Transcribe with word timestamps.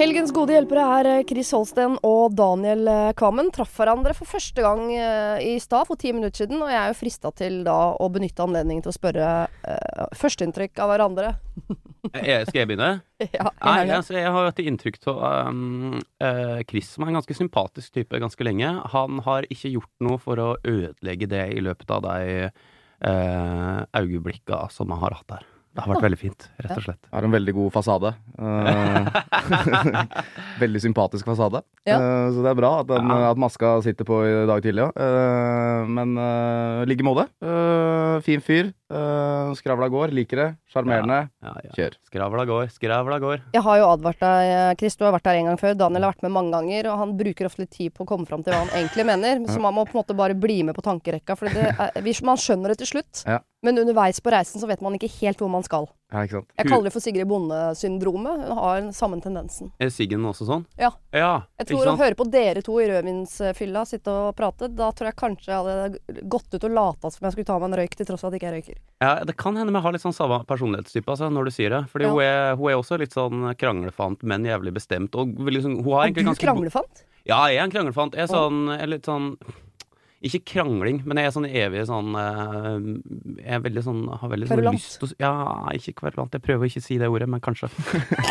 Helgens 0.00 0.30
gode 0.32 0.54
hjelpere 0.54 0.80
er 0.96 1.06
eh, 1.10 1.22
Chris 1.28 1.50
Holsten 1.52 1.98
og 2.08 2.32
Daniel 2.32 2.88
eh, 2.88 3.10
Kvammen. 3.18 3.50
Traff 3.52 3.74
hverandre 3.76 4.14
for 4.16 4.30
første 4.30 4.62
gang 4.64 4.86
eh, 4.94 5.42
i 5.44 5.58
stad, 5.60 5.84
for 5.90 6.00
ti 6.00 6.14
minutter 6.16 6.46
siden. 6.46 6.56
Og 6.64 6.70
jeg 6.72 6.78
er 6.80 6.88
jo 6.88 6.96
frista 6.96 7.32
til 7.36 7.58
da 7.66 7.74
å 7.92 8.08
benytte 8.08 8.46
anledningen 8.46 8.86
til 8.86 8.94
å 8.94 8.96
spørre 8.96 9.26
uh, 9.44 10.06
førsteinntrykk 10.16 10.80
av 10.80 10.92
hverandre. 10.94 11.34
Jeg, 12.16 12.40
skal 12.48 12.62
jeg 12.62 12.70
begynne? 12.70 12.90
ja, 13.26 13.52
Nei, 13.60 13.76
altså, 13.98 14.16
jeg 14.16 14.32
har 14.32 14.48
hatt 14.48 14.64
inntrykk 14.64 14.98
av 15.12 15.52
um, 15.52 16.00
uh, 16.24 16.64
Chris, 16.72 16.94
som 16.94 17.04
er 17.04 17.12
en 17.12 17.20
ganske 17.20 17.36
sympatisk 17.36 18.00
type 18.00 18.24
ganske 18.24 18.48
lenge. 18.48 18.72
Han 18.96 19.20
har 19.28 19.52
ikke 19.52 19.76
gjort 19.76 19.92
noe 20.08 20.16
for 20.24 20.40
å 20.40 20.50
ødelegge 20.64 21.28
det 21.28 21.44
i 21.58 21.64
løpet 21.68 21.92
av 21.92 22.06
de 22.08 22.48
uh, 22.48 23.80
øyeblikka 24.00 24.64
som 24.72 24.96
han 24.96 25.04
har 25.04 25.20
hatt 25.20 25.42
her. 25.42 25.48
Det 25.80 25.86
har 25.86 25.94
vært 25.94 26.06
veldig 26.10 26.20
fint, 26.20 26.46
rett 26.60 26.76
og 26.76 26.84
slett. 26.84 27.00
Har 27.14 27.26
en 27.26 27.34
veldig 27.34 27.54
god 27.56 27.72
fasade. 27.72 28.12
Eh, 28.36 29.08
veldig 30.64 30.82
sympatisk 30.84 31.28
fasade. 31.30 31.62
Ja. 31.88 31.96
Eh, 31.96 32.26
så 32.34 32.44
det 32.44 32.52
er 32.52 32.58
bra 32.58 32.72
at, 32.82 32.90
den, 32.90 33.08
Ja. 33.08 33.30
at 33.30 33.40
maska 33.40 33.72
sitter 33.84 34.08
på 34.08 34.20
i 34.28 34.34
dag 34.50 34.62
tidlig 34.64 34.86
òg. 34.90 35.00
men 35.88 36.16
uh, 36.18 36.84
ligger 36.86 37.06
måte. 37.08 37.26
Eh, 37.40 38.20
fin 38.20 38.40
fyr. 38.44 38.72
Uh, 38.90 39.54
skravla 39.54 39.88
går. 39.88 40.12
Liker 40.14 40.36
det. 40.36 40.48
Sjarmerende. 40.72 41.20
Ja, 41.42 41.54
ja. 41.64 41.72
Kjør. 41.76 41.96
Skravla 42.08 42.44
går, 42.48 42.70
skravla 42.74 43.18
går. 43.22 43.44
Jeg 43.54 43.62
har 43.66 43.78
jo 43.80 43.86
advart 43.90 44.22
deg, 44.22 44.50
eh, 44.50 44.74
Chris. 44.80 44.96
Du 44.98 45.04
har 45.06 45.14
vært 45.14 45.28
der 45.28 45.40
en 45.40 45.50
gang 45.50 45.60
før. 45.60 45.76
Daniel 45.78 46.06
har 46.06 46.14
vært 46.14 46.26
med 46.26 46.34
mange 46.34 46.54
ganger. 46.54 46.90
Og 46.90 46.98
han 47.04 47.14
bruker 47.18 47.48
ofte 47.48 47.64
litt 47.64 47.74
tid 47.76 47.94
på 47.94 48.04
å 48.04 48.10
komme 48.10 48.26
fram 48.26 48.44
til 48.44 48.54
hva 48.54 48.64
han 48.64 48.74
egentlig 48.80 49.06
mener. 49.06 49.44
Så 49.50 49.60
man 49.62 49.74
må 49.76 49.86
på 49.86 49.96
en 49.96 50.02
måte 50.02 50.18
bare 50.18 50.38
bli 50.38 50.62
med 50.66 50.76
på 50.78 50.84
tankerekka. 50.86 51.38
For 51.38 51.50
det 51.50 51.70
er, 51.70 52.10
man 52.26 52.40
skjønner 52.40 52.74
det 52.74 52.80
til 52.82 52.92
slutt. 52.94 53.24
Ja. 53.26 53.40
Men 53.62 53.78
underveis 53.78 54.20
på 54.24 54.30
reisen 54.32 54.60
så 54.60 54.68
vet 54.70 54.80
man 54.80 54.94
ikke 54.96 55.10
helt 55.20 55.40
hvor 55.40 55.50
man 55.52 55.64
skal. 55.66 55.84
Ja, 56.10 56.22
ikke 56.24 56.38
sant. 56.38 56.52
Jeg 56.56 56.68
kaller 56.70 56.88
det 56.88 56.92
for 56.94 57.04
Sigrid 57.04 57.28
Bonde-syndromet. 57.28 58.46
Hun 58.48 58.56
har 58.58 58.78
den 58.80 58.94
samme 58.96 59.18
tendensen. 59.20 59.68
Er 59.78 59.92
Siggen 59.92 60.24
også 60.26 60.46
sånn? 60.48 60.64
Ja. 60.80 60.88
ja 61.12 61.44
Jeg 61.60 61.68
tror 61.68 61.90
å 61.92 61.94
høre 62.00 62.16
på 62.18 62.26
dere 62.32 62.64
to 62.64 62.78
i 62.80 62.88
rødvinsfylla 62.88 63.84
sitte 63.86 64.14
og 64.14 64.32
prate, 64.38 64.70
da 64.72 64.88
tror 64.96 65.10
jeg 65.10 65.18
kanskje 65.20 65.52
jeg 65.52 65.60
hadde 65.60 66.24
gått 66.32 66.56
ut 66.56 66.66
og 66.70 66.74
lata 66.78 67.12
som 67.12 67.28
jeg 67.28 67.36
skulle 67.36 67.50
ta 67.52 67.60
meg 67.60 67.68
en 67.68 67.78
røyk, 67.82 67.98
til 68.00 68.08
tross 68.08 68.24
for 68.24 68.32
at 68.32 68.38
jeg 68.38 68.42
ikke 68.42 68.56
røyker. 68.56 68.82
Ja, 69.04 69.14
det 69.28 69.36
kan 69.44 69.60
hende 69.60 69.76
vi 69.76 69.84
har 69.84 69.96
litt 69.96 70.06
sånn 70.08 70.16
samme 70.16 70.40
personlighetstype, 70.48 71.12
altså, 71.12 71.28
når 71.28 71.52
du 71.52 71.56
sier 71.60 71.76
det. 71.76 71.84
Fordi 71.92 72.08
Ja. 72.08 72.16
hun, 72.16 72.24
er, 72.24 72.56
hun 72.56 72.72
er 72.72 72.80
også 72.80 72.98
litt 72.98 73.12
sånn 73.14 73.50
kranglefant, 73.60 74.24
men 74.24 74.48
jævlig 74.48 74.72
bestemt. 74.80 75.14
Og 75.20 75.36
liksom, 75.52 75.82
hun 75.84 75.92
har 75.98 76.08
egentlig 76.08 76.24
du 76.24 76.32
Er 76.32 76.40
du 76.40 76.46
kranglefant? 76.48 77.04
Ja, 77.28 77.44
jeg 77.52 77.60
er 77.60 77.68
en 77.68 77.76
kranglefant. 77.76 78.16
Jeg 78.16 78.24
er 78.24 78.32
sånn 78.32 78.64
jeg 78.72 78.80
er 78.88 78.96
litt 78.96 79.04
sånn 79.04 79.34
Ikke 80.20 80.42
krangling, 80.52 80.98
men 81.08 81.16
jeg 81.16 81.30
er 81.30 81.32
sånn 81.32 81.46
evig 81.48 81.86
sånn 81.88 82.10
eh, 82.20 82.88
Jeg 83.40 83.54
er 83.56 83.62
veldig 83.64 83.84
sånn 83.86 84.02
har 84.20 84.28
veldig 84.28 84.50
sånn 84.50 84.60
lyst 84.66 84.98
til 85.00 85.08
å 85.08 85.16
Ja, 85.22 85.30
ikke 85.72 85.94
kverulant. 86.02 86.36
Jeg 86.36 86.44
prøver 86.44 86.66
å 86.66 86.68
ikke 86.68 86.82
si 86.84 86.98
det 87.00 87.08
ordet, 87.08 87.28
men 87.32 87.40
kanskje. 87.40 87.70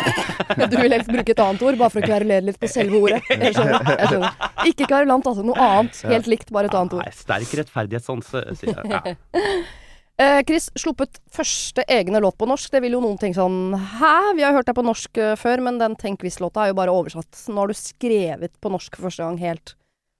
Du 0.69 0.75
vil 0.77 0.93
helst 0.93 1.09
bruke 1.09 1.33
et 1.33 1.41
annet 1.41 1.63
ord, 1.65 1.79
bare 1.81 1.93
for 1.93 2.01
å 2.03 2.05
kverulere 2.05 2.45
litt 2.45 2.59
på 2.61 2.69
selve 2.69 3.01
ordet. 3.01 3.19
Jeg 3.33 3.55
skjønner. 3.57 3.89
Jeg 3.89 4.11
skjønner. 4.13 4.37
Ikke 4.69 4.87
kverulant, 4.89 5.29
altså. 5.31 5.45
Noe 5.45 5.65
annet. 5.65 5.99
Helt 6.13 6.29
likt, 6.29 6.53
bare 6.53 6.69
et 6.69 6.77
annet 6.77 6.95
Nei, 6.99 7.09
ord. 7.09 7.17
sterk 7.23 7.57
rettferdighetssans, 7.61 8.31
eh, 8.37 8.51
sier 8.59 8.81
jeg. 8.81 8.89
Ja. 8.93 9.49
Eh, 10.19 10.41
Chris, 10.43 10.65
sluppet 10.75 11.21
første 11.31 11.85
egne 11.87 12.19
låt 12.19 12.35
på 12.35 12.43
norsk. 12.49 12.73
Det 12.73 12.81
vil 12.83 12.97
jo 12.97 12.99
noen 12.99 13.15
tenke 13.15 13.37
sånn 13.37 13.71
Hæ? 13.71 14.33
Vi 14.35 14.43
har 14.43 14.51
hørt 14.51 14.67
deg 14.67 14.75
på 14.75 14.83
norsk 14.83 15.15
eh, 15.15 15.37
før, 15.39 15.61
men 15.63 15.77
den 15.79 15.95
Tenk 15.95 16.25
hvis-låta 16.27 16.65
er 16.65 16.73
jo 16.73 16.75
bare 16.75 16.91
oversatt. 16.91 17.39
Nå 17.47 17.61
har 17.61 17.71
du 17.71 17.77
skrevet 17.79 18.51
på 18.59 18.71
norsk 18.73 18.97
for 18.97 19.07
første 19.07 19.23
gang 19.23 19.39
helt 19.39 19.77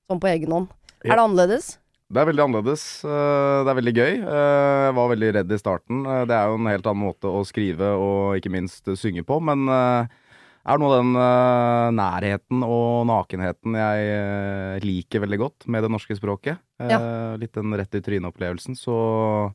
sånn 0.08 0.22
på 0.24 0.30
egen 0.32 0.56
hånd. 0.56 0.72
Ja. 1.04 1.14
Er 1.14 1.16
det 1.20 1.26
annerledes? 1.28 1.78
Det 2.10 2.18
er 2.18 2.26
veldig 2.26 2.44
annerledes. 2.48 2.84
eh, 3.06 3.64
Det 3.64 3.70
er 3.72 3.78
veldig 3.82 3.94
gøy. 3.96 4.14
Eh, 4.26 4.86
Jeg 4.90 4.96
var 4.98 5.10
veldig 5.12 5.34
redd 5.36 5.52
i 5.52 5.60
starten. 5.62 6.06
Eh, 6.06 6.26
Det 6.26 6.36
er 6.36 6.48
jo 6.50 6.56
en 6.58 6.66
helt 6.72 6.88
annen 6.90 7.06
måte 7.06 7.30
å 7.30 7.44
skrive 7.46 7.92
og 7.96 8.36
ikke 8.40 8.52
minst 8.52 8.84
synge 8.98 9.24
på, 9.24 9.38
men 9.42 9.66
det 9.66 10.10
er 10.66 10.84
av 10.84 10.92
den 10.98 11.14
nærheten 11.96 12.64
og 12.66 13.06
nakenheten 13.08 13.74
jeg 13.80 14.82
liker 14.84 15.22
veldig 15.24 15.40
godt 15.40 15.68
med 15.68 15.84
det 15.86 15.92
norske 15.92 16.18
språket. 16.18 16.60
Ja. 16.80 17.00
Litt 17.38 17.54
den 17.54 17.72
rett 17.74 17.96
i 17.96 18.02
trynet-opplevelsen. 18.02 18.76
Så 18.78 19.54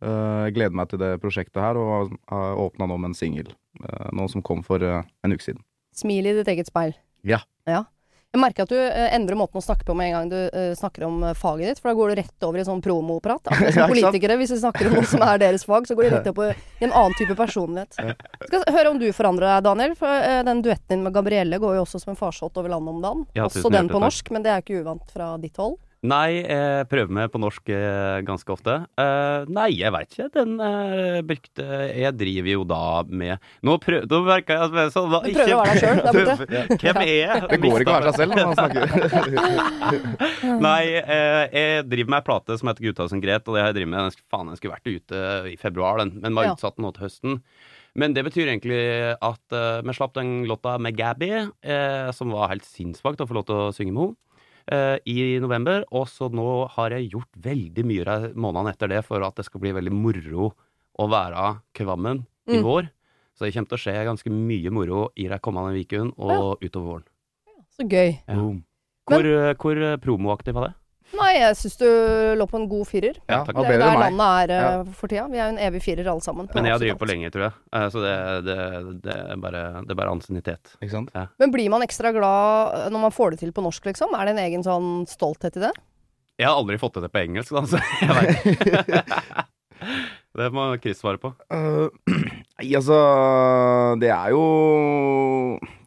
jeg 0.00 0.54
gleder 0.56 0.74
meg 0.74 0.88
til 0.88 0.98
det 0.98 1.20
prosjektet 1.20 1.60
her, 1.62 1.76
og 1.76 2.10
har 2.28 2.56
åpna 2.56 2.88
nå 2.88 2.98
med 2.98 3.10
en 3.12 3.14
singel. 3.18 3.52
eh, 3.84 4.08
Nå 4.12 4.28
som 4.30 4.42
kom 4.42 4.62
for 4.64 4.82
en 4.82 5.32
uke 5.32 5.44
siden. 5.44 5.62
Smil 5.94 6.26
i 6.26 6.32
ditt 6.32 6.48
eget 6.48 6.66
speil. 6.66 6.94
Ja. 7.24 7.40
ja. 7.68 7.84
Jeg 8.30 8.38
merker 8.38 8.62
at 8.62 8.70
du 8.70 8.78
eh, 8.78 9.08
endrer 9.16 9.34
måten 9.34 9.58
å 9.58 9.62
snakke 9.64 9.82
på 9.88 9.94
med 9.98 10.06
en 10.06 10.12
gang 10.14 10.28
du 10.30 10.36
eh, 10.38 10.68
snakker 10.78 11.02
om 11.08 11.16
eh, 11.26 11.34
faget 11.34 11.66
ditt, 11.72 11.80
for 11.82 11.90
da 11.90 11.96
går 11.98 12.12
du 12.12 12.18
rett 12.20 12.44
over 12.46 12.62
i 12.62 12.66
sånn 12.68 12.82
promoprat. 12.84 13.42
Akkurat 13.50 13.74
som 13.74 13.90
politikere, 13.90 14.36
hvis 14.38 14.52
du 14.54 14.60
snakker 14.60 14.86
om 14.86 14.94
noe 15.00 15.08
som 15.10 15.24
er 15.26 15.40
deres 15.42 15.66
fag, 15.66 15.88
så 15.90 15.96
går 15.98 16.06
de 16.06 16.12
rett 16.14 16.30
opp 16.30 16.38
i 16.46 16.86
en 16.86 16.94
annen 16.94 17.16
type 17.18 17.34
personlighet. 17.34 17.98
Skal 18.46 18.68
høre 18.70 18.94
om 18.94 19.02
du 19.02 19.08
forandrer 19.16 19.50
deg, 19.50 19.66
Daniel, 19.66 19.98
for 19.98 20.30
den 20.46 20.62
duetten 20.62 20.94
din 20.94 21.02
med 21.08 21.14
Gabrielle 21.18 21.58
går 21.62 21.80
jo 21.80 21.82
også 21.82 22.04
som 22.04 22.14
en 22.14 22.20
farsott 22.22 22.62
over 22.62 22.70
landet 22.70 22.94
om 22.94 23.02
dagen. 23.02 23.26
Ja, 23.34 23.48
også 23.50 23.72
den 23.74 23.90
på 23.90 23.98
norsk, 24.02 24.30
men 24.30 24.46
det 24.46 24.54
er 24.54 24.62
ikke 24.62 24.78
uvant 24.84 25.10
fra 25.10 25.32
ditt 25.42 25.58
hold. 25.58 25.80
Nei, 26.00 26.40
jeg 26.40 26.86
prøver 26.88 27.12
meg 27.12 27.26
på 27.28 27.36
norsk 27.42 27.66
eh, 27.76 28.22
ganske 28.24 28.48
ofte. 28.54 28.72
Uh, 28.96 29.44
nei, 29.52 29.66
jeg 29.76 29.92
veit 29.92 30.08
ikke. 30.14 30.28
Den 30.32 30.54
uh, 30.56 31.18
brukte 31.28 31.66
Jeg 31.92 32.14
driver 32.16 32.48
jo 32.54 32.62
da 32.64 32.78
med 33.04 33.36
Nå 33.68 33.74
prøv... 33.82 34.06
Nå 34.08 34.20
merka 34.24 34.56
jeg 34.56 34.62
at 34.70 34.78
jeg 34.80 34.94
sånn, 34.94 35.10
da, 35.12 35.20
Du 35.26 35.36
prøver 35.36 35.52
å 35.52 35.58
være 35.60 35.74
deg 35.74 35.82
selv 35.84 36.00
der 36.06 36.12
borte. 36.40 36.78
Hvem 36.80 37.00
er 37.02 37.12
jeg? 37.12 37.42
Det 37.50 37.58
går 37.66 37.84
ikke 37.84 37.92
å 37.92 37.98
være 37.98 38.14
seg 38.14 38.16
selv 38.22 38.32
når 38.32 38.48
man 38.48 38.56
snakker. 38.62 38.84
Nei, 40.68 40.84
uh, 41.04 41.44
jeg 41.52 41.84
driver 41.92 42.14
med 42.14 42.18
ei 42.22 42.26
plate 42.30 42.56
som 42.62 42.72
heter 42.72 42.88
Gutta 42.88 43.08
som 43.12 43.20
gret, 43.26 43.44
og 43.44 43.58
det 43.58 43.60
har 43.66 43.68
jeg 43.74 43.78
drevet 43.82 43.92
med. 43.92 44.08
Den, 44.08 44.24
faen, 44.32 44.48
den 44.48 44.62
skulle 44.62 44.78
vært 44.78 44.88
ute 44.88 45.22
i 45.52 45.58
februar, 45.60 46.00
den, 46.00 46.16
men 46.24 46.38
var 46.38 46.48
Ja. 46.48 46.56
utsatt 46.56 46.80
nå 46.80 46.94
til 46.96 47.04
høsten. 47.10 47.36
Men 48.00 48.16
det 48.16 48.24
betyr 48.24 48.48
egentlig 48.48 48.80
at 49.20 49.54
vi 49.84 49.94
slapp 49.98 50.14
den 50.16 50.46
låta 50.48 50.78
med 50.80 50.96
Gabby, 50.96 51.30
eh, 51.44 52.10
som 52.14 52.30
var 52.32 52.52
helt 52.54 52.64
sinnssvakt 52.64 53.20
å 53.20 53.26
få 53.28 53.36
lov 53.36 53.48
til 53.50 53.58
å 53.66 53.72
synge 53.74 53.92
med 53.92 54.04
henne. 54.06 54.16
Eh, 54.70 54.98
I 55.06 55.38
november, 55.42 55.84
og 55.92 56.06
så 56.08 56.28
nå 56.32 56.68
har 56.76 56.90
jeg 56.94 57.10
gjort 57.12 57.30
veldig 57.42 57.84
mye 57.84 58.04
de 58.06 58.32
månedene 58.34 58.72
etter 58.74 58.88
det 58.88 59.04
for 59.04 59.22
at 59.26 59.36
det 59.36 59.44
skal 59.48 59.60
bli 59.60 59.72
veldig 59.76 59.92
moro 59.92 60.52
å 61.00 61.08
være 61.10 61.60
Kvammen 61.74 62.24
i 62.48 62.58
Mm. 62.58 62.64
vår. 62.64 62.90
Så 63.34 63.46
det 63.46 63.54
kommer 63.54 63.68
til 63.68 63.78
å 63.78 63.84
skje 63.84 64.04
ganske 64.04 64.30
mye 64.30 64.70
moro 64.70 65.08
i 65.16 65.28
de 65.28 65.38
kommende 65.38 65.78
ukene 65.80 66.12
og 66.18 66.60
utover 66.60 66.86
våren. 66.90 67.06
Så 67.70 67.86
gøy. 67.88 68.18
Ja. 68.28 68.34
Hvor, 69.08 69.24
eh, 69.24 69.54
hvor 69.54 69.96
promoaktiv 69.98 70.54
var 70.54 70.68
det? 70.68 70.74
Nei, 71.30 71.36
jeg 71.44 71.54
syns 71.60 71.76
du 71.78 71.86
lå 72.40 72.46
på 72.50 72.58
en 72.58 72.64
god 72.66 72.88
firer. 72.90 73.18
Ja, 73.30 73.44
takk. 73.46 73.54
det, 73.54 73.68
Det 73.70 73.74
er 73.76 73.82
der 73.84 74.00
landet 74.02 74.30
er 74.50 74.50
eh, 74.50 74.62
Ja. 74.64 74.94
for 74.98 75.06
tida. 75.12 75.28
Vi 75.30 75.38
er 75.38 75.44
jo 75.46 75.52
en 75.54 75.60
evig 75.62 75.82
firer 75.84 76.08
alle 76.10 76.24
sammen. 76.24 76.48
Men 76.54 76.66
jeg 76.66 76.74
har 76.74 76.80
drevet 76.82 76.98
på 76.98 77.06
lenge, 77.06 77.30
tror 77.30 77.44
jeg. 77.46 77.54
Eh, 77.78 77.86
Så 77.94 78.02
det, 78.02 78.14
det, 78.48 78.56
det, 79.04 79.14
er, 79.30 79.36
bare, 79.38 79.62
det 79.86 79.94
er 79.94 80.00
bare 80.00 80.10
ansiennitet. 80.16 80.72
Ikke 80.82 80.90
sant? 80.96 81.12
Men 81.38 81.52
blir 81.54 81.70
man 81.70 81.86
ekstra 81.86 82.10
glad 82.16 82.74
eh, 82.80 82.88
når 82.90 83.04
man 83.06 83.14
får 83.14 83.36
det 83.36 83.38
til 83.44 83.52
på 83.54 83.62
norsk, 83.62 83.86
liksom? 83.92 84.16
Er 84.18 84.26
det 84.26 84.34
en 84.34 84.42
egen 84.48 84.66
sånn 84.66 84.90
stolthet 85.06 85.60
i 85.60 85.62
det? 85.68 85.72
Jeg 86.40 86.48
har 86.50 86.58
aldri 86.58 86.80
fått 86.82 86.98
det 86.98 87.12
på 87.14 87.22
engelsk, 87.22 87.54
da, 87.54 87.62
så 87.62 87.78
jeg 88.02 88.10
veit. 88.18 89.46
Det 90.40 90.46
må 90.54 90.66
Chris 90.82 90.98
svare 91.00 91.18
på. 91.22 91.30
Uh, 92.60 92.74
altså 92.76 92.96
Det 94.02 94.10
er 94.12 94.34
jo 94.34 94.42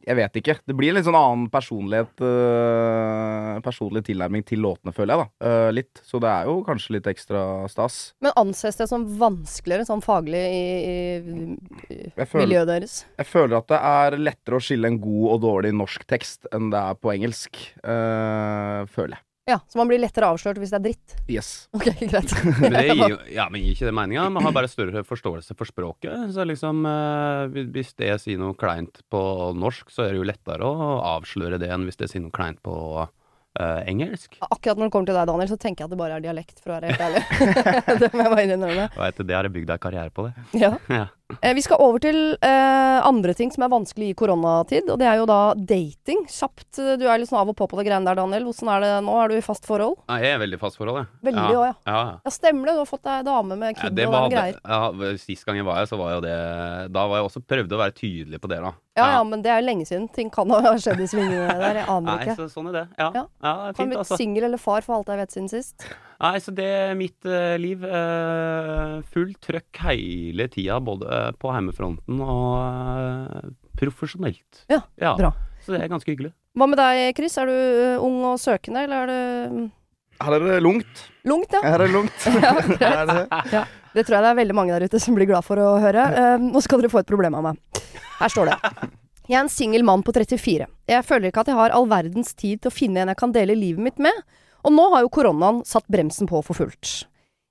Jeg 0.03 0.17
vet 0.19 0.37
ikke. 0.39 0.55
Det 0.67 0.75
blir 0.75 0.95
litt 0.95 1.05
sånn 1.07 1.17
annen 1.17 1.45
personlighet 1.51 2.23
uh, 2.23 3.59
Personlig 3.63 4.03
tilnærming 4.09 4.43
til 4.47 4.63
låtene, 4.63 4.93
føler 4.95 5.15
jeg, 5.15 5.23
da. 5.23 5.47
Uh, 5.47 5.69
litt. 5.75 6.01
Så 6.03 6.19
det 6.23 6.31
er 6.31 6.49
jo 6.49 6.57
kanskje 6.67 6.97
litt 6.97 7.09
ekstra 7.11 7.43
stas. 7.71 7.99
Men 8.23 8.35
anses 8.39 8.79
det 8.79 8.89
som 8.91 9.05
vanskeligere 9.19 9.87
sånn 9.87 10.03
faglig 10.03 10.43
i, 10.43 10.63
i, 10.83 11.95
i 11.95 11.99
føler, 12.25 12.43
miljøet 12.43 12.71
deres? 12.73 12.97
jeg 13.19 13.29
føler 13.29 13.59
at 13.59 13.69
det 13.71 13.81
er 13.93 14.19
lettere 14.19 14.59
å 14.59 14.63
skille 14.63 14.91
en 14.91 14.99
god 15.03 15.27
og 15.35 15.43
dårlig 15.45 15.73
norsk 15.75 16.07
tekst 16.09 16.49
enn 16.53 16.71
det 16.73 16.81
er 16.81 16.99
på 16.99 17.13
engelsk. 17.15 17.61
Uh, 17.83 18.83
føler 18.91 19.17
jeg. 19.17 19.25
Ja, 19.45 19.59
Så 19.67 19.77
man 19.77 19.89
blir 19.91 19.99
lettere 19.99 20.29
avslørt 20.31 20.59
hvis 20.61 20.71
det 20.71 20.77
er 20.79 20.83
dritt? 20.85 21.15
Yes. 21.27 21.49
Ok, 21.75 21.89
greit. 21.99 22.31
Men 22.61 22.75
det 22.77 22.83
gir 22.87 23.01
jo 23.11 23.17
ja, 23.33 23.47
men 23.51 23.63
gir 23.63 23.73
ikke 23.75 23.89
det 23.89 23.95
meninga? 23.97 24.27
Man 24.31 24.45
har 24.47 24.53
bare 24.56 24.69
større 24.71 25.03
forståelse 25.07 25.57
for 25.59 25.68
språket. 25.68 26.29
Så 26.31 26.45
liksom, 26.47 26.85
eh, 26.88 27.65
hvis 27.73 27.91
det 28.00 28.13
sier 28.23 28.39
noe 28.39 28.56
kleint 28.59 29.01
på 29.12 29.23
norsk, 29.57 29.91
så 29.91 30.06
er 30.06 30.13
det 30.13 30.21
jo 30.21 30.29
lettere 30.29 30.63
å 30.69 30.94
avsløre 31.18 31.59
det 31.59 31.71
enn 31.73 31.83
hvis 31.89 32.00
det 32.00 32.12
sier 32.13 32.23
noe 32.23 32.31
kleint 32.35 32.62
på 32.63 32.75
eh, 33.03 33.81
engelsk. 33.91 34.38
Akkurat 34.47 34.79
når 34.79 34.88
det 34.88 34.95
kommer 34.95 35.12
til 35.12 35.19
deg, 35.19 35.27
Daniel, 35.33 35.51
så 35.51 35.59
tenker 35.59 35.83
jeg 35.83 35.89
at 35.91 35.95
det 35.95 36.00
bare 36.06 36.19
er 36.21 36.23
dialekt, 36.23 36.63
for 36.63 36.71
å 36.71 36.77
være 36.77 36.94
helt 36.94 37.03
ærlig. 37.09 37.25
det 38.06 38.12
må 38.13 38.23
jeg 38.23 38.33
bare 38.38 38.47
innrømme. 38.47 38.88
Og 38.95 39.03
etter 39.09 39.27
det 39.27 39.38
har 39.39 39.50
jeg 39.50 39.56
bygd 39.59 39.73
deg 39.73 39.83
karriere 39.89 40.13
på 40.15 40.29
det. 40.29 40.47
Ja. 40.63 40.71
Ja. 40.94 41.07
Eh, 41.41 41.53
vi 41.57 41.62
skal 41.65 41.77
over 41.81 42.00
til 42.03 42.18
eh, 42.41 43.00
andre 43.07 43.33
ting 43.33 43.51
som 43.53 43.63
er 43.65 43.71
vanskelig 43.74 44.09
i 44.12 44.15
koronatid, 44.19 44.89
og 44.94 45.00
det 45.00 45.07
er 45.09 45.18
jo 45.21 45.25
da 45.30 45.53
dating. 45.56 46.25
Kjapt. 46.30 46.80
eh, 46.80 46.95
Du 47.00 47.06
er 47.07 47.18
litt 47.21 47.30
sånn 47.31 47.39
av 47.41 47.50
og 47.50 47.56
på 47.57 47.68
på 47.68 47.80
det 47.80 47.88
greiene 47.88 48.06
der, 48.06 48.15
Daniel. 48.19 48.44
Hvordan 48.50 48.69
er 48.75 48.80
det 48.85 48.91
nå? 49.07 49.15
Er 49.24 49.27
du 49.33 49.35
i 49.38 49.41
fast 49.41 49.65
forhold? 49.65 49.97
Ja, 50.09 50.18
jeg 50.21 50.35
er 50.35 50.39
veldig 50.44 50.59
fast 50.62 50.77
forhold, 50.77 51.01
jeg. 51.03 51.07
Veldig 51.31 51.45
ja. 51.56 51.63
ja. 51.63 51.74
ja. 51.88 52.03
Ja, 52.25 52.31
stemmer 52.35 52.68
det. 52.69 52.75
Du 52.77 52.83
har 52.83 52.89
fått 52.91 53.03
deg 53.07 53.25
dame 53.25 53.57
med 53.57 53.75
kid 53.80 53.97
ja, 54.03 54.09
og 54.09 54.31
greier. 54.31 54.59
ja, 54.62 55.18
Sist 55.24 55.45
gang 55.45 55.57
jeg 55.57 55.65
var 55.65 55.81
her, 55.81 55.85
så 55.89 55.97
var 55.97 56.15
jo 56.18 56.21
det 56.25 56.38
Da 56.94 57.07
var 57.07 57.19
jeg 57.21 57.27
også 57.30 57.41
prøvde 57.47 57.75
å 57.77 57.81
være 57.81 57.95
tydelig 57.97 58.39
på 58.44 58.50
det, 58.51 58.62
da. 58.63 58.74
Ja, 58.94 59.07
ja, 59.15 59.21
men 59.25 59.41
det 59.41 59.50
er 59.50 59.62
jo 59.62 59.65
lenge 59.65 59.85
siden. 59.89 60.07
Ting 60.13 60.30
kan 60.30 60.50
ha 60.53 60.75
skjedd 60.77 61.00
i 61.01 61.07
svingene 61.09 61.47
der. 61.57 61.80
Jeg 61.81 61.88
aner 61.89 62.12
Nei, 62.12 62.18
ikke. 62.27 62.35
så 62.38 62.50
sånn 62.51 62.68
er 62.69 62.75
det. 62.77 62.88
Ja, 63.00 63.07
Ja. 63.15 63.24
ja. 63.41 63.53
det 63.65 63.71
er 63.74 63.77
fint, 63.80 63.95
altså. 63.97 64.18
singel 64.21 64.44
eller 64.50 64.62
far 64.62 64.81
for 64.85 65.00
alt 65.00 65.09
jeg 65.09 65.18
vet 65.24 65.31
siden 65.33 65.50
sist. 65.50 65.88
Nei, 66.23 66.37
så 66.39 66.53
det 66.55 66.65
er 66.65 66.93
mitt 66.95 67.27
eh, 67.27 67.55
liv. 67.59 67.83
Uh, 67.83 69.01
full 69.11 69.33
trøkk 69.43 69.81
hele 69.89 70.47
tida, 70.51 70.79
både 70.79 71.09
eh, 71.11 71.31
på 71.35 71.51
hjemmefronten 71.51 72.21
og 72.23 72.53
eh, 72.63 73.49
profesjonelt. 73.79 74.63
Ja, 74.71 74.83
bra. 75.19 75.33
Så 75.63 75.75
det 75.75 75.83
er 75.83 75.91
ganske 75.91 76.11
hyggelig. 76.11 76.31
Hva 76.53 76.67
med 76.69 76.77
deg, 76.79 77.15
Chris? 77.17 77.35
Er 77.41 77.49
du 77.49 77.55
eh, 77.55 78.01
ung 78.03 78.19
og 78.29 78.39
søkende, 78.41 78.85
eller 78.85 79.03
er 79.03 79.11
du 79.11 79.69
Her 80.23 80.35
er 80.37 80.43
det 80.47 80.57
lungt. 80.63 81.05
lungt, 81.27 81.55
ja? 81.55 81.63
Her 81.65 81.81
er 81.81 81.87
det 81.87 81.95
lungt. 81.95 82.27
Ja, 82.43 82.51
Her 82.83 82.99
er 83.03 83.13
det. 83.13 83.63
Det 83.93 84.05
tror 84.05 84.17
jeg 84.17 84.25
det 84.25 84.31
er 84.31 84.39
veldig 84.41 84.57
mange 84.57 84.75
der 84.75 84.87
ute 84.89 84.99
som 85.01 85.17
blir 85.17 85.29
glad 85.29 85.45
for 85.45 85.59
å 85.61 85.75
høre. 85.81 86.03
Eh, 86.17 86.35
nå 86.43 86.61
skal 86.63 86.81
dere 86.81 86.91
få 86.93 87.01
et 87.03 87.09
problem 87.09 87.35
av 87.39 87.49
meg. 87.49 87.81
Her 88.19 88.31
står 88.31 88.53
det. 88.53 88.57
Jeg 89.27 89.37
er 89.37 89.43
en 89.45 89.51
singel 89.51 89.85
mann 89.87 90.03
på 90.03 90.13
34. 90.15 90.67
Jeg 90.91 91.07
føler 91.07 91.29
ikke 91.31 91.43
at 91.43 91.51
jeg 91.51 91.59
har 91.59 91.75
all 91.75 91.87
verdens 91.89 92.33
tid 92.35 92.63
til 92.63 92.71
å 92.71 92.75
finne 92.75 93.03
en 93.03 93.11
jeg 93.13 93.19
kan 93.19 93.35
dele 93.35 93.55
livet 93.57 93.83
mitt 93.85 94.01
med, 94.03 94.23
og 94.63 94.74
nå 94.74 94.86
har 94.94 95.04
jo 95.04 95.12
koronaen 95.13 95.62
satt 95.68 95.88
bremsen 95.92 96.30
på 96.30 96.42
for 96.45 96.57
fullt. 96.57 97.04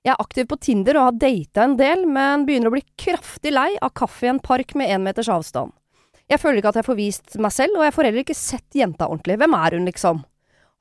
Jeg 0.03 0.11
er 0.11 0.19
aktiv 0.19 0.49
på 0.51 0.57
Tinder 0.59 0.97
og 0.99 1.05
har 1.07 1.19
data 1.21 1.63
en 1.63 1.77
del, 1.79 2.03
men 2.09 2.43
begynner 2.47 2.67
å 2.67 2.75
bli 2.75 2.83
kraftig 2.99 3.53
lei 3.53 3.69
av 3.79 3.93
kaffe 3.95 4.27
i 4.27 4.33
en 4.33 4.41
park 4.43 4.73
med 4.75 4.91
én 4.91 5.05
meters 5.05 5.31
avstand. 5.31 5.71
Jeg 6.31 6.41
føler 6.41 6.59
ikke 6.59 6.73
at 6.73 6.81
jeg 6.81 6.87
får 6.87 6.97
vist 6.97 7.37
meg 7.39 7.53
selv, 7.55 7.77
og 7.77 7.85
jeg 7.85 7.95
får 7.95 8.07
heller 8.09 8.23
ikke 8.23 8.35
sett 8.35 8.77
jenta 8.79 9.07
ordentlig. 9.07 9.37
Hvem 9.39 9.55
er 9.55 9.77
hun, 9.77 9.87
liksom? 9.87 10.21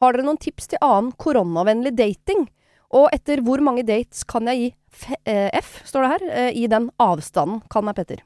Har 0.02 0.16
dere 0.16 0.26
noen 0.26 0.40
tips 0.42 0.72
til 0.72 0.82
annen 0.82 1.12
koronavennlig 1.22 1.94
dating? 1.98 2.48
Og 2.98 3.08
etter 3.14 3.40
hvor 3.46 3.62
mange 3.64 3.84
dates 3.86 4.24
kan 4.28 4.48
jeg 4.50 4.58
gi 4.58 4.70
F, 4.92 5.04
eh, 5.24 5.48
F 5.56 5.78
står 5.88 6.04
det 6.04 6.10
her, 6.12 6.24
eh, 6.30 6.58
i 6.58 6.66
den 6.68 6.90
avstanden, 7.00 7.62
kan 7.70 7.86
meg 7.86 7.96
Petter. 7.96 8.24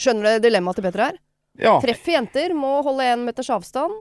Skjønner 0.00 0.36
du 0.36 0.46
dilemmaet 0.46 0.78
til 0.78 0.86
Petter 0.86 1.04
her? 1.08 1.18
Ja. 1.58 1.74
Treffer 1.82 2.16
jenter, 2.16 2.54
må 2.54 2.78
holde 2.84 3.04
én 3.04 3.24
meters 3.26 3.50
avstand, 3.50 3.98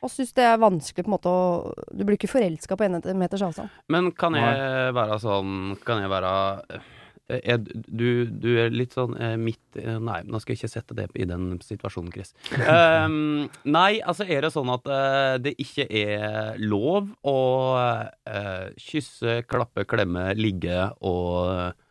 og 0.00 0.12
syns 0.12 0.32
det 0.36 0.46
er 0.46 0.60
vanskelig 0.60 1.04
på 1.06 1.10
en 1.10 1.16
måte 1.16 1.32
å 1.32 1.74
Du 1.90 2.04
blir 2.04 2.18
ikke 2.18 2.30
forelska 2.30 2.78
på 2.78 2.86
en 2.86 3.00
meters 3.18 3.44
avstand. 3.46 3.74
Men 3.92 4.10
kan 4.16 4.36
jeg 4.38 4.94
være 4.96 5.20
sånn 5.22 5.76
Kan 5.86 6.02
jeg 6.04 6.12
være 6.12 6.32
eh, 6.70 6.88
er, 7.30 7.60
du, 7.60 8.26
du 8.26 8.48
er 8.58 8.72
litt 8.74 8.96
sånn 8.96 9.14
eh, 9.20 9.36
midt 9.38 9.78
eh, 9.78 9.98
Nei, 10.02 10.20
nå 10.26 10.40
skal 10.42 10.54
jeg 10.54 10.62
ikke 10.62 10.72
sette 10.72 10.96
det 10.98 11.06
i 11.14 11.26
den 11.30 11.52
situasjonen, 11.62 12.10
Chris. 12.14 12.32
Um, 12.58 13.46
nei, 13.76 14.00
altså 14.00 14.26
er 14.26 14.46
det 14.46 14.50
sånn 14.54 14.72
at 14.74 14.90
uh, 14.90 15.36
det 15.42 15.54
ikke 15.62 15.86
er 15.86 16.58
lov 16.58 17.12
å 17.22 17.36
uh, 17.78 18.66
kysse, 18.80 19.44
klappe, 19.50 19.86
klemme, 19.90 20.32
ligge 20.38 20.88
og 21.06 21.70
uh, 21.70 21.86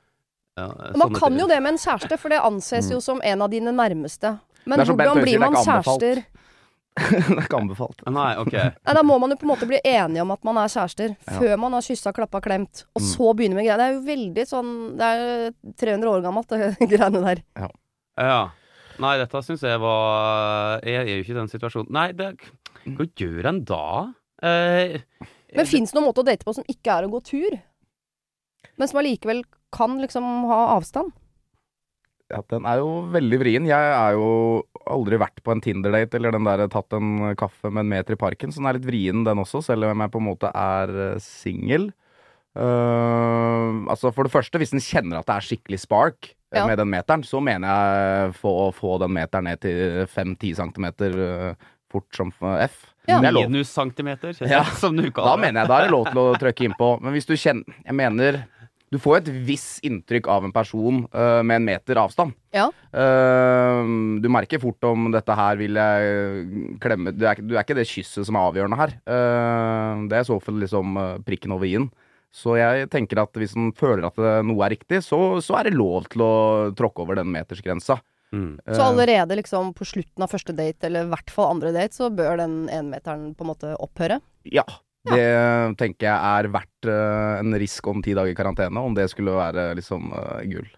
man 0.99 1.15
kan 1.15 1.37
jo 1.39 1.47
det 1.47 1.61
med 1.63 1.77
en 1.77 1.79
kjæreste, 1.79 2.17
for 2.19 2.33
det 2.33 2.41
anses 2.43 2.89
jo 2.91 2.99
som 3.03 3.21
en 3.23 3.45
av 3.45 3.51
dine 3.51 3.71
nærmeste. 3.71 4.33
Men 4.67 4.83
hvordan 4.83 5.21
blir 5.23 5.39
man 5.39 5.55
kjærester? 5.55 6.23
det 7.29 7.35
er 7.37 7.43
ikke 7.45 7.59
anbefalt. 7.59 8.03
Nei, 8.11 8.29
ok. 8.41 8.53
Nei, 8.57 8.93
Da 8.97 9.03
må 9.05 9.17
man 9.21 9.33
jo 9.33 9.37
på 9.39 9.47
en 9.47 9.51
måte 9.53 9.67
bli 9.69 9.79
enige 9.85 10.23
om 10.25 10.31
at 10.35 10.43
man 10.47 10.59
er 10.61 10.71
kjærester, 10.73 11.15
før 11.37 11.55
man 11.61 11.75
har 11.77 11.85
kyssa, 11.85 12.13
klappa, 12.15 12.41
klemt, 12.45 12.83
og 12.97 13.03
så 13.05 13.31
begynne 13.37 13.57
med 13.57 13.67
greier. 13.67 13.79
Det 13.81 13.87
er 13.87 13.95
jo 13.97 14.05
veldig 14.07 14.45
sånn 14.49 14.71
Det 14.99 15.09
er 15.09 15.51
300 15.83 16.11
år 16.13 16.23
gammelt, 16.25 16.49
det 16.55 16.89
greiene 16.93 17.23
der. 17.25 17.43
Ja. 18.19 18.39
Nei, 18.99 19.13
dette 19.21 19.39
syns 19.47 19.61
jeg 19.63 19.79
var 19.79 20.81
Jeg 20.83 20.97
er 21.05 21.11
jo 21.13 21.21
ikke 21.23 21.31
i 21.35 21.39
den 21.39 21.51
situasjonen. 21.51 21.93
Nei, 21.95 22.09
det 22.19 22.33
Hva 22.97 23.07
gjør 23.15 23.47
en 23.53 23.61
da? 23.67 23.83
Eh, 24.43 24.99
Men 25.55 25.67
fins 25.67 25.91
det 25.91 25.97
noen 25.99 26.09
måte 26.09 26.23
å 26.23 26.27
date 26.27 26.43
på 26.47 26.53
som 26.55 26.67
ikke 26.67 26.97
er 26.97 27.07
å 27.07 27.11
gå 27.13 27.21
tur? 27.27 27.55
Men 28.79 28.87
som 28.91 28.99
allikevel 29.01 29.41
kan 29.75 29.97
liksom 30.01 30.25
ha 30.49 30.59
avstand? 30.75 31.11
Ja, 32.29 32.43
den 32.53 32.65
er 32.69 32.77
jo 32.77 32.89
veldig 33.09 33.39
vrien. 33.41 33.65
Jeg 33.65 33.93
er 33.95 34.13
jo 34.13 34.27
aldri 34.85 35.17
vært 35.17 35.39
på 35.41 35.51
en 35.55 35.61
Tinder-date 35.65 36.19
eller 36.19 36.35
den 36.35 36.45
der 36.45 36.67
tatt 36.69 36.93
en 36.93 37.33
kaffe 37.39 37.71
med 37.73 37.87
en 37.87 37.89
meter 37.95 38.13
i 38.13 38.19
parken, 38.21 38.51
så 38.53 38.61
den 38.61 38.69
er 38.69 38.77
litt 38.77 38.85
vrien 38.85 39.23
den 39.25 39.41
også, 39.41 39.63
selv 39.65 39.87
om 39.89 40.03
jeg 40.05 40.13
på 40.13 40.21
en 40.21 40.27
måte 40.27 40.51
er 40.53 40.93
eh, 41.07 41.17
singel. 41.23 41.89
Uh, 42.59 43.85
altså 43.93 44.09
For 44.13 44.25
det 44.25 44.33
første, 44.33 44.59
hvis 44.61 44.73
en 44.75 44.81
kjenner 44.83 45.19
at 45.21 45.27
det 45.29 45.35
er 45.37 45.45
skikkelig 45.47 45.79
spark 45.83 46.31
eh, 46.31 46.57
Ja. 46.59 46.65
med 46.67 46.79
den 46.81 46.89
meteren, 46.89 47.23
så 47.23 47.41
mener 47.43 47.69
jeg 47.69 48.33
få, 48.39 48.53
få 48.75 48.97
den 49.03 49.13
meteren 49.15 49.45
ned 49.49 49.61
til 49.63 50.05
5-10 50.09 50.55
centimeter 50.57 51.17
eh, 51.25 51.67
fort 51.89 52.09
som 52.17 52.31
F. 52.65 52.79
Ja. 53.09 53.19
Det 53.21 53.29
er 53.29 53.35
lov. 53.37 53.47
Minus 53.49 53.69
centimeter, 53.73 54.33
Ja. 54.49 54.63
som 54.81 54.97
du 54.97 55.03
Da 55.07 55.11
kaller 55.17 55.37
det. 55.37 55.41
mener 55.47 55.61
jeg 55.63 55.69
da 55.71 55.77
er 55.79 55.87
det 55.87 55.93
lov 55.95 56.09
til 56.11 56.21
å 56.23 56.27
trykke 56.41 56.67
innpå. 56.69 56.89
Men 57.01 57.15
hvis 57.15 57.29
du 57.29 57.33
kjenner 57.37 57.79
Jeg 57.85 57.95
mener 57.97 58.41
Du 58.91 58.97
får 58.97 59.19
et 59.19 59.27
visst 59.45 59.83
inntrykk 59.85 60.25
av 60.33 60.45
en 60.47 60.53
person 60.55 61.03
uh, 61.13 61.41
med 61.45 61.59
en 61.59 61.65
meter 61.67 61.99
avstand. 62.01 62.33
Ja. 62.55 62.67
Uh, 62.89 63.83
du 64.21 64.27
merker 64.33 64.61
fort 64.61 64.83
om 64.89 65.11
dette 65.13 65.35
her 65.37 65.59
vil 65.59 65.77
jeg 65.77 66.77
klemme 66.81 67.13
Du 67.13 67.25
er, 67.27 67.35
ikke- 67.35 67.47
du 67.47 67.53
er 67.55 67.63
ikke 67.63 67.77
det 67.77 67.87
kysset 67.89 68.25
som 68.25 68.35
er 68.39 68.47
avgjørende 68.49 68.79
her. 68.81 68.95
Uh, 69.05 70.07
det 70.09 70.17
er 70.17 70.25
i 70.25 70.29
så 70.31 70.39
fall 70.41 70.57
liksom 70.63 70.97
prikken 71.27 71.53
over 71.53 71.69
i-en. 71.69 71.89
Så 72.33 72.57
jeg 72.59 72.89
tenker 72.93 73.21
at 73.23 73.33
hvis 73.33 73.55
en 73.57 73.71
føler 73.73 74.05
at 74.05 74.17
noe 74.45 74.61
er 74.65 74.75
riktig, 74.75 74.99
så, 75.01 75.39
så 75.41 75.57
er 75.57 75.63
det 75.69 75.77
lov 75.77 76.05
til 76.13 76.21
å 76.21 76.33
tråkke 76.77 77.01
over 77.01 77.17
den 77.17 77.31
metersgrensa. 77.33 77.97
Mm. 78.29 78.59
Så 78.69 78.83
allerede 78.85 79.33
liksom 79.39 79.71
på 79.73 79.87
slutten 79.89 80.21
av 80.21 80.29
første 80.29 80.53
date, 80.53 80.85
eller 80.85 81.07
i 81.07 81.09
hvert 81.09 81.31
fall 81.33 81.55
andre 81.55 81.71
date, 81.73 81.97
så 81.97 82.11
bør 82.13 82.37
den 82.37 82.67
enmeteren 82.69 83.31
på 83.33 83.41
en 83.45 83.49
måte 83.49 83.71
opphøre? 83.81 84.19
Ja. 84.45 84.61
Det 85.09 85.29
tenker 85.79 86.09
jeg 86.09 86.15
er 86.15 86.51
verdt 86.53 86.89
øh, 86.89 87.39
en 87.39 87.57
risk 87.61 87.87
om 87.89 88.03
ti 88.05 88.13
dager 88.17 88.33
i 88.33 88.37
karantene, 88.37 88.83
om 88.83 88.95
det 88.97 89.09
skulle 89.11 89.33
være 89.35 89.71
liksom 89.79 90.11
øh, 90.13 90.43
gull. 90.51 90.69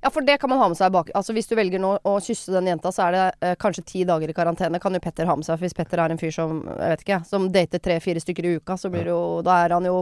Ja, 0.00 0.08
for 0.08 0.24
det 0.24 0.38
kan 0.40 0.48
man 0.48 0.58
ha 0.58 0.68
med 0.72 0.78
seg 0.78 0.92
bak. 0.92 1.10
Altså 1.14 1.34
Hvis 1.36 1.50
du 1.50 1.52
velger 1.58 1.80
nå 1.82 1.90
å 2.08 2.12
kysse 2.24 2.54
den 2.54 2.70
jenta, 2.70 2.88
så 2.92 3.08
er 3.08 3.16
det 3.16 3.24
eh, 3.44 3.56
kanskje 3.60 3.84
ti 3.84 4.04
dager 4.08 4.32
i 4.32 4.36
karantene. 4.36 4.80
Kan 4.80 4.96
jo 4.96 5.00
Petter 5.04 5.28
ha 5.28 5.36
med 5.36 5.44
seg. 5.44 5.58
For 5.58 5.66
hvis 5.66 5.76
Petter 5.76 6.00
er 6.00 6.14
en 6.14 6.20
fyr 6.20 6.32
som 6.32 6.62
jeg 6.64 6.94
vet 6.94 7.04
ikke, 7.04 7.18
som 7.28 7.48
dater 7.52 7.82
tre-fire 7.84 8.22
stykker 8.24 8.48
i 8.48 8.54
uka, 8.56 8.78
så 8.80 8.88
blir 8.92 9.12
jo 9.12 9.20
Da 9.44 9.58
er 9.66 9.76
han 9.76 9.84
jo 9.84 9.98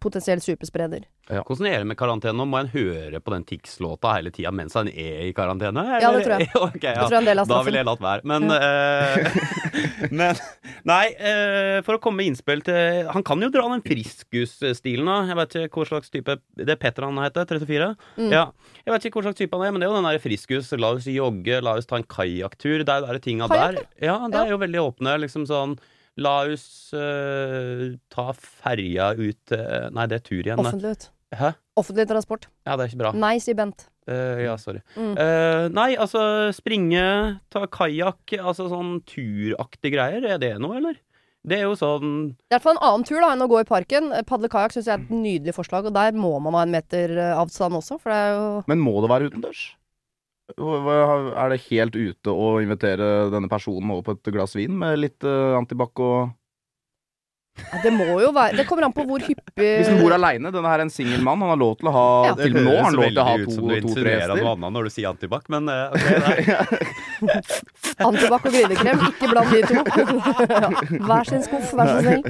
potensielt 0.00 0.40
potensiell 0.40 1.04
superspreder. 1.24 1.44
Hvordan 1.48 1.66
er 1.66 1.78
det 1.78 1.88
med 1.88 1.96
karantene? 1.96 2.36
nå? 2.36 2.44
Må 2.44 2.58
en 2.60 2.68
høre 2.68 3.20
på 3.20 3.32
den 3.32 3.44
Tix-låta 3.44 4.14
hele 4.16 4.30
tida 4.30 4.50
mens 4.52 4.74
han 4.74 4.88
er 4.88 5.28
i 5.28 5.32
karantene? 5.32 5.84
Ja, 6.00 6.12
det 6.12 6.24
tror 6.24 6.38
jeg. 6.38 6.48
okay, 6.68 6.92
ja. 6.94 7.00
Det 7.00 7.08
tror 7.08 7.16
jeg 7.16 7.22
en 7.22 7.28
del 7.30 7.38
av 7.42 7.48
Da 7.48 7.60
vil 7.64 7.78
jeg 7.78 7.88
latt 7.88 8.02
være. 8.04 8.20
Men, 8.24 8.50
eh, 8.54 9.38
men 10.18 10.42
Nei, 10.84 11.14
eh, 11.16 11.78
for 11.86 11.96
å 11.96 12.02
komme 12.02 12.20
med 12.20 12.32
innspill 12.32 12.60
til 12.64 13.08
Han 13.14 13.24
kan 13.24 13.40
jo 13.40 13.50
dra 13.52 13.64
den 13.72 13.84
friskus-stilen, 13.84 15.08
da. 15.08 15.16
Jeg 15.30 15.40
vet 15.40 15.58
ikke 15.64 15.80
hva 15.80 15.88
slags 15.94 16.12
type 16.12 16.36
Det 16.58 16.68
er 16.76 16.80
Petter 16.80 17.08
han 17.08 17.22
heter? 17.22 17.48
34? 17.48 17.90
Mm. 18.18 18.30
Ja. 18.34 18.44
Jeg 18.84 18.96
vet 18.96 19.08
ikke 19.08 19.20
hva 19.20 19.30
slags 19.30 19.40
type 19.40 19.56
han 19.56 19.66
er, 19.66 19.74
men 19.74 19.82
det 19.82 19.88
er 19.88 19.94
jo 19.94 19.98
den 19.98 20.10
der 20.10 20.20
friskus. 20.22 20.70
La 20.76 20.92
oss 20.92 21.08
jogge, 21.08 21.58
la 21.64 21.78
oss 21.78 21.88
ta 21.88 21.98
en 22.00 22.06
kajakktur. 22.08 22.84
Det 22.84 22.92
er 22.92 23.04
jo 23.04 23.16
de 23.16 23.24
tinga 23.24 23.48
der. 23.50 23.80
Ja, 24.02 24.20
det 24.28 24.44
er 24.44 24.52
jo 24.52 24.60
veldig 24.60 24.86
åpne. 24.90 25.18
Liksom 25.24 25.48
sånn 25.48 25.78
La 26.22 26.44
oss 26.46 26.92
uh, 26.94 27.88
ta 28.12 28.28
ferja 28.38 29.08
ut 29.18 29.50
Nei, 29.50 30.04
det 30.06 30.20
er 30.20 30.22
tur 30.22 30.44
igjen. 30.44 30.60
Offentlig 30.62 30.94
ut. 30.94 31.08
Hæ? 31.38 31.54
Offentlig 31.80 32.06
transport. 32.10 32.48
Ja, 32.66 32.76
det 32.76 32.84
er 32.84 32.92
ikke 32.92 33.02
bra. 33.02 33.12
Nei, 33.18 33.36
sier 33.42 33.56
Bent. 33.58 33.88
Uh, 34.04 34.42
ja, 34.44 34.54
sorry. 34.60 34.82
Mm. 34.98 35.14
Uh, 35.16 35.64
nei, 35.74 35.94
altså 35.96 36.22
springe, 36.54 37.04
ta 37.52 37.64
kajakk, 37.72 38.36
altså 38.36 38.68
sånn 38.72 38.98
turaktige 39.08 39.96
greier. 39.96 40.26
Er 40.34 40.40
det 40.42 40.54
noe, 40.62 40.76
eller? 40.80 40.98
Det 41.44 41.58
er 41.58 41.66
jo 41.66 41.74
sånn 41.76 42.10
Det 42.40 42.54
er 42.54 42.54
i 42.54 42.56
hvert 42.56 42.64
fall 42.64 42.76
en 42.78 42.86
annen 42.88 43.06
tur 43.08 43.18
da 43.20 43.30
enn 43.34 43.44
å 43.44 43.48
gå 43.50 43.60
i 43.60 43.68
parken. 43.68 44.12
Eh, 44.16 44.24
Padle 44.24 44.48
kajakk 44.52 44.76
syns 44.76 44.88
jeg 44.88 44.96
er 44.96 45.02
et 45.04 45.12
nydelig 45.12 45.56
forslag, 45.56 45.88
og 45.88 45.96
der 45.96 46.16
må 46.16 46.32
man 46.40 46.56
ha 46.56 46.64
en 46.64 46.72
meter 46.72 47.12
avstand 47.34 47.76
også, 47.80 47.98
for 48.00 48.12
det 48.12 48.20
er 48.20 48.36
jo 48.36 48.46
Men 48.70 48.84
må 48.84 48.96
det 49.04 49.10
være 49.12 49.32
utendørs? 49.32 49.64
Er 50.54 51.52
det 51.52 51.62
helt 51.70 51.96
ute 51.96 52.32
å 52.32 52.48
invitere 52.60 53.30
denne 53.32 53.48
personen 53.48 53.92
over 53.92 54.04
på 54.04 54.16
et 54.18 54.32
glass 54.34 54.52
vin 54.56 54.74
med 54.76 54.98
litt 55.00 55.24
uh, 55.24 55.56
antibac 55.56 56.00
og 56.04 56.34
Det 57.82 57.90
må 57.92 58.06
jo 58.22 58.30
være 58.36 58.56
Det 58.58 58.64
kommer 58.68 58.84
an 58.86 58.92
på 58.94 59.04
hvor 59.08 59.20
hyppig 59.24 59.70
Hvis 59.80 59.88
han 59.90 59.98
bor 60.00 60.14
aleine, 60.16 60.52
denne 60.54 60.68
her 60.70 60.78
er 60.82 60.86
en 60.86 60.90
singel 60.92 61.20
mann, 61.24 61.40
han 61.42 61.50
har 61.54 61.60
lov 61.60 61.74
til 61.80 61.88
å 61.90 61.92
ha 61.96 62.04
Ja. 62.28 62.34
Til 62.38 62.54
nå 62.54 62.70
har 62.76 62.84
han 62.88 62.94
lov 62.98 63.08
til 63.08 63.18
å 63.18 63.24
ha 63.28 63.34
ut 63.38 63.44
to- 63.48 63.54
som 63.56 63.68
du 63.68 63.74
insinuerer 63.80 64.34
noe 64.38 64.52
annet 64.54 64.72
når 64.78 64.82
du 64.84 64.90
sier 64.94 65.08
antibac, 65.10 65.48
men 65.52 65.68
eh, 65.68 65.88
ok. 65.90 67.34
Antibac 68.08 68.46
og 68.48 68.52
grinekrem, 68.54 69.02
ikke 69.10 69.30
bland 69.32 69.48
de 69.54 69.60
to. 69.68 69.74
Hver 71.08 71.28
sin 71.28 71.42
skuff, 71.46 71.72
vær 71.78 71.90
så 71.90 71.98
snill. 72.04 72.22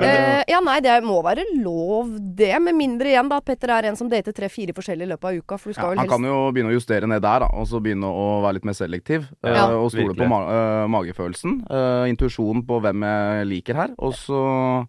Ja. 0.00 0.08
Eh, 0.38 0.44
ja, 0.52 0.60
nei, 0.64 0.78
det 0.84 0.94
må 1.04 1.18
være 1.24 1.44
lov, 1.62 2.12
det. 2.36 2.52
Med 2.62 2.74
mindre 2.78 3.10
igjen 3.12 3.28
da 3.30 3.38
at 3.42 3.44
Petter 3.48 3.72
er 3.74 3.88
en 3.90 3.96
som 3.98 4.08
dater 4.08 4.32
tre-fire 4.36 4.74
forskjellige 4.76 5.08
i 5.08 5.12
løpet 5.12 5.24
av 5.30 5.38
uka. 5.42 5.58
For 5.58 5.72
du 5.72 5.78
Ja, 5.80 5.88
han 5.88 5.98
helst 5.98 6.12
kan 6.12 6.22
jo 6.28 6.36
begynne 6.52 6.70
å 6.72 6.76
justere 6.78 7.06
ned 7.10 7.22
der, 7.22 7.40
da, 7.40 7.48
og 7.52 7.66
så 7.66 7.80
begynne 7.82 8.06
å 8.10 8.42
være 8.44 8.54
litt 8.58 8.64
mer 8.64 8.78
selektiv. 8.78 9.26
eh, 9.44 9.54
Ja. 9.54 9.66
og 9.74 9.90
stole 9.90 10.12
Virkelig. 10.14 10.24
på 10.24 10.28
ma 10.28 10.38
eh, 10.48 10.86
magefølelsen, 10.88 11.66
uh, 11.70 12.04
intuisjonen 12.08 12.64
på 12.66 12.80
hvem 12.80 13.02
jeg 13.02 13.46
liker 13.46 13.74
her. 13.74 13.90
Og 13.98 14.14
så 14.14 14.86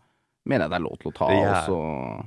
mener 0.50 0.66
jeg 0.66 0.74
det 0.74 0.78
er 0.80 0.86
lov 0.86 0.98
til 1.04 1.12
å 1.12 1.16
ta, 1.16 1.30
Yeah. 1.30 1.46
og 1.46 1.56
er- 1.56 1.68
så 1.70 1.80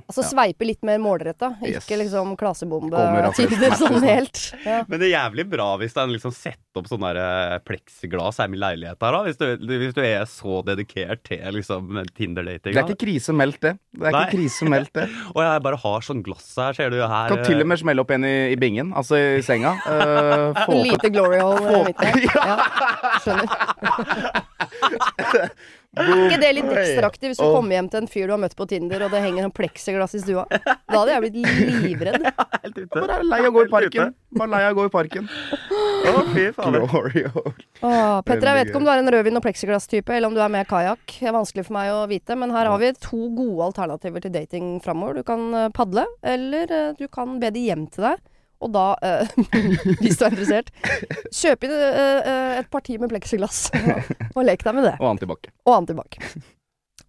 Altså 0.07 0.23
ja. 0.23 0.29
sveipe 0.31 0.65
litt 0.69 0.83
mer 0.87 0.97
målretta, 1.03 1.51
Yes. 1.61 1.83
ikke 1.85 1.97
liksom 2.01 2.35
klasebombe 2.39 2.95
Kommer 2.95 3.27
av 3.29 3.33
tider 3.37 3.75
sånn 3.77 3.99
helt. 4.03 4.41
Ja. 4.65 4.83
Men 4.87 4.99
det 5.01 5.09
er 5.11 5.17
jævlig 5.19 5.45
bra 5.51 5.67
hvis 5.81 5.93
den 5.97 6.13
liksom 6.15 6.31
sett 6.33 6.57
opp 6.75 6.87
sånn 6.89 7.03
der 7.05 7.19
eh, 7.21 7.59
pleksiglass 7.67 8.39
her 8.41 8.49
i 8.49 8.57
leiligheta, 8.57 9.11
da. 9.13 9.19
Hvis 9.27 9.37
du, 9.37 9.45
hvis 9.61 9.93
du 9.93 10.01
er 10.01 10.23
så 10.25 10.63
dedikert 10.65 11.21
til 11.27 11.43
liksom 11.53 11.91
Tinder-dating. 12.17 12.73
Det 12.73 12.81
er 12.81 12.87
ikke 12.89 13.03
krisemeldt, 13.05 13.59
det. 13.61 13.75
Det 13.93 14.07
er 14.07 14.11
Nei. 14.15 14.23
ikke 14.25 14.37
krisemeldt, 14.39 14.93
det. 14.97 15.05
Og 15.35 15.43
jeg 15.43 15.61
bare 15.67 15.77
har 15.83 15.99
sånn 16.01 16.23
glass 16.25 16.47
her, 16.57 16.73
ser 16.73 16.89
du 16.89 16.97
her. 17.03 17.29
Kan 17.29 17.43
til 17.45 17.61
og 17.61 17.67
med 17.69 17.77
smelle 17.83 18.01
opp 18.01 18.09
en 18.15 18.25
i, 18.25 18.33
i 18.53 18.57
bingen, 18.57 18.89
altså 18.97 19.19
i 19.19 19.41
senga. 19.45 19.75
Uh, 19.85 20.53
få 20.65 20.79
Lite 20.81 21.11
glory 21.13 21.39
hole 21.43 21.61
Få- 21.61 21.85
midt 21.85 22.01
i. 22.01 22.27
Ja, 22.43 22.57
skjønner. 23.21 24.43
Er 25.93 26.09
ikke 26.25 26.39
det 26.41 26.47
litt 26.57 26.69
ekstraaktig 26.73 27.29
hvis 27.29 27.37
du 27.37 27.45
oh. 27.45 27.51
kommer 27.53 27.75
hjem 27.75 27.87
til 27.93 27.99
en 28.01 28.07
fyr 28.09 28.25
du 28.25 28.33
har 28.33 28.39
møtt 28.41 28.55
på 28.57 28.65
Tinder, 28.69 29.03
og 29.05 29.11
det 29.13 29.19
henger 29.21 29.45
en 29.45 29.53
pleksiglass 29.53 30.15
i 30.17 30.23
stua? 30.23 30.47
Da 30.49 30.95
hadde 30.95 31.11
jeg 31.11 31.23
blitt 31.27 31.35
livredd. 31.85 32.25
Helt 32.63 32.79
ute. 32.79 32.87
Bare 32.95 33.19
lei 33.27 33.39
av 33.43 33.51
å 33.51 33.53
gå 33.53 33.65
i 33.67 33.69
parken. 33.69 34.15
Bare 34.33 34.49
lei 34.55 34.63
av 34.65 34.73
å 34.73 34.79
gå 34.79 34.87
i 34.89 34.93
parken. 34.95 35.29
Å, 35.29 36.15
fy 36.33 36.47
fader. 36.57 36.87
Petter, 38.25 38.49
jeg 38.49 38.57
vet 38.57 38.71
ikke 38.71 38.81
om 38.81 38.87
du 38.87 38.91
er 38.95 39.03
en 39.03 39.13
rødvin- 39.13 39.37
og 39.37 39.45
pleksiglass-type, 39.45 40.17
eller 40.17 40.31
om 40.31 40.37
du 40.37 40.41
er 40.41 40.51
med 40.55 40.65
kajakk. 40.71 41.05
Det 41.13 41.29
er 41.29 41.37
vanskelig 41.37 41.67
for 41.69 41.77
meg 41.77 41.93
å 41.93 42.01
vite, 42.09 42.41
men 42.41 42.57
her 42.57 42.71
har 42.73 42.81
vi 42.81 42.89
to 42.97 43.29
gode 43.37 43.69
alternativer 43.69 44.25
til 44.25 44.33
dating 44.33 44.75
framover. 44.81 45.21
Du 45.21 45.27
kan 45.29 45.45
eh, 45.59 45.71
padle, 45.77 46.07
eller 46.25 46.73
eh, 46.73 46.91
du 46.97 47.05
kan 47.13 47.37
be 47.43 47.53
de 47.53 47.67
hjem 47.69 47.85
til 47.93 48.09
deg. 48.09 48.29
Og 48.63 48.71
da, 48.73 48.85
eh, 49.03 49.33
hvis 50.01 50.19
du 50.19 50.25
er 50.25 50.33
interessert, 50.33 50.71
kjøp 51.35 51.67
inn 51.67 51.75
eh, 51.75 52.19
eh, 52.19 52.57
et 52.61 52.69
parti 52.73 52.97
med 53.01 53.11
pleksiglass, 53.11 53.65
og 54.35 54.43
lek 54.47 54.63
deg 54.65 54.77
med 54.77 54.87
det. 54.89 54.97
Og 54.99 55.09
antibac. 55.13 55.49
Og 55.67 55.75
antibac. 55.75 56.19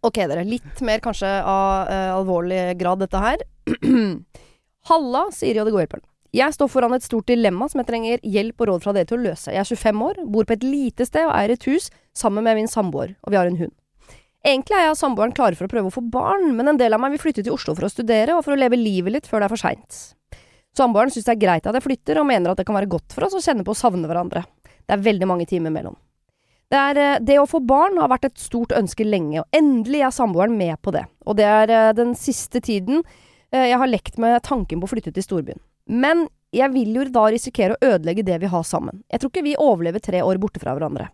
Ok, 0.05 0.19
dere. 0.21 0.43
Litt 0.45 0.83
mer 0.85 1.01
kanskje 1.05 1.31
av 1.49 1.93
eh, 1.93 2.11
alvorlig 2.17 2.65
grad, 2.81 3.05
dette 3.05 3.23
her. 3.23 3.45
Halla, 4.91 5.29
sier 5.33 5.57
Jodde 5.63 5.73
Gohjelperen. 5.73 6.05
Jeg 6.35 6.51
står 6.57 6.67
foran 6.67 6.97
et 6.97 7.05
stort 7.07 7.29
dilemma 7.31 7.69
som 7.71 7.79
jeg 7.81 7.89
trenger 7.89 8.25
hjelp 8.27 8.59
og 8.61 8.73
råd 8.73 8.83
fra 8.83 8.93
dere 8.97 9.07
til 9.07 9.21
å 9.21 9.25
løse. 9.29 9.53
Jeg 9.55 9.63
er 9.63 9.71
25 9.71 10.03
år, 10.03 10.21
bor 10.35 10.49
på 10.49 10.57
et 10.57 10.67
lite 10.67 11.07
sted 11.07 11.29
og 11.29 11.33
eier 11.37 11.55
et 11.55 11.67
hus 11.71 11.87
sammen 12.17 12.43
med 12.45 12.59
min 12.59 12.71
samboer, 12.71 13.15
og 13.23 13.31
vi 13.31 13.39
har 13.39 13.47
en 13.47 13.61
hund. 13.61 13.75
Egentlig 14.45 14.77
er 14.77 14.83
jeg 14.85 14.93
og 14.93 14.99
samboeren 14.99 15.33
klare 15.33 15.57
for 15.57 15.65
å 15.65 15.73
prøve 15.73 15.89
å 15.89 15.95
få 15.95 16.03
barn, 16.13 16.51
men 16.59 16.69
en 16.69 16.81
del 16.81 16.93
av 16.93 17.01
meg 17.01 17.15
vil 17.15 17.23
flytte 17.23 17.47
til 17.47 17.55
Oslo 17.55 17.73
for 17.79 17.87
å 17.87 17.93
studere 17.93 18.35
og 18.37 18.43
for 18.45 18.53
å 18.53 18.59
leve 18.61 18.77
livet 18.77 19.15
litt 19.15 19.31
før 19.31 19.41
det 19.41 19.47
er 19.47 19.55
for 19.55 19.63
seint. 19.63 20.01
Samboeren 20.75 21.13
syns 21.15 21.29
det 21.29 21.37
er 21.37 21.45
greit 21.45 21.67
at 21.71 21.77
jeg 21.79 21.85
flytter, 21.85 22.19
og 22.19 22.27
mener 22.29 22.51
at 22.51 22.59
det 22.59 22.67
kan 22.67 22.77
være 22.77 22.91
godt 22.91 23.15
for 23.15 23.29
oss 23.29 23.37
å 23.39 23.43
kjenne 23.45 23.67
på 23.67 23.75
å 23.75 23.79
savne 23.79 24.11
hverandre. 24.11 24.43
Det 24.85 24.97
er 24.97 25.05
veldig 25.05 25.29
mange 25.31 25.47
timer 25.49 25.73
mellom. 25.75 25.97
Det, 26.73 26.81
eh, 26.99 27.19
det 27.21 27.39
å 27.39 27.49
få 27.49 27.61
barn 27.65 27.99
har 28.01 28.11
vært 28.11 28.31
et 28.31 28.41
stort 28.41 28.75
ønske 28.75 29.07
lenge, 29.07 29.43
og 29.43 29.57
endelig 29.57 30.03
er 30.03 30.15
samboeren 30.15 30.57
med 30.59 30.81
på 30.83 30.95
det. 30.95 31.05
Og 31.27 31.37
det 31.39 31.47
er 31.47 31.71
eh, 31.71 31.93
den 31.97 32.15
siste 32.19 32.61
tiden 32.65 33.03
eh, 33.53 33.69
jeg 33.71 33.79
har 33.79 33.91
lekt 33.91 34.19
med 34.19 34.43
tanken 34.43 34.81
på 34.81 34.89
å 34.89 34.95
flytte 34.95 35.13
til 35.15 35.27
storbyen. 35.27 35.61
Men 35.87 36.27
jeg 36.55 36.71
vil 36.75 36.97
jo 36.97 37.05
da 37.13 37.29
risikere 37.31 37.77
å 37.77 37.93
ødelegge 37.95 38.25
det 38.27 38.41
vi 38.43 38.51
har 38.51 38.65
sammen. 38.67 39.05
Jeg 39.13 39.21
tror 39.21 39.31
ikke 39.31 39.47
vi 39.47 39.59
overlever 39.61 40.03
tre 40.03 40.23
år 40.25 40.41
borte 40.43 40.63
fra 40.63 40.75
hverandre. 40.75 41.11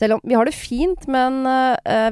Selv 0.00 0.18
om 0.18 0.26
vi 0.28 0.36
har 0.36 0.46
det 0.46 0.52
fint, 0.52 1.06
men 1.08 1.40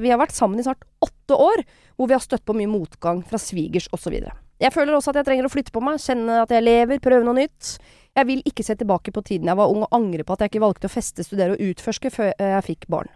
vi 0.00 0.08
har 0.08 0.16
vært 0.16 0.32
sammen 0.32 0.58
i 0.58 0.64
snart 0.64 0.86
åtte 1.04 1.36
år, 1.36 1.60
hvor 1.94 2.08
vi 2.08 2.16
har 2.16 2.22
støtt 2.24 2.42
på 2.48 2.56
mye 2.56 2.70
motgang 2.72 3.20
fra 3.28 3.38
svigers 3.38 3.90
osv. 3.92 4.16
Jeg 4.62 4.73
føler 4.75 4.94
også 4.94 5.12
at 5.12 5.20
jeg 5.20 5.28
trenger 5.28 5.49
å 5.49 5.52
flytte 5.52 5.75
på 5.75 5.82
meg, 5.82 6.02
kjenne 6.02 6.42
at 6.44 6.52
jeg 6.54 6.64
lever, 6.64 7.02
prøve 7.02 7.26
noe 7.26 7.37
nytt. 7.40 7.76
Jeg 8.14 8.28
vil 8.28 8.44
ikke 8.46 8.62
se 8.62 8.76
tilbake 8.78 9.11
på 9.14 9.25
tiden 9.26 9.50
jeg 9.50 9.58
var 9.58 9.73
ung 9.73 9.82
og 9.82 9.96
angre 9.96 10.23
på 10.26 10.37
at 10.37 10.44
jeg 10.44 10.52
ikke 10.52 10.62
valgte 10.62 10.87
å 10.87 10.92
feste, 10.92 11.25
studere 11.26 11.56
og 11.56 11.64
utforske 11.73 12.12
før 12.14 12.30
eh, 12.37 12.52
jeg 12.52 12.66
fikk 12.68 12.87
barn. 12.94 13.11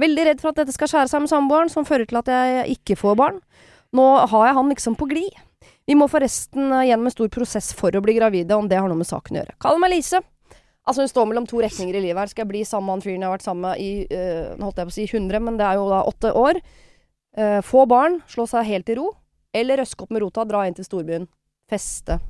Veldig 0.00 0.24
redd 0.26 0.42
for 0.42 0.50
at 0.50 0.62
dette 0.62 0.74
skal 0.74 0.90
skjære 0.90 1.12
seg 1.12 1.22
med 1.22 1.30
samboeren, 1.30 1.70
som 1.70 1.86
fører 1.86 2.08
til 2.10 2.18
at 2.22 2.32
jeg 2.32 2.74
ikke 2.78 2.98
får 2.98 3.14
barn. 3.20 3.38
Nå 3.94 4.06
har 4.32 4.48
jeg 4.48 4.58
han 4.58 4.74
liksom 4.74 4.98
på 4.98 5.06
glid. 5.10 5.38
Vi 5.86 5.96
må 5.98 6.10
forresten 6.10 6.72
eh, 6.72 6.88
gjennom 6.90 7.06
en 7.10 7.14
stor 7.14 7.30
prosess 7.32 7.70
for 7.76 7.94
å 7.94 8.02
bli 8.02 8.18
gravide, 8.18 8.58
om 8.58 8.68
det 8.70 8.80
har 8.80 8.90
noe 8.90 8.98
med 8.98 9.08
saken 9.08 9.38
å 9.38 9.42
gjøre. 9.42 9.56
Kall 9.62 9.80
meg 9.82 9.94
Lise. 9.94 10.22
Altså 10.88 11.04
Hun 11.04 11.12
står 11.12 11.26
mellom 11.30 11.46
to 11.46 11.60
retninger 11.62 11.94
i 11.94 12.02
livet 12.02 12.18
her. 12.18 12.30
Skal 12.32 12.46
jeg 12.46 12.50
bli 12.50 12.66
sammen 12.66 12.88
med 12.88 12.98
han 12.98 13.04
fyren 13.04 13.22
jeg 13.22 13.28
har 13.28 13.36
vært 13.36 13.46
sammen 13.46 13.66
med 13.68 13.82
i 13.82 13.90
øh, 14.10 14.54
holdt 14.58 14.80
jeg 14.80 14.88
på 14.88 14.94
å 14.94 14.96
si 14.96 15.06
100, 15.06 15.42
men 15.46 15.60
det 15.60 15.66
er 15.68 15.78
jo 15.78 15.90
da 15.92 16.02
åtte 16.08 16.32
år. 16.34 16.62
Uh, 17.38 17.60
få 17.62 17.84
barn, 17.86 18.16
slå 18.26 18.42
seg 18.50 18.66
helt 18.66 18.88
i 18.90 18.96
ro. 18.98 19.12
Eller 19.56 19.80
røske 19.82 20.04
opp 20.06 20.12
med 20.14 20.22
rota, 20.22 20.44
dra 20.46 20.64
inn 20.68 20.76
til 20.78 20.86
storbyen. 20.86 21.26
Feste. 21.70 22.20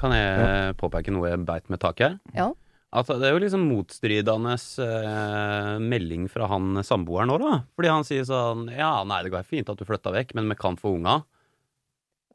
Kan 0.00 0.14
jeg 0.16 0.76
påpeke 0.80 1.12
noe 1.12 1.30
jeg 1.32 1.44
beit 1.48 1.68
med 1.72 1.80
taket? 1.82 2.20
Ja. 2.36 2.50
Altså, 2.92 3.16
det 3.20 3.28
er 3.28 3.32
jo 3.36 3.40
liksom 3.40 3.62
motstridende 3.70 4.52
eh, 4.84 5.76
melding 5.80 6.26
fra 6.28 6.48
han 6.50 6.82
samboeren 6.84 7.30
nå, 7.32 7.38
da. 7.40 7.52
Fordi 7.76 7.88
han 7.88 8.04
sier 8.04 8.26
sånn 8.28 8.66
Ja, 8.68 8.98
nei, 9.08 9.22
det 9.24 9.32
går 9.32 9.46
fint 9.48 9.70
at 9.72 9.80
du 9.80 9.86
flytta 9.88 10.12
vekk, 10.12 10.34
men 10.36 10.50
vi 10.52 10.58
kan 10.60 10.76
få 10.80 10.92
unga. 10.98 11.22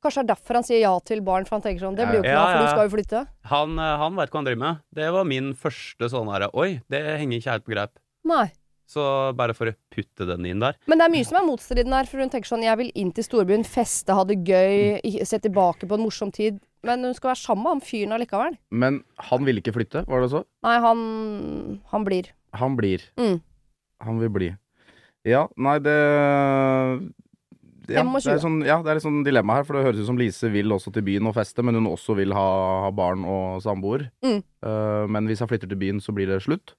Kanskje 0.01 0.21
det 0.23 0.25
er 0.25 0.33
derfor 0.33 0.57
han 0.59 0.65
sier 0.65 0.81
ja 0.81 0.93
til 1.05 1.21
barn, 1.25 1.45
for 1.45 1.57
han 1.57 1.63
tenker 1.65 1.85
sånn 1.85 1.95
Det 1.97 2.05
blir 2.09 2.19
jo 2.19 2.25
ikke 2.25 2.33
Ja, 2.33 2.41
noe, 2.41 2.49
for 2.49 2.57
ja. 2.57 2.65
du 2.65 2.73
skal 2.73 2.87
jo 2.89 2.93
flytte. 2.95 3.21
Han, 3.53 3.77
eh, 3.81 3.93
han 4.01 4.17
veit 4.17 4.33
hva 4.33 4.41
han 4.41 4.49
driver 4.49 4.63
med. 4.63 4.81
Det 4.97 5.09
var 5.13 5.29
min 5.29 5.51
første 5.57 6.09
sånn 6.13 6.33
herre 6.33 6.49
Oi, 6.57 6.69
det 6.89 7.03
henger 7.05 7.37
ikke 7.41 7.53
helt 7.53 7.67
på 7.67 7.73
greip. 7.75 7.93
Nei. 8.27 8.45
Så 8.87 9.03
bare 9.35 9.55
for 9.55 9.67
å 9.67 9.75
putte 9.91 10.25
den 10.29 10.45
inn 10.47 10.63
der. 10.63 10.77
Men 10.87 11.01
det 11.01 11.07
er 11.07 11.11
mye 11.11 11.27
som 11.27 11.41
er 11.41 11.47
motstridende 11.47 11.99
her, 11.99 12.07
for 12.07 12.23
hun 12.23 12.31
tenker 12.31 12.47
sånn 12.47 12.63
Jeg 12.63 12.79
vil 12.79 12.91
inn 12.95 13.11
til 13.15 13.25
storbyen, 13.25 13.65
feste, 13.67 14.15
ha 14.15 14.23
det 14.27 14.39
gøy, 14.47 15.03
se 15.27 15.41
tilbake 15.43 15.89
på 15.89 15.97
en 15.97 16.05
morsom 16.05 16.31
tid. 16.31 16.61
Men 16.87 17.03
hun 17.03 17.15
skal 17.17 17.33
være 17.33 17.41
sammen 17.41 17.65
med 17.65 17.75
han 17.75 17.83
fyren 17.83 18.15
allikevel. 18.15 18.55
Men 18.71 19.01
han 19.27 19.43
vil 19.47 19.59
ikke 19.59 19.75
flytte, 19.75 20.05
var 20.07 20.23
det 20.23 20.31
så? 20.31 20.45
Nei, 20.63 20.77
han 20.83 21.03
Han 21.91 22.07
blir. 22.07 22.31
Han 22.55 22.79
blir. 22.79 23.03
Mm. 23.19 23.41
Han 24.07 24.23
vil 24.23 24.31
bli. 24.31 24.51
Ja, 25.27 25.47
nei, 25.59 25.79
det 25.83 25.97
ja, 27.87 28.03
det 28.03 28.31
er 28.33 28.41
sånn, 28.43 28.59
ja, 28.67 28.81
det 28.83 28.91
er 28.91 28.97
litt 28.99 29.05
sånn 29.05 29.21
dilemma 29.23 29.59
her, 29.59 29.67
for 29.67 29.77
det 29.77 29.85
høres 29.85 30.01
ut 30.01 30.09
som 30.09 30.17
Lise 30.19 30.49
vil 30.51 30.73
også 30.75 30.91
til 30.95 31.05
byen 31.07 31.29
og 31.29 31.37
feste, 31.37 31.63
men 31.63 31.77
hun 31.79 31.87
også 31.87 32.17
vil 32.19 32.35
ha, 32.35 32.47
ha 32.83 32.89
barn 32.95 33.23
og 33.27 33.61
samboer. 33.63 34.09
Mm. 34.25 34.41
Uh, 34.65 35.05
men 35.11 35.29
hvis 35.29 35.43
hun 35.43 35.49
flytter 35.51 35.71
til 35.71 35.79
byen, 35.79 36.01
så 36.03 36.15
blir 36.15 36.27
det 36.27 36.41
slutt. 36.43 36.75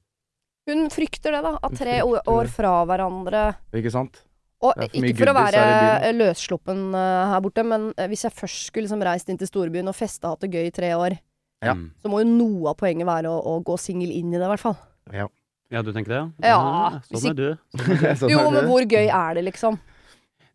Hun 0.69 0.89
frykter 0.93 1.35
det, 1.35 1.43
da. 1.45 1.55
At 1.65 1.77
tre 1.79 2.01
år 2.05 2.51
fra 2.53 2.73
hverandre 2.89 3.45
Ikke 3.79 3.93
sant? 3.95 4.21
Og 4.59 4.75
for 4.75 4.97
ikke 4.99 5.21
for 5.21 5.31
å 5.31 5.37
være 5.37 6.13
løssluppen 6.17 6.81
eh, 6.99 7.25
her 7.31 7.43
borte, 7.45 7.63
men 7.63 7.93
eh, 7.95 8.09
hvis 8.11 8.25
jeg 8.27 8.35
først 8.35 8.65
skulle 8.67 8.89
liksom 8.89 9.05
reist 9.07 9.29
inn 9.31 9.39
til 9.39 9.47
storbyen 9.47 9.87
og 9.87 9.95
festa 9.95 10.27
og 10.27 10.35
hatt 10.35 10.49
det 10.49 10.59
gøy 10.59 10.67
i 10.67 10.75
tre 10.75 10.95
år, 10.99 11.19
Ja. 11.63 11.75
Så 12.03 12.11
må 12.11 12.21
jo 12.23 12.31
noe 12.31 12.73
av 12.73 12.79
poenget 12.79 13.07
være 13.07 13.31
å, 13.31 13.39
å 13.39 13.61
gå 13.67 13.75
singel 13.79 14.11
inn 14.15 14.33
i 14.33 14.37
det, 14.39 14.45
i 14.47 14.51
hvert 14.51 14.63
fall. 14.63 14.77
Ja, 15.15 15.83
du 15.85 15.93
tenker 15.93 16.15
det? 16.15 16.21
Ja, 16.49 16.59
ja 16.59 17.01
Sånn 17.07 17.33
er 17.33 17.39
du. 17.39 17.49
Sånn 18.21 18.33
Jo, 18.33 18.45
men 18.51 18.67
hvor 18.67 18.83
gøy 18.83 19.07
er 19.07 19.39
det, 19.39 19.45
liksom? 19.51 19.79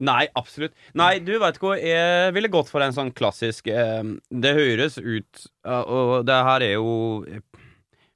Nei, 0.03 0.25
absolutt. 0.35 0.73
Nei, 0.97 1.17
du 1.23 1.35
veit 1.39 1.59
hva, 1.61 1.75
jeg 1.79 2.33
ville 2.35 2.51
gått 2.51 2.71
for 2.71 2.83
en 2.83 2.95
sånn 2.95 3.11
klassisk 3.15 3.69
eh, 3.71 4.01
Det 4.27 4.53
høres 4.57 4.97
ut 4.97 5.45
eh, 5.67 5.83
Og 5.83 6.25
det 6.27 6.39
her 6.49 6.65
er 6.65 6.73
jo 6.75 6.95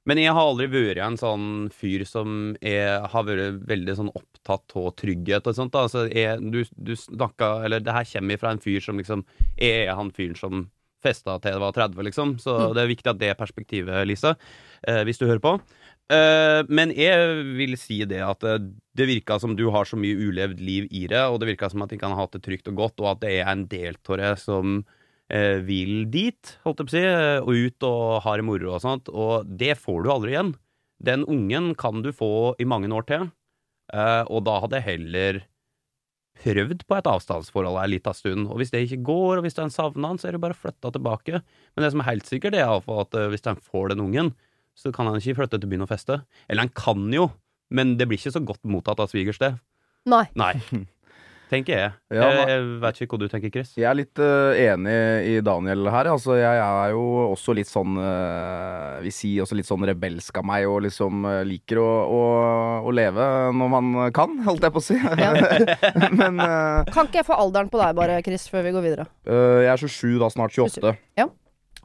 Men 0.08 0.20
jeg 0.22 0.32
har 0.32 0.48
aldri 0.48 0.70
vært 0.72 1.02
en 1.04 1.18
sånn 1.20 1.46
fyr 1.74 2.06
som 2.08 2.54
er, 2.64 3.04
har 3.12 3.26
vært 3.28 3.60
veldig 3.68 3.96
sånn 3.98 4.10
opptatt 4.16 4.72
av 4.80 4.88
trygghet 4.96 5.50
og 5.50 5.58
sånt. 5.58 5.74
da. 5.74 5.84
Altså, 5.84 6.06
jeg, 6.08 6.40
du, 6.48 6.62
du 6.80 6.94
snakka 6.96 7.50
Eller 7.66 7.84
det 7.84 7.92
her 7.92 8.08
kommer 8.14 8.40
fra 8.40 8.54
en 8.54 8.62
fyr 8.62 8.80
som 8.84 9.00
liksom 9.00 9.26
er 9.54 9.92
han 9.92 10.12
fyren 10.16 10.38
som 10.38 10.66
festa 11.04 11.36
til 11.38 11.54
jeg 11.54 11.62
var 11.62 11.76
30, 11.76 12.02
liksom. 12.08 12.38
Så 12.42 12.56
Mm. 12.58 12.74
det 12.74 12.82
er 12.82 12.94
viktig 12.94 13.10
at 13.12 13.20
det 13.20 13.36
perspektivet, 13.38 14.06
Lise, 14.08 14.34
eh, 14.82 15.04
hvis 15.04 15.18
du 15.20 15.26
hører 15.28 15.44
på. 15.44 15.60
Uh, 16.08 16.64
men 16.72 16.88
jeg 16.96 17.42
vil 17.58 17.76
si 17.76 17.98
det 18.08 18.22
at 18.24 18.42
eh, 18.48 18.62
det 18.96 19.06
virka 19.10 19.36
som 19.38 19.52
du 19.54 19.66
har 19.68 19.84
så 19.84 19.98
mye 20.00 20.16
ulevd 20.16 20.58
liv 20.58 20.86
i 20.90 21.02
det, 21.06 21.20
og 21.20 21.36
det 21.38 21.50
virka 21.50 21.68
som 21.68 21.82
at 21.84 21.90
de 21.92 21.98
kan 22.00 22.14
ha 22.16 22.22
hatt 22.22 22.32
det 22.32 22.40
trygt 22.46 22.70
og 22.72 22.78
godt, 22.80 23.02
og 23.04 23.10
at 23.10 23.20
det 23.20 23.34
er 23.42 23.50
en 23.52 23.66
del 23.68 23.98
av 24.08 24.16
det 24.16 24.30
som 24.40 24.78
vil 25.28 26.06
dit, 26.08 26.54
holdt 26.64 26.80
jeg 26.80 26.88
på 26.88 26.92
å 26.92 26.94
si, 26.94 27.04
eh, 27.04 27.40
og 27.42 27.52
ut 27.52 27.86
og 27.88 28.22
har 28.24 28.40
det 28.40 28.46
moro 28.48 28.72
og 28.72 28.80
sånt, 28.84 29.10
og 29.12 29.48
det 29.60 29.74
får 29.76 30.04
du 30.04 30.10
aldri 30.12 30.32
igjen. 30.32 30.54
Den 31.04 31.26
ungen 31.28 31.74
kan 31.78 32.00
du 32.02 32.10
få 32.16 32.54
i 32.58 32.66
mange 32.68 32.88
år 32.88 33.06
til, 33.06 33.28
eh, 33.92 34.24
og 34.24 34.44
da 34.48 34.58
hadde 34.64 34.80
jeg 34.80 34.88
heller 34.88 35.42
prøvd 36.38 36.84
på 36.86 36.96
et 36.96 37.10
avstandsforhold 37.10 37.80
ei 37.82 37.90
lita 37.96 38.14
stund, 38.14 38.46
og 38.48 38.60
hvis 38.60 38.70
det 38.72 38.84
ikke 38.86 39.02
går, 39.10 39.38
og 39.38 39.46
hvis 39.46 39.58
den 39.58 39.74
savner 39.74 40.12
han, 40.12 40.18
så 40.18 40.28
er 40.28 40.36
det 40.36 40.42
bare 40.42 40.56
å 40.56 40.62
flytte 40.62 40.92
tilbake. 40.94 41.42
Men 41.74 41.84
det 41.84 41.92
som 41.92 42.00
er 42.00 42.10
helt 42.12 42.28
sikkert, 42.30 42.54
det 42.54 42.62
er 42.62 42.70
iallfall 42.70 43.04
at 43.04 43.18
eh, 43.18 43.28
hvis 43.32 43.44
den 43.44 43.60
får 43.60 43.92
den 43.92 44.04
ungen, 44.06 44.32
så 44.78 44.94
kan 44.94 45.10
han 45.10 45.18
ikke 45.18 45.40
flytte 45.40 45.58
til 45.60 45.70
byen 45.70 45.84
og 45.84 45.90
feste. 45.90 46.22
Eller 46.48 46.68
han 46.68 46.72
kan 46.72 47.08
jo, 47.12 47.32
men 47.74 47.96
det 47.98 48.06
blir 48.08 48.20
ikke 48.20 48.36
så 48.36 48.44
godt 48.46 48.62
mottatt 48.64 49.02
av 49.02 49.10
svigers, 49.10 49.40
det. 49.42 49.56
Nei. 50.08 50.24
Nei. 50.38 50.54
Tenker 51.48 51.72
jeg. 51.72 51.92
Ja, 52.12 52.26
jeg, 52.28 52.48
jeg 52.50 52.64
vet 52.82 52.98
ikke 53.00 53.16
hva 53.16 53.20
du 53.22 53.30
tenker, 53.32 53.52
Chris. 53.54 53.70
Jeg 53.78 53.86
er 53.88 53.96
litt 53.96 54.20
uh, 54.20 54.52
enig 54.52 54.96
i 55.30 55.34
Daniel 55.44 55.88
her. 55.92 56.10
Altså, 56.12 56.34
jeg 56.36 56.60
er 56.60 56.92
jo 56.92 57.04
også 57.30 57.54
litt 57.56 57.70
sånn 57.70 57.96
uh, 57.96 58.98
Vi 59.04 59.12
sier 59.14 59.46
også 59.46 59.56
litt 59.56 59.68
sånn 59.68 59.86
rebelsk 59.88 60.42
av 60.42 60.44
meg, 60.50 60.66
og 60.68 60.82
liksom 60.84 61.24
uh, 61.24 61.40
liker 61.48 61.80
å, 61.80 61.88
å, 62.12 62.22
å 62.84 62.92
leve 62.92 63.28
når 63.56 63.72
man 63.72 63.90
kan, 64.16 64.36
holdt 64.44 64.68
jeg 64.68 64.76
på 64.76 64.82
å 64.82 64.86
si. 64.90 64.98
Men 66.20 66.40
eh, 66.44 66.92
Kan 66.92 67.08
ikke 67.08 67.22
jeg 67.22 67.28
få 67.28 67.36
alderen 67.40 67.72
på 67.72 67.80
deg 67.80 67.96
bare, 67.96 68.20
Chris, 68.26 68.44
før 68.52 68.66
vi 68.68 68.74
går 68.76 68.84
videre? 68.84 69.08
eh, 69.28 69.64
jeg 69.64 69.72
er 69.72 69.84
27, 69.88 70.16
da 70.20 70.28
snart 70.32 70.52
28. 70.56 70.94
Ja. 71.18 71.28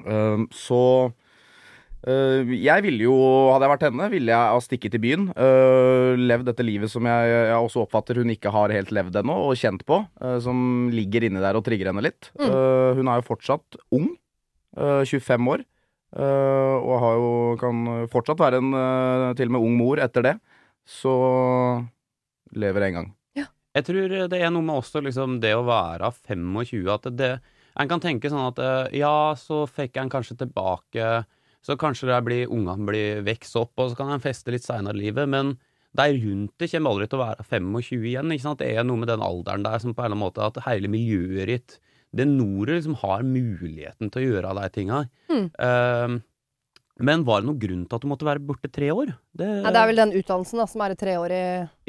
Eh, 0.03 0.43
så 0.55 0.81
eh, 1.07 1.11
jeg 2.03 2.83
ville 2.83 3.05
jo, 3.05 3.13
hadde 3.53 3.63
jeg 3.63 3.71
vært 3.71 3.85
henne, 3.87 4.07
ville 4.11 4.33
jeg 4.33 4.51
ha 4.53 4.59
stikket 4.63 4.91
til 4.95 5.01
byen. 5.03 5.29
eh, 5.39 6.19
levd 6.19 6.49
dette 6.49 6.65
livet 6.65 6.91
som 6.91 7.05
jeg, 7.07 7.29
jeg 7.31 7.55
også 7.55 7.85
oppfatter 7.85 8.19
hun 8.19 8.33
ikke 8.33 8.51
har 8.51 8.73
helt 8.75 8.91
levd 8.91 9.21
ennå, 9.21 9.37
og 9.47 9.55
kjent 9.55 9.85
på. 9.87 10.01
eh, 10.21 10.39
som 10.43 10.89
ligger 10.91 11.23
inni 11.23 11.39
der 11.39 11.55
og 11.55 11.63
trigger 11.63 11.91
henne 11.91 12.03
litt. 12.03 12.31
Mm. 12.39 12.49
Eh, 12.49 12.89
hun 12.99 13.07
er 13.07 13.21
jo 13.21 13.27
fortsatt 13.29 13.79
ung. 13.95 14.09
eh, 14.75 15.03
25 15.05 15.47
år. 15.47 15.63
eh, 16.15 16.75
og 16.83 16.99
har 16.99 17.15
jo, 17.17 17.57
kan 17.57 18.07
fortsatt 18.11 18.39
være 18.39 18.59
en 18.61 18.73
eh, 18.73 19.33
til 19.39 19.47
og 19.47 19.55
med 19.55 19.61
ung 19.61 19.77
mor 19.77 19.97
etter 20.03 20.21
det. 20.21 20.35
Så 20.85 21.13
lever 22.53 22.89
en 22.89 22.93
gang. 22.99 23.13
Jeg 23.73 23.85
tror 23.87 24.11
det 24.29 24.37
er 24.37 24.51
noe 24.53 24.61
med 24.61 24.77
også 24.77 25.01
liksom 25.01 25.39
det 25.41 25.55
å 25.57 25.63
være 25.65 26.11
25 26.29 26.91
at 26.93 27.07
det 27.17 27.39
En 27.73 27.89
kan 27.89 27.99
tenke 27.99 28.29
sånn 28.29 28.51
at 28.51 28.59
eh, 28.61 28.99
ja, 28.99 29.33
så 29.33 29.63
fikk 29.65 29.97
en 29.97 30.11
kanskje 30.13 30.35
tilbake 30.43 31.23
Så 31.63 31.77
kanskje 31.79 32.09
det 32.09 32.23
blir 32.25 32.51
ungene 32.51 32.89
blir 32.89 33.21
vokst 33.23 33.55
opp, 33.59 33.71
og 33.79 33.91
så 33.91 33.99
kan 33.99 34.11
de 34.11 34.19
feste 34.23 34.51
litt 34.51 34.65
seinere 34.65 34.97
i 34.99 35.05
livet, 35.05 35.29
men 35.31 35.55
de 35.93 36.07
rundt 36.17 36.53
det 36.59 36.69
kommer 36.71 36.91
aldri 36.91 37.07
til 37.07 37.19
å 37.19 37.23
være 37.23 37.45
25 37.45 38.05
igjen. 38.09 38.33
ikke 38.33 38.47
sant? 38.47 38.61
Det 38.63 38.71
er 38.73 38.85
noe 38.87 38.99
med 38.99 39.11
den 39.11 39.23
alderen 39.23 39.65
der 39.65 39.79
som 39.79 39.93
på 39.93 40.01
en 40.01 40.09
eller 40.09 40.17
annen 40.17 40.25
måte 40.25 40.45
at 40.45 40.63
hele 40.67 40.89
miljøet 40.91 41.49
ditt 41.51 41.79
Det 42.13 42.27
nordet 42.29 42.75
liksom 42.77 42.99
har 43.01 43.23
muligheten 43.25 44.11
til 44.13 44.21
å 44.21 44.25
gjøre 44.27 44.51
de 44.59 44.67
tinga. 44.69 44.99
Mm. 45.31 45.47
Eh, 45.49 46.17
men 47.03 47.23
var 47.27 47.41
det 47.41 47.49
noen 47.49 47.59
grunn 47.61 47.81
til 47.89 47.97
at 47.97 48.03
du 48.05 48.07
måtte 48.09 48.27
være 48.27 48.41
borte 48.47 48.69
tre 48.71 48.87
år? 48.93 49.11
Det, 49.35 49.47
Nei, 49.65 49.71
det 49.75 49.81
er 49.81 49.89
vel 49.89 49.99
den 49.99 50.13
utdannelsen 50.19 50.61
da, 50.61 50.65
som 50.71 50.83
er 50.85 50.93
et 50.95 51.01
treårig 51.01 51.41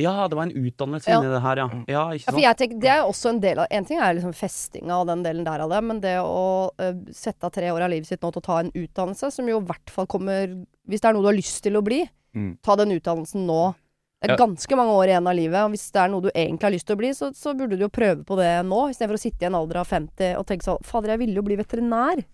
Ja, 0.03 0.15
det 0.29 0.39
var 0.39 0.49
en 0.49 0.57
utdannelse 0.65 1.11
Ja. 1.13 1.21
inni 1.21 1.31
det 1.33 1.43
her, 1.45 1.61
ja. 1.63 1.67
ja 1.87 2.03
ikke 2.17 2.19
Ja, 2.19 2.25
sant? 2.25 2.35
for 2.35 2.43
jeg 2.45 2.57
tenker, 2.63 2.81
Det 2.81 2.91
er 2.91 2.99
jo 3.03 3.13
også 3.13 3.29
en 3.31 3.41
del 3.45 3.63
av 3.63 3.67
En 3.71 3.85
ting 3.89 4.01
er 4.01 4.17
liksom 4.19 4.35
festinga 4.35 4.99
og 5.01 5.07
den 5.13 5.23
delen 5.23 5.45
der 5.47 5.65
av 5.65 5.71
det, 5.71 5.83
men 5.85 6.01
det 6.03 6.17
å 6.21 6.43
uh, 6.75 6.93
sette 7.15 7.47
av 7.47 7.55
tre 7.55 7.71
år 7.71 7.87
av 7.87 7.91
livet 7.95 8.11
sitt 8.11 8.21
nå 8.25 8.33
til 8.35 8.43
å 8.43 8.49
ta 8.49 8.59
en 8.65 8.73
utdannelse, 8.75 9.31
som 9.33 9.49
jo 9.49 9.61
i 9.63 9.65
hvert 9.71 9.91
fall 9.95 10.07
kommer 10.11 10.51
Hvis 10.89 11.01
det 11.01 11.09
er 11.09 11.17
noe 11.17 11.23
du 11.25 11.31
har 11.31 11.39
lyst 11.41 11.63
til 11.63 11.79
å 11.79 11.85
bli, 11.87 12.03
Mm. 12.35 12.59
ta 12.67 12.75
den 12.75 12.91
utdannelsen 12.91 13.47
nå. 13.47 13.75
Det 14.21 14.33
er 14.33 14.41
ganske 14.41 14.77
mange 14.77 14.91
år 14.97 15.07
igjen 15.13 15.29
av 15.29 15.37
livet, 15.37 15.61
og 15.63 15.71
hvis 15.71 15.85
det 15.93 16.01
er 16.01 16.09
noe 16.09 16.25
du 16.25 16.31
egentlig 16.35 16.65
har 16.67 16.73
lyst 16.75 16.87
til 16.89 16.97
å 16.97 16.99
bli, 16.99 17.11
så, 17.15 17.29
så 17.37 17.53
burde 17.55 17.77
du 17.79 17.85
jo 17.85 17.89
prøve 17.93 18.25
på 18.25 18.35
det 18.41 18.49
nå, 18.67 18.79
istedenfor 18.91 19.19
å 19.19 19.23
sitte 19.23 19.45
i 19.45 19.47
en 19.47 19.55
alder 19.55 19.77
av 19.83 19.87
50 19.87 20.35
og 20.41 20.47
tenke 20.49 20.65
sånn 20.67 20.81
Fader, 20.83 21.13
jeg 21.15 21.21
ville 21.21 21.37
jo 21.39 21.45
bli 21.47 21.59
veterinær. 21.61 22.25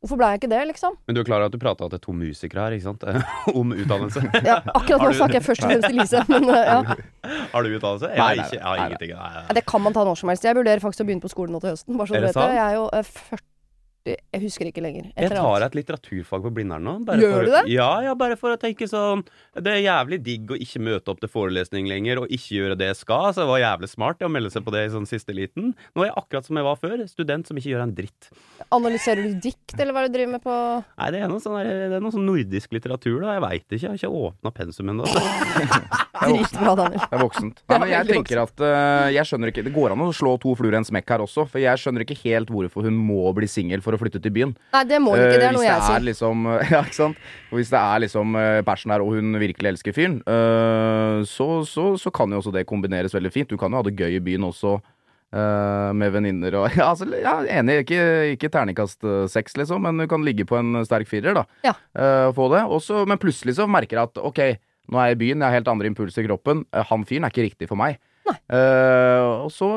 Hvorfor 0.00 0.16
ble 0.16 0.28
jeg 0.32 0.40
ikke 0.40 0.48
det, 0.48 0.60
liksom? 0.70 0.94
Men 1.04 1.16
du 1.16 1.20
er 1.20 1.26
klar 1.28 1.42
over 1.42 1.50
at 1.50 1.52
du 1.52 1.60
prata 1.60 1.88
til 1.92 2.00
to 2.00 2.14
musikere 2.16 2.62
her, 2.64 2.76
ikke 2.78 2.86
sant? 2.86 3.02
Om 3.60 3.74
utdannelse. 3.76 4.22
Ja, 4.48 4.56
akkurat 4.72 5.04
nå 5.04 5.10
snakker 5.18 5.36
jeg 5.36 5.44
først 5.44 5.66
og 5.66 5.72
fremst 5.74 5.88
til 5.90 6.00
Lise, 6.00 6.22
men 6.30 6.48
ja. 6.48 6.78
Har 7.52 7.66
du 7.66 7.74
utdannelse? 7.76 8.08
Jeg 8.16 8.62
har 8.64 8.84
ingenting. 8.86 9.12
Nei, 9.12 9.30
nei. 9.36 9.44
Det 9.60 9.66
kan 9.68 9.84
man 9.84 9.96
ta 9.96 10.06
når 10.08 10.22
som 10.22 10.32
helst. 10.32 10.48
Jeg 10.48 10.56
vurderer 10.56 10.80
faktisk 10.80 11.04
å 11.04 11.08
begynne 11.10 11.24
på 11.26 11.32
skolen 11.32 11.52
nå 11.52 11.60
til 11.60 11.74
høsten. 11.74 12.00
Bare 12.00 12.08
så 12.08 12.16
Er 12.16 12.24
du 12.24 12.30
vet 12.30 12.40
det. 12.40 12.48
Jeg 12.56 12.64
er 12.64 12.78
jo 12.78 12.88
eh, 12.96 13.12
40 13.28 13.49
Jeg 14.08 14.40
husker 14.40 14.70
ikke 14.70 14.80
lenger. 14.80 15.10
Jeg 15.12 15.28
tar 15.28 15.64
et 15.66 15.74
litteraturfag 15.76 16.44
på 16.46 16.52
Blindern 16.56 16.86
nå. 16.86 16.94
Gjør 17.20 17.34
for, 17.34 17.44
du 17.44 17.52
det? 17.52 17.62
Ja, 17.68 17.88
ja, 18.06 18.14
bare 18.16 18.38
for 18.40 18.54
å 18.54 18.56
tenke 18.60 18.86
sånn 18.88 19.26
Det 19.52 19.74
er 19.74 19.82
jævlig 19.82 20.18
digg 20.24 20.54
å 20.54 20.56
ikke 20.56 20.80
møte 20.80 21.12
opp 21.12 21.20
til 21.20 21.28
forelesning 21.28 21.84
lenger 21.90 22.22
og 22.22 22.32
ikke 22.32 22.56
gjøre 22.56 22.78
det 22.80 22.88
jeg 22.94 23.00
skal, 23.02 23.28
så 23.34 23.44
det 23.44 23.50
var 23.50 23.60
jævlig 23.60 23.90
smart 23.92 24.24
å 24.24 24.30
melde 24.32 24.52
seg 24.54 24.64
på 24.64 24.72
det 24.72 24.86
i 24.86 24.92
sånn 24.94 25.08
siste 25.08 25.36
liten. 25.36 25.74
Nå 25.92 26.04
er 26.04 26.08
jeg 26.10 26.16
akkurat 26.16 26.48
som 26.48 26.56
jeg 26.56 26.68
var 26.70 26.80
før, 26.80 27.04
student 27.12 27.50
som 27.50 27.60
ikke 27.60 27.74
gjør 27.74 27.84
en 27.84 27.94
dritt. 27.98 28.30
Analyserer 28.72 29.28
du 29.28 29.36
dikt, 29.44 29.76
eller 29.76 29.92
hva 29.92 30.02
er 30.02 30.08
det 30.08 30.14
du 30.14 30.18
driver 30.18 30.32
med 30.38 30.44
på 30.46 30.56
Nei, 30.80 31.10
det 31.12 31.20
er 31.20 31.30
noe 31.32 31.44
sånn, 31.44 31.58
der, 31.60 31.84
det 31.92 32.00
er 32.00 32.04
noe 32.06 32.14
sånn 32.14 32.26
nordisk 32.28 32.72
litteratur, 32.76 33.20
da. 33.20 33.36
Jeg 33.36 33.44
veit 33.44 33.66
ikke. 33.66 33.82
Jeg 33.84 33.90
har 33.90 34.00
ikke 34.00 34.24
åpna 34.30 34.54
pensum 34.56 34.94
ennå. 34.94 35.08
Dritbra, 36.20 36.74
Daniel. 36.76 37.00
Det 37.04 37.16
er 37.16 37.22
voksent. 37.22 37.62
Nei, 37.70 37.78
men 37.80 37.92
jeg 37.92 38.08
tenker 38.10 38.42
at 38.42 38.62
uh, 38.62 39.08
Jeg 39.12 39.24
skjønner 39.28 39.52
ikke 39.52 39.64
Det 39.64 39.72
går 39.72 39.94
an 39.94 40.02
å 40.04 40.10
slå 40.16 40.34
to 40.42 40.52
fluer 40.58 40.76
i 40.76 40.80
en 40.80 40.86
smekk 40.86 41.14
her 41.14 41.24
også, 41.24 41.46
for 41.50 41.62
jeg 41.62 41.80
skjønner 41.80 42.04
ikke 42.04 42.18
helt 42.24 42.52
hvorfor 42.52 42.84
hun 42.86 42.98
må 42.98 43.30
bli 43.36 43.48
singel 43.50 43.84
for 43.90 43.98
å 43.98 44.00
flytte 44.04 44.22
til 44.22 44.32
byen. 44.38 44.54
Nei, 44.72 44.84
det 44.88 45.02
må 45.02 45.12
du 45.18 45.20
ikke. 45.26 45.34
Det 45.36 45.42
Eh, 45.42 45.48
er 45.50 45.56
noe 45.58 45.64
hvis 45.64 45.68
jeg 45.68 45.82
det 45.82 45.82
er 45.82 45.90
sier. 45.90 46.06
liksom 46.08 46.46
Ja, 46.76 46.80
ikke 46.86 46.98
sant? 47.02 47.20
Og 47.50 47.58
hvis 47.60 47.74
det 47.74 47.80
er 47.82 48.04
liksom 48.06 48.38
uh, 48.38 48.62
passion 48.70 48.94
her, 48.94 49.02
og 49.04 49.18
hun 49.18 49.34
virkelig 49.42 49.74
elsker 49.74 49.96
fyren, 49.96 50.20
eh, 50.24 51.18
så, 51.28 51.48
så, 51.68 51.90
så 52.00 52.12
kan 52.14 52.30
jo 52.32 52.38
også 52.40 52.54
det 52.54 52.64
kombineres 52.70 53.12
veldig 53.18 53.34
fint. 53.34 53.50
Du 53.50 53.58
kan 53.60 53.74
jo 53.74 53.82
ha 53.82 53.86
det 53.90 53.96
gøy 53.98 54.16
i 54.16 54.22
byen 54.30 54.46
også. 54.48 54.78
eh, 55.32 55.90
med 55.94 56.10
venninner 56.14 56.56
og 56.58 56.72
ja, 56.78 56.88
altså, 56.92 57.06
ja, 57.14 57.36
Enig, 57.60 57.80
ikke, 57.84 58.00
ikke 58.36 58.50
terningkast 58.50 59.04
eh, 59.06 59.26
seks, 59.30 59.54
liksom, 59.60 59.82
men 59.86 59.98
du 60.02 60.06
kan 60.10 60.24
ligge 60.26 60.46
på 60.48 60.58
en 60.58 60.80
sterk 60.86 61.06
firer, 61.10 61.36
da. 61.38 61.44
Ja. 61.66 61.74
Eh, 61.94 62.30
få 62.34 62.48
det. 62.54 62.64
Også, 62.66 63.04
men 63.06 63.18
plutselig 63.22 63.54
så 63.58 63.68
merker 63.70 63.98
jeg 64.00 64.10
at 64.10 64.18
ok, 64.22 64.40
nå 64.90 64.98
er 64.98 65.12
jeg 65.12 65.18
i 65.18 65.20
byen, 65.20 65.38
jeg 65.44 65.46
har 65.52 65.58
helt 65.60 65.68
andre 65.70 65.86
impulser 65.92 66.24
i 66.24 66.30
kroppen. 66.30 66.64
Eh, 66.74 66.86
han 66.90 67.04
fyren 67.06 67.28
er 67.28 67.34
ikke 67.34 67.46
riktig 67.46 67.68
for 67.70 67.78
meg. 67.78 68.00
Nei. 68.26 68.34
Eh, 68.54 69.22
og 69.46 69.52
så 69.54 69.68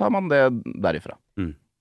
tar 0.00 0.10
man 0.12 0.32
det 0.32 0.40
derifra. 0.82 1.18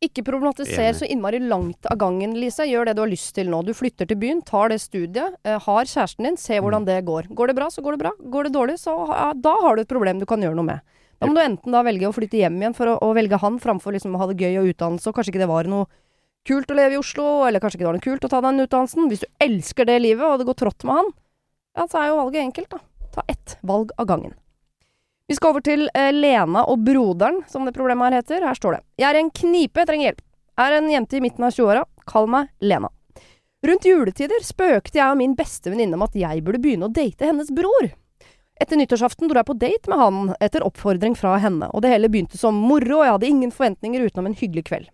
Ikke 0.03 0.23
problematiser 0.27 0.81
Enig. 0.89 0.97
så 0.99 1.07
innmari 1.07 1.39
langt 1.39 1.85
av 1.89 1.97
gangen, 2.01 2.33
Lise. 2.35 2.65
Gjør 2.67 2.89
det 2.89 2.95
du 2.97 3.01
har 3.05 3.11
lyst 3.11 3.33
til 3.37 3.47
nå. 3.47 3.61
Du 3.63 3.71
flytter 3.77 4.07
til 4.09 4.17
byen, 4.19 4.41
tar 4.43 4.69
det 4.73 4.81
studiet, 4.83 5.37
eh, 5.45 5.57
har 5.59 5.83
kjæresten 5.85 6.25
din, 6.27 6.35
se 6.37 6.57
Mm. 6.59 6.63
hvordan 6.65 6.85
det 6.85 7.05
går. 7.05 7.27
Går 7.33 7.47
det 7.47 7.55
bra, 7.55 7.67
så 7.71 7.81
går 7.81 7.91
det 7.97 7.99
bra. 8.03 8.11
Går 8.19 8.43
det 8.43 8.53
dårlig, 8.53 8.75
så 8.79 8.95
ja, 9.07 9.31
da 9.33 9.53
har 9.61 9.75
du 9.75 9.81
et 9.81 9.87
problem 9.87 10.19
du 10.19 10.25
kan 10.25 10.41
gjøre 10.41 10.55
noe 10.55 10.65
med. 10.65 10.81
Da 11.21 11.27
må 11.27 11.35
du 11.35 11.41
enten 11.41 11.71
da 11.71 11.81
velge 11.83 12.03
å 12.09 12.13
flytte 12.13 12.35
hjem 12.35 12.59
igjen 12.59 12.75
for 12.75 12.85
å, 12.87 12.99
å 12.99 13.13
velge 13.15 13.39
han, 13.39 13.57
framfor 13.59 13.93
liksom 13.93 14.15
å 14.15 14.19
ha 14.19 14.27
det 14.27 14.37
gøy 14.43 14.59
og 14.59 14.73
utdannelse, 14.75 15.07
og 15.07 15.15
kanskje 15.15 15.31
ikke 15.31 15.45
det 15.45 15.47
var 15.47 15.63
noe 15.71 15.85
kult 16.45 16.67
å 16.67 16.75
leve 16.75 16.93
i 16.95 16.99
Oslo, 16.99 17.45
eller 17.47 17.61
kanskje 17.61 17.79
ikke 17.79 17.85
det 17.85 17.91
var 17.93 17.99
noe 17.99 18.07
kult 18.09 18.25
å 18.25 18.29
ta 18.29 18.41
den 18.41 18.59
utdannelsen. 18.59 19.07
Hvis 19.07 19.21
du 19.23 19.27
elsker 19.39 19.85
det 19.87 20.01
livet, 20.01 20.25
og 20.27 20.39
det 20.39 20.47
går 20.49 20.59
trått 20.59 20.83
med 20.83 20.95
han, 20.99 21.11
ja, 21.77 21.87
så 21.87 22.01
er 22.03 22.07
jo 22.11 22.17
valget 22.19 22.43
enkelt, 22.43 22.69
da. 22.69 22.79
Ta 23.13 23.21
ett 23.29 23.55
valg 23.63 23.91
av 23.97 24.05
gangen. 24.07 24.33
Vi 25.27 25.35
skal 25.37 25.53
over 25.53 25.63
til 25.63 25.85
eh, 25.95 26.11
Lena 26.11 26.65
og 26.67 26.83
broderen, 26.83 27.41
som 27.47 27.63
det 27.63 27.75
problemet 27.75 28.09
her 28.09 28.19
heter. 28.19 28.43
Her 28.43 28.57
står 28.59 28.77
det. 28.77 28.81
Jeg 28.99 29.07
er 29.09 29.19
i 29.19 29.23
en 29.23 29.31
knipe, 29.31 29.79
jeg 29.79 29.89
trenger 29.89 30.09
hjelp. 30.09 30.23
Er 30.59 30.75
en 30.77 30.89
jente 30.91 31.17
i 31.17 31.23
midten 31.23 31.47
av 31.47 31.55
20-åra. 31.55 31.85
Kall 32.09 32.27
meg 32.29 32.51
Lena. 32.59 32.91
Rundt 33.63 33.87
juletider 33.87 34.43
spøkte 34.43 34.99
jeg 34.99 35.07
og 35.07 35.21
min 35.21 35.37
beste 35.39 35.71
venninne 35.71 35.95
om 35.95 36.03
at 36.03 36.17
jeg 36.19 36.43
burde 36.43 36.59
begynne 36.59 36.89
å 36.89 36.91
date 36.91 37.29
hennes 37.29 37.47
bror. 37.55 37.87
Etter 38.59 38.77
nyttårsaften 38.77 39.31
dro 39.31 39.39
jeg 39.39 39.47
på 39.47 39.55
date 39.61 39.89
med 39.91 40.01
han 40.01 40.19
etter 40.43 40.65
oppfordring 40.67 41.15
fra 41.17 41.37
henne, 41.41 41.71
og 41.71 41.81
det 41.81 41.93
hele 41.93 42.11
begynte 42.11 42.37
som 42.37 42.59
moro, 42.59 42.99
og 42.99 43.07
jeg 43.07 43.15
hadde 43.15 43.31
ingen 43.31 43.55
forventninger 43.55 44.03
utenom 44.03 44.27
en 44.29 44.37
hyggelig 44.37 44.67
kveld. 44.67 44.91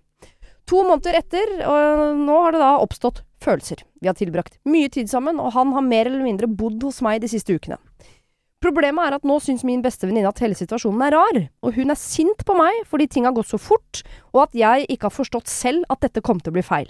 To 0.70 0.84
måneder 0.86 1.18
etter, 1.18 1.56
og 1.66 2.22
nå 2.22 2.38
har 2.46 2.54
det 2.54 2.62
da 2.62 2.76
oppstått 2.78 3.24
følelser. 3.42 3.82
Vi 4.00 4.08
har 4.08 4.18
tilbrakt 4.18 4.62
mye 4.70 4.94
tid 4.94 5.10
sammen, 5.10 5.42
og 5.42 5.56
han 5.58 5.74
har 5.74 5.86
mer 5.90 6.06
eller 6.06 6.22
mindre 6.24 6.48
bodd 6.48 6.86
hos 6.86 7.02
meg 7.02 7.26
de 7.26 7.32
siste 7.34 7.58
ukene. 7.58 7.82
Problemet 8.60 9.08
er 9.08 9.16
at 9.16 9.28
nå 9.28 9.38
syns 9.40 9.62
min 9.64 9.80
beste 9.84 10.08
venninne 10.08 10.28
at 10.28 10.42
hele 10.44 10.58
situasjonen 10.58 11.04
er 11.06 11.16
rar, 11.16 11.38
og 11.64 11.78
hun 11.78 11.94
er 11.94 12.00
sint 12.00 12.44
på 12.44 12.56
meg 12.60 12.82
fordi 12.90 13.08
ting 13.08 13.28
har 13.28 13.36
gått 13.38 13.54
så 13.54 13.60
fort, 13.62 14.02
og 14.34 14.50
at 14.50 14.58
jeg 14.58 14.90
ikke 14.90 15.08
har 15.08 15.16
forstått 15.16 15.48
selv 15.52 15.88
at 15.88 16.04
dette 16.04 16.24
kom 16.26 16.42
til 16.44 16.52
å 16.52 16.58
bli 16.58 16.66
feil. 16.68 16.90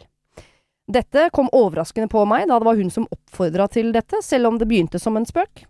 Dette 0.90 1.28
kom 1.30 1.52
overraskende 1.54 2.10
på 2.10 2.24
meg 2.26 2.48
da 2.50 2.58
det 2.58 2.66
var 2.66 2.80
hun 2.80 2.90
som 2.90 3.06
oppfordra 3.14 3.68
til 3.70 3.92
dette, 3.94 4.24
selv 4.26 4.50
om 4.50 4.58
det 4.58 4.66
begynte 4.66 4.98
som 4.98 5.20
en 5.20 5.28
spøk. 5.30 5.68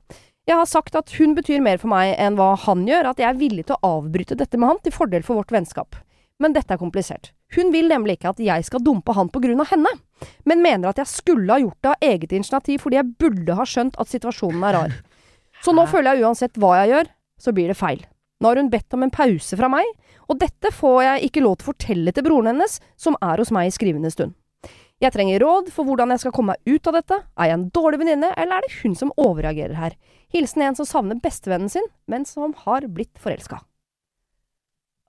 Jeg 0.47 0.55
har 0.55 0.69
sagt 0.71 0.95
at 0.95 1.11
hun 1.19 1.35
betyr 1.35 1.59
mer 1.61 1.81
for 1.81 1.91
meg 1.91 2.13
enn 2.15 2.39
hva 2.39 2.53
han 2.63 2.87
gjør, 2.87 3.11
at 3.11 3.19
jeg 3.19 3.27
er 3.27 3.41
villig 3.41 3.67
til 3.67 3.75
å 3.75 3.97
avbryte 3.99 4.39
dette 4.39 4.57
med 4.57 4.71
han 4.71 4.79
til 4.85 4.95
fordel 4.95 5.27
for 5.27 5.41
vårt 5.41 5.51
vennskap. 5.51 5.99
Men 6.39 6.55
dette 6.55 6.71
er 6.71 6.79
komplisert. 6.79 7.33
Hun 7.57 7.73
vil 7.75 7.91
nemlig 7.91 8.15
ikke 8.15 8.31
at 8.31 8.39
jeg 8.39 8.63
skal 8.63 8.81
dumpe 8.85 9.11
han 9.17 9.27
på 9.27 9.41
grunn 9.43 9.59
av 9.59 9.73
henne, 9.73 9.91
men 10.47 10.63
mener 10.63 10.93
at 10.93 11.03
jeg 11.03 11.11
skulle 11.11 11.51
ha 11.51 11.59
gjort 11.59 11.83
det 11.83 11.91
av 11.91 12.07
eget 12.13 12.33
initiativ 12.39 12.85
fordi 12.85 13.01
jeg 13.01 13.15
burde 13.19 13.59
ha 13.59 13.67
skjønt 13.67 13.99
at 13.99 14.09
situasjonen 14.15 14.63
er 14.69 14.77
rar. 14.77 14.99
Så 15.63 15.73
nå 15.75 15.85
føler 15.91 16.15
jeg 16.15 16.25
uansett 16.27 16.59
hva 16.59 16.75
jeg 16.81 16.93
gjør, 16.93 17.11
så 17.39 17.53
blir 17.55 17.71
det 17.71 17.79
feil. 17.79 18.03
Nå 18.39 18.47
har 18.51 18.59
hun 18.61 18.69
bedt 18.71 18.95
om 18.95 19.03
en 19.03 19.11
pause 19.11 19.57
fra 19.59 19.67
meg, 19.71 19.87
og 20.31 20.39
dette 20.39 20.71
får 20.71 20.99
jeg 21.03 21.29
ikke 21.29 21.43
lov 21.43 21.57
til 21.59 21.65
å 21.65 21.71
fortelle 21.73 22.13
til 22.15 22.25
broren 22.27 22.53
hennes, 22.53 22.77
som 22.95 23.17
er 23.25 23.41
hos 23.41 23.51
meg 23.51 23.67
i 23.67 23.73
skrivende 23.75 24.11
stund. 24.13 24.35
Jeg 24.99 25.15
trenger 25.15 25.39
råd 25.39 25.69
for 25.71 25.87
hvordan 25.87 26.11
jeg 26.11 26.25
skal 26.25 26.33
komme 26.35 26.55
meg 26.55 26.75
ut 26.75 26.87
av 26.91 26.97
dette. 26.99 27.17
Er 27.39 27.47
jeg 27.47 27.55
en 27.55 27.69
dårlig 27.75 28.01
venninne, 28.01 28.33
eller 28.35 28.59
er 28.59 28.65
det 28.65 28.81
hun 28.81 28.97
som 28.99 29.13
overreagerer 29.19 29.77
her? 29.79 29.95
Hilsen 30.35 30.63
en 30.65 30.75
som 30.75 30.87
savner 30.87 31.19
bestevennen 31.23 31.71
sin, 31.71 31.87
men 32.11 32.27
som 32.27 32.51
har 32.65 32.87
blitt 32.91 33.15
forelska. 33.19 33.61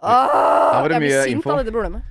Ah, 0.01 0.87
jeg 0.87 1.03
blir 1.03 1.17
sint 1.27 1.35
info. 1.35 1.53
av 1.53 1.65
dette 1.65 1.75
problemet. 1.75 2.07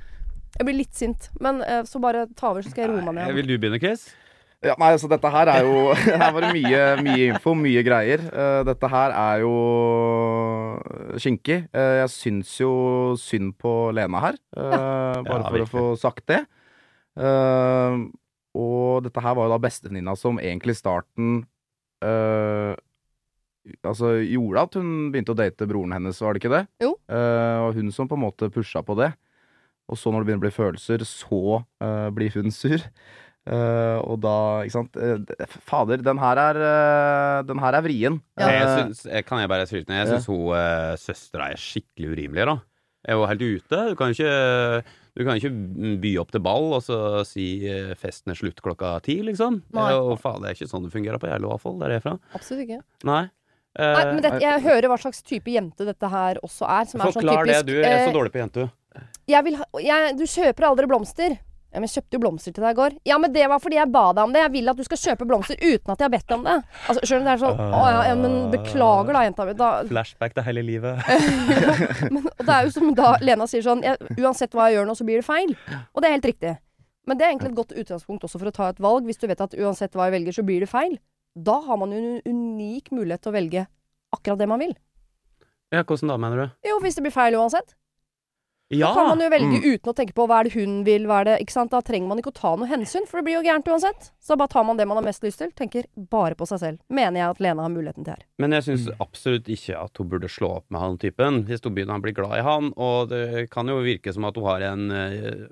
Jeg 0.60 0.68
blir 0.68 0.76
litt 0.76 0.98
sint, 0.98 1.30
men 1.40 1.64
eh, 1.64 1.86
så 1.88 2.02
bare 2.04 2.28
ta 2.38 2.52
over, 2.52 2.66
så 2.66 2.74
skal 2.74 2.86
jeg 2.86 2.92
roe 2.92 3.06
meg 3.08 3.16
ned. 3.16 3.32
Vil 3.38 3.48
du 3.48 3.56
begynne, 3.56 3.80
Chris? 3.82 4.10
Ja, 4.66 4.74
nei, 4.76 4.90
altså 4.92 5.08
dette 5.08 5.30
her 5.32 5.48
er 5.54 5.64
jo 5.64 5.94
Her 6.22 6.34
var 6.36 6.44
det 6.44 6.54
mye, 6.58 6.82
mye 7.06 7.30
info, 7.32 7.54
mye 7.56 7.84
greier. 7.86 8.26
Uh, 8.28 8.62
dette 8.68 8.90
her 8.92 9.16
er 9.16 9.44
jo 9.46 9.54
skinkig. 11.22 11.62
Uh, 11.72 12.02
jeg 12.02 12.14
syns 12.16 12.56
jo 12.60 12.72
synd 13.20 13.54
på 13.62 13.76
Lena 13.96 14.20
her, 14.28 14.40
eh, 14.58 15.22
bare 15.24 15.40
Ja, 15.40 15.48
for 15.48 15.64
å 15.64 15.70
få 15.72 15.86
sagt 16.00 16.28
det. 16.32 16.44
Eh, 17.20 17.96
og 18.60 19.04
dette 19.06 19.24
her 19.24 19.36
var 19.38 19.48
jo 19.48 19.54
da 19.54 19.62
bestevenninna 19.62 20.16
som 20.18 20.40
egentlig 20.42 20.78
i 20.78 20.80
starten 20.80 21.32
eh, 22.06 22.76
Altså 23.86 24.16
gjorde 24.24 24.62
at 24.66 24.78
hun 24.80 24.92
begynte 25.14 25.34
å 25.36 25.38
date 25.38 25.68
broren 25.70 25.94
hennes, 25.94 26.18
var 26.24 26.34
det 26.34 26.42
ikke 26.42 26.54
det? 26.56 26.62
Jo. 26.82 26.94
Eh, 27.12 27.58
og 27.66 27.76
hun 27.78 27.92
som 27.94 28.08
på 28.10 28.18
en 28.18 28.24
måte 28.24 28.50
pusha 28.54 28.82
på 28.86 28.96
det. 28.98 29.12
Og 29.92 30.00
så 30.00 30.10
når 30.10 30.24
det 30.24 30.30
begynner 30.30 30.42
å 30.42 30.46
bli 30.48 30.56
følelser, 30.56 31.04
så 31.06 31.60
eh, 31.84 32.08
blir 32.16 32.34
hun 32.38 32.50
sur. 32.56 32.82
Eh, 33.50 34.00
og 34.04 34.20
da, 34.22 34.36
ikke 34.68 34.76
sant 34.76 34.98
eh, 35.00 35.54
Fader, 35.66 36.04
den 36.06 36.20
her 36.22 36.38
er 36.44 36.58
uh, 36.60 37.38
Den 37.48 37.62
her 37.64 37.78
er 37.80 37.86
vrien. 37.86 38.20
Ja. 38.38 38.50
Jeg 38.52 38.68
synes, 38.76 39.06
kan 39.26 39.42
jeg 39.42 39.50
bare 39.50 39.66
skryte 39.70 39.90
ned? 39.90 40.04
Jeg 40.04 40.12
syns 40.12 40.30
hun 40.30 40.52
uh, 40.52 40.96
søstera 41.00 41.52
er 41.54 41.62
skikkelig 41.62 42.12
urimelig, 42.14 42.50
da. 42.52 42.58
Jeg 43.08 43.16
er 43.16 43.22
jo 43.22 43.30
helt 43.32 43.46
ute. 43.48 43.84
Du 43.90 43.96
kan 43.98 44.12
ikke 44.12 44.34
du 45.20 45.26
kan 45.28 45.36
ikke 45.36 45.50
by 46.00 46.14
opp 46.22 46.30
til 46.32 46.44
ball 46.46 46.70
og 46.78 46.84
så 46.86 46.98
si 47.28 47.50
eh, 47.68 47.92
festen 48.00 48.32
er 48.32 48.38
slutt 48.40 48.62
klokka 48.64 48.94
ti, 49.04 49.18
liksom. 49.26 49.58
Nei. 49.76 49.90
Og 49.98 50.14
faen, 50.22 50.40
det 50.44 50.54
er 50.54 50.56
ikke 50.56 50.70
sånn 50.70 50.86
det 50.86 50.94
fungerer 50.94 51.20
på 51.20 51.28
Gjerlo, 51.28 51.50
iallfall, 51.52 51.76
der 51.82 51.92
jeg 51.92 52.00
er 52.00 52.06
fra. 52.06 52.14
Absolutt 52.38 52.64
ikke. 52.64 52.80
Nei. 53.10 53.24
Eh, 53.76 53.96
Nei, 53.98 54.06
men 54.14 54.22
dette, 54.24 54.40
jeg 54.46 54.64
hører 54.64 54.88
hva 54.94 54.98
slags 55.02 55.20
type 55.28 55.52
jente 55.52 55.88
dette 55.90 56.12
her 56.14 56.40
også 56.46 56.70
er. 56.72 56.88
Som 56.88 57.04
er 57.04 57.12
sånn 57.18 57.28
typisk 57.28 57.52
det, 57.52 57.60
du 57.68 57.82
er 57.82 58.06
så 58.06 58.14
eh, 58.14 58.16
dårlig 58.16 58.32
på 58.32 58.42
jente. 58.44 58.70
jeg 59.34 59.48
vil 59.50 59.60
ha, 59.60 59.68
jeg, 59.84 60.16
Du 60.22 60.26
kjøper 60.38 60.70
aldri 60.70 60.90
blomster. 60.94 61.36
Ja, 61.70 61.78
men 61.78 61.86
jeg 61.86 62.00
kjøpte 62.00 62.18
jo 62.18 62.22
blomster 62.24 62.54
til 62.56 62.64
deg 62.66 62.72
i 62.74 62.78
går. 62.80 62.94
Ja, 63.06 63.18
men 63.22 63.34
det 63.34 63.44
var 63.52 63.62
fordi 63.62 63.78
jeg 63.78 63.92
ba 63.94 64.08
deg 64.18 64.24
om 64.26 64.32
det. 64.34 64.42
Jeg 64.42 64.54
vil 64.56 64.72
at 64.72 64.80
du 64.80 64.86
skal 64.88 65.02
kjøpe 65.04 65.28
blomster 65.30 65.60
uten 65.62 65.94
at 65.94 66.02
jeg 66.02 66.08
har 66.08 66.14
bedt 66.16 66.26
deg 66.26 66.38
om 66.40 66.48
det. 66.48 66.56
Altså, 66.90 67.04
Sjøl 67.06 67.20
om 67.22 67.28
det 67.28 67.34
er 67.36 67.42
sånn 67.44 67.62
Å 67.62 67.82
ja, 67.86 68.00
ja, 68.08 68.16
men 68.18 68.38
beklager 68.56 69.18
da, 69.18 69.22
jenta 69.28 69.46
mi. 69.46 69.54
Da, 69.60 69.68
Flashback 69.92 70.34
til 70.34 70.48
hele 70.48 70.64
livet. 70.66 71.04
men, 72.16 72.26
og 72.26 72.42
det 72.42 72.56
er 72.56 72.66
jo 72.66 72.74
som 72.74 72.90
da 72.98 73.14
Lena 73.22 73.46
sier 73.50 73.66
sånn 73.66 73.86
jeg, 73.86 74.02
Uansett 74.18 74.58
hva 74.58 74.70
jeg 74.70 74.80
gjør 74.80 74.90
nå, 74.90 74.98
så 74.98 75.06
blir 75.06 75.22
det 75.22 75.28
feil. 75.30 75.54
Og 75.94 76.02
det 76.02 76.10
er 76.10 76.18
helt 76.18 76.30
riktig. 76.32 76.56
Men 77.10 77.20
det 77.20 77.26
er 77.26 77.34
egentlig 77.36 77.54
et 77.54 77.60
godt 77.62 77.78
utgangspunkt 77.78 78.26
også 78.26 78.42
for 78.42 78.50
å 78.50 78.56
ta 78.56 78.74
et 78.74 78.82
valg. 78.82 79.06
Hvis 79.06 79.22
du 79.22 79.30
vet 79.30 79.42
at 79.46 79.54
uansett 79.58 79.94
hva 79.98 80.10
jeg 80.10 80.18
velger, 80.18 80.40
så 80.42 80.46
blir 80.46 80.66
det 80.66 80.70
feil. 80.74 80.98
Da 81.38 81.60
har 81.70 81.78
man 81.82 81.94
jo 81.94 82.02
en 82.02 82.22
unik 82.26 82.90
mulighet 82.94 83.24
til 83.26 83.32
å 83.32 83.38
velge 83.38 83.66
akkurat 84.14 84.42
det 84.42 84.50
man 84.50 84.62
vil. 84.62 84.74
Ja, 85.70 85.84
hvordan 85.86 86.10
da, 86.10 86.18
mener 86.18 86.42
du? 86.42 86.46
Jo, 86.66 86.80
hvis 86.82 86.98
det 86.98 87.06
blir 87.06 87.14
feil 87.14 87.38
uansett. 87.38 87.76
Ja! 88.72 88.94
kan 88.94 89.08
man 89.10 89.20
jo 89.20 89.30
velge 89.34 89.48
Mm. 89.60 89.64
uten 89.74 89.90
å 89.92 89.96
tenke 89.98 90.14
på 90.14 90.28
hva 90.30 90.40
er 90.40 90.44
det 90.50 90.54
hun 90.54 90.84
vil, 90.86 91.06
hva 91.10 91.22
er 91.22 91.24
det 91.26 91.38
Ikke 91.42 91.52
sant. 91.56 91.72
Da 91.72 91.82
trenger 91.82 92.08
man 92.08 92.20
ikke 92.22 92.30
å 92.32 92.36
ta 92.38 92.56
noe 92.56 92.68
hensyn, 92.70 93.08
for 93.08 93.18
det 93.18 93.26
blir 93.26 93.42
jo 93.42 93.42
gærent 93.50 93.66
uansett. 93.66 94.12
Så 94.22 94.38
bare 94.38 94.48
tar 94.48 94.64
man 94.64 94.78
det 94.78 94.86
man 94.88 94.98
har 94.98 95.04
mest 95.04 95.24
lyst 95.24 95.40
til. 95.40 95.50
Tenker 95.58 95.86
bare 95.98 96.36
på 96.36 96.46
seg 96.48 96.60
selv. 96.60 96.80
Mener 96.90 97.20
jeg 97.20 97.30
at 97.32 97.40
Lena 97.42 97.64
har 97.66 97.70
muligheten 97.74 98.04
til 98.06 98.14
her. 98.14 98.24
Men 98.38 98.52
jeg 98.52 98.64
syns 98.68 98.86
Mm. 98.88 98.96
absolutt 99.02 99.46
ikke 99.50 99.76
at 99.84 99.98
hun 99.98 100.10
burde 100.10 100.30
slå 100.30 100.58
opp 100.58 100.66
med 100.70 100.82
han 100.82 100.98
typen, 100.98 101.46
hvis 101.46 101.64
hun 101.64 101.74
begynner 101.74 101.98
å 101.98 102.02
bli 102.02 102.12
glad 102.14 102.38
i 102.38 102.44
han. 102.44 102.74
Og 102.78 103.10
det 103.10 103.50
kan 103.50 103.66
jo 103.68 103.82
virke 103.82 104.14
som 104.14 104.26
at 104.26 104.36
hun 104.36 104.46
har 104.46 104.62
en 104.62 104.92
eh, 104.92 105.50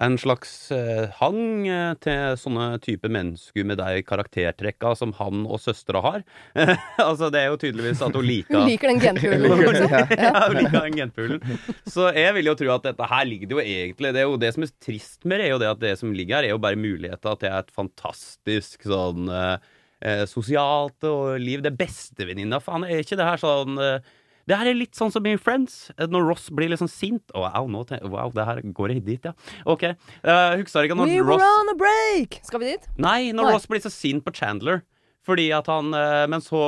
en 0.00 0.18
slags 0.18 0.70
eh, 0.74 1.08
hang 1.18 1.68
eh, 1.68 1.92
til 2.02 2.36
sånne 2.40 2.66
type 2.84 3.08
mennesker 3.12 3.66
med 3.68 3.80
de 3.80 4.02
karaktertrekka 4.06 4.94
som 4.98 5.14
han 5.18 5.44
og 5.46 5.60
søstera 5.62 6.02
har. 6.04 6.24
altså, 7.08 7.30
det 7.32 7.42
er 7.42 7.50
jo 7.52 7.60
tydeligvis 7.64 8.02
at 8.04 8.16
hun 8.16 8.26
liker 8.26 8.60
Hun 8.60 8.70
liker 8.70 8.92
den 8.92 9.02
genpoolen. 9.02 9.64
Liksom. 9.66 10.16
ja, 10.16 10.32
hun 10.48 10.58
liker 10.60 10.78
den 10.78 10.98
genpoolen. 11.02 11.60
Så 11.86 12.08
jeg 12.16 12.38
vil 12.38 12.50
jo 12.52 12.56
tro 12.62 12.72
at 12.76 12.88
dette 12.88 13.10
her 13.12 13.28
ligger 13.28 13.50
det 13.50 13.58
jo 13.58 13.62
egentlig 13.62 14.14
Det 14.14 14.22
er 14.22 14.30
jo 14.30 14.40
det 14.40 14.54
som 14.56 14.66
er 14.66 14.74
trist 14.88 15.28
med 15.28 15.40
det, 15.40 15.50
er 15.50 15.54
jo 15.54 15.60
det 15.62 15.70
at 15.74 15.84
det 15.84 15.94
som 16.00 16.16
ligger 16.16 16.40
her, 16.40 16.48
er 16.48 16.56
jo 16.56 16.62
bare 16.62 16.80
muligheter 16.80 17.38
til 17.40 17.52
et 17.52 17.70
fantastisk 17.76 18.88
sånn 18.88 19.30
eh, 19.32 19.70
eh, 20.04 20.24
sosialt 20.30 21.08
og 21.08 21.36
liv. 21.42 21.62
Det 21.64 21.74
bestevenninna, 21.78 22.60
faen, 22.62 22.86
er 22.86 23.04
ikke 23.04 23.18
det 23.20 23.28
her 23.28 23.42
sånn 23.42 23.78
eh, 23.82 24.12
det 24.50 24.58
her 24.58 24.70
er 24.70 24.78
litt 24.78 24.98
sånn 24.98 25.12
som 25.14 25.26
i 25.28 25.34
Friends, 25.40 25.90
eh, 25.96 26.08
når 26.10 26.26
Ross 26.32 26.48
blir 26.54 26.72
sånn 26.78 26.90
sint. 26.90 27.24
Oh, 27.34 27.46
au, 27.46 27.68
nå 27.70 27.84
wow, 28.10 28.32
det 28.34 28.46
her 28.48 28.62
går 28.74 28.96
jeg 28.96 29.04
dit, 29.06 29.28
ja. 29.28 29.34
OK. 29.66 29.84
Uh, 30.24 30.58
Husker 30.60 30.88
ikke 30.88 30.98
når 30.98 31.12
We 31.12 31.20
were 31.22 31.42
on 31.42 31.72
a 31.72 31.76
break! 31.78 32.40
Skal 32.46 32.62
vi 32.62 32.72
dit? 32.74 32.88
Nei, 32.96 33.30
når 33.34 33.48
Nei. 33.48 33.54
Ross 33.56 33.68
blir 33.70 33.82
så 33.84 33.92
sint 33.92 34.24
på 34.26 34.34
Chandler. 34.34 34.82
Fordi 35.22 35.44
at 35.54 35.68
han 35.70 35.92
eh, 35.94 36.26
Men 36.26 36.40
så 36.42 36.58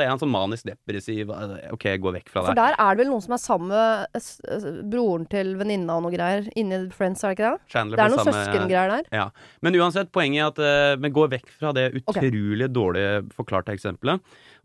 er 0.00 0.08
han 0.10 0.18
sånn 0.18 0.32
manisk 0.32 0.64
depressiv. 0.66 1.28
eh, 1.30 1.70
OK, 1.72 1.84
gå 2.02 2.12
vekk 2.16 2.28
fra 2.32 2.40
det. 2.42 2.46
For 2.50 2.58
der 2.58 2.74
er 2.76 2.96
det 2.96 3.04
vel 3.04 3.12
noen 3.12 3.22
som 3.22 3.36
er 3.36 3.42
sammen 3.42 3.68
med 3.70 4.18
s- 4.18 4.40
broren 4.90 5.28
til 5.30 5.52
venninna 5.60 5.96
og 6.00 6.02
noe 6.08 6.14
greier 6.16 6.48
inni 6.58 6.80
Friends, 6.90 7.22
er 7.22 7.30
det 7.34 7.38
ikke 7.38 7.52
det? 7.54 7.70
Chandler 7.70 7.96
Det 7.96 8.04
er 8.04 8.10
noen 8.16 8.24
sammen 8.24 8.34
med- 8.34 8.50
søskengreier 8.50 8.94
der. 8.96 9.04
Ja. 9.14 9.28
Men 9.62 9.78
uansett, 9.78 10.10
poenget 10.10 10.42
er 10.42 10.46
at 10.50 10.58
eh, 10.58 10.96
vi 11.04 11.10
går 11.20 11.30
vekk 11.36 11.48
fra 11.60 11.72
det 11.76 11.86
utrolig 12.02 12.32
utrolig 12.32 12.70
dårlige 12.74 13.30
forklarte 13.38 13.72
eksempelet. 13.78 14.20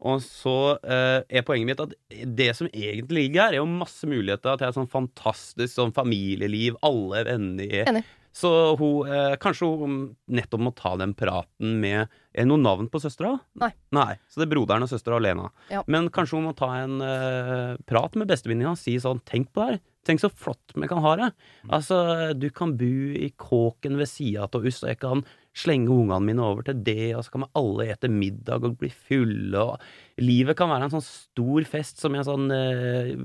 Og 0.05 0.19
så 0.21 0.75
uh, 0.83 1.21
er 1.29 1.41
poenget 1.47 1.65
mitt 1.69 1.79
at 1.79 1.93
det 2.35 2.49
som 2.57 2.67
egentlig 2.67 3.29
ligger 3.29 3.45
her, 3.45 3.53
er 3.55 3.61
jo 3.61 3.65
masse 3.65 4.03
muligheter 4.05 4.57
til 4.59 4.67
et 4.67 4.75
sånn 4.75 4.89
fantastisk 4.91 5.71
sånn 5.77 5.93
familieliv, 5.95 6.75
alle 6.83 7.21
er 7.21 7.29
venner. 7.29 7.85
Enig. 7.89 8.03
Så 8.35 8.49
hun, 8.75 9.07
eh, 9.07 9.37
kanskje 9.39 9.69
hun 9.79 9.99
nettopp 10.27 10.63
må 10.65 10.73
ta 10.75 10.95
den 10.99 11.13
praten 11.15 11.79
med 11.79 12.09
Er 12.35 12.43
det 12.43 12.49
noe 12.49 12.59
navn 12.59 12.89
på 12.91 12.99
søstera? 12.99 13.37
Nei. 13.55 13.71
Nei. 13.95 14.17
Så 14.27 14.41
det 14.41 14.49
er 14.49 14.53
broderen 14.57 14.83
og 14.83 14.91
søstera 14.91 15.15
alene 15.21 15.45
Lena. 15.45 15.51
Ja. 15.71 15.83
Men 15.87 16.09
kanskje 16.11 16.35
hun 16.35 16.49
må 16.49 16.55
ta 16.57 16.73
en 16.81 16.99
eh, 16.99 17.77
prat 17.87 18.17
med 18.19 18.27
bestevenninna 18.27 18.73
og 18.75 18.81
si 18.81 18.97
sånn 18.99 19.23
Tenk 19.23 19.53
på 19.55 19.63
det 19.63 19.69
her. 19.69 19.79
Tenk 20.05 20.21
så 20.21 20.29
flott 20.29 20.75
vi 20.75 20.87
kan 20.91 21.01
ha 21.01 21.15
det. 21.17 21.31
Altså, 21.73 21.97
du 22.37 22.49
kan 22.53 22.75
bo 22.77 22.91
i 23.17 23.31
kåken 23.41 23.95
ved 23.97 24.11
sida 24.11 24.45
av 24.45 24.67
oss, 24.67 24.83
og 24.83 24.91
jeg 24.91 24.99
kan 25.01 25.23
slenge 25.57 25.89
ungene 25.89 26.19
mine 26.27 26.43
over 26.45 26.67
til 26.67 26.83
det, 26.85 27.15
og 27.15 27.23
så 27.25 27.33
kan 27.33 27.45
vi 27.45 27.49
alle 27.57 27.87
ete 27.95 28.11
middag 28.11 28.67
og 28.67 28.77
bli 28.83 28.91
fulle, 28.93 29.63
og 29.63 30.21
livet 30.21 30.59
kan 30.59 30.69
være 30.69 30.89
en 30.89 30.93
sånn 30.93 31.07
stor 31.07 31.65
fest 31.71 32.03
som 32.03 32.13
i 32.13 32.21
en 32.21 32.29
sånn 32.29 32.47
eh, 32.53 33.15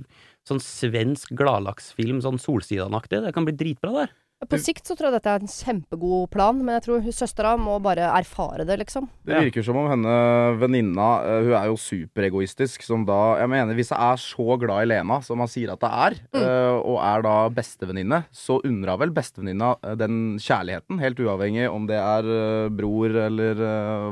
Sånn 0.48 0.56
svensk 0.64 1.34
gladlaksfilm, 1.36 2.22
sånn 2.24 2.38
Solsidan-aktig. 2.40 3.18
Det 3.26 3.30
kan 3.36 3.44
bli 3.44 3.52
dritbra 3.60 3.90
der. 3.92 4.14
På 4.48 4.56
sikt 4.56 4.86
så 4.88 4.94
tror 4.96 5.10
jeg 5.10 5.18
dette 5.18 5.32
er 5.34 5.42
en 5.44 5.50
kjempegod 5.52 6.30
plan, 6.32 6.56
men 6.64 6.78
jeg 6.78 6.84
tror 6.86 7.02
søstera 7.12 7.50
må 7.60 7.74
bare 7.84 8.06
erfare 8.08 8.64
det, 8.64 8.78
liksom. 8.80 9.08
Det 9.26 9.34
Ja. 9.34 9.40
virker 9.44 9.62
som 9.62 9.76
om 9.76 9.90
henne 9.90 10.14
venninna 10.58 11.08
eh, 11.28 11.42
Hun 11.44 11.52
er 11.52 11.66
jo 11.68 11.76
superegoistisk. 11.76 12.82
Som 12.82 13.04
da 13.04 13.36
Jeg 13.36 13.48
mener, 13.50 13.74
hvis 13.74 13.90
jeg 13.92 14.00
er 14.00 14.16
så 14.16 14.58
glad 14.58 14.82
i 14.82 14.88
Lena 14.88 15.20
som 15.20 15.38
han 15.38 15.46
sier 15.48 15.72
at 15.72 15.80
det 15.80 15.90
er, 15.92 16.16
Mm. 16.32 16.40
eh, 16.40 16.80
og 16.80 16.98
er 17.04 17.22
da 17.22 17.48
bestevenninne, 17.50 18.24
så 18.32 18.60
unner 18.64 18.88
hun 18.96 18.98
vel 19.00 19.10
bestevenninna 19.10 19.76
eh, 19.84 19.94
den 19.94 20.38
kjærligheten. 20.38 20.98
Helt 21.00 21.18
uavhengig 21.20 21.68
om 21.70 21.86
det 21.86 21.96
er 22.00 22.70
bror 22.70 23.10
eller 23.10 23.54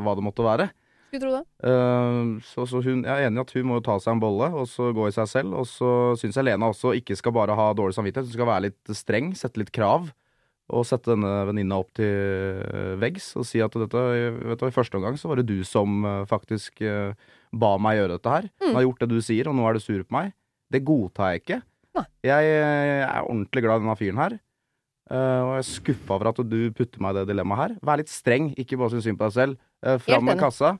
hva 0.05 0.14
det 0.14 0.25
måtte 0.25 0.45
være. 0.45 0.71
Skulle 1.09 1.23
tro 1.25 1.31
det. 1.33 1.44
Uh, 1.64 2.37
så, 2.44 2.66
så 2.68 2.83
hun, 2.85 3.01
jeg 3.07 3.09
er 3.09 3.31
enig 3.31 3.40
i 3.40 3.44
at 3.47 3.53
hun 3.57 3.68
må 3.71 3.81
ta 3.85 3.97
seg 4.03 4.12
en 4.12 4.21
bolle 4.21 4.51
og 4.53 4.66
så 4.68 4.90
gå 4.97 5.09
i 5.09 5.14
seg 5.16 5.29
selv. 5.31 5.57
Og 5.57 5.68
så 5.71 5.90
syns 6.21 6.37
jeg 6.37 6.44
Lena 6.44 6.68
også 6.68 6.92
ikke 6.99 7.16
skal 7.16 7.35
bare 7.37 7.57
ha 7.57 7.71
dårlig 7.77 7.97
samvittighet. 7.97 8.29
Hun 8.29 8.37
skal 8.37 8.51
være 8.51 8.66
litt 8.68 8.97
streng, 8.97 9.31
sette 9.38 9.62
litt 9.62 9.73
krav. 9.75 10.11
Og 10.68 10.85
sette 10.85 11.14
denne 11.14 11.31
venninna 11.49 11.79
opp 11.81 11.94
til 11.97 12.11
eh, 12.61 12.90
veggs 13.01 13.31
og 13.40 13.47
si 13.49 13.62
at 13.64 13.73
dette, 13.81 14.01
vet 14.51 14.61
du, 14.61 14.66
i 14.68 14.75
første 14.75 14.99
omgang 14.99 15.14
så 15.16 15.31
var 15.31 15.40
det 15.40 15.47
du 15.49 15.62
som 15.64 16.03
eh, 16.05 16.27
faktisk 16.29 16.83
ba 17.57 17.71
meg 17.81 17.97
gjøre 17.97 18.18
dette 18.18 18.35
her. 18.35 18.51
Mm. 18.61 18.66
Jeg 18.66 18.77
har 18.77 18.85
gjort 18.85 19.01
det 19.01 19.09
du 19.09 19.23
sier, 19.25 19.49
og 19.49 19.57
nå 19.57 19.64
er 19.64 19.79
du 19.79 19.81
sur 19.81 20.03
på 20.05 20.12
meg. 20.12 20.35
Det 20.68 20.83
godtar 20.85 21.33
jeg 21.33 21.40
ikke. 21.40 21.59
Nei. 21.97 22.05
Jeg, 22.29 22.53
er 22.59 23.23
ordentlig 23.23 23.64
glad 23.64 23.81
i 23.81 23.87
denne 23.87 23.97
fyren 23.97 24.21
her. 24.21 24.37
og 25.09 25.55
jeg 25.55 25.62
er 25.62 25.68
skuffa 25.71 26.18
over 26.18 26.31
at 26.35 26.44
du 26.44 26.59
putter 26.77 27.01
meg 27.01 27.16
i 27.16 27.23
det 27.23 27.31
dilemmaet 27.33 27.62
her. 27.62 27.75
Vær 27.88 28.03
litt 28.03 28.12
streng, 28.12 28.53
ikke 28.61 28.77
bare 28.77 28.92
syns 28.92 29.09
synd 29.09 29.23
på 29.23 29.31
deg 29.31 29.38
selv. 29.38 29.57
Uh, 29.79 29.97
fram 30.03 30.27
med 30.27 30.40
kassa, 30.40 30.75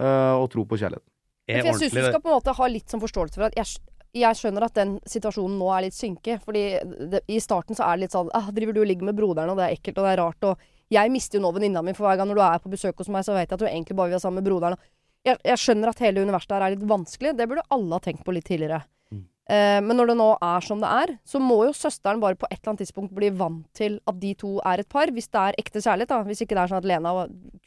og 0.00 0.46
tro 0.52 0.66
på 0.66 0.78
kjærlighet. 0.80 1.04
Er 1.50 1.66
jeg 1.66 1.78
syns 1.78 1.94
du 1.94 2.02
skal 2.04 2.22
på 2.22 2.30
en 2.30 2.36
måte 2.38 2.54
ha 2.54 2.68
litt 2.70 2.92
sånn 2.92 3.02
forståelse 3.02 3.38
for 3.38 3.48
at 3.48 3.56
jeg, 3.58 3.80
jeg 4.20 4.38
skjønner 4.38 4.66
at 4.66 4.76
den 4.78 4.96
situasjonen 5.08 5.56
nå 5.60 5.70
er 5.74 5.86
litt 5.86 5.96
synke. 5.96 6.38
Fordi 6.44 6.64
det, 7.12 7.22
i 7.30 7.40
starten 7.42 7.78
så 7.78 7.86
er 7.86 7.98
det 7.98 8.06
litt 8.06 8.16
sånn 8.16 8.30
ah, 8.36 8.50
Driver 8.54 8.76
du 8.76 8.82
og 8.84 8.90
ligger 8.90 9.10
med 9.10 9.18
broderen, 9.18 9.52
og 9.52 9.60
det 9.60 9.66
er 9.66 9.78
ekkelt, 9.78 9.98
og 9.98 10.06
det 10.06 10.14
er 10.14 10.22
rart, 10.22 10.48
og 10.52 10.70
Jeg 10.90 11.10
mister 11.14 11.38
jo 11.38 11.44
nå 11.44 11.52
venninna 11.54 11.84
mi, 11.86 11.94
for 11.94 12.08
hver 12.08 12.16
gang 12.18 12.26
når 12.26 12.38
du 12.38 12.42
er 12.42 12.62
på 12.64 12.72
besøk 12.72 12.98
hos 12.98 13.10
meg, 13.14 13.22
så 13.22 13.36
vet 13.36 13.46
jeg 13.46 13.54
at 13.54 13.62
du 13.62 13.68
egentlig 13.68 13.94
bare 13.94 14.10
vil 14.10 14.16
være 14.16 14.24
sammen 14.24 14.42
med 14.42 14.48
broderen. 14.48 14.80
Jeg, 15.22 15.38
jeg 15.46 15.60
skjønner 15.62 15.92
at 15.92 16.00
hele 16.02 16.24
universet 16.24 16.56
her 16.56 16.64
er 16.66 16.74
litt 16.74 16.88
vanskelig. 16.90 17.36
Det 17.38 17.46
burde 17.46 17.62
alle 17.76 17.94
ha 17.94 18.02
tenkt 18.02 18.24
på 18.26 18.34
litt 18.34 18.48
tidligere. 18.48 18.80
Mm. 19.14 19.20
Eh, 19.54 19.78
men 19.86 20.00
når 20.00 20.10
det 20.10 20.16
nå 20.18 20.26
er 20.34 20.66
som 20.66 20.82
det 20.82 20.90
er, 21.04 21.12
så 21.22 21.38
må 21.38 21.60
jo 21.68 21.76
søsteren 21.76 22.22
bare 22.24 22.40
på 22.40 22.48
et 22.48 22.56
eller 22.56 22.72
annet 22.72 22.82
tidspunkt 22.82 23.14
bli 23.14 23.30
vant 23.38 23.68
til 23.76 24.00
at 24.10 24.18
de 24.18 24.32
to 24.40 24.56
er 24.66 24.82
et 24.82 24.90
par. 24.90 25.12
Hvis 25.14 25.30
det 25.30 25.44
er 25.44 25.60
ekte 25.62 25.84
kjærlighet, 25.84 26.10
da. 26.10 26.20
Hvis 26.26 26.42
ikke 26.42 26.56
det 26.56 26.64
er 26.64 26.72
sånn 26.72 26.82
at 26.82 26.90
Lena 26.90 27.14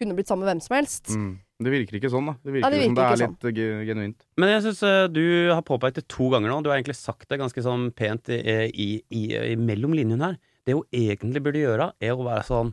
kunne 0.02 0.18
blitt 0.18 0.34
sammen 0.34 0.44
med 0.44 0.52
hvem 0.52 0.66
som 0.66 0.78
helst. 0.82 1.14
Mm. 1.16 1.32
Det 1.62 1.70
virker 1.70 2.00
ikke 2.00 2.10
sånn, 2.10 2.32
da. 2.32 2.34
Det 2.42 2.56
virker, 2.56 2.66
Ja, 2.66 2.72
det 2.74 2.88
som 2.88 2.96
det 2.98 3.04
er 3.04 3.14
ikke 3.14 3.52
litt 3.52 3.62
eh, 3.62 3.84
genuint. 3.88 4.26
Men 4.42 4.50
jeg 4.56 4.64
syns 4.66 4.82
du 5.14 5.24
har 5.54 5.62
påpekt 5.68 6.00
det 6.00 6.08
to 6.12 6.32
ganger 6.34 6.50
nå. 6.50 6.62
Du 6.66 6.72
har 6.72 6.80
egentlig 6.80 6.98
sagt 6.98 7.28
det 7.30 7.38
ganske 7.40 7.64
sånn 7.64 7.92
pent 7.96 8.32
i, 8.34 8.40
i, 8.74 8.88
i, 9.14 9.22
i 9.54 9.58
mellom 9.60 9.94
linjene 9.96 10.32
her. 10.32 10.40
Det 10.66 10.78
hun 10.78 10.88
egentlig 10.96 11.44
burde 11.46 11.62
gjøre, 11.62 11.92
er 12.02 12.16
å 12.16 12.26
være 12.26 12.48
sånn 12.48 12.72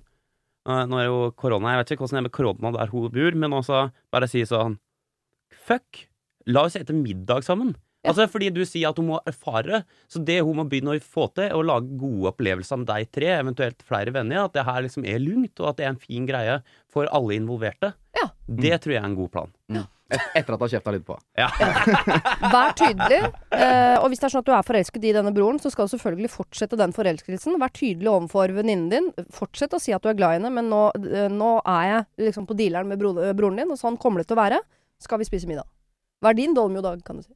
uh, 0.68 0.84
Nå 0.86 1.00
er 1.00 1.08
jo 1.08 1.18
korona, 1.38 1.74
jeg 1.74 1.82
vet 1.82 1.92
ikke 1.94 2.04
hvordan 2.04 2.16
det 2.16 2.22
er 2.22 2.28
med 2.28 2.36
korona 2.36 2.72
der 2.76 2.92
hun 2.94 3.10
bor, 3.14 3.38
men 3.42 3.56
også 3.58 3.84
bare 4.14 4.30
si 4.30 4.44
sånn 4.48 4.78
Fuck! 5.66 6.06
La 6.48 6.64
oss 6.66 6.78
ete 6.78 6.94
middag 6.96 7.44
sammen. 7.44 7.74
Ja. 8.00 8.14
Altså 8.14 8.24
Fordi 8.32 8.48
du 8.54 8.62
sier 8.64 8.88
at 8.88 8.96
hun 8.96 9.10
må 9.10 9.20
erfare, 9.28 9.82
så 10.08 10.22
det 10.24 10.38
hun 10.40 10.56
må 10.56 10.64
begynne 10.68 10.96
å 10.96 11.02
få 11.04 11.26
til, 11.34 11.50
er 11.50 11.56
å 11.56 11.64
lage 11.66 11.98
gode 12.00 12.32
opplevelser 12.32 12.80
med 12.80 12.88
deg 12.88 13.10
tre, 13.12 13.32
eventuelt 13.36 13.84
flere 13.84 14.14
venner. 14.14 14.46
At 14.46 14.56
det 14.56 14.64
her 14.64 14.84
liksom 14.86 15.04
er 15.04 15.20
lugnt, 15.20 15.60
og 15.60 15.72
at 15.72 15.80
det 15.80 15.86
er 15.86 15.92
en 15.92 16.00
fin 16.00 16.28
greie 16.28 16.60
for 16.90 17.10
alle 17.12 17.36
involverte. 17.36 17.92
Ja. 18.16 18.30
Det 18.46 18.78
tror 18.82 18.96
jeg 18.96 19.02
er 19.02 19.08
en 19.10 19.18
god 19.18 19.32
plan. 19.34 19.52
Et, 20.10 20.22
etter 20.40 20.56
at 20.56 20.58
du 20.58 20.64
har 20.64 20.70
kjefta 20.72 20.92
litt 20.94 21.04
på. 21.06 21.14
Ja. 21.38 21.46
Vær 22.54 22.72
tydelig. 22.78 23.20
Eh, 23.54 23.96
og 24.00 24.08
hvis 24.10 24.22
det 24.22 24.26
er 24.26 24.32
sånn 24.32 24.42
at 24.42 24.48
du 24.48 24.54
er 24.56 24.66
forelsket 24.66 25.04
i 25.06 25.12
denne 25.14 25.32
broren, 25.36 25.60
så 25.62 25.70
skal 25.70 25.86
du 25.86 25.92
selvfølgelig 25.92 26.32
fortsette 26.32 26.78
den 26.80 26.94
forelskelsen. 26.96 27.58
Vær 27.62 27.70
tydelig 27.76 28.10
overfor 28.10 28.56
venninnen 28.56 28.88
din. 28.90 29.28
Fortsett 29.36 29.76
å 29.76 29.82
si 29.82 29.94
at 29.94 30.02
du 30.02 30.10
er 30.10 30.18
glad 30.18 30.34
i 30.34 30.40
henne, 30.40 30.50
men 30.56 30.72
nå, 30.72 30.82
eh, 31.04 31.28
nå 31.30 31.52
er 31.62 31.84
jeg 31.92 32.30
liksom 32.30 32.48
på 32.48 32.56
dealeren 32.58 32.90
med 32.90 32.98
bro 33.02 33.12
broren 33.14 33.62
din, 33.62 33.70
og 33.70 33.78
sånn 33.78 34.00
kommer 34.00 34.24
det 34.24 34.32
til 34.32 34.38
å 34.38 34.42
være. 34.42 34.58
Skal 35.00 35.22
vi 35.22 35.28
spise 35.28 35.48
middag? 35.50 35.68
Hva 36.20 36.32
er 36.32 36.40
din 36.40 36.56
dolmio-dag, 36.56 37.04
kan 37.06 37.20
du 37.20 37.22
si. 37.22 37.32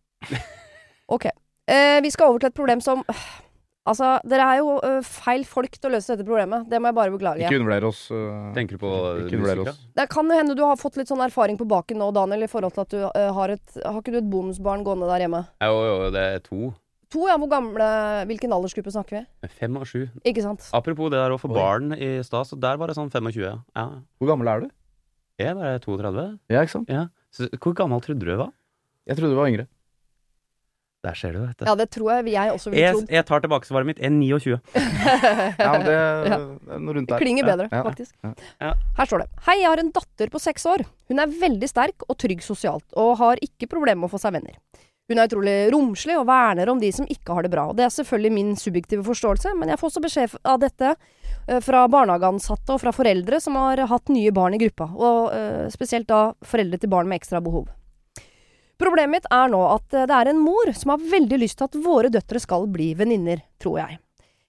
Ok. 1.15 1.27
Eh, 1.69 1.99
vi 2.05 2.11
skal 2.13 2.31
over 2.33 2.45
til 2.45 2.53
et 2.53 2.57
problem 2.57 2.81
som 2.85 3.03
Altså, 3.85 4.15
dere 4.25 4.45
er 4.49 4.61
jo 4.63 4.79
eh, 4.81 5.03
feil 5.05 5.43
folk 5.45 5.75
til 5.77 5.91
å 5.91 5.93
løse 5.93 6.15
dette 6.15 6.25
problemet. 6.25 6.65
Det 6.73 6.79
må 6.81 6.89
jeg 6.89 6.97
bare 6.97 7.13
beklage. 7.13 7.45
Ikke 7.45 7.59
undervurder 7.59 7.87
oss. 7.91 7.99
eh, 8.17 8.47
Tenker 8.57 8.79
du 8.79 8.81
på 8.81 8.93
Ikke 9.27 9.37
undervurder 9.37 9.75
oss. 9.75 9.83
Det 9.99 10.07
kan 10.15 10.31
jo 10.31 10.39
hende 10.39 10.57
du 10.57 10.63
har 10.65 10.79
fått 10.81 10.97
litt 10.97 11.11
sånn 11.13 11.21
erfaring 11.21 11.59
på 11.61 11.67
baken 11.69 12.01
nå, 12.01 12.07
Daniel, 12.17 12.47
i 12.47 12.49
forhold 12.49 12.73
til 12.73 12.85
at 12.87 12.95
du 12.95 13.03
eh, 13.05 13.29
har 13.37 13.53
et 13.53 13.77
Har 13.85 13.99
ikke 14.01 14.15
du 14.15 14.23
et 14.23 14.31
bonusbarn 14.33 14.87
gående 14.87 15.11
der 15.11 15.27
hjemme? 15.27 15.43
Jo, 15.61 15.77
jo, 15.85 15.99
det 16.17 16.25
er 16.31 16.41
to. 16.47 16.71
To, 17.13 17.27
ja. 17.29 17.37
Hvor 17.37 17.53
gamle 17.53 17.91
Hvilken 18.33 18.57
aldersgruppe 18.57 18.95
snakker 18.97 19.21
vi? 19.21 19.53
Fem 19.61 19.77
og 19.77 19.85
sju. 19.91 20.07
Ikke 20.25 20.47
sant? 20.49 20.65
Apropos 20.73 21.13
det 21.13 21.21
der 21.21 21.37
å 21.37 21.39
få 21.43 21.53
Oi. 21.53 21.59
barn 21.61 21.93
i 21.93 22.15
stad, 22.25 22.49
så 22.49 22.57
der 22.57 22.81
var 22.81 22.89
det 22.89 22.97
sånn 22.97 23.13
25. 23.13 23.37
Ja. 23.77 23.85
Hvor 24.17 24.33
gammel 24.33 24.49
er 24.49 24.65
du? 24.65 24.73
Jeg 25.45 25.53
er 25.61 25.79
32. 25.85 26.25
Ja, 26.49 26.65
ikke 26.65 26.79
sant? 26.79 26.89
Ja. 26.89 27.05
Så, 27.35 27.53
hvor 27.61 27.77
gammel 27.77 28.01
trodde 28.01 28.25
du 28.25 28.33
jeg 28.33 28.41
var? 28.41 28.55
Jeg 29.05 29.21
trodde 29.21 29.37
du 29.37 29.43
var 29.43 29.53
yngre. 29.53 29.69
Der 31.05 31.17
ser 31.21 31.35
du, 31.37 31.41
vet 31.45 31.59
du. 31.61 31.67
Ja, 31.69 31.75
det 31.77 31.87
tror 31.93 32.09
jeg 32.15 32.33
jeg 32.33 32.53
også 32.55 32.71
ville 32.73 32.93
trodd. 32.95 33.11
jeg 33.13 33.27
tar 33.29 33.43
tilbake 33.45 33.69
svaret 33.69 33.89
mitt. 33.91 33.99
Jeg 34.01 34.09
er 34.09 34.15
29. 34.17 34.55
Ja, 35.61 35.73
men 35.75 35.85
det, 35.85 35.97
Ja. 36.31 36.39
er 36.77 36.81
noe 36.81 36.95
rundt 36.97 37.11
der. 37.13 37.19
Klinger 37.21 37.45
bedre, 37.45 37.69
Ja, 37.71 37.83
ja. 37.83 37.85
faktisk. 37.85 38.15
ja. 38.25 38.33
Ja. 38.65 38.73
Her 38.97 39.11
står 39.11 39.25
det. 39.25 39.29
Hei, 39.47 39.59
jeg 39.61 39.69
har 39.69 39.83
en 39.85 39.93
datter 39.93 40.33
på 40.33 40.41
seks 40.41 40.65
år. 40.71 40.87
Hun 41.13 41.21
er 41.21 41.27
veldig 41.29 41.69
sterk 41.69 42.07
og 42.09 42.17
trygg 42.25 42.41
sosialt, 42.43 42.87
og 42.97 43.19
har 43.21 43.37
ikke 43.45 43.69
problemer 43.69 44.01
med 44.07 44.09
å 44.11 44.15
få 44.17 44.23
seg 44.25 44.33
venner. 44.39 44.57
Hun 45.13 45.19
er 45.21 45.29
utrolig 45.29 45.55
romslig 45.75 46.15
og 46.17 46.25
verner 46.31 46.71
om 46.73 46.79
de 46.81 46.89
som 46.97 47.05
ikke 47.13 47.35
har 47.37 47.45
det 47.45 47.51
bra. 47.53 47.67
Og 47.69 47.77
det 47.77 47.85
er 47.85 47.93
selvfølgelig 47.93 48.33
min 48.33 48.55
subjektive 48.57 49.05
forståelse, 49.05 49.53
men 49.61 49.69
jeg 49.69 49.77
får 49.83 49.91
også 49.93 50.01
beskjed 50.07 50.39
av 50.49 50.63
dette 50.65 50.95
eh, 50.97 51.61
fra 51.61 51.85
barnehageansatte 51.93 52.73
og 52.73 52.81
fra 52.81 52.93
foreldre 52.97 53.37
som 53.45 53.61
har 53.61 53.85
hatt 53.91 54.09
nye 54.09 54.33
barn 54.33 54.57
i 54.57 54.63
gruppa, 54.65 54.89
og 54.97 55.35
eh, 55.37 55.67
spesielt 55.69 56.09
da 56.09 56.31
foreldre 56.49 56.81
til 56.81 56.89
barn 56.89 57.11
med 57.13 57.21
ekstra 57.21 57.45
behov. 57.45 57.69
Problemet 58.79 59.13
mitt 59.13 59.29
er 59.31 59.51
nå 59.53 59.61
at 59.71 59.95
eh, 59.95 60.07
det 60.11 60.17
er 60.17 60.31
en 60.33 60.41
mor 60.43 60.73
som 60.75 60.95
har 60.95 61.05
veldig 61.13 61.39
lyst 61.41 61.61
til 61.61 61.69
at 61.69 61.79
våre 61.85 62.11
døtre 62.13 62.41
skal 62.43 62.67
bli 62.71 62.93
venninner, 62.99 63.45
tror 63.63 63.79
jeg. 63.85 63.99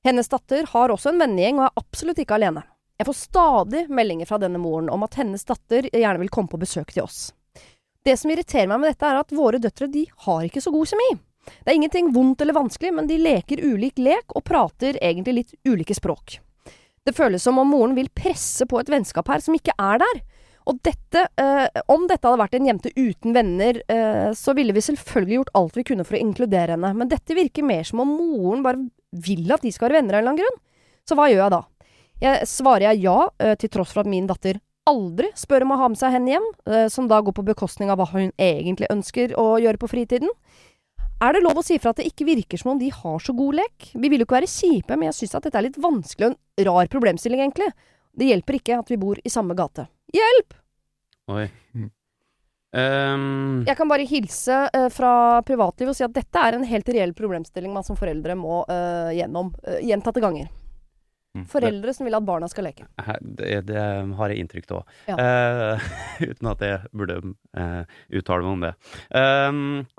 Hennes 0.05 0.29
datter 0.29 0.67
har 0.69 0.93
også 0.93 1.11
en 1.11 1.21
vennegjeng 1.21 1.59
og 1.59 1.67
er 1.67 1.81
absolutt 1.81 2.21
ikke 2.21 2.37
alene. 2.37 2.65
Jeg 2.95 3.09
får 3.09 3.17
stadig 3.19 3.85
meldinger 3.91 4.29
fra 4.29 4.39
denne 4.39 4.61
moren 4.61 4.89
om 4.93 5.03
at 5.03 5.17
hennes 5.19 5.43
datter 5.45 5.89
gjerne 5.91 6.21
vil 6.21 6.31
komme 6.31 6.51
på 6.51 6.61
besøk 6.61 6.93
til 6.93 7.03
oss. 7.03 7.29
Det 8.05 8.13
som 8.21 8.31
irriterer 8.31 8.69
meg 8.69 8.83
med 8.83 8.93
dette, 8.93 9.07
er 9.09 9.19
at 9.19 9.33
våre 9.33 9.59
døtre 9.59 9.89
de 9.91 10.05
har 10.27 10.45
ikke 10.45 10.61
så 10.61 10.71
god 10.73 10.91
kjemi. 10.91 11.09
Det 11.45 11.71
er 11.71 11.77
ingenting 11.77 12.11
vondt 12.13 12.41
eller 12.41 12.57
vanskelig, 12.57 12.93
men 12.93 13.09
de 13.09 13.17
leker 13.21 13.61
ulik 13.65 13.99
lek 14.01 14.33
og 14.37 14.45
prater 14.45 14.97
egentlig 15.01 15.35
litt 15.39 15.55
ulike 15.67 15.97
språk. 15.97 16.39
Det 17.05 17.13
føles 17.13 17.43
som 17.45 17.59
om 17.61 17.69
moren 17.69 17.93
vil 17.97 18.09
presse 18.13 18.65
på 18.65 18.79
et 18.79 18.89
vennskap 18.89 19.27
her 19.29 19.43
som 19.43 19.57
ikke 19.57 19.75
er 19.77 20.01
der. 20.01 20.21
Og 20.65 20.79
dette, 20.81 21.27
eh, 21.37 21.81
om 21.93 22.07
dette 22.09 22.25
hadde 22.25 22.41
vært 22.41 22.55
en 22.57 22.67
jente 22.71 22.91
uten 22.97 23.35
venner, 23.35 23.81
eh, 23.87 24.31
så 24.33 24.55
ville 24.57 24.73
vi 24.73 24.81
selvfølgelig 24.81 25.39
gjort 25.39 25.55
alt 25.61 25.77
vi 25.77 25.85
kunne 25.91 26.05
for 26.07 26.17
å 26.17 26.21
inkludere 26.21 26.73
henne, 26.73 26.93
men 26.97 27.11
dette 27.11 27.37
virker 27.37 27.63
mer 27.63 27.83
som 27.85 28.01
om 28.01 28.15
moren 28.17 28.63
bare 28.65 28.81
vil 29.13 29.51
at 29.53 29.61
de 29.61 29.71
skal 29.71 29.89
være 29.89 30.01
venner 30.01 30.17
av 30.17 30.19
en 30.19 30.23
eller 30.23 30.33
annen 30.33 30.43
grunn. 30.43 30.61
Så 31.05 31.17
hva 31.17 31.29
gjør 31.29 31.43
jeg 31.43 31.53
da? 31.53 31.61
Jeg 32.23 32.47
svarer 32.49 32.87
jeg 32.89 33.03
ja, 33.05 33.29
eh, 33.39 33.55
til 33.61 33.69
tross 33.69 33.93
for 33.93 34.01
at 34.01 34.09
min 34.09 34.27
datter 34.27 34.59
aldri 34.89 35.31
spør 35.37 35.65
om 35.65 35.73
å 35.75 35.79
ha 35.81 35.89
med 35.91 35.99
seg 35.99 36.13
henne 36.13 36.33
hjem, 36.35 36.47
eh, 36.69 36.87
som 36.93 37.09
da 37.09 37.21
går 37.21 37.35
på 37.35 37.45
bekostning 37.45 37.91
av 37.91 37.99
hva 37.99 38.09
hun 38.13 38.31
egentlig 38.37 38.89
ønsker 38.93 39.35
å 39.37 39.55
gjøre 39.61 39.81
på 39.81 39.89
fritiden. 39.91 40.29
Er 41.23 41.33
det 41.33 41.45
lov 41.45 41.61
å 41.61 41.63
si 41.63 41.77
fra 41.79 41.93
at 41.93 42.01
det 42.01 42.09
ikke 42.09 42.27
virker 42.27 42.59
som 42.59 42.73
om 42.73 42.79
de 42.79 42.89
har 42.91 43.19
så 43.23 43.33
god 43.35 43.55
lek? 43.61 43.91
Vi 43.93 44.09
vil 44.09 44.21
jo 44.21 44.27
ikke 44.27 44.41
være 44.41 44.51
kjipe, 44.51 44.97
men 44.97 45.09
jeg 45.09 45.19
syns 45.21 45.37
at 45.37 45.47
dette 45.47 45.57
er 45.57 45.67
litt 45.69 45.79
vanskelig 45.79 46.27
og 46.27 46.33
en 46.35 46.65
rar 46.67 46.89
problemstilling, 46.91 47.39
egentlig. 47.39 47.71
Det 48.15 48.31
hjelper 48.31 48.59
ikke 48.59 48.79
at 48.79 48.91
vi 48.91 48.99
bor 49.01 49.19
i 49.19 49.31
samme 49.31 49.57
gate. 49.57 49.87
Hjelp! 50.15 50.55
Oi. 51.35 51.49
Um, 52.75 53.63
Jeg 53.63 53.77
kan 53.79 53.87
bare 53.87 54.03
hilse 54.03 54.55
uh, 54.75 54.89
fra 54.91 55.39
privatlivet 55.47 55.93
og 55.93 55.95
si 55.95 56.03
at 56.03 56.15
dette 56.15 56.41
er 56.43 56.57
en 56.57 56.67
helt 56.67 56.89
reell 56.91 57.13
problemstilling 57.15 57.71
man 57.71 57.85
som 57.87 57.95
foreldre 57.95 58.35
må 58.35 58.65
uh, 58.67 59.15
gjennom 59.15 59.53
uh, 59.63 59.79
gjentatte 59.79 60.23
ganger. 60.23 60.49
Mm. 61.35 61.45
Foreldre 61.51 61.93
som 61.95 62.07
vil 62.07 62.15
at 62.15 62.23
barna 62.27 62.47
skal 62.51 62.67
leke. 62.67 62.85
Det, 63.19 63.49
det 63.67 63.79
har 64.19 64.31
jeg 64.31 64.43
inntrykk 64.43 64.69
av. 64.71 64.93
Ja. 65.09 65.15
Eh, 65.19 65.87
uten 66.29 66.47
at 66.47 66.61
jeg 66.63 66.91
burde 66.95 67.17
uttale 68.07 68.45
meg 68.45 68.53
om 68.53 68.63
det. 68.63 68.71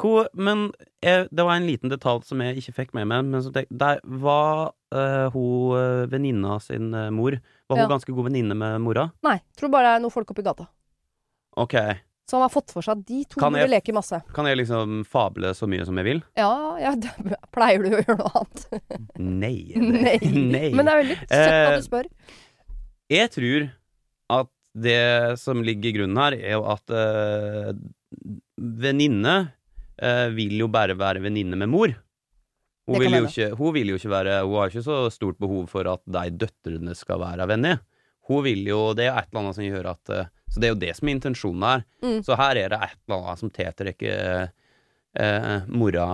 Hvor, 0.01 0.31
men 0.33 0.63
jeg, 1.05 1.27
det 1.29 1.45
var 1.45 1.59
en 1.59 1.69
liten 1.69 1.93
detalj 1.93 2.25
som 2.25 2.41
jeg 2.41 2.63
ikke 2.63 2.75
fikk 2.79 2.97
med 2.97 3.11
meg. 3.13 3.29
Men 3.29 3.45
som 3.45 3.53
tenk, 3.53 3.69
der 3.69 4.01
var 4.25 4.73
hun 5.37 6.09
venninna 6.09 6.57
sin 6.65 6.89
mor 7.13 7.37
Var 7.69 7.77
hun 7.79 7.85
Ja. 7.85 7.89
ganske 7.91 8.13
god 8.15 8.25
venninne 8.29 8.55
med 8.55 8.81
mora? 8.81 9.09
Nei, 9.27 9.39
tror 9.59 9.71
bare 9.73 9.89
det 9.89 9.95
er 9.97 10.03
noen 10.05 10.13
folk 10.15 10.31
oppi 10.31 10.43
gata. 10.47 10.69
OK. 11.57 11.75
Som 12.29 12.41
har 12.43 12.51
fått 12.51 12.73
for 12.75 12.83
seg 12.83 12.99
at 12.99 13.07
de 13.07 13.25
to 13.25 13.39
Kan 13.41 13.55
jeg- 13.55 13.71
leke 13.71 13.93
masse. 13.95 14.21
Kan 14.35 14.47
jeg 14.47 14.57
liksom 14.59 15.05
fable 15.07 15.53
så 15.55 15.67
mye 15.71 15.85
som 15.87 15.97
jeg 15.97 16.05
vil? 16.05 16.23
Ja, 16.37 16.77
ja, 16.79 16.93
pleier 17.55 17.83
du 17.83 17.91
å 17.91 18.01
gjøre 18.03 18.19
noe 18.19 18.31
annet? 18.35 19.19
Nei. 19.19 19.73
Nei. 19.77 20.19
Nei. 20.23 20.71
Men 20.75 20.85
det 20.87 20.93
er 20.95 21.03
veldig 21.03 21.19
søtt 21.19 21.33
at 21.33 21.73
Eh, 21.73 21.77
du 21.77 21.87
spør. 21.87 22.09
Jeg 23.11 23.31
tror 23.31 23.71
at 24.31 24.51
det 24.75 25.39
som 25.39 25.63
ligger 25.63 25.89
i 25.89 25.95
grunnen 25.99 26.19
her, 26.19 26.35
er 26.35 26.57
jo 26.59 26.65
at 26.69 26.91
øh, 26.91 27.73
venninne 28.59 29.37
øh, 30.03 30.29
vil 30.37 30.59
jo 30.59 30.69
bare 30.69 30.97
være 30.99 31.23
venninne 31.25 31.57
med 31.57 31.71
mor. 31.71 31.95
Hun 32.87 33.03
vil, 33.03 33.17
jo 33.19 33.27
ikke, 33.27 33.49
hun 33.59 33.75
vil 33.75 33.89
jo 33.91 33.99
ikke 33.99 34.11
være 34.13 34.35
Hun 34.45 34.61
har 34.61 34.71
ikke 34.71 34.85
så 34.87 34.99
stort 35.11 35.39
behov 35.43 35.65
for 35.73 35.89
at 35.91 36.03
de 36.07 36.29
døtrene 36.45 36.95
skal 36.95 37.19
være 37.19 37.49
venner. 37.51 37.81
Hun 38.31 38.45
vil 38.47 38.63
jo 38.69 38.93
Det 38.95 39.09
er 39.09 39.17
et 39.19 39.31
eller 39.31 39.43
annet 39.43 39.59
som 39.59 39.67
gjør 39.67 39.89
at 39.91 40.13
eh, 40.15 40.29
Så 40.47 40.63
det 40.63 40.69
er 40.69 40.75
jo 40.75 40.83
det 40.85 40.93
som 40.95 41.09
er 41.09 41.17
intensjonen 41.17 41.67
her. 41.67 41.83
Mm. 42.05 42.21
Så 42.27 42.39
her 42.39 42.61
er 42.63 42.71
det 42.71 42.79
et 42.87 43.01
eller 43.09 43.19
annet 43.25 43.43
som 43.43 43.53
tiltrekker 43.59 44.53
eh, 45.19 45.57
mora 45.67 46.07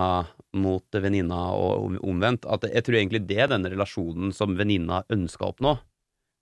mot 0.53 0.97
venninna 1.05 1.41
og 1.53 1.99
omvendt. 2.01 2.45
At 2.49 2.65
jeg 2.69 2.85
tror 2.85 2.99
egentlig 2.99 3.23
det 3.29 3.39
er 3.45 3.53
den 3.53 3.69
relasjonen 3.69 4.33
som 4.35 4.57
venninna 4.57 5.03
ønsker 5.13 5.45
å 5.45 5.53
oppnå. 5.53 5.77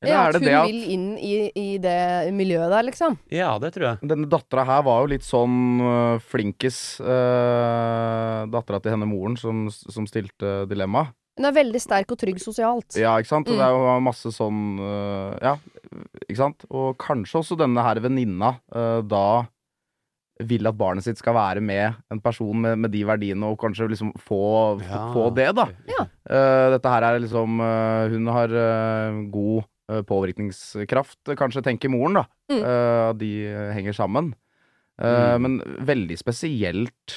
Eller 0.02 0.12
Ja, 0.16 0.22
at 0.32 0.36
hun 0.40 0.46
det 0.48 0.54
at 0.58 0.66
vil 0.72 0.84
inn 0.96 1.08
i, 1.22 1.34
i 1.54 1.78
det 1.82 2.32
miljøet 2.34 2.72
der, 2.74 2.86
liksom. 2.88 3.20
Ja, 3.30 3.52
det 3.62 3.70
tror 3.76 3.86
jeg. 3.92 4.10
Denne 4.10 4.26
dattera 4.32 4.64
her 4.66 4.82
var 4.88 5.04
jo 5.04 5.12
litt 5.14 5.26
sånn 5.28 5.60
uh, 5.78 6.18
flinkis. 6.32 6.80
Uh, 7.02 8.48
dattera 8.50 8.82
til 8.82 8.96
henne 8.96 9.06
moren 9.10 9.38
som, 9.38 9.68
som 9.70 10.08
stilte 10.10 10.64
dilemma. 10.72 11.06
Hun 11.38 11.48
er 11.48 11.56
veldig 11.56 11.80
sterk 11.82 12.12
og 12.12 12.20
trygg 12.20 12.42
sosialt. 12.44 12.98
Ja, 13.00 13.14
ikke 13.22 13.30
sant? 13.32 13.48
Mm. 13.48 13.58
det 13.62 13.66
er 13.70 13.78
jo 13.78 13.94
masse 14.04 14.34
sånn 14.36 14.60
uh, 14.82 15.38
Ja, 15.42 15.54
ikke 16.28 16.40
sant? 16.42 16.66
Og 16.74 16.98
kanskje 17.02 17.40
også 17.40 17.58
denne 17.62 17.86
her 17.86 18.02
venninna 18.04 18.56
uh, 18.76 19.00
da 19.06 19.24
vil 20.42 20.66
at 20.66 20.74
barnet 20.74 21.06
sitt 21.06 21.20
skal 21.22 21.36
være 21.38 21.62
med 21.62 21.94
en 22.10 22.20
person 22.24 22.58
med, 22.64 22.80
med 22.82 22.90
de 22.94 23.04
verdiene, 23.06 23.46
og 23.46 23.60
kanskje 23.62 23.86
liksom 23.92 24.10
få, 24.26 24.40
Ja. 24.82 25.02
få 25.14 25.28
det, 25.38 25.52
da. 25.54 25.68
Ja. 25.92 26.08
Uh, 26.26 26.68
dette 26.74 26.90
her 26.96 27.06
er 27.12 27.20
liksom 27.22 27.60
uh, 27.62 28.10
Hun 28.10 28.32
har 28.34 28.50
uh, 28.58 29.20
god 29.30 29.68
påvirkningskraft, 30.08 31.20
kanskje, 31.40 31.64
tenker 31.66 31.92
moren, 31.92 32.22
da. 32.22 32.26
Mm. 32.52 32.62
Eh, 32.62 33.10
de 33.22 33.32
henger 33.78 33.98
sammen. 33.98 34.32
Eh, 35.02 35.36
Mm. 35.38 35.42
Men 35.42 35.54
veldig 35.88 36.18
spesielt 36.20 37.16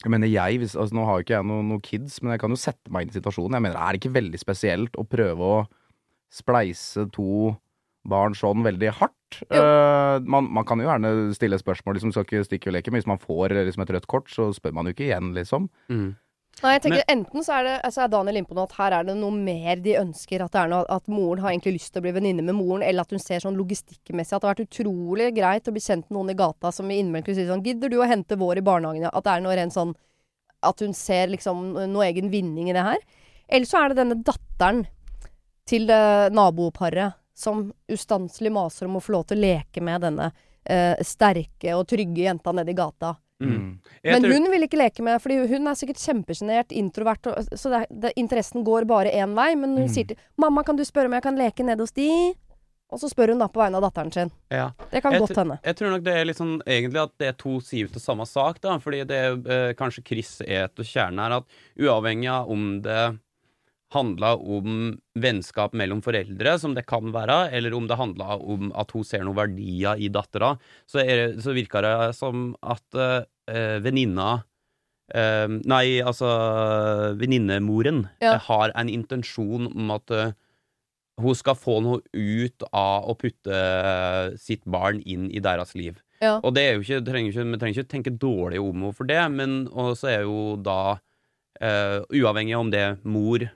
jeg 0.00 0.10
mener 0.10 0.28
jeg, 0.32 0.58
hvis, 0.62 0.74
altså 0.76 0.94
Nå 0.96 1.02
har 1.04 1.18
jo 1.18 1.24
ikke 1.26 1.34
jeg 1.36 1.44
noen 1.48 1.68
noe 1.68 1.80
kids, 1.84 2.22
men 2.22 2.32
jeg 2.32 2.40
kan 2.40 2.50
jo 2.52 2.56
sette 2.56 2.88
meg 2.92 3.02
inn 3.04 3.10
i 3.12 3.18
situasjonen. 3.18 3.52
Jeg 3.58 3.62
mener, 3.66 3.76
Er 3.76 3.92
det 3.92 4.00
ikke 4.00 4.14
veldig 4.16 4.38
spesielt 4.40 4.96
å 4.96 5.04
prøve 5.04 5.40
å 5.44 5.58
spleise 6.32 7.04
to 7.12 7.56
barn 8.08 8.32
sånn 8.38 8.64
veldig 8.64 8.92
hardt? 8.96 9.40
Eh, 9.52 10.16
man, 10.24 10.48
man 10.50 10.64
kan 10.66 10.80
jo 10.80 10.88
gjerne 10.88 11.34
stille 11.36 11.58
spørsmål, 11.60 11.98
liksom, 11.98 12.12
skal 12.14 12.24
ikke 12.24 12.46
stikke 12.48 12.70
og 12.72 12.76
leke, 12.78 12.90
men 12.90 13.00
hvis 13.02 13.10
man 13.10 13.20
får 13.20 13.52
liksom, 13.60 13.84
et 13.84 13.92
rødt 13.96 14.08
kort, 14.10 14.30
så 14.32 14.48
spør 14.56 14.72
man 14.78 14.88
jo 14.88 14.94
ikke 14.96 15.08
igjen, 15.10 15.32
liksom. 15.36 15.68
Mm. 15.92 16.08
Nei, 16.60 16.74
jeg 16.74 16.82
tenker 16.84 17.06
Enten 17.08 17.44
så 17.44 17.54
er, 17.56 17.66
det, 17.66 17.74
altså 17.88 18.02
er 18.04 18.10
Daniel 18.12 18.38
innpå 18.40 18.56
noe 18.56 18.66
at 18.68 18.74
her 18.76 18.96
er 18.98 19.06
det 19.08 19.14
noe 19.16 19.32
mer 19.32 19.80
de 19.80 19.94
ønsker. 20.00 20.42
At, 20.44 20.52
det 20.52 20.60
er 20.60 20.72
noe, 20.72 20.84
at 20.92 21.06
moren 21.08 21.40
har 21.44 21.54
egentlig 21.54 21.78
lyst 21.78 21.94
til 21.94 22.02
å 22.02 22.04
bli 22.04 22.12
venninne 22.18 22.44
med 22.44 22.58
moren, 22.58 22.84
eller 22.84 23.06
at 23.06 23.14
hun 23.14 23.22
ser 23.22 23.40
sånn 23.44 23.56
logistikkmessig 23.56 24.36
at 24.36 24.42
det 24.42 24.50
har 24.50 24.58
vært 24.58 24.66
utrolig 24.68 25.30
greit 25.36 25.70
å 25.70 25.74
bli 25.74 25.84
kjent 25.84 26.04
med 26.08 26.18
noen 26.18 26.34
i 26.34 26.36
gata 26.38 26.72
som 26.76 26.90
innimellom 26.92 27.32
sier 27.32 27.48
sånn 27.48 27.64
'Gidder 27.64 27.92
du 27.92 27.98
å 28.02 28.08
hente 28.10 28.38
vår 28.40 28.60
i 28.60 28.66
barnehagen?' 28.66 29.08
ja?» 29.08 29.14
At 29.14 29.24
det 29.24 29.32
er 29.34 29.44
noe 29.46 29.56
rent 29.56 29.76
sånn 29.76 29.96
At 30.60 30.82
hun 30.84 30.92
ser 30.92 31.32
liksom 31.32 31.72
noe 31.88 32.04
egen 32.04 32.28
vinning 32.28 32.68
i 32.68 32.76
det 32.76 32.84
her. 32.84 33.00
Eller 33.48 33.66
så 33.66 33.80
er 33.80 33.88
det 33.88 34.02
denne 34.02 34.20
datteren 34.20 34.84
til 35.64 35.86
det 35.88 36.34
naboparet 36.36 37.16
som 37.32 37.70
ustanselig 37.88 38.52
maser 38.52 38.84
om 38.84 38.98
å 38.98 39.00
få 39.00 39.14
lov 39.14 39.24
til 39.30 39.38
å 39.38 39.44
leke 39.46 39.80
med 39.80 40.04
denne 40.04 40.26
eh, 40.64 41.00
sterke 41.00 41.72
og 41.78 41.86
trygge 41.88 42.26
jenta 42.26 42.52
nede 42.52 42.74
i 42.74 42.76
gata. 42.76 43.14
Mm. 43.46 43.78
Men 44.04 44.22
tror- 44.22 44.32
hun 44.32 44.50
vil 44.50 44.62
ikke 44.68 44.78
leke 44.78 45.02
med, 45.02 45.20
fordi 45.22 45.38
hun 45.48 45.66
er 45.66 45.74
sikkert 45.74 45.96
kjempesjenert, 46.02 46.72
introvert, 46.72 47.26
og, 47.26 47.44
så 47.56 47.70
det, 47.70 47.86
det, 48.00 48.12
interessen 48.16 48.64
går 48.64 48.84
bare 48.86 49.10
én 49.12 49.34
vei. 49.34 49.54
Men 49.56 49.76
hun 49.76 49.86
Mm. 49.86 49.94
sier 49.94 50.06
til 50.08 50.16
'mamma, 50.38 50.64
kan 50.64 50.76
du 50.76 50.84
spørre 50.84 51.06
om 51.06 51.12
jeg 51.12 51.22
kan 51.22 51.36
leke 51.36 51.64
nede 51.64 51.80
hos 51.80 51.92
de?' 51.92 52.34
Og 52.92 52.98
så 52.98 53.08
spør 53.08 53.28
hun 53.28 53.38
da 53.38 53.46
på 53.46 53.60
vegne 53.60 53.76
av 53.76 53.82
datteren 53.82 54.12
sin. 54.12 54.30
ja. 54.50 54.72
Det 54.90 55.00
kan 55.00 55.12
Jeg 55.12 55.20
godt 55.20 55.36
hende. 55.36 55.60
Jeg 55.62 55.76
tror 55.76 55.90
nok 55.90 56.02
det 56.02 56.12
er 56.16 56.24
litt 56.24 56.36
sånn 56.36 56.60
egentlig 56.66 57.00
at 57.02 57.10
det 57.18 57.28
er 57.28 57.32
to 57.38 57.60
sider 57.60 57.88
til 57.92 58.00
samme 58.00 58.26
sak, 58.26 58.60
da. 58.60 58.78
Fordi 58.78 59.04
det 59.06 59.16
er 59.16 59.32
eh, 59.68 59.72
kanskje 59.74 60.04
Chris 60.04 60.40
er 60.40 60.64
og 60.64 60.84
kjernen 60.84 61.18
her, 61.20 61.36
at 61.36 61.44
uavhengig 61.78 62.28
av 62.28 62.50
om 62.50 62.82
det 62.82 63.18
handla 63.94 64.34
om 64.38 64.98
vennskap 65.18 65.72
mellom 65.74 66.00
foreldre, 66.04 66.58
som 66.62 66.74
det 66.76 66.84
kan 66.86 67.10
være, 67.14 67.50
eller 67.56 67.74
om 67.74 67.88
det 67.90 67.96
handla 67.98 68.36
om 68.38 68.70
at 68.78 68.92
hun 68.94 69.02
ser 69.04 69.24
noen 69.26 69.36
verdier 69.40 69.98
i 69.98 70.08
dattera, 70.14 70.52
så, 70.86 71.00
er, 71.02 71.16
det- 71.34 71.42
så 71.42 71.54
virker 71.56 71.82
det 71.82 72.14
som 72.18 72.52
at 72.62 72.84
uh, 72.94 73.24
venninna 73.82 74.44
eh, 75.12 75.48
Nei, 75.66 75.98
altså 76.06 76.28
venninnemoren 77.18 78.04
Ja. 78.22 78.34
eh, 78.36 78.40
har 78.46 78.70
en 78.78 78.88
intensjon 78.88 79.66
om 79.74 79.90
at 79.90 80.10
eh, 80.14 80.32
hun 81.20 81.34
skal 81.34 81.56
få 81.58 81.80
noe 81.84 82.00
ut 82.14 82.62
av 82.72 83.08
å 83.10 83.16
putte 83.18 83.58
sitt 84.40 84.62
barn 84.64 85.02
inn 85.04 85.26
i 85.34 85.40
deres 85.42 85.74
liv. 85.76 85.98
Ja. 86.22 86.38
Og 86.44 86.54
det 86.54 86.62
er 86.62 86.74
jo 86.78 86.84
ikke, 86.84 87.02
trenger 87.04 87.32
ikke, 87.32 87.44
vi 87.50 87.58
trenger 87.60 87.80
ikke 87.82 87.92
tenke 87.92 88.14
dårlig 88.22 88.60
om 88.62 88.72
henne 88.86 88.94
for 88.96 89.08
det, 89.08 89.20
men 89.34 89.66
også 89.68 90.08
er 90.14 90.22
jo 90.28 90.56
da 90.60 90.78
eh, 91.60 92.00
Uavhengig 92.20 92.56
om 92.56 92.70
det 92.72 92.86
mor 93.04 93.42
eh, 93.44 93.50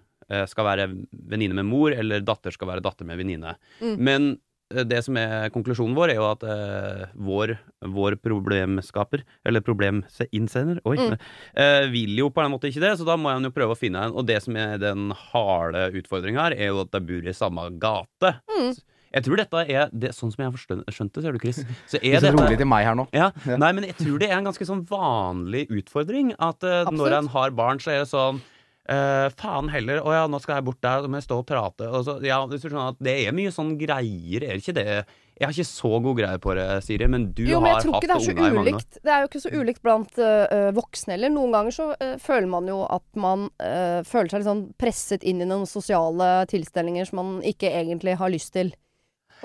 skal 0.51 0.65
være 0.69 0.89
venninne 1.31 1.55
med 1.61 1.67
mor, 1.69 1.93
eller 1.95 2.21
datter 2.25 2.55
skal 2.55 2.69
være 2.73 2.83
datter 2.85 3.05
med 3.09 3.19
venninne. 3.21 3.55
Mm. 3.81 3.95
Men 3.99 4.29
eh, 4.73 4.85
det 4.89 5.03
som 5.05 5.17
er 5.21 5.51
konklusjonen 5.55 5.95
vår, 5.97 6.13
er 6.15 6.19
jo 6.21 6.29
at 6.31 6.45
uh, 6.49 7.05
vår, 7.15 7.53
vår 7.95 8.17
problemskaper, 8.25 9.23
eller 9.47 9.61
probleminnsender, 9.67 10.81
oi, 10.89 10.97
Mm. 10.97 11.19
uh, 11.59 11.85
vil 11.93 12.17
jo 12.19 12.31
på 12.33 12.43
en 12.45 12.55
måte 12.55 12.71
ikke 12.71 12.81
det, 12.87 12.95
så 12.99 13.05
da 13.07 13.17
må 13.21 13.31
han 13.35 13.45
jo 13.45 13.53
prøve 13.55 13.77
å 13.77 13.79
finne 13.79 14.07
en. 14.09 14.17
Og 14.17 14.27
det 14.27 14.41
som 14.43 14.57
er 14.57 14.79
den 14.83 15.11
harde 15.33 15.91
utfordringa 16.01 16.49
her, 16.49 16.57
er 16.59 16.73
jo 16.73 16.83
at 16.87 16.93
de 16.97 17.01
bor 17.05 17.29
i 17.29 17.37
samme 17.37 17.69
gate. 17.83 18.35
Mm. 18.51 18.73
Jeg 19.15 19.23
tror 19.29 19.39
dette 19.39 19.61
er 19.71 19.93
det, 19.95 20.09
Sånn 20.17 20.33
som 20.35 20.41
jeg 20.43 20.51
har 20.51 20.91
skjønt 20.91 21.15
det, 21.15 21.23
ser 21.23 21.37
du, 21.37 21.39
Chris, 21.39 21.61
så 21.87 22.01
er 22.03 22.19
så 22.19 22.33
rolig 22.35 22.57
til 22.59 22.67
meg 22.67 22.83
her 22.89 22.97
nå. 22.99 23.05
ja, 23.15 23.29
Ja. 23.47 23.59
Nei, 23.63 23.69
men 23.77 23.85
jeg 23.87 23.95
tror 24.01 24.19
det 24.19 24.27
er 24.27 24.41
en 24.41 24.49
ganske 24.49 24.67
sånn 24.67 24.81
vanlig 24.91 25.69
utfordring. 25.71 26.33
At 26.43 26.67
uh, 26.67 26.89
når 26.91 27.21
en 27.21 27.29
har 27.37 27.55
barn, 27.55 27.79
så 27.79 27.93
er 27.95 28.01
det 28.03 28.09
sånn 28.11 28.41
eh, 28.91 29.27
faen 29.39 29.71
heller, 29.73 30.01
å 30.05 30.15
ja, 30.15 30.25
nå 30.31 30.41
skal 30.43 30.59
jeg 30.59 30.67
bort 30.69 30.81
der, 30.85 31.03
så 31.05 31.11
må 31.11 31.21
jeg 31.21 31.27
stå 31.27 31.41
og 31.43 31.47
prate. 31.49 31.91
Og 31.91 32.07
så, 32.07 32.17
ja, 32.25 32.41
det 32.49 33.15
er 33.27 33.37
mye 33.37 33.53
sånn 33.55 33.75
greier, 33.81 34.45
er 34.45 34.57
det 34.57 34.63
ikke 34.63 34.77
det? 34.77 34.89
Jeg 35.35 35.49
har 35.49 35.57
ikke 35.57 35.67
så 35.67 35.91
god 35.99 36.19
greie 36.21 36.39
på 36.39 36.53
det, 36.55 36.67
Siri, 36.87 37.09
men 37.11 37.27
du 37.35 37.43
Jo, 37.43 37.59
men 37.59 37.75
har 37.75 37.83
hatt 37.83 38.05
er 38.07 38.15
unger 38.15 38.37
i 38.39 38.55
mange 38.55 38.77
år. 38.79 38.85
Det 39.01 39.11
er 39.11 39.25
jo 39.25 39.31
ikke 39.33 39.43
så 39.43 39.51
ulikt 39.51 39.83
blant 39.83 40.21
øh, 40.23 40.69
voksne 40.77 41.17
heller. 41.17 41.33
Noen 41.35 41.57
ganger 41.57 41.75
så 41.75 41.89
uh, 41.91 42.15
føler 42.23 42.47
man 42.53 42.71
jo 42.71 42.85
at 42.87 43.07
man 43.19 43.49
føler 43.59 44.31
seg 44.31 44.41
litt 44.41 44.47
sånn 44.47 44.65
presset 44.79 45.27
inn 45.27 45.43
i 45.43 45.49
noen 45.49 45.67
sosiale 45.67 46.45
tilstelninger 46.51 47.09
som 47.09 47.19
man 47.19 47.35
ikke 47.47 47.73
egentlig 47.75 48.15
har 48.21 48.31
lyst 48.31 48.55
til. 48.55 48.71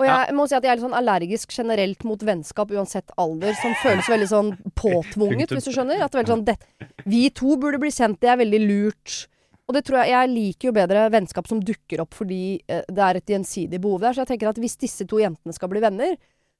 Og 0.00 0.06
jeg 0.08 0.32
må 0.36 0.46
si 0.48 0.56
at 0.56 0.64
jeg 0.64 0.72
er 0.72 0.78
litt 0.78 0.86
sånn 0.86 0.96
allergisk 0.96 1.52
generelt 1.52 2.06
mot 2.08 2.22
vennskap 2.24 2.70
uansett 2.72 3.12
alder, 3.20 3.52
som 3.60 3.74
føles 3.82 4.08
veldig 4.08 4.28
sånn 4.30 4.54
påtvunget, 4.78 5.52
hvis 5.52 5.68
du 5.68 5.74
skjønner. 5.74 6.00
At 6.00 6.14
det 6.14 6.16
er 6.16 6.22
veldig 6.22 6.32
sånn 6.32 6.46
det, 6.48 6.56
Vi 7.04 7.26
to 7.36 7.58
burde 7.60 7.80
bli 7.82 7.92
kjent, 7.92 8.20
det 8.22 8.32
er 8.32 8.40
veldig 8.40 8.62
lurt. 8.64 9.18
Og 9.68 9.76
det 9.76 9.84
tror 9.86 10.00
jeg, 10.00 10.10
jeg 10.14 10.32
liker 10.32 10.70
jo 10.70 10.74
bedre 10.74 11.04
vennskap 11.12 11.46
som 11.46 11.60
dukker 11.62 12.00
opp 12.02 12.16
fordi 12.16 12.58
eh, 12.66 12.82
det 12.90 13.02
er 13.06 13.20
et 13.20 13.32
gjensidig 13.36 13.78
behov 13.78 14.00
der. 14.02 14.16
Så 14.16 14.24
jeg 14.24 14.32
tenker 14.32 14.50
at 14.50 14.58
hvis 14.58 14.80
disse 14.80 15.06
to 15.06 15.20
jentene 15.20 15.54
skal 15.54 15.70
bli 15.70 15.82
venner, 15.84 16.16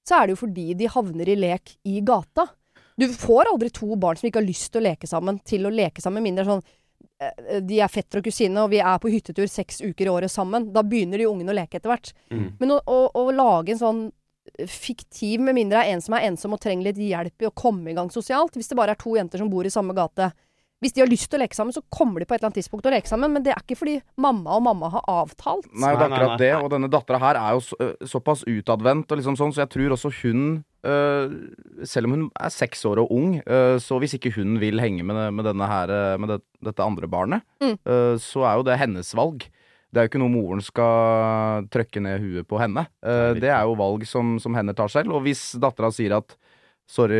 så 0.07 0.21
er 0.21 0.29
det 0.29 0.37
jo 0.37 0.43
fordi 0.45 0.67
de 0.79 0.91
havner 0.93 1.33
i 1.33 1.39
lek 1.41 1.75
i 1.89 2.05
gata. 2.07 2.47
Du 3.01 3.09
får 3.09 3.49
aldri 3.51 3.73
to 3.73 3.89
barn 3.99 4.21
som 4.21 4.29
ikke 4.29 4.43
har 4.43 4.47
lyst 4.47 4.71
til 4.71 4.83
å 4.83 4.87
leke 4.91 5.09
sammen, 5.09 5.41
til 5.49 5.65
å 5.67 5.73
leke 5.73 6.05
sammen. 6.05 6.23
Mindre 6.23 6.45
sånn 6.47 6.63
de 7.61 7.81
er 7.85 7.93
fetter 7.93 8.21
og 8.21 8.25
kusine, 8.25 8.63
og 8.63 8.71
vi 8.73 8.81
er 8.81 9.01
på 9.01 9.11
hyttetur 9.13 9.49
seks 9.51 9.83
uker 9.83 10.09
i 10.09 10.13
året 10.13 10.33
sammen. 10.33 10.71
Da 10.73 10.83
begynner 10.87 11.21
de 11.21 11.29
ungene 11.29 11.53
å 11.53 11.59
leke 11.59 11.77
etter 11.77 11.93
hvert. 11.93 12.13
Mm. 12.33 12.47
Men 12.61 12.75
å, 12.77 12.81
å, 12.89 13.01
å 13.21 13.25
lage 13.35 13.75
en 13.75 13.83
sånn 13.83 14.03
fiktiv, 14.67 15.43
med 15.45 15.55
mindre 15.55 15.79
det 15.79 15.89
er 15.91 15.95
en 15.95 16.03
som 16.05 16.17
er 16.17 16.27
ensom 16.31 16.57
og 16.57 16.63
trenger 16.63 16.89
litt 16.89 17.01
hjelp 17.01 17.45
i 17.45 17.49
å 17.49 17.55
komme 17.57 17.93
i 17.93 17.97
gang 17.97 18.11
sosialt, 18.13 18.57
hvis 18.57 18.71
det 18.73 18.79
bare 18.79 18.97
er 18.97 19.01
to 19.01 19.15
jenter 19.17 19.43
som 19.43 19.51
bor 19.53 19.67
i 19.69 19.73
samme 19.73 19.95
gate 19.97 20.31
Hvis 20.81 20.95
de 20.97 21.03
har 21.03 21.11
lyst 21.11 21.29
til 21.29 21.37
å 21.37 21.43
leke 21.43 21.57
sammen, 21.59 21.75
så 21.77 21.83
kommer 21.93 22.23
de 22.23 22.27
på 22.29 22.33
et 22.33 22.41
eller 22.41 22.49
annet 22.49 22.57
tidspunkt 22.63 22.87
til 22.87 22.91
å 22.93 22.95
leke 22.97 23.11
sammen, 23.11 23.33
men 23.35 23.45
det 23.45 23.53
er 23.53 23.61
ikke 23.61 23.77
fordi 23.77 23.99
mamma 24.17 24.55
og 24.57 24.63
mamma 24.65 24.89
har 24.95 25.03
avtalt. 25.13 25.69
Nei, 25.77 25.91
det 25.93 26.07
er 26.07 26.15
akkurat 26.17 26.41
det. 26.41 26.51
Og 26.57 26.71
denne 26.73 26.89
dattera 26.89 27.21
her 27.21 27.37
er 27.37 27.59
jo 27.59 27.61
så, 27.67 27.91
såpass 28.15 28.47
utadvendt, 28.49 29.13
og 29.13 29.21
liksom 29.21 29.37
sånn, 29.37 29.53
så 29.53 29.65
jeg 29.67 29.73
tror 29.77 29.93
også 29.99 30.13
hun 30.23 30.43
øh, 30.89 31.35
Selv 31.85 32.09
om 32.09 32.15
hun 32.17 32.27
er 32.41 32.53
seks 32.55 32.85
år 32.89 33.03
og 33.05 33.13
ung, 33.13 33.35
øh, 33.45 33.77
så 33.85 33.99
hvis 34.01 34.17
ikke 34.17 34.33
hun 34.39 34.57
vil 34.63 34.81
henge 34.81 35.05
med, 35.05 35.21
med, 35.37 35.45
denne 35.51 35.69
her, 35.69 35.93
med 36.21 36.33
det, 36.35 36.41
dette 36.71 36.85
andre 36.87 37.09
barnet, 37.13 37.45
Mm. 37.61 37.77
øh, 37.85 38.17
så 38.17 38.47
er 38.49 38.55
jo 38.57 38.63
det 38.65 38.79
hennes 38.81 39.13
valg. 39.15 39.45
Det 39.93 39.99
er 40.01 40.07
jo 40.07 40.11
ikke 40.15 40.21
noe 40.23 40.31
moren 40.33 40.61
skal 40.65 41.67
trøkke 41.69 42.01
ned 42.01 42.23
huet 42.23 42.47
på 42.49 42.61
henne. 42.63 42.87
Eh, 43.05 43.35
det 43.37 43.51
er 43.51 43.65
jo 43.67 43.75
valg 43.77 44.07
som, 44.09 44.37
som 44.41 44.55
henne 44.57 44.73
tar 44.73 44.89
selv. 44.89 45.13
Og 45.13 45.25
hvis 45.27 45.51
dattera 45.61 45.91
sier 45.93 46.15
at 46.17 46.37
Sorry, 46.91 47.19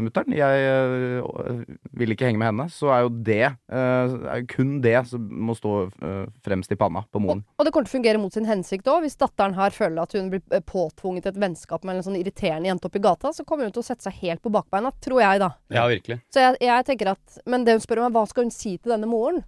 mutter'n, 0.00 0.32
jeg 0.32 0.62
øh, 0.64 1.58
vil 2.00 2.14
ikke 2.14 2.24
henge 2.30 2.40
med 2.40 2.48
henne. 2.48 2.66
Så 2.72 2.88
er 2.88 3.02
jo 3.04 3.10
det 3.26 3.36
er 3.68 4.44
kun 4.48 4.78
det 4.80 4.94
som 5.10 5.26
må 5.28 5.52
stå 5.58 5.74
øh, 5.92 6.22
fremst 6.46 6.72
i 6.72 6.78
panna 6.80 7.02
på 7.04 7.20
Og, 7.20 7.24
moren. 7.26 7.42
og 7.58 7.66
det 7.66 7.72
kommer 7.74 7.88
til 7.88 7.92
å 7.92 7.98
fungere 7.98 8.22
mot 8.22 8.32
sin 8.32 8.48
hensikt 8.48 8.88
òg. 8.88 9.04
Hvis 9.04 9.18
datteren 9.20 9.58
her 9.58 9.74
føler 9.76 10.00
at 10.02 10.16
hun 10.16 10.30
blir 10.32 10.40
eh, 10.56 10.64
påtvunget 10.64 11.28
et 11.28 11.40
vennskap 11.40 11.84
med 11.84 12.00
en 12.00 12.06
sånn 12.08 12.16
irriterende 12.16 12.70
jente 12.72 12.88
oppi 12.88 13.02
gata, 13.04 13.34
så 13.36 13.44
kommer 13.44 13.68
hun 13.68 13.76
til 13.76 13.84
å 13.84 13.88
sette 13.90 14.06
seg 14.08 14.16
helt 14.24 14.40
på 14.44 14.52
bakbeina, 14.56 14.92
tror 15.04 15.20
jeg, 15.20 15.44
da. 15.44 15.52
Ja, 15.68 15.84
virkelig. 15.90 16.20
Så 16.32 16.40
jeg, 16.46 16.56
jeg 16.64 16.88
tenker 16.88 17.12
at 17.12 17.40
Men 17.46 17.64
det 17.68 17.76
hun 17.76 17.84
spør 17.84 18.00
om, 18.06 18.08
er 18.10 18.16
hva 18.16 18.24
skal 18.30 18.48
hun 18.48 18.54
si 18.54 18.78
til 18.78 18.96
denne 18.96 19.08
moren? 19.10 19.44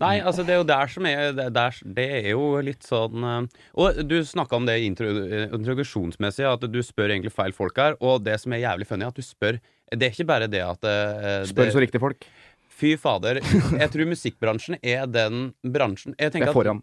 Nei, 0.00 0.14
altså 0.20 0.44
det 0.46 0.54
er 0.54 0.60
jo 0.62 0.68
der 0.68 0.92
som 0.92 1.06
er 1.08 1.34
Det, 1.36 1.48
der, 1.54 1.80
det 1.96 2.06
er 2.18 2.28
jo 2.32 2.46
litt 2.64 2.86
sånn 2.86 3.26
eh, 3.28 3.64
Og 3.76 4.00
du 4.08 4.16
snakka 4.26 4.56
om 4.58 4.68
det 4.68 4.78
eh, 4.80 4.86
introduksjonsmessig, 4.88 6.46
at 6.48 6.64
du 6.68 6.80
spør 6.84 7.12
egentlig 7.12 7.34
feil 7.34 7.52
folk 7.56 7.76
her. 7.78 7.98
Og 8.00 8.22
det 8.24 8.38
som 8.42 8.54
er 8.56 8.64
jævlig 8.64 8.88
funny, 8.88 9.08
at 9.08 9.18
du 9.18 9.24
spør 9.26 9.60
Det 9.92 10.08
er 10.08 10.14
ikke 10.14 10.30
bare 10.30 10.48
det 10.50 10.62
at 10.64 10.88
eh, 10.88 11.42
Spør 11.50 11.68
det, 11.68 11.74
så 11.76 11.84
riktige 11.84 12.02
folk. 12.02 12.24
Fy 12.72 12.94
fader. 12.98 13.42
Jeg 13.82 13.92
tror 13.92 14.08
musikkbransjen 14.10 14.80
er 14.80 15.04
den 15.10 15.52
bransjen 15.62 16.16
jeg 16.16 16.30
Det 16.30 16.38
tenker 16.38 16.50
er 16.50 16.54
at, 16.54 16.60
foran. 16.60 16.82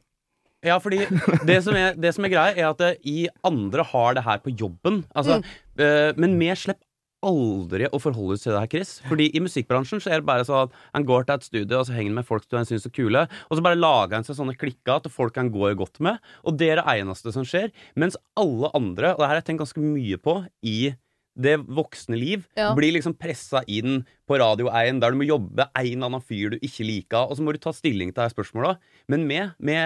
Ja, 0.65 0.75
fordi 0.83 1.05
det 1.47 1.61
som 1.63 1.77
er, 1.79 1.95
det 1.95 2.11
som 2.15 2.25
er 2.27 2.33
greia, 2.33 2.51
er 2.53 2.69
at 2.73 2.99
i 3.07 3.29
andre 3.47 3.85
har 3.93 4.17
det 4.17 4.25
her 4.25 4.41
på 4.43 4.51
jobben. 4.51 5.01
Altså, 5.15 5.39
eh, 5.79 6.11
men 6.19 6.35
vi 6.39 6.51
slipper 6.51 6.88
aldri 7.25 7.87
å 7.91 7.99
forholde 8.01 8.37
oss 8.37 8.43
til 8.45 8.53
det 8.55 8.61
her, 8.63 8.69
Chris. 8.71 8.91
Fordi 9.09 9.29
i 9.35 9.41
musikkbransjen 9.43 9.99
så 10.03 10.11
er 10.13 10.21
det 10.21 10.27
bare 10.29 10.45
sånn 10.47 10.67
at 10.69 10.77
han 10.95 11.05
går 11.07 11.25
til 11.27 11.35
et 11.35 11.43
studio, 11.47 11.79
og 11.81 11.85
så 11.89 11.95
henger 11.97 12.11
han 12.13 12.19
med 12.21 12.27
folk 12.29 12.45
som 12.47 12.59
han 12.61 12.69
syns 12.69 12.85
er 12.87 12.93
kule, 12.95 13.25
og 13.49 13.57
så 13.59 13.65
bare 13.65 13.79
lager 13.79 14.15
han 14.19 14.23
seg 14.27 14.37
sånne 14.39 14.55
klikker 14.59 14.95
at 15.01 15.11
folk 15.11 15.35
han 15.41 15.51
går 15.51 15.75
godt 15.79 15.99
med, 16.05 16.19
og 16.47 16.57
det 16.59 16.69
er 16.73 16.81
det 16.81 16.87
eneste 16.99 17.33
som 17.35 17.43
skjer. 17.47 17.71
Mens 17.99 18.17
alle 18.39 18.71
andre, 18.77 19.13
og 19.13 19.19
det 19.21 19.27
her 19.27 19.33
har 19.35 19.41
jeg 19.41 19.49
tenkt 19.51 19.65
ganske 19.65 19.83
mye 19.83 20.17
på 20.23 20.37
i 20.63 20.77
det 21.39 21.57
voksne 21.71 22.17
liv, 22.19 22.47
Ja. 22.57 22.73
blir 22.75 22.91
liksom 22.91 23.13
pressa 23.15 23.61
inn 23.67 24.01
på 24.27 24.39
Radio 24.41 24.67
1, 24.67 24.99
der 24.99 25.11
du 25.11 25.17
må 25.21 25.27
jobbe 25.27 25.69
en 25.75 25.85
eller 25.85 26.07
annen 26.09 26.21
fyr 26.25 26.49
du 26.51 26.57
ikke 26.59 26.83
liker, 26.83 27.29
og 27.29 27.37
så 27.37 27.43
må 27.45 27.53
du 27.53 27.59
ta 27.59 27.71
stilling 27.71 28.09
til 28.11 28.19
det 28.23 28.27
her 28.27 28.35
spørsmålet. 28.43 28.77
Men 29.07 29.27
vi, 29.29 29.39
vi, 29.59 29.77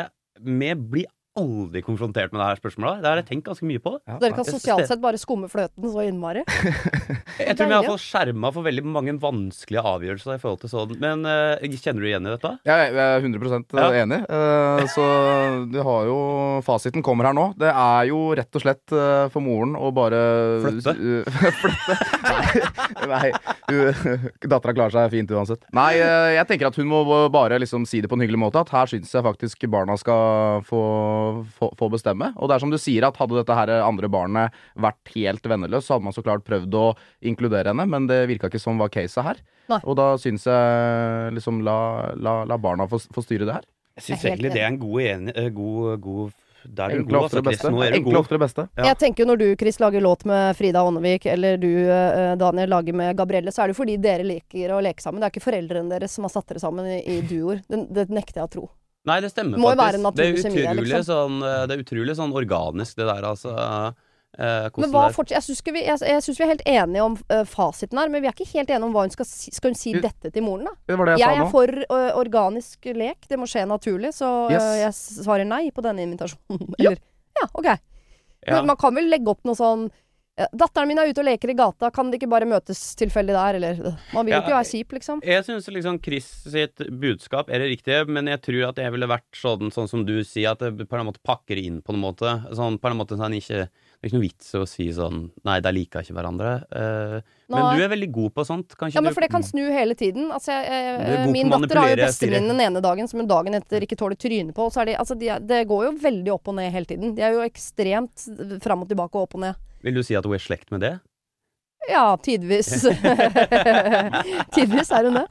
vi 0.41 0.73
blir 0.73 1.05
aldri 1.39 1.81
konfrontert 1.85 2.33
med 2.33 2.41
det 2.41 2.47
her 2.47 2.59
spørsmålet. 2.59 3.01
Det 3.03 3.09
har 3.09 3.19
jeg 3.21 3.27
tenkt 3.29 3.47
ganske 3.49 3.67
mye 3.67 3.81
på. 3.83 3.95
Ja, 4.07 4.17
Dere 4.21 4.37
kan 4.37 4.47
sosialt 4.47 4.89
sett 4.89 5.01
bare 5.03 5.19
skumme 5.21 5.49
fløten 5.51 5.87
så 5.93 6.05
innmari. 6.05 6.43
Jeg 7.43 7.57
tror 7.57 7.69
vi 7.71 7.73
har 7.75 7.87
fått 7.87 8.03
skjerma 8.03 8.51
for 8.53 8.65
veldig 8.67 8.83
mange 8.85 9.15
vanskelige 9.21 9.81
avgjørelser 9.89 10.37
i 10.37 10.41
forhold 10.41 10.61
til 10.61 10.71
sånn. 10.71 10.93
Men 11.01 11.25
uh, 11.25 11.57
kjenner 11.73 12.05
du 12.05 12.09
igjen 12.11 12.27
i 12.29 12.33
dette? 12.35 12.51
Jeg 12.69 12.93
er 12.93 13.25
100 13.25 13.63
Ja. 13.79 13.87
enig. 14.03 14.21
Uh, 14.29 14.83
Så 14.93 15.07
du 15.73 15.79
har 15.81 16.09
jo 16.09 16.17
Fasiten 16.65 17.03
kommer 17.05 17.29
her 17.29 17.35
nå. 17.37 17.49
Det 17.57 17.71
er 17.71 18.09
jo 18.11 18.21
rett 18.37 18.59
og 18.59 18.63
slett 18.63 18.93
uh, 18.93 19.25
for 19.33 19.41
moren 19.43 19.73
å 19.79 19.89
bare 19.95 20.21
Flytte? 20.67 20.93
Flytte? 21.63 21.97
Nei. 22.29 23.33
nei 23.33 23.33
Dattera 23.73 24.73
klarer 24.75 24.93
seg 24.93 25.13
fint 25.13 25.31
uansett. 25.33 25.63
Nei, 25.75 25.93
eh, 25.97 26.33
jeg 26.37 26.47
tenker 26.49 26.69
at 26.69 26.77
hun 26.79 26.89
må 26.89 27.01
bare 27.33 27.59
liksom 27.61 27.87
si 27.89 28.01
det 28.03 28.09
på 28.11 28.17
en 28.17 28.23
hyggelig 28.25 28.41
måte. 28.41 28.61
At 28.63 28.73
her 28.73 28.89
syns 28.91 29.13
jeg 29.13 29.25
faktisk 29.25 29.65
barna 29.71 29.97
skal 29.99 30.63
få, 30.67 30.81
få, 31.57 31.71
få 31.79 31.89
bestemme. 31.93 32.31
Og 32.37 32.49
det 32.49 32.57
er 32.57 32.65
som 32.65 32.73
du 32.73 32.79
sier, 32.81 33.07
at 33.07 33.19
hadde 33.21 33.39
dette 33.39 33.57
her 33.57 33.73
andre 33.79 34.09
barnet 34.11 34.63
vært 34.75 35.13
helt 35.15 35.49
venneløst, 35.49 35.89
så 35.89 35.97
hadde 35.97 36.07
man 36.09 36.15
så 36.15 36.25
klart 36.25 36.45
prøvd 36.47 36.79
å 36.79 36.85
inkludere 37.31 37.73
henne, 37.73 37.87
men 37.89 38.07
det 38.09 38.23
virka 38.31 38.51
ikke 38.51 38.61
som 38.61 38.81
var 38.81 38.93
caset 38.93 39.25
her. 39.25 39.43
Nei. 39.71 39.79
Og 39.87 39.95
da 39.99 40.13
syns 40.19 40.47
jeg 40.49 41.35
liksom 41.37 41.61
la, 41.63 41.77
la, 42.19 42.41
la 42.49 42.59
barna 42.59 42.87
få, 42.91 42.99
få 43.13 43.23
styre 43.23 43.47
det 43.47 43.59
her. 43.59 43.67
Jeg 43.99 44.07
syns 44.07 44.25
egentlig 44.25 44.53
det 44.55 44.63
er 44.63 44.71
en 44.71 44.81
god 44.81 45.05
enig... 45.05 45.35
eh, 45.37 45.51
God, 45.53 46.01
god 46.01 46.31
Der 46.63 46.89
er 46.89 47.01
Enkle 47.01 47.19
ofte 47.19 47.41
det 47.41 47.51
altså, 47.51 47.69
beste. 47.69 47.95
Enkle 47.99 48.19
ofte 48.19 48.35
det 48.35 48.41
beste. 48.41 48.67
Ja. 48.79 48.85
Jeg 48.89 48.99
tenker 49.03 49.23
jo 49.23 49.29
Når 49.29 49.41
du 49.41 49.47
Chris, 49.59 49.79
lager 49.83 50.01
låt 50.01 50.25
med 50.29 50.57
Frida 50.57 50.83
Ånnevik, 50.83 51.27
eller 51.29 51.59
du 51.61 51.69
eh, 51.69 52.33
Daniel 52.41 52.71
lager 52.73 52.97
med 52.97 53.17
Gabrielle, 53.19 53.53
så 53.53 53.63
er 53.63 53.69
det 53.69 53.75
jo 53.75 53.81
fordi 53.83 53.99
dere 54.01 54.25
liker 54.27 54.73
å 54.73 54.81
leke 54.83 55.03
sammen. 55.03 55.21
Det 55.21 55.29
er 55.29 55.35
ikke 55.35 55.45
foreldrene 55.45 55.93
deres 55.93 56.15
som 56.17 56.25
har 56.27 56.33
satt 56.33 56.49
dere 56.49 56.63
sammen 56.63 56.89
i, 56.89 57.01
i 57.03 57.19
duoer. 57.27 57.61
Det, 57.67 57.85
det 57.93 58.07
nekter 58.09 58.41
jeg 58.41 58.49
å 58.49 58.53
tro. 58.57 58.65
Nei, 59.03 59.19
det 59.19 59.33
stemmer 59.33 59.59
Må 59.59 59.73
faktisk. 59.73 59.83
være 59.83 59.99
en 59.99 60.15
det, 60.15 60.25
er 60.25 60.37
kjemi 60.39 60.63
utrolig 60.63 60.89
liksom. 60.89 61.05
sånn, 61.09 61.43
eh, 61.43 61.61
det 61.67 61.75
er 61.75 61.83
utrolig 61.83 62.15
sånn 62.15 62.33
organisk, 62.39 62.95
det 62.99 63.07
der, 63.09 63.25
altså. 63.27 63.53
Eh, 64.33 64.69
Men 64.81 64.89
hva 64.89 65.03
er. 65.09 65.13
fortsatt, 65.13 65.35
jeg 65.35 65.45
syns 65.45 66.39
vi, 66.39 66.45
er 66.45 66.49
helt 66.49 66.63
enige 66.65 67.03
om 67.05 67.17
uh, 67.29 67.43
fasiten 67.45 67.99
her, 67.99 68.09
men 68.09 68.23
vi 68.23 68.29
er 68.31 68.33
ikke 68.33 68.47
helt 68.49 68.71
enige 68.71 68.87
om 68.87 68.93
hva 68.95 69.03
hun 69.05 69.13
skal 69.13 69.27
si. 69.29 69.51
Skal 69.53 69.73
hun 69.73 69.77
si 69.77 69.93
dette 69.93 70.31
til 70.33 70.45
moren, 70.45 70.71
da? 70.71 70.73
Det 70.89 70.97
var 70.97 71.11
det 71.11 71.17
jeg, 71.19 71.21
Jeg 71.21 71.29
sa 71.29 71.35
er 71.35 71.43
nå. 71.43 71.49
for 71.53 71.83
uh, 71.93 72.11
organisk 72.17 72.87
lek. 72.97 73.27
Det 73.29 73.37
må 73.37 73.45
skje 73.51 73.67
naturlig, 73.69 74.13
så 74.17 74.31
uh, 74.47 74.53
Yes. 74.55 74.69
jeg 74.81 75.25
svarer 75.27 75.45
nei 75.45 75.67
på 75.75 75.83
denne 75.85 76.01
invitasjonen. 76.07 76.73
Eller 76.79 76.97
Ja, 77.37 77.45
OK. 77.53 77.69
Ja. 78.47 78.57
Men 78.57 78.71
man 78.73 78.79
kan 78.81 78.95
vel 78.97 79.05
legge 79.11 79.29
opp 79.31 79.45
noe 79.47 79.55
sånn 79.55 79.85
eh, 79.87 79.99
Datteren 80.33 80.89
min 80.89 80.97
er 80.97 81.11
ute 81.11 81.21
og 81.21 81.27
leker 81.27 81.51
i 81.51 81.53
gata, 81.53 81.91
kan 81.93 82.07
de 82.09 82.17
ikke 82.17 82.27
bare 82.31 82.47
møtes 82.49 82.79
tilfeldig 82.97 83.35
der, 83.35 83.57
eller 83.59 83.81
Man 84.15 84.25
vil 84.25 84.33
jo 84.33 84.39
Ja, 84.39 84.41
ikke 84.41 84.55
være 84.55 84.69
kjip, 84.71 84.95
liksom. 84.97 85.19
Jeg 85.29 85.45
syns 85.45 85.67
liksom 85.69 85.99
Chris 86.01 86.29
sitt 86.49 86.81
budskap 86.89 87.51
er 87.53 87.61
det 87.61 87.67
riktige, 87.75 88.07
men 88.09 88.31
jeg 88.31 88.41
tror 88.47 88.71
at 88.71 88.81
jeg 88.81 88.95
ville 88.95 89.09
vært 89.11 89.37
sånn, 89.37 89.69
sånn 89.75 89.91
som 89.91 90.01
du 90.07 90.15
sier, 90.25 90.55
at 90.55 90.63
det 90.63 90.87
på 90.89 90.97
en 90.97 91.05
måte 91.05 91.21
pakker 91.21 91.61
inn 91.61 91.83
på 91.85 91.93
en 91.93 92.01
måte. 92.01 92.31
Sånn, 92.57 92.79
på 92.81 92.89
en 92.89 92.97
måte 92.97 93.19
sånn 93.19 93.35
ikke 93.37 93.67
Det 93.67 94.01
er 94.01 94.09
ikke 94.09 94.17
noe 94.17 94.25
vits 94.25 94.49
i 94.49 94.57
å 94.57 94.65
si 94.67 94.87
sånn 94.91 95.19
Nei, 95.45 95.59
de 95.63 95.71
liker 95.77 96.01
ikke 96.01 96.15
hverandre. 96.17 96.53
Eh, 96.81 97.35
men 97.53 97.77
du 97.77 97.83
er 97.85 97.91
veldig 97.91 98.09
god 98.15 98.33
på 98.33 98.45
sånt. 98.47 98.73
Kanskje 98.79 98.97
Ja, 98.97 99.03
men 99.05 99.13
for 99.13 99.21
det 99.21 99.29
kan 99.31 99.45
snu 99.45 99.61
hele 99.69 99.93
tiden. 99.99 100.31
Altså, 100.33 100.55
jeg, 100.55 100.95
jeg, 100.97 101.27
min 101.29 101.53
datter 101.53 101.77
har 101.77 101.93
jo 101.93 101.99
bestevenninnen 102.01 102.57
den 102.57 102.71
ene 102.71 102.81
dagen 102.81 103.11
som 103.11 103.21
hun 103.21 103.29
dagen 103.29 103.53
etter 103.59 103.85
ikke 103.85 103.99
tåler 104.01 104.17
trynet 104.17 104.55
på. 104.57 104.65
Så 104.73 104.81
er 104.81 104.89
de, 104.89 104.97
altså, 104.97 105.13
de, 105.19 105.29
det 105.45 105.61
går 105.69 105.91
jo 105.91 105.93
veldig 106.01 106.33
opp 106.33 106.49
og 106.49 106.57
ned 106.57 106.73
hele 106.73 106.89
tiden. 106.89 107.13
De 107.13 107.21
er 107.21 107.37
jo 107.37 107.45
ekstremt 107.45 108.25
fram 108.65 108.81
og 108.81 108.89
tilbake 108.89 109.13
og 109.13 109.27
opp 109.29 109.37
og 109.37 109.45
ned. 109.45 109.61
Vil 109.83 109.97
du 109.97 110.03
si 110.05 110.15
at 110.17 110.25
hun 110.27 110.37
er 110.37 110.43
slekt 110.43 110.71
med 110.73 110.83
det? 110.83 110.93
Ja, 111.89 112.13
tidvis. 112.23 112.71
tidvis 114.55 114.93
er 114.95 115.09
hun 115.09 115.19
det. 115.19 115.27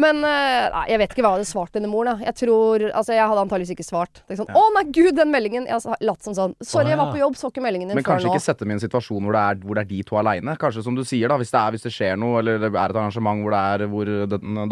Men 0.00 0.22
eh, 0.24 0.66
nei, 0.72 0.84
jeg 0.88 1.00
vet 1.02 1.12
ikke 1.12 1.22
hva 1.24 1.32
jeg 1.34 1.42
hadde 1.42 1.48
svart 1.50 1.74
denne 1.76 1.90
moren. 1.90 2.22
Jeg 2.24 2.36
tror, 2.38 2.84
altså 2.88 3.12
jeg 3.12 3.26
hadde 3.26 3.42
antageligvis 3.44 3.72
ikke 3.74 3.84
svart. 3.84 4.22
Det 4.22 4.36
er 4.36 4.38
sånn, 4.40 4.52
Å 4.56 4.62
nei, 4.76 4.84
gud, 4.94 5.10
den 5.18 5.32
meldingen! 5.32 5.66
Jeg 5.68 5.82
har 5.84 6.04
latt 6.06 6.24
som 6.24 6.36
sånn. 6.36 6.54
Sorry, 6.64 6.92
jeg 6.94 7.00
var 7.00 7.10
på 7.12 7.20
jobb, 7.20 7.36
så 7.36 7.50
ikke 7.50 7.64
meldingen 7.64 7.90
din 7.90 7.98
Men 7.98 8.06
før 8.06 8.14
kanskje 8.14 8.30
ikke 8.30 8.44
sette 8.46 8.64
dem 8.64 8.72
i 8.72 8.76
en 8.78 8.84
situasjon 8.84 9.26
hvor 9.26 9.36
det 9.36 9.42
er, 9.42 9.60
hvor 9.66 9.76
det 9.76 9.84
er 9.84 9.90
de 9.90 10.00
to 10.08 10.20
aleine. 10.20 10.54
Kanskje 10.62 10.86
som 10.86 10.96
du 10.96 11.02
sier, 11.04 11.28
da, 11.28 11.36
hvis 11.42 11.52
det, 11.52 11.60
er, 11.60 11.76
hvis 11.76 11.84
det 11.84 11.92
skjer 11.96 12.16
noe, 12.22 12.38
eller 12.40 12.62
det 12.62 12.70
er 12.70 12.78
et 12.80 12.94
arrangement 12.94 13.44
hvor, 13.44 13.56
det 13.56 13.60
er, 13.74 13.86
hvor 13.92 14.14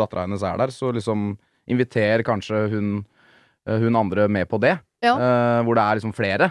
dattera 0.00 0.24
hennes 0.24 0.46
er 0.48 0.62
der, 0.62 0.72
så 0.74 0.94
liksom 0.96 1.28
inviter 1.68 2.24
kanskje 2.24 2.62
hun, 2.72 2.94
eh, 3.68 3.84
hun 3.84 4.00
andre 4.00 4.30
med 4.32 4.48
på 4.48 4.62
det. 4.62 4.78
Ja. 5.04 5.12
Uh, 5.12 5.60
hvor 5.66 5.76
det 5.76 5.84
er 5.84 6.00
liksom 6.00 6.14
flere. 6.16 6.50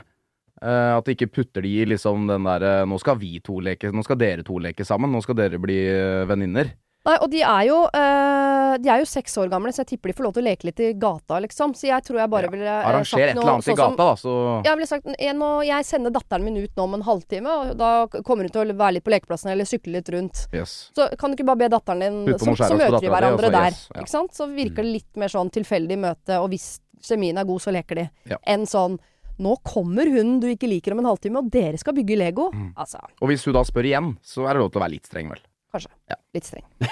Eh, 0.62 0.92
at 0.98 1.06
de 1.06 1.14
ikke 1.14 1.30
putter 1.30 1.62
de 1.62 1.70
i 1.84 1.86
liksom 1.86 2.26
den 2.30 2.48
derre 2.48 2.82
Nå 2.90 2.98
skal 2.98 3.20
vi 3.22 3.38
to 3.46 3.60
leke, 3.62 3.92
nå 3.94 4.02
skal 4.06 4.18
dere 4.18 4.46
to 4.48 4.58
leke 4.58 4.86
sammen, 4.88 5.12
nå 5.14 5.22
skal 5.22 5.38
dere 5.38 5.60
bli 5.62 5.78
uh, 5.86 6.26
venninner. 6.30 6.72
Nei, 7.08 7.14
og 7.24 7.30
de 7.32 7.40
er 7.46 7.68
jo 7.70 7.76
uh, 7.86 8.74
De 8.82 8.90
er 8.92 9.00
jo 9.00 9.06
seks 9.08 9.38
år 9.40 9.52
gamle, 9.52 9.70
så 9.72 9.84
jeg 9.84 9.94
tipper 9.94 10.12
de 10.12 10.16
får 10.18 10.26
lov 10.26 10.34
til 10.36 10.44
å 10.44 10.48
leke 10.50 10.68
litt 10.68 10.82
i 10.84 10.90
gata, 11.00 11.38
liksom. 11.46 11.76
Så 11.78 11.88
jeg 11.88 12.04
tror 12.04 12.20
jeg 12.20 12.32
bare 12.34 12.50
Ja. 12.50 12.54
ville 12.56 12.66
eh, 12.68 12.88
Arranger 12.90 13.22
et 13.22 13.30
eller 13.36 13.52
annet 13.54 13.68
i 13.68 13.70
sånn 13.70 13.78
gata, 13.80 14.08
da, 14.10 14.16
så 14.20 14.34
Jeg 14.66 14.80
ville 14.80 14.90
sagt 14.90 15.08
jeg, 15.14 15.36
nå, 15.38 15.52
jeg 15.70 15.88
sender 15.88 16.16
datteren 16.18 16.44
min 16.44 16.58
ut 16.58 16.74
nå 16.76 16.88
om 16.90 16.98
en 16.98 17.06
halvtime, 17.08 17.54
og 17.54 17.78
da 17.80 17.92
kommer 18.18 18.50
hun 18.50 18.56
til 18.58 18.74
å 18.74 18.78
være 18.82 18.98
litt 18.98 19.06
på 19.06 19.14
lekeplassen 19.14 19.54
eller 19.54 19.70
sykle 19.70 20.00
litt 20.00 20.10
rundt. 20.14 20.48
yes. 20.58 20.90
Så 20.98 21.08
kan 21.22 21.32
du 21.32 21.38
ikke 21.38 21.48
bare 21.48 21.62
be 21.64 21.70
datteren 21.78 22.02
din 22.04 22.20
Så, 22.34 22.58
så 22.60 22.74
møter 22.76 23.00
vi 23.00 23.14
hverandre 23.14 23.48
så 23.54 23.56
der. 23.56 23.72
yes, 23.78 23.86
ja. 23.94 24.02
Ikke 24.02 24.16
sant? 24.18 24.34
Så 24.36 24.50
virker 24.52 24.84
det 24.84 24.96
litt 24.98 25.22
mer 25.22 25.32
sånn 25.32 25.54
tilfeldig 25.54 26.02
møte, 26.02 26.42
og 26.42 26.50
hvis 26.52 26.80
kjemien 27.08 27.38
er 27.40 27.46
god, 27.48 27.62
så 27.62 27.72
leker 27.72 28.02
de. 28.02 28.10
Ja. 28.34 28.42
Enn 28.44 28.66
sånn 28.68 28.98
Nå 29.38 29.54
kommer 29.68 30.10
hun 30.10 30.40
du 30.42 30.48
ikke 30.50 30.70
liker 30.70 30.96
om 30.96 31.04
en 31.04 31.10
halvtime, 31.12 31.38
og 31.44 31.52
dere 31.54 31.78
skal 31.78 31.94
bygge 31.98 32.18
Lego. 32.18 32.50
Mm. 32.54 32.72
Altså, 32.80 32.98
Og 33.22 33.30
hvis 33.30 33.44
du 33.46 33.52
da 33.54 33.62
spør 33.68 33.86
igjen, 33.86 34.16
så 34.26 34.48
er 34.48 34.58
det 34.58 34.64
lov 34.64 34.72
til 34.74 34.82
å 34.82 34.86
være 34.86 34.96
litt 34.98 35.06
streng, 35.10 35.30
vel. 35.34 35.42
kanskje. 35.74 35.92
Ja. 36.10 36.18
Litt 36.34 36.48
streng. 36.50 36.66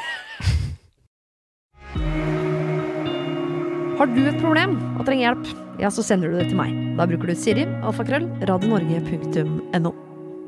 Har 3.96 4.10
du 4.12 4.26
et 4.28 4.40
problem 4.42 4.74
og 5.00 5.06
trenger 5.08 5.30
hjelp, 5.30 5.46
ja, 5.80 5.88
så 5.92 6.04
sender 6.04 6.30
du 6.32 6.36
det 6.40 6.50
til 6.50 6.58
meg. 6.60 6.74
Da 7.00 7.06
bruker 7.08 7.32
du 7.32 7.36
Siri, 7.40 7.64
alfakrøll, 7.88 8.26
radionorge.no. 8.50 9.94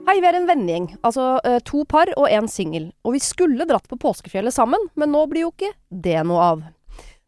Hei, 0.08 0.18
vi 0.24 0.28
er 0.30 0.38
en 0.40 0.48
vennegjeng. 0.48 0.90
Altså 1.08 1.40
eh, 1.48 1.58
to 1.68 1.82
par 1.88 2.12
og 2.20 2.28
en 2.32 2.48
singel. 2.52 2.90
Og 3.08 3.16
vi 3.18 3.22
skulle 3.24 3.66
dratt 3.68 3.88
på 3.92 3.98
påskefjellet 4.00 4.56
sammen, 4.56 4.80
men 5.00 5.12
nå 5.12 5.26
blir 5.32 5.48
jo 5.48 5.52
ikke 5.56 5.72
det 5.92 6.20
noe 6.28 6.44
av. 6.54 6.62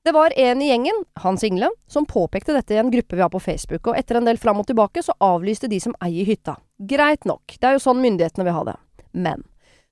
Det 0.05 0.11
var 0.15 0.33
en 0.39 0.61
i 0.61 0.69
gjengen, 0.69 1.03
Hans 1.19 1.43
Ingle, 1.43 1.69
som 1.87 2.05
påpekte 2.05 2.53
dette 2.55 2.73
i 2.73 2.77
en 2.79 2.91
gruppe 2.91 3.17
vi 3.17 3.21
har 3.21 3.29
på 3.29 3.39
Facebook, 3.43 3.87
og 3.87 3.97
etter 3.99 4.15
en 4.15 4.27
del 4.29 4.39
fram 4.39 4.61
og 4.61 4.67
tilbake 4.69 5.03
så 5.03 5.13
avlyste 5.19 5.67
de 5.67 5.79
som 5.83 5.95
eier 5.99 6.25
hytta. 6.25 6.55
Greit 6.79 7.27
nok, 7.27 7.57
det 7.59 7.67
er 7.67 7.75
jo 7.75 7.83
sånn 7.83 7.99
myndighetene 7.99 8.45
vil 8.47 8.55
ha 8.55 8.63
det. 8.71 8.75
Men 9.11 9.43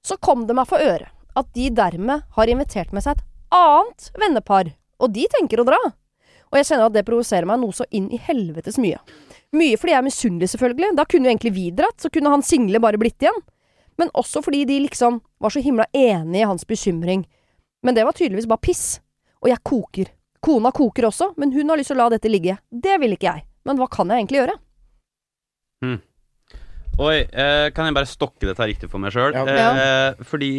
så 0.06 0.16
kom 0.16 0.46
det 0.48 0.56
meg 0.56 0.70
for 0.70 0.80
øre 0.80 1.10
at 1.38 1.50
de 1.54 1.68
dermed 1.76 2.24
har 2.38 2.50
invitert 2.50 2.94
med 2.96 3.04
seg 3.04 3.18
et 3.18 3.26
annet 3.54 4.08
vennepar, 4.18 4.72
og 5.04 5.12
de 5.14 5.26
tenker 5.34 5.62
å 5.62 5.68
dra. 5.68 5.80
Og 6.48 6.56
jeg 6.56 6.70
kjenner 6.70 6.88
at 6.88 6.96
det 6.96 7.06
provoserer 7.06 7.48
meg 7.50 7.60
noe 7.60 7.76
så 7.76 7.86
inn 7.92 8.08
i 8.14 8.20
helvetes 8.24 8.80
mye. 8.80 9.02
Mye 9.56 9.78
fordi 9.80 9.94
jeg 9.94 10.00
er 10.00 10.06
misunnelig, 10.06 10.50
selvfølgelig. 10.54 10.94
Da 10.96 11.06
kunne 11.06 11.28
jo 11.28 11.34
egentlig 11.34 11.54
vi 11.58 11.66
dratt, 11.76 12.00
så 12.00 12.12
kunne 12.14 12.32
han 12.32 12.46
single 12.46 12.80
bare 12.84 13.00
blitt 13.02 13.20
igjen. 13.22 13.42
Men 14.00 14.14
også 14.16 14.42
fordi 14.46 14.64
de 14.70 14.80
liksom 14.86 15.20
var 15.44 15.52
så 15.52 15.60
himla 15.64 15.90
enige 15.92 16.46
i 16.46 16.48
hans 16.48 16.64
bekymring. 16.68 17.26
Men 17.84 17.98
det 17.98 18.08
var 18.08 18.16
tydeligvis 18.16 18.48
bare 18.48 18.64
piss. 18.64 18.86
Og 19.44 19.50
jeg 19.52 19.62
koker. 19.66 20.12
Kona 20.44 20.72
koker 20.72 21.08
også, 21.10 21.32
men 21.38 21.52
hun 21.54 21.70
har 21.70 21.78
lyst 21.80 21.92
til 21.92 21.98
å 21.98 22.04
la 22.06 22.10
dette 22.16 22.30
ligge. 22.32 22.58
Det 22.72 23.00
vil 23.02 23.16
ikke 23.18 23.30
jeg. 23.34 23.44
Men 23.68 23.78
hva 23.80 23.88
kan 23.92 24.10
jeg 24.14 24.22
egentlig 24.24 24.42
gjøre? 24.44 24.58
Oi, 26.98 27.18
eh, 27.30 27.70
kan 27.76 27.86
jeg 27.86 27.94
bare 27.94 28.10
stokke 28.10 28.48
dette 28.50 28.66
riktig 28.66 28.90
for 28.90 29.02
meg 29.02 29.14
sjøl? 29.14 29.36
Ja. 29.38 29.68
Eh, 29.78 30.24
fordi 30.26 30.52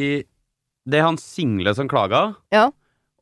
det 0.88 1.00
er 1.00 1.06
han 1.08 1.18
single 1.18 1.74
som 1.74 1.88
klaga, 1.90 2.36
Ja. 2.54 2.68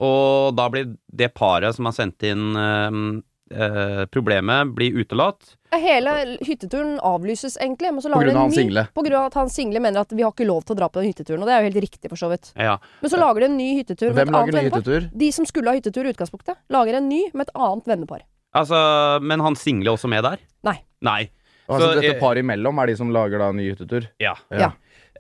og 0.01 0.55
da 0.57 0.69
blir 0.69 0.97
det 1.15 1.33
paret 1.35 1.75
som 1.75 1.87
har 1.89 1.93
sendt 1.97 2.23
inn 2.23 2.55
eh, 2.55 3.23
eh, 3.51 4.03
problemet, 4.13 4.75
blir 4.77 4.97
utelatt. 5.03 5.55
Hele 5.77 6.13
hytteturen 6.47 6.97
avlyses 7.05 7.57
egentlig, 7.61 7.93
men 7.93 8.03
så 8.03 8.13
På 8.13 8.21
grunn 8.23 8.37
av 8.37 8.47
han 8.47 8.51
ny 8.51 8.57
single. 8.57 8.87
På 8.95 9.05
grunn 9.05 9.19
av 9.21 9.27
at 9.31 9.35
han 9.35 9.51
single 9.53 9.83
mener 9.83 10.01
at 10.07 10.15
vi 10.15 10.25
har 10.25 10.33
ikke 10.33 10.47
lov 10.49 10.65
til 10.65 10.77
å 10.77 10.79
dra 10.79 10.89
på 10.89 11.03
den 11.03 11.11
hytteturen, 11.11 11.43
og 11.43 11.51
det 11.51 11.57
er 11.57 11.65
jo 11.65 11.71
helt 11.71 11.83
riktig 11.85 12.13
for 12.13 12.21
så 12.21 12.31
vidt. 12.33 12.53
Ja. 12.55 12.79
Men 13.03 13.13
så 13.13 13.21
lager 13.21 13.45
de 13.45 13.51
en 13.51 13.59
ny 13.59 13.69
hyttetur 13.81 14.15
Hvem 14.17 14.33
lager 14.33 14.57
ny 14.57 14.65
hyttetur? 14.71 15.11
De 15.13 15.33
som 15.33 15.49
skulle 15.49 15.73
ha 15.73 15.79
hyttetur 15.79 16.07
i 16.07 16.15
utgangspunktet, 16.15 16.59
lager 16.73 17.01
en 17.01 17.09
ny 17.11 17.27
med 17.35 17.49
et 17.49 17.55
annet 17.55 17.93
vennepar. 17.93 18.25
Altså, 18.57 18.79
men 19.21 19.43
han 19.45 19.59
single 19.59 19.97
også 19.97 20.09
med 20.09 20.25
der? 20.25 20.41
Nei. 20.65 20.79
Nei. 21.05 21.23
Altså, 21.67 21.91
Så, 21.91 21.95
dette 21.99 22.15
eh, 22.15 22.21
paret 22.23 22.45
imellom 22.45 22.79
er 22.79 22.93
de 22.93 22.97
som 22.99 23.11
lager 23.13 23.43
da 23.43 23.51
ny 23.53 23.69
hyttetur? 23.73 24.07
Ja. 24.23 24.37
Ja. 24.55 24.71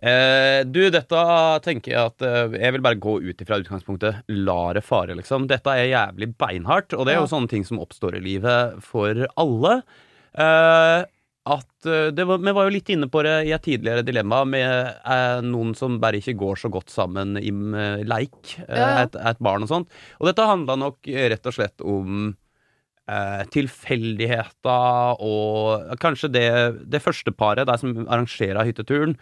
Eh, 0.02 0.60
du, 0.68 0.80
dette 0.92 1.24
tenker 1.64 1.92
jeg 1.92 2.10
at 2.12 2.24
eh, 2.26 2.56
Jeg 2.60 2.74
vil 2.76 2.84
bare 2.84 3.00
gå 3.00 3.16
ut 3.24 3.42
ifra 3.42 3.60
utgangspunktet. 3.62 4.22
La 4.32 4.60
det 4.76 4.84
fare, 4.86 5.16
liksom. 5.18 5.48
Dette 5.50 5.72
er 5.72 5.90
jævlig 5.92 6.32
beinhardt, 6.38 6.96
og 6.96 7.06
det 7.06 7.14
er 7.14 7.22
jo 7.22 7.30
sånne 7.30 7.50
ting 7.52 7.66
som 7.66 7.80
oppstår 7.82 8.18
i 8.18 8.24
livet 8.24 8.80
for 8.84 9.26
alle. 9.40 9.76
Eh, 10.36 11.06
at 11.46 11.86
eh, 11.86 12.08
det 12.14 12.26
var, 12.26 12.42
Vi 12.42 12.54
var 12.58 12.66
jo 12.66 12.74
litt 12.74 12.90
inne 12.92 13.08
på 13.10 13.22
det 13.26 13.36
i 13.48 13.52
et 13.54 13.64
tidligere 13.64 14.04
dilemma 14.06 14.42
med 14.48 14.72
eh, 15.06 15.38
noen 15.46 15.74
som 15.78 16.00
bare 16.02 16.20
ikke 16.20 16.36
går 16.40 16.60
så 16.64 16.72
godt 16.72 16.92
sammen 16.92 17.38
i 17.40 17.52
eh, 17.52 18.02
leik. 18.06 18.56
Et, 18.66 19.16
et 19.16 19.44
barn 19.44 19.64
og 19.64 19.70
sånt. 19.70 19.94
Og 20.20 20.28
dette 20.30 20.50
handla 20.50 20.78
nok 20.82 21.06
rett 21.06 21.48
og 21.48 21.56
slett 21.56 21.86
om 21.86 22.34
eh, 23.08 23.42
tilfeldigheter 23.54 25.22
og 25.24 25.96
kanskje 26.02 26.32
det, 26.34 26.48
det 26.90 27.02
første 27.04 27.32
paret, 27.32 27.68
de 27.68 27.78
som 27.80 28.04
arrangerer 28.06 28.66
hytteturen, 28.66 29.16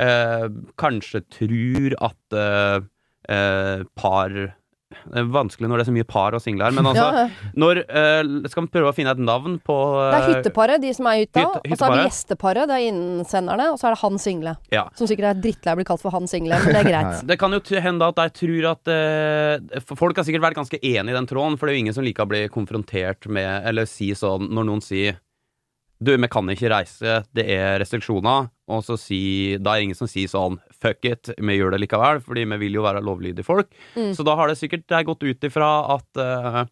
eh, 0.00 0.48
kanskje 0.80 1.22
tror 1.38 1.98
at 2.08 2.40
eh, 2.40 2.88
eh, 3.30 3.84
par 3.98 4.32
Det 4.34 5.20
er 5.20 5.28
vanskelig 5.30 5.68
når 5.70 5.78
det 5.78 5.84
er 5.84 5.88
så 5.88 5.94
mye 5.94 6.06
par 6.08 6.34
og 6.34 6.42
singler, 6.42 6.74
men 6.74 6.88
altså 6.90 7.04
Ja, 7.20 7.26
når 7.62 7.82
uh, 7.86 8.48
Skal 8.50 8.66
vi 8.66 8.72
prøve 8.74 8.90
å 8.90 8.96
finne 8.96 9.14
et 9.14 9.22
navn 9.22 9.58
på 9.62 9.76
det 10.00 10.18
er 10.18 10.26
hytteparet, 10.34 10.82
de 10.82 10.90
som 10.96 11.06
er 11.06 11.20
i 11.20 11.22
hytta. 11.24 11.44
Hyt, 11.46 11.70
og 11.70 11.78
så 11.78 11.86
er 11.86 11.94
det 11.94 12.06
gjesteparet, 12.08 12.66
det 12.70 12.76
er 12.76 12.88
innsenderne. 12.90 13.68
Og 13.70 13.78
så 13.78 13.88
er 13.88 13.94
det 13.94 14.00
han 14.02 14.18
single. 14.22 14.56
Ja. 14.74 14.84
Som 14.98 15.08
sikkert 15.10 15.30
er 15.30 15.40
drittlei 15.44 15.70
av 15.70 15.78
å 15.78 15.80
bli 15.80 15.86
kalt 15.92 16.02
for 16.02 16.14
han 16.14 16.26
single, 16.30 16.58
men 16.64 16.74
det 16.74 16.82
er 16.82 16.90
greit. 16.90 17.22
Det 17.30 17.38
kan 17.38 17.54
jo 17.54 17.60
hende 17.84 18.10
at 18.10 18.18
de 18.18 18.26
tror 18.40 18.68
at 18.72 18.90
uh, 18.90 19.94
Folk 19.94 20.18
har 20.18 20.26
sikkert 20.26 20.48
vært 20.48 20.58
ganske 20.58 20.80
enig 20.82 21.14
i 21.14 21.16
den 21.16 21.30
tråden, 21.30 21.56
for 21.56 21.68
det 21.68 21.72
er 21.72 21.78
jo 21.78 21.84
ingen 21.86 21.96
som 21.96 22.06
liker 22.06 22.26
å 22.26 22.30
bli 22.32 22.44
konfrontert 22.52 23.30
med 23.30 23.68
Eller 23.70 23.86
si 23.88 24.10
sånn 24.18 24.50
når 24.50 24.66
noen 24.66 24.82
sier 24.84 25.20
Du, 26.00 26.14
vi 26.16 26.28
kan 26.32 26.48
ikke 26.48 26.70
reise, 26.72 27.20
det 27.36 27.44
er 27.52 27.76
restriksjoner. 27.82 28.48
Og 28.70 28.84
så 28.86 28.96
si 29.00 29.20
Da 29.60 29.74
er 29.74 29.80
det 29.80 29.90
ingen 29.90 29.98
som 29.98 30.08
sier 30.10 30.30
sånn 30.30 30.60
Fuck 30.80 31.04
it, 31.08 31.32
vi 31.36 31.56
gjør 31.58 31.74
det 31.74 31.82
likevel, 31.82 32.22
fordi 32.24 32.46
vi 32.54 32.60
vil 32.62 32.78
jo 32.78 32.84
være 32.86 33.02
lovlydige 33.04 33.44
folk. 33.44 33.68
Mm. 33.98 34.14
Så 34.16 34.24
da 34.24 34.36
har 34.38 34.48
det 34.48 34.56
sikkert 34.60 34.86
det 34.88 35.02
gått 35.08 35.26
ut 35.26 35.44
ifra 35.44 35.68
at 35.92 36.20
uh, 36.22 36.62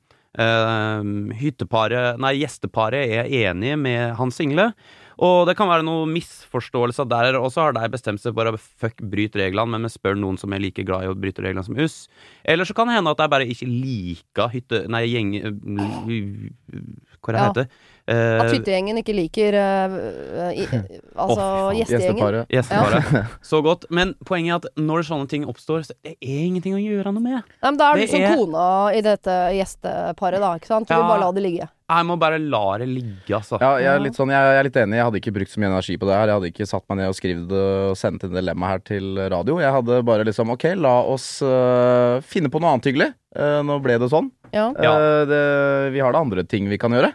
uh, 0.41 1.11
hytteparet 1.37 2.17
Nei, 2.23 2.39
gjesteparet 2.41 3.13
er 3.19 3.29
enige 3.29 3.77
med 3.77 4.17
han 4.17 4.33
single. 4.33 4.71
Og 5.19 5.49
det 5.49 5.57
kan 5.59 5.67
være 5.69 5.83
noen 5.83 6.13
misforståelser 6.15 7.09
der, 7.11 7.37
og 7.37 7.51
så 7.51 7.67
har 7.67 7.75
de 7.75 7.85
bestemt 7.91 8.23
seg 8.23 8.37
for 8.39 8.49
å 8.49 8.55
fuck, 8.57 9.03
bryt 9.03 9.37
reglene, 9.37 9.75
men 9.75 9.85
vi 9.85 9.91
spør 9.91 10.15
noen 10.17 10.39
som 10.39 10.55
er 10.55 10.63
like 10.63 10.85
glad 10.87 11.05
i 11.05 11.11
å 11.11 11.17
bryte 11.19 11.43
reglene 11.43 11.67
som 11.67 11.77
oss. 11.83 12.05
Eller 12.47 12.69
så 12.69 12.77
kan 12.79 12.89
det 12.89 12.95
hende 12.97 13.13
at 13.13 13.21
de 13.21 13.29
bare 13.35 13.51
ikke 13.51 13.69
liker 13.69 14.55
hytte... 14.55 14.85
Nei, 14.89 15.05
gjeng... 15.11 15.35
Hva 17.19 17.35
det 17.35 17.43
Ja. 17.43 17.49
heter 17.51 17.67
Eh, 17.67 17.98
At 18.15 18.53
hyttegjengen 18.55 19.01
ikke 19.03 19.15
liker 19.17 19.57
uh, 19.59 20.51
i, 20.55 20.67
Altså 21.23 21.39
oh, 21.39 21.71
gjestegjengen. 21.77 22.47
Gjesteparet. 22.49 23.15
Ja. 23.15 23.25
Så 23.51 23.63
godt. 23.65 23.89
Men 23.95 24.15
poenget 24.29 24.55
er 24.55 24.61
at 24.63 24.81
når 24.81 25.09
sånne 25.09 25.29
ting 25.31 25.49
oppstår, 25.49 25.85
så 25.85 25.97
det 25.97 26.15
er 26.17 26.45
ingenting 26.47 26.77
å 26.79 26.83
gjøre 26.83 27.13
noe 27.13 27.25
med. 27.25 27.41
Nei, 27.41 27.71
men 27.71 27.81
Da 27.81 27.91
er 27.93 28.01
du 28.01 28.13
som 28.13 28.23
er- 28.25 28.39
kona 28.39 28.69
i 28.97 29.03
dette 29.05 29.41
gjesteparet, 29.59 30.41
da. 30.41 30.55
ikke 30.57 30.71
sant? 30.71 30.89
Du 30.89 30.95
vil 30.97 31.05
bare 31.11 31.27
la 31.27 31.35
det 31.37 31.45
ligge. 31.45 31.69
Jeg 31.89 32.05
må 32.05 32.19
bare 32.21 32.37
la 32.37 32.65
det 32.83 32.87
ligge, 32.91 33.33
altså. 33.33 33.57
Ja, 33.63 33.71
jeg 33.81 33.89
er 33.89 34.03
litt 34.05 34.17
sånn, 34.19 34.29
jeg, 34.29 34.45
jeg 34.45 34.61
er 34.61 34.67
litt 34.67 34.77
enig. 34.77 34.99
Jeg 34.99 35.07
hadde 35.07 35.21
ikke 35.23 35.33
brukt 35.39 35.53
så 35.55 35.61
mye 35.63 35.71
energi 35.71 35.95
på 35.97 36.09
det 36.09 36.19
her. 36.19 36.29
Jeg 36.29 36.37
hadde 36.37 36.51
ikke 36.53 36.67
satt 36.69 36.85
meg 36.91 36.99
ned 37.01 37.09
og 37.09 37.17
skrevet 37.17 37.55
og 37.57 37.95
sendt 37.97 38.27
en 38.29 38.35
dilemma 38.37 38.73
her 38.75 38.83
til 38.85 39.17
radio. 39.33 39.57
Jeg 39.65 39.73
hadde 39.73 40.03
bare 40.05 40.27
liksom 40.29 40.53
Ok, 40.53 40.67
la 40.77 40.99
oss 41.09 41.39
uh, 41.41 42.21
finne 42.29 42.53
på 42.53 42.61
noe 42.61 42.75
annet 42.75 42.91
hyggelig. 42.91 43.09
Uh, 43.33 43.63
nå 43.65 43.79
ble 43.85 43.97
det 44.03 44.11
sånn. 44.13 44.29
Ja. 44.53 44.69
Ja. 44.81 44.93
Eh, 44.97 45.23
det, 45.29 45.41
vi 45.93 46.01
har 46.05 46.13
da 46.13 46.23
andre 46.25 46.45
ting 46.49 46.69
vi 46.69 46.79
kan 46.81 46.93
gjøre. 46.93 47.13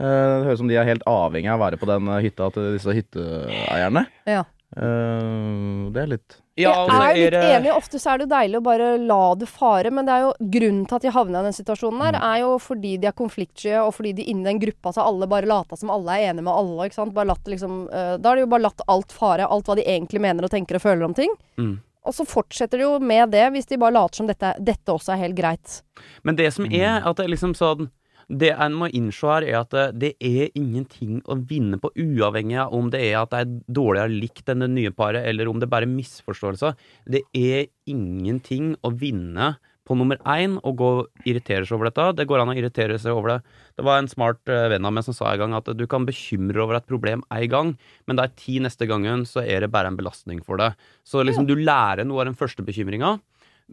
Eh, 0.00 0.38
det 0.40 0.46
høres 0.46 0.56
ut 0.56 0.62
som 0.64 0.68
de 0.72 0.76
er 0.80 0.88
helt 0.88 1.04
avhengig 1.08 1.50
av 1.52 1.60
å 1.60 1.64
være 1.66 1.78
på 1.80 1.88
den 1.90 2.08
eh, 2.08 2.22
hytta 2.24 2.50
til 2.54 2.70
disse 2.78 2.94
hytteeierne. 2.96 4.06
Ja. 4.30 4.44
Eh, 4.72 5.90
det 5.92 6.00
er 6.04 6.10
litt 6.14 6.38
Ja, 6.60 6.72
jeg 6.88 7.26
er 7.26 7.34
litt 7.34 7.48
enig. 7.58 7.70
Ofte 7.74 7.98
så 8.00 8.12
er 8.12 8.20
det 8.20 8.26
jo 8.26 8.32
deilig 8.34 8.58
å 8.60 8.64
bare 8.64 8.88
la 9.00 9.20
det 9.40 9.48
fare, 9.48 9.90
men 9.92 10.04
det 10.08 10.14
er 10.16 10.24
jo 10.26 10.32
grunnen 10.54 10.86
til 10.88 10.96
at 10.98 11.04
de 11.06 11.12
havna 11.12 11.40
i 11.40 11.46
den 11.48 11.56
situasjonen 11.56 12.00
der, 12.04 12.18
Mm. 12.18 12.26
er 12.28 12.38
jo 12.40 12.50
fordi 12.60 12.94
de 13.00 13.06
er 13.08 13.12
konfliktsky, 13.16 13.72
og 13.80 13.92
fordi 13.96 14.12
de 14.16 14.26
inni 14.32 14.44
den 14.44 14.60
gruppa 14.60 14.92
så 14.92 15.04
alle 15.06 15.26
bare 15.28 15.46
lata 15.48 15.76
som 15.76 15.90
alle 15.90 16.08
er 16.18 16.32
enige 16.32 16.44
med 16.44 16.52
alle. 16.52 16.88
ikke 16.88 16.94
sant? 17.00 17.14
Bare 17.14 17.26
latt 17.32 17.44
liksom, 17.48 17.88
da 17.90 18.28
har 18.28 18.36
de 18.36 18.42
jo 18.42 18.52
bare 18.52 18.62
latt 18.68 18.80
alt 18.88 19.12
fare, 19.12 19.46
alt 19.48 19.64
hva 19.66 19.76
de 19.76 19.82
egentlig 19.84 20.20
mener 20.20 20.44
og 20.44 20.50
tenker 20.50 20.76
og 20.76 20.82
føler 20.82 21.04
om 21.04 21.14
ting. 21.14 21.32
Mm. 21.58 21.80
Og 22.04 22.12
så 22.12 22.24
fortsetter 22.26 22.78
de 22.78 22.82
jo 22.84 22.98
med 22.98 23.30
det, 23.30 23.44
hvis 23.52 23.66
de 23.68 23.76
bare 23.78 23.92
later 23.94 24.16
som 24.16 24.26
dette, 24.26 24.56
dette 24.58 24.88
også 24.92 25.12
er 25.14 25.22
helt 25.28 25.36
greit. 25.36 25.82
Men 26.24 26.34
det 26.36 26.52
som 26.52 26.64
er, 26.66 27.00
at 27.06 27.16
det 27.16 27.24
er 27.24 27.30
liksom 27.36 27.54
sånn 27.54 27.90
Det 28.32 28.48
en 28.54 28.76
må 28.80 28.88
innse 28.96 29.28
her, 29.28 29.44
er 29.44 29.58
at 29.60 29.74
det, 29.74 29.88
det 30.00 30.12
er 30.24 30.54
ingenting 30.56 31.18
å 31.28 31.36
vinne 31.36 31.76
på, 31.82 31.90
uavhengig 31.92 32.56
av 32.62 32.72
om 32.72 32.88
det 32.92 33.02
er 33.10 33.18
at 33.20 33.34
det 33.34 33.42
er 33.42 33.50
dårligere 33.80 34.14
likt 34.14 34.48
enn 34.48 34.64
det 34.64 34.70
nye 34.72 34.94
paret, 34.96 35.26
eller 35.28 35.50
om 35.50 35.60
det 35.60 35.68
bare 35.72 35.84
er 35.88 35.92
misforståelser. 35.92 36.78
Det 37.12 37.26
er 37.36 37.68
ingenting 37.90 38.72
å 38.80 38.94
vinne 38.96 39.52
på 39.88 39.96
nummer 39.98 40.20
én 40.30 40.54
å 40.62 40.72
gå 40.78 40.88
og 41.00 41.28
irritere 41.28 41.66
seg 41.66 41.76
over 41.76 41.90
dette. 41.90 42.06
Det 42.18 42.26
går 42.30 42.42
an 42.42 42.52
å 42.52 42.56
irritere 42.56 42.98
seg 43.02 43.16
over 43.16 43.34
det. 43.34 43.56
Det 43.78 43.86
var 43.86 43.98
en 43.98 44.10
smart 44.10 44.52
eh, 44.52 44.68
venn 44.72 44.86
av 44.86 44.94
meg 44.94 45.06
som 45.06 45.16
sa 45.16 45.32
en 45.32 45.42
gang 45.42 45.56
at 45.58 45.72
du 45.76 45.84
kan 45.90 46.06
bekymre 46.08 46.62
over 46.62 46.78
et 46.78 46.88
problem 46.88 47.24
én 47.34 47.48
gang, 47.50 47.74
men 48.06 48.20
de 48.20 48.28
ti 48.38 48.58
neste 48.62 48.86
gangen 48.90 49.26
så 49.28 49.42
er 49.42 49.64
det 49.64 49.72
bare 49.74 49.90
en 49.90 49.98
belastning 49.98 50.40
for 50.46 50.62
deg. 50.62 50.78
Så 51.04 51.24
liksom 51.26 51.48
du 51.50 51.56
lærer 51.58 52.06
noe 52.06 52.22
av 52.22 52.30
den 52.30 52.38
første 52.38 52.64
bekymringa. 52.66 53.16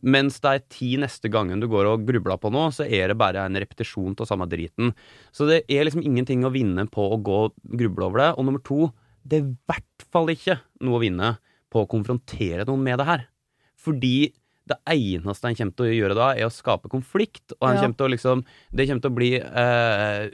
Mens 0.01 0.39
det 0.43 0.51
er 0.51 0.65
ti 0.71 0.89
neste 1.01 1.31
gangen 1.31 1.59
du 1.61 1.67
går 1.71 1.89
og 1.89 2.05
grubler 2.07 2.39
på 2.39 2.51
noe, 2.53 2.71
så 2.75 2.85
er 2.87 3.11
det 3.11 3.19
bare 3.19 3.43
en 3.45 3.59
repetisjon 3.59 4.15
av 4.19 4.29
samme 4.29 4.47
driten. 4.51 4.93
Så 5.35 5.47
det 5.49 5.63
er 5.67 5.87
liksom 5.87 6.05
ingenting 6.05 6.45
å 6.47 6.53
vinne 6.53 6.85
på 6.91 7.09
å 7.11 7.19
gå 7.19 7.39
og 7.47 7.57
gruble 7.79 8.07
over 8.07 8.23
det. 8.23 8.29
Og 8.37 8.47
nummer 8.47 8.63
to, 8.63 8.89
det 9.27 9.39
er 9.39 9.47
i 9.47 9.55
hvert 9.69 10.07
fall 10.13 10.31
ikke 10.31 10.59
noe 10.85 10.99
å 10.99 11.03
vinne 11.03 11.33
på 11.69 11.83
å 11.83 11.89
konfrontere 11.89 12.65
noen 12.67 12.85
med 12.85 13.01
det 13.01 13.09
her. 13.09 13.25
Fordi 13.79 14.31
det 14.69 14.77
eneste 14.93 15.49
han 15.49 15.55
kommer 15.57 15.75
til 15.79 15.85
å 15.89 15.95
gjøre 15.97 16.15
da, 16.17 16.27
er 16.37 16.47
å 16.47 16.53
skape 16.53 16.89
konflikt. 16.91 17.53
Og 17.59 17.67
han 17.67 17.75
Ja. 17.79 17.87
kommer 17.89 18.13
liksom 18.13 18.43
Det 18.73 18.87
kommer 18.87 19.01
til 19.01 19.11
å 19.11 19.15
bli 19.17 19.31
eh, 19.35 20.29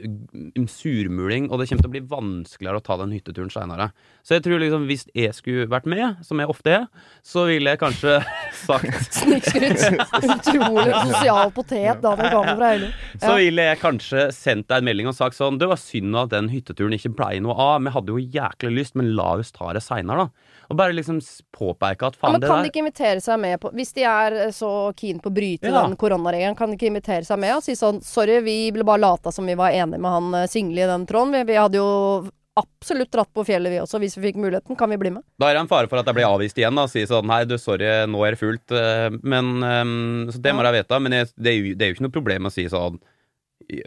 surmuling, 0.70 1.48
og 1.50 1.60
det 1.60 1.68
kommer 1.70 1.84
til 1.84 1.90
å 1.90 1.94
bli 1.94 2.02
vanskeligere 2.10 2.80
å 2.80 2.84
ta 2.84 2.96
den 3.00 3.12
hytteturen 3.14 3.50
seinere. 3.52 3.90
Så 4.26 4.36
jeg 4.36 4.44
tror 4.46 4.60
liksom 4.62 4.86
hvis 4.88 5.06
jeg 5.16 5.34
skulle 5.36 5.66
vært 5.70 5.86
med, 5.90 6.22
som 6.26 6.40
jeg 6.42 6.50
ofte 6.52 6.72
er, 6.80 6.86
så 7.26 7.46
ville 7.48 7.72
jeg 7.72 7.80
kanskje 7.82 8.16
sagt 8.66 9.12
Snikskryt. 9.20 9.86
Utrolig 10.22 10.94
sosial 11.10 11.52
potet, 11.56 12.02
da, 12.04 12.14
den 12.18 12.32
gamle 12.34 12.56
fra 12.58 12.72
Eilum. 12.74 12.92
Så 13.22 13.36
ville 13.40 13.68
jeg 13.70 13.80
kanskje 13.82 14.26
sendt 14.36 14.68
deg 14.70 14.82
en 14.82 14.88
melding 14.90 15.10
og 15.10 15.16
sagt 15.18 15.36
sånn 15.38 15.58
Det 15.60 15.68
var 15.70 15.80
synd 15.80 16.16
at 16.20 16.32
den 16.34 16.50
hytteturen 16.52 16.96
ikke 16.98 17.14
blei 17.16 17.36
noe 17.44 17.54
av. 17.56 17.80
Vi 17.86 17.94
hadde 17.94 18.14
jo 18.16 18.20
jæklig 18.40 18.74
lyst, 18.80 18.96
men 18.98 19.12
la 19.16 19.32
oss 19.40 19.52
ta 19.56 19.72
det 19.76 19.84
seinere, 19.84 20.26
da. 20.26 20.52
Og 20.66 20.78
bare 20.80 20.94
liksom 20.96 21.20
påpeke 21.54 22.08
at 22.08 22.16
Ja, 22.18 22.32
men 22.34 22.42
det 22.42 22.48
kan 22.50 22.64
de 22.64 22.70
ikke 22.72 22.80
invitere 22.82 23.20
seg 23.22 23.38
med 23.38 23.60
på 23.62 23.70
Hvis 23.76 23.92
de 23.94 24.02
er 24.02 24.25
eh, 24.32 24.50
så 24.50 24.92
keen 24.96 25.20
på 25.20 25.30
å 25.30 25.34
bryte 25.34 25.68
Ja. 25.68 25.82
den 25.86 25.96
koronaregelen, 25.96 26.56
kan 26.56 26.72
ikke 26.72 26.88
invitere 26.90 27.24
seg 27.24 27.38
med 27.38 27.56
og 27.56 27.62
si 27.62 27.72
sånn 27.76 28.02
Sorry, 28.02 28.40
vi 28.40 28.70
ble 28.72 28.84
bare 28.84 29.00
lata 29.00 29.32
som 29.32 29.46
vi 29.46 29.54
var 29.54 29.70
enige 29.70 29.98
med 30.00 30.10
han 30.10 30.34
eh, 30.34 30.46
single 30.48 30.82
i 30.82 30.86
den 30.86 31.06
tråden. 31.06 31.32
Vi, 31.32 31.44
vi 31.52 31.56
hadde 31.60 31.76
jo 31.78 32.28
absolutt 32.56 33.10
dratt 33.12 33.28
på 33.36 33.44
fjellet, 33.44 33.68
vi 33.70 33.80
også, 33.82 33.98
hvis 34.00 34.16
vi 34.16 34.30
fikk 34.30 34.36
muligheten. 34.40 34.76
Kan 34.80 34.88
vi 34.90 34.96
bli 34.96 35.10
med? 35.12 35.22
Da 35.38 35.50
er 35.50 35.54
det 35.58 35.60
en 35.66 35.68
fare 35.68 35.88
for 35.90 35.98
at 36.00 36.06
jeg 36.08 36.14
blir 36.16 36.24
avvist 36.24 36.56
igjen. 36.56 36.74
da 36.74 36.86
Si 36.88 37.02
sånn 37.04 37.26
Nei, 37.28 37.42
du, 37.44 37.58
sorry, 37.60 37.84
nå 38.08 38.22
er 38.24 38.32
det 38.32 38.40
fullt. 38.40 38.72
eh, 38.72 39.10
Men 39.22 39.60
ehm, 39.60 40.30
Så 40.32 40.40
det 40.40 40.54
må 40.56 40.64
jeg 40.64 40.78
vite. 40.82 41.00
Men 41.04 41.12
jeg, 41.12 41.28
det, 41.36 41.52
er 41.52 41.56
jo, 41.60 41.74
det 41.76 41.84
er 41.84 41.90
jo 41.92 41.94
ikke 41.98 42.06
noe 42.08 42.16
problem 42.16 42.48
å 42.48 42.52
si 42.54 42.64
sånn 42.72 42.96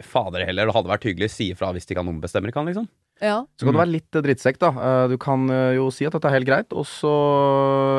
Fader 0.04 0.44
heller, 0.44 0.66
det 0.68 0.74
hadde 0.76 0.90
vært 0.90 1.04
hyggelig. 1.08 1.30
Si 1.32 1.50
ifra 1.54 1.70
hvis 1.72 1.86
de 1.88 1.94
kan 1.96 2.08
ombestemme 2.10 2.52
kan, 2.52 2.66
liksom. 2.68 2.86
Ja. 3.20 3.42
Så 3.60 3.66
kan 3.66 3.74
du 3.76 3.80
være 3.82 3.92
litt 3.92 4.16
eh, 4.16 4.22
drittsekk, 4.24 4.58
da. 4.62 4.70
Eh, 4.72 5.08
Du 5.12 5.16
kan 5.20 5.42
eh, 5.52 5.74
jo 5.76 5.90
si 5.92 6.06
at 6.08 6.14
dette 6.16 6.28
er 6.30 6.36
helt 6.38 6.48
greit, 6.48 6.72
og 6.72 6.86
så, 6.88 7.10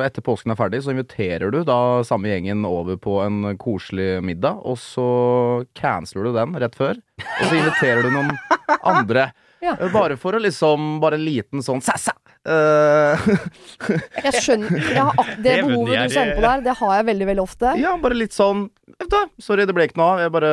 etter 0.05 0.23
påsken 0.25 0.53
er 0.53 0.57
ferdig, 0.59 0.81
så 0.81 0.93
inviterer 0.95 1.53
du 1.53 1.59
da 1.67 2.01
samme 2.07 2.31
gjengen 2.31 2.65
over 2.65 2.97
på 2.97 3.19
en 3.25 3.55
koselig 3.61 4.17
middag, 4.25 4.57
og 4.65 4.79
så 4.81 5.05
canceler 5.77 6.29
du 6.29 6.33
den 6.39 6.57
rett 6.61 6.75
før, 6.79 6.97
og 7.21 7.45
så 7.45 7.53
inviterer 7.59 8.03
du 8.07 8.11
noen 8.17 8.33
andre. 8.83 9.29
Ja. 9.61 9.75
Eh, 9.77 9.91
Bare 9.93 10.15
for 10.17 10.33
å 10.33 10.39
liksom 10.41 10.95
Bare 11.03 11.19
en 11.19 11.21
liten 11.21 11.61
sånn 11.61 11.83
sæ-sæ. 11.85 12.15
Eh, 12.41 13.25
Jeg 14.25 14.39
skjønner 14.41 14.79
jeg 14.81 15.01
har, 15.05 15.27
Det 15.45 15.51
behovet 15.61 15.91
du 15.93 16.13
kjenner 16.15 16.39
på 16.39 16.41
der, 16.41 16.63
det 16.65 16.73
har 16.79 16.93
jeg 16.97 17.05
veldig, 17.11 17.27
veldig 17.29 17.43
ofte. 17.43 17.73
ja, 17.77 17.91
bare 18.01 18.17
litt 18.17 18.33
sånn 18.33 18.63
da, 19.11 19.19
sorry, 19.41 19.65
det 19.65 19.73
ble 19.73 19.85
ikke 19.87 19.97
noe 19.97 20.15
av. 20.15 20.19
Jeg 20.21 20.31
bare 20.33 20.49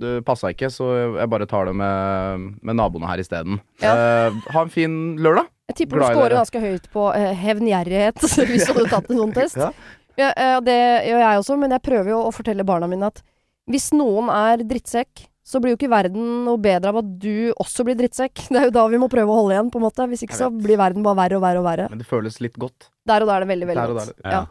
Det 0.00 0.12
passa 0.26 0.50
ikke, 0.54 0.70
så 0.72 0.88
jeg 1.18 1.30
bare 1.30 1.46
tar 1.50 1.68
det 1.70 1.74
med, 1.78 2.46
med 2.66 2.78
naboene 2.78 3.10
her 3.10 3.22
isteden. 3.22 3.60
Ja. 3.82 3.92
Uh, 3.94 4.38
ha 4.54 4.64
en 4.64 4.72
fin 4.72 4.94
lørdag. 5.22 5.50
Jeg 5.70 5.78
tipper 5.82 6.00
du 6.02 6.06
scorer 6.08 6.34
ganske 6.40 6.62
høyt 6.62 6.88
på 6.94 7.08
uh, 7.14 7.30
hevngjerrighet 7.42 8.22
hvis 8.50 8.66
du 8.66 8.72
hadde 8.74 8.88
tatt 8.90 9.10
en 9.10 9.22
sånn 9.22 9.34
test. 9.40 9.60
Ja. 9.60 9.70
Ja, 10.18 10.58
det 10.60 10.76
gjør 11.06 11.22
jeg 11.22 11.40
også, 11.40 11.54
men 11.56 11.72
jeg 11.72 11.80
prøver 11.86 12.10
jo 12.12 12.22
å 12.26 12.32
fortelle 12.34 12.66
barna 12.66 12.88
mine 12.90 13.08
at 13.08 13.22
hvis 13.70 13.86
noen 13.94 14.28
er 14.34 14.64
drittsekk, 14.66 15.29
så 15.50 15.58
blir 15.58 15.74
jo 15.74 15.80
ikke 15.80 15.90
verden 15.90 16.44
noe 16.46 16.60
bedre 16.62 16.92
av 16.92 17.00
at 17.00 17.10
du 17.22 17.50
også 17.58 17.86
blir 17.88 17.98
drittsekk. 17.98 18.44
Det 18.52 18.60
er 18.60 18.68
jo 18.68 18.76
da 18.76 18.86
vi 18.92 19.00
må 19.02 19.10
prøve 19.10 19.34
å 19.34 19.40
holde 19.42 19.56
igjen, 19.56 19.72
på 19.74 19.80
en 19.80 19.86
måte. 19.88 20.06
Hvis 20.12 20.24
ikke 20.26 20.38
så 20.38 20.50
blir 20.54 20.78
verden 20.78 21.06
bare 21.06 21.18
verre 21.24 21.40
og 21.40 21.44
verre 21.44 21.62
og 21.62 21.66
verre. 21.66 21.90
Men 21.90 22.02
det 22.02 22.08
føles 22.08 22.38
litt 22.44 22.58
godt. 22.60 22.90
Der 23.10 23.24
og 23.24 23.30
da 23.30 23.36
er 23.36 23.44
det 23.44 23.50
veldig, 23.50 23.70
veldig 23.72 23.82
Der 23.82 23.94
og 23.94 24.00
godt. 24.02 24.16
der, 24.22 24.38
Ja. 24.38 24.46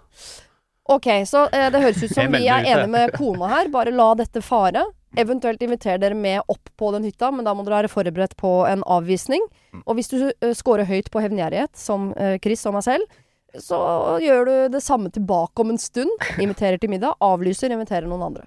Ok, 0.89 1.05
så 1.29 1.43
eh, 1.53 1.67
det 1.69 1.83
høres 1.83 2.01
ut 2.01 2.13
som 2.17 2.33
vi 2.33 2.47
er 2.49 2.65
enige 2.65 2.89
med 2.89 3.13
kona 3.13 3.51
her. 3.51 3.71
Bare 3.71 3.93
la 3.93 4.09
dette 4.19 4.41
fare. 4.43 4.87
Eventuelt 5.17 5.61
inviter 5.65 5.97
dere 6.01 6.17
med 6.17 6.41
opp 6.51 6.69
på 6.77 6.91
den 6.93 7.07
hytta, 7.07 7.31
men 7.33 7.45
da 7.45 7.55
må 7.57 7.63
dere 7.65 7.83
være 7.83 7.93
forberedt 7.93 8.35
på 8.37 8.51
en 8.69 8.83
avvisning. 8.85 9.41
Mm. 9.73 9.83
Og 9.85 9.97
hvis 9.97 10.11
du 10.11 10.19
uh, 10.27 10.51
scorer 10.57 10.89
høyt 10.89 11.09
på 11.13 11.23
hevngjerrighet, 11.23 11.73
som 11.77 12.11
eh, 12.17 12.37
Chris 12.43 12.65
og 12.69 12.75
meg 12.77 12.85
selv, 12.85 13.19
så 13.57 13.79
gjør 14.21 14.45
du 14.45 14.55
det 14.75 14.83
samme 14.85 15.09
tilbake 15.13 15.63
om 15.63 15.71
en 15.73 15.81
stund. 15.81 16.11
Inviterer 16.37 16.77
til 16.81 16.91
middag, 16.93 17.17
avlyser, 17.25 17.73
inviterer 17.73 18.09
noen 18.09 18.27
andre. 18.27 18.45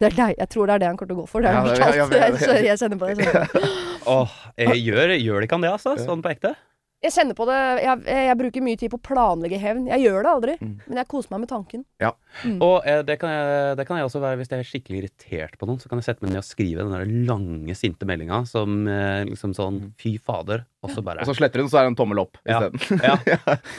Det 0.00 0.08
er 0.08 0.16
deg. 0.16 0.34
Jeg 0.40 0.48
tror 0.54 0.66
det 0.70 0.74
er 0.74 0.80
det 0.82 0.88
han 0.88 0.96
kommer 0.96 1.12
til 1.12 1.18
å 1.18 1.20
gå 1.20 1.28
for. 1.28 1.44
Det 1.44 1.50
Ja, 1.52 1.60
har 1.60 1.68
det- 1.68 1.76
fortalt. 1.76 1.96
ja, 1.96 2.06
ja, 2.08 2.16
ja, 2.16 2.32
ja. 2.32 2.54
Jeg, 2.56 2.64
jeg 2.70 2.78
kjenner 2.80 2.98
på 2.98 3.06
det. 3.06 3.16
Det. 3.20 3.68
Åh, 4.16 4.34
jeg 4.56 4.82
gjør, 4.88 5.14
gjør 5.20 5.40
de 5.40 5.46
ikke 5.46 5.56
han 5.58 5.64
det, 5.68 5.72
altså? 5.76 5.96
Sånn 6.00 6.22
på 6.24 6.30
ekte? 6.32 6.54
Jeg 7.00 7.12
kjenner 7.14 7.32
på 7.36 7.46
det. 7.48 7.58
Jeg, 7.80 8.00
jeg 8.28 8.36
bruker 8.36 8.60
mye 8.64 8.76
tid 8.76 8.90
på 8.92 8.98
å 8.98 9.02
planlegge 9.08 9.56
hevn. 9.60 9.86
Jeg 9.88 10.02
gjør 10.04 10.18
det 10.26 10.30
aldri, 10.34 10.54
Mm. 10.60 10.72
men 10.86 10.98
jeg 11.00 11.08
koser 11.08 11.30
meg 11.32 11.40
med 11.40 11.48
tanken. 11.48 11.84
Ja, 12.00 12.10
Og 12.60 12.84
eh, 12.84 13.00
det, 13.08 13.16
kan 13.22 13.30
jeg, 13.32 13.76
det 13.80 13.86
kan 13.88 13.96
jeg 13.96 14.04
også 14.08 14.20
være 14.20 14.36
hvis 14.40 14.50
jeg 14.52 14.60
er 14.60 14.68
skikkelig 14.68 14.98
irritert 15.00 15.56
på 15.56 15.64
noen. 15.68 15.80
Så 15.80 15.88
kan 15.88 15.96
jeg 16.00 16.04
sette 16.10 16.20
meg 16.26 16.32
ned 16.34 16.42
og 16.42 16.48
skrive 16.48 16.84
den 16.84 16.92
der 16.92 17.08
lange, 17.28 17.72
sinte 17.76 18.04
meldinga 18.08 18.42
som 18.48 18.82
eh, 18.88 19.24
liksom 19.30 19.54
sånn 19.56 19.80
fy 20.00 20.18
fader, 20.20 20.66
og 20.84 20.92
så 20.92 21.00
bare 21.04 21.24
Og 21.24 21.28
så 21.32 21.36
sletter 21.40 21.60
hun, 21.64 21.68
så 21.72 21.80
er 21.80 21.88
det 21.88 21.92
en 21.94 22.00
tommel 22.02 22.20
opp 22.20 22.36
Ja. 22.44 22.60
isteden. 22.68 23.00
Ja, 23.08 23.16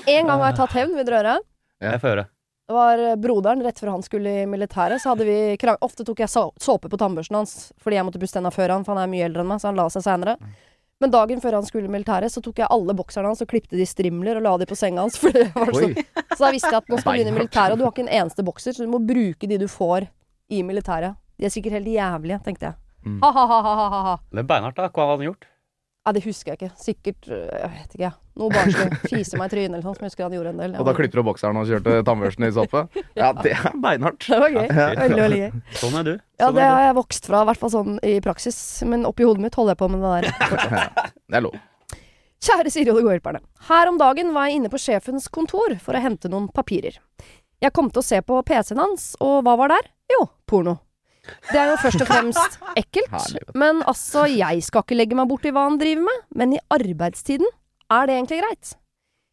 En 0.07 0.26
gang 0.26 0.38
har 0.41 0.49
jeg 0.49 0.57
tatt 0.63 0.78
hevn, 0.82 0.95
vil 0.97 1.05
dere 1.05 1.22
høre? 1.22 1.39
jeg 1.82 2.01
får 2.01 2.09
høre. 2.15 2.26
Det 2.68 2.74
var 2.74 2.99
eh, 3.03 3.16
broderen 3.20 3.64
rett 3.66 3.80
før 3.80 3.93
han 3.95 4.03
skulle 4.05 4.41
i 4.41 4.45
militæret. 4.47 5.01
Så 5.01 5.12
hadde 5.12 5.26
vi 5.28 5.38
krang 5.59 5.80
Ofte 5.82 6.05
tok 6.07 6.22
jeg 6.24 6.32
såpe 6.32 6.89
på 6.89 6.99
tannbørsten 6.99 7.36
hans 7.41 7.55
fordi 7.82 7.97
jeg 7.99 8.07
måtte 8.07 8.22
pusse 8.22 8.38
tenna 8.38 8.51
før 8.53 8.78
han, 8.78 8.86
for 8.88 8.95
han 8.95 9.03
er 9.03 9.12
mye 9.12 9.26
eldre 9.28 9.43
enn 9.43 9.49
meg, 9.51 9.62
så 9.64 9.72
han 9.72 9.80
la 9.80 9.88
seg 9.91 10.05
seinere. 10.05 10.38
Men 11.01 11.09
dagen 11.12 11.41
før 11.41 11.57
han 11.57 11.66
skulle 11.66 11.89
i 11.89 11.91
militæret, 11.91 12.30
så 12.30 12.43
tok 12.45 12.59
jeg 12.62 12.70
alle 12.70 12.93
bokserne 12.93 13.32
hans 13.32 13.41
og 13.41 13.49
klipte 13.49 13.74
de 13.80 13.88
strimler 13.89 14.38
og 14.38 14.45
la 14.45 14.53
de 14.62 14.68
på 14.70 14.78
senga 14.78 15.01
hans. 15.01 15.18
For 15.22 15.34
det 15.34 15.47
var. 15.55 15.74
Så 15.74 16.43
da 16.45 16.51
visste 16.53 16.70
jeg 16.70 16.78
at 16.78 16.91
nå 16.93 16.99
skal 17.01 17.18
du 17.18 17.24
inn 17.24 17.32
i 17.32 17.38
militæret, 17.39 17.74
og 17.74 17.82
du 17.82 17.88
har 17.88 17.95
ikke 17.95 18.05
en 18.05 18.14
eneste 18.22 18.45
bokser, 18.45 18.78
så 18.78 18.86
du 18.86 18.91
må 18.93 19.01
bruke 19.01 19.49
de 19.49 19.57
du 19.57 19.66
får 19.72 20.05
i 20.53 20.62
militæret. 20.68 21.18
De 21.41 21.47
er 21.49 21.53
sikkert 21.53 21.80
helt 21.80 21.89
jævlige, 21.89 22.38
tenkte 22.45 22.70
jeg. 22.70 22.78
Mm. 23.01 23.18
Ha-ha-ha-ha-ha. 23.24 24.14
Det 24.30 24.43
er 24.43 24.47
beinhardt, 24.53 24.78
da. 24.78 24.91
Hva 24.93 25.07
hadde 25.09 25.24
han 25.24 25.32
gjort? 25.32 25.47
Ja, 26.02 26.12
det 26.16 26.24
husker 26.26 26.52
jeg 26.56 26.58
ikke. 26.58 26.70
Sikkert 26.82 27.28
øh, 27.30 27.45
Jeg 27.45 27.70
vet 27.76 27.91
ikke, 27.93 28.04
jeg. 28.08 28.14
Noe 28.41 28.49
barnslig. 28.49 28.95
Fise 29.12 29.38
meg 29.38 29.52
i 29.52 29.54
trynet 29.54 29.76
eller 29.76 29.84
sånn, 29.86 29.97
som 29.97 30.06
jeg 30.06 30.10
husker 30.12 30.26
han 30.26 30.34
gjorde 30.34 30.54
en 30.56 30.62
del. 30.64 30.76
Og 30.82 30.88
da 30.88 30.93
klipper 30.97 31.22
du 31.22 31.26
bokseren 31.28 31.60
og 31.62 31.68
kjørte 31.70 31.97
tannbørsten 32.08 32.47
i 32.47 32.52
såpe? 32.56 32.82
Ja, 33.20 33.30
det 33.38 33.54
er 33.54 33.76
beinhardt. 33.84 34.26
Det 34.26 34.39
var 34.41 34.56
gøy. 34.56 34.66
Veldig, 34.72 35.20
veldig 35.22 35.41
gøy. 35.43 35.52
Sånn 35.78 35.99
er 35.99 36.08
du. 36.08 36.14
Ja, 36.16 36.47
Sånn 36.47 36.58
det 36.58 36.64
er 36.66 36.74
har 36.74 36.86
jeg 36.88 36.97
vokst 36.97 37.30
fra, 37.30 37.43
i 37.43 37.49
hvert 37.52 37.62
fall 37.62 37.74
sånn 37.76 37.99
i 38.08 38.16
praksis. 38.26 38.58
Men 38.89 39.06
oppi 39.10 39.28
hodet 39.30 39.45
mitt 39.45 39.60
holder 39.60 39.76
jeg 39.76 39.82
på 39.84 39.91
med 39.93 40.02
det 40.08 40.16
der. 40.16 41.12
Det 41.32 41.38
er 41.39 41.45
lov. 41.45 41.60
Kjære 42.41 42.72
Siri 42.74 42.89
og 42.89 42.97
de 42.97 43.04
gode 43.06 43.20
hjelperne. 43.20 43.43
Her 43.70 43.91
om 43.91 43.99
dagen 44.02 44.34
var 44.34 44.49
jeg 44.49 44.58
inne 44.58 44.72
på 44.74 44.80
sjefens 44.82 45.30
kontor 45.30 45.76
for 45.84 45.93
å 45.93 46.02
hente 46.02 46.32
noen 46.34 46.49
papirer. 46.52 46.97
Jeg 47.62 47.76
kom 47.78 47.91
til 47.93 48.02
å 48.02 48.08
se 48.08 48.18
på 48.26 48.39
PC-en 48.47 48.82
hans, 48.82 49.12
og 49.22 49.43
hva 49.45 49.54
var 49.60 49.70
der? 49.76 49.91
Jo, 50.10 50.26
porno. 50.49 50.80
Det 51.51 51.57
er 51.59 51.71
jo 51.71 51.79
først 51.82 52.03
og 52.03 52.09
fremst 52.09 52.59
ekkelt, 52.82 53.39
men 53.57 53.82
altså, 53.88 54.25
jeg 54.29 54.63
skal 54.65 54.86
ikke 54.86 54.97
legge 54.99 55.17
meg 55.17 55.29
borti 55.32 55.53
hva 55.53 55.65
han 55.69 55.79
driver 55.82 56.07
med. 56.07 56.21
Men 56.36 56.55
i 56.57 56.61
arbeidstiden, 56.73 57.49
er 57.91 58.07
det 58.07 58.17
egentlig 58.17 58.41
greit? 58.43 58.75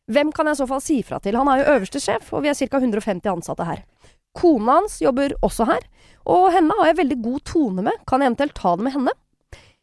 Hvem 0.09 0.33
kan 0.33 0.49
jeg 0.49 0.57
i 0.57 0.61
så 0.63 0.67
fall 0.71 0.83
si 0.83 0.99
fra 1.05 1.21
til? 1.21 1.37
Han 1.37 1.51
er 1.53 1.61
jo 1.61 1.71
øverste 1.77 2.01
sjef, 2.01 2.33
og 2.33 2.45
vi 2.45 2.51
er 2.51 2.57
ca. 2.57 2.81
150 2.81 3.29
ansatte 3.29 3.67
her. 3.69 3.85
Kona 4.39 4.79
hans 4.81 5.01
jobber 5.03 5.35
også 5.45 5.67
her, 5.69 5.85
og 6.29 6.51
henne 6.55 6.75
har 6.79 6.91
jeg 6.91 7.01
veldig 7.03 7.19
god 7.25 7.41
tone 7.49 7.85
med. 7.91 8.05
Kan 8.09 8.23
jeg 8.23 8.33
eventuelt 8.33 8.57
ta 8.57 8.75
det 8.77 8.87
med 8.87 8.97
henne? 8.97 9.15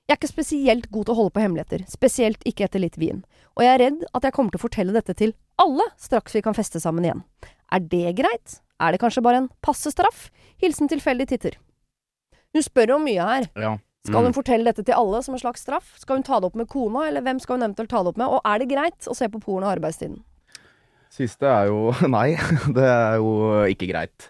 Jeg 0.05 0.13
er 0.13 0.19
ikke 0.19 0.29
spesielt 0.29 0.91
god 0.93 1.07
til 1.07 1.15
å 1.15 1.17
holde 1.17 1.33
på 1.33 1.41
hemmeligheter, 1.41 1.81
spesielt 1.89 2.43
ikke 2.45 2.67
etter 2.67 2.81
litt 2.83 2.97
vin. 3.01 3.23
Og 3.57 3.63
jeg 3.65 3.73
er 3.73 3.81
redd 3.81 4.03
at 4.13 4.27
jeg 4.27 4.35
kommer 4.35 4.53
til 4.53 4.61
å 4.61 4.65
fortelle 4.67 4.93
dette 4.93 5.15
til 5.17 5.33
alle 5.61 5.87
straks 6.01 6.35
vi 6.37 6.43
kan 6.45 6.57
feste 6.57 6.81
sammen 6.81 7.07
igjen. 7.07 7.23
Er 7.73 7.81
det 7.81 8.13
greit? 8.19 8.59
Er 8.77 8.93
det 8.93 9.01
kanskje 9.01 9.23
bare 9.25 9.41
en 9.41 9.49
passe 9.65 9.89
straff? 9.93 10.27
Hilsen 10.61 10.91
tilfeldig 10.91 11.29
titter. 11.31 11.57
Hun 12.55 12.63
spør 12.65 12.95
om 12.95 13.03
mye 13.05 13.25
her. 13.27 13.49
Ja. 13.59 13.73
Skal 14.05 14.21
Mm. 14.21 14.25
hun 14.29 14.33
fortelle 14.37 14.63
dette 14.69 14.83
til 14.85 14.93
alle 14.95 15.19
som 15.25 15.33
en 15.35 15.41
slags 15.41 15.63
straff? 15.65 15.95
Skal 15.99 16.17
hun 16.19 16.23
ta 16.23 16.37
det 16.39 16.45
opp 16.51 16.55
med 16.55 16.67
kona, 16.69 17.07
eller 17.09 17.21
hvem 17.25 17.39
skal 17.41 17.57
hun 17.57 17.65
eventuelt 17.67 17.89
ta 17.89 18.03
det 18.05 18.11
opp 18.13 18.17
med? 18.21 18.27
Og 18.27 18.41
er 18.45 18.59
det 18.61 18.69
greit 18.69 19.07
å 19.09 19.15
se 19.17 19.27
på 19.27 19.41
porno 19.41 19.65
i 19.67 19.73
arbeidstiden? 19.75 20.19
Siste 21.09 21.47
er 21.49 21.67
jo 21.71 21.91
Nei, 22.15 22.35
det 22.75 22.85
er 22.85 23.17
jo 23.17 23.65
ikke 23.71 23.87
greit. 23.91 24.29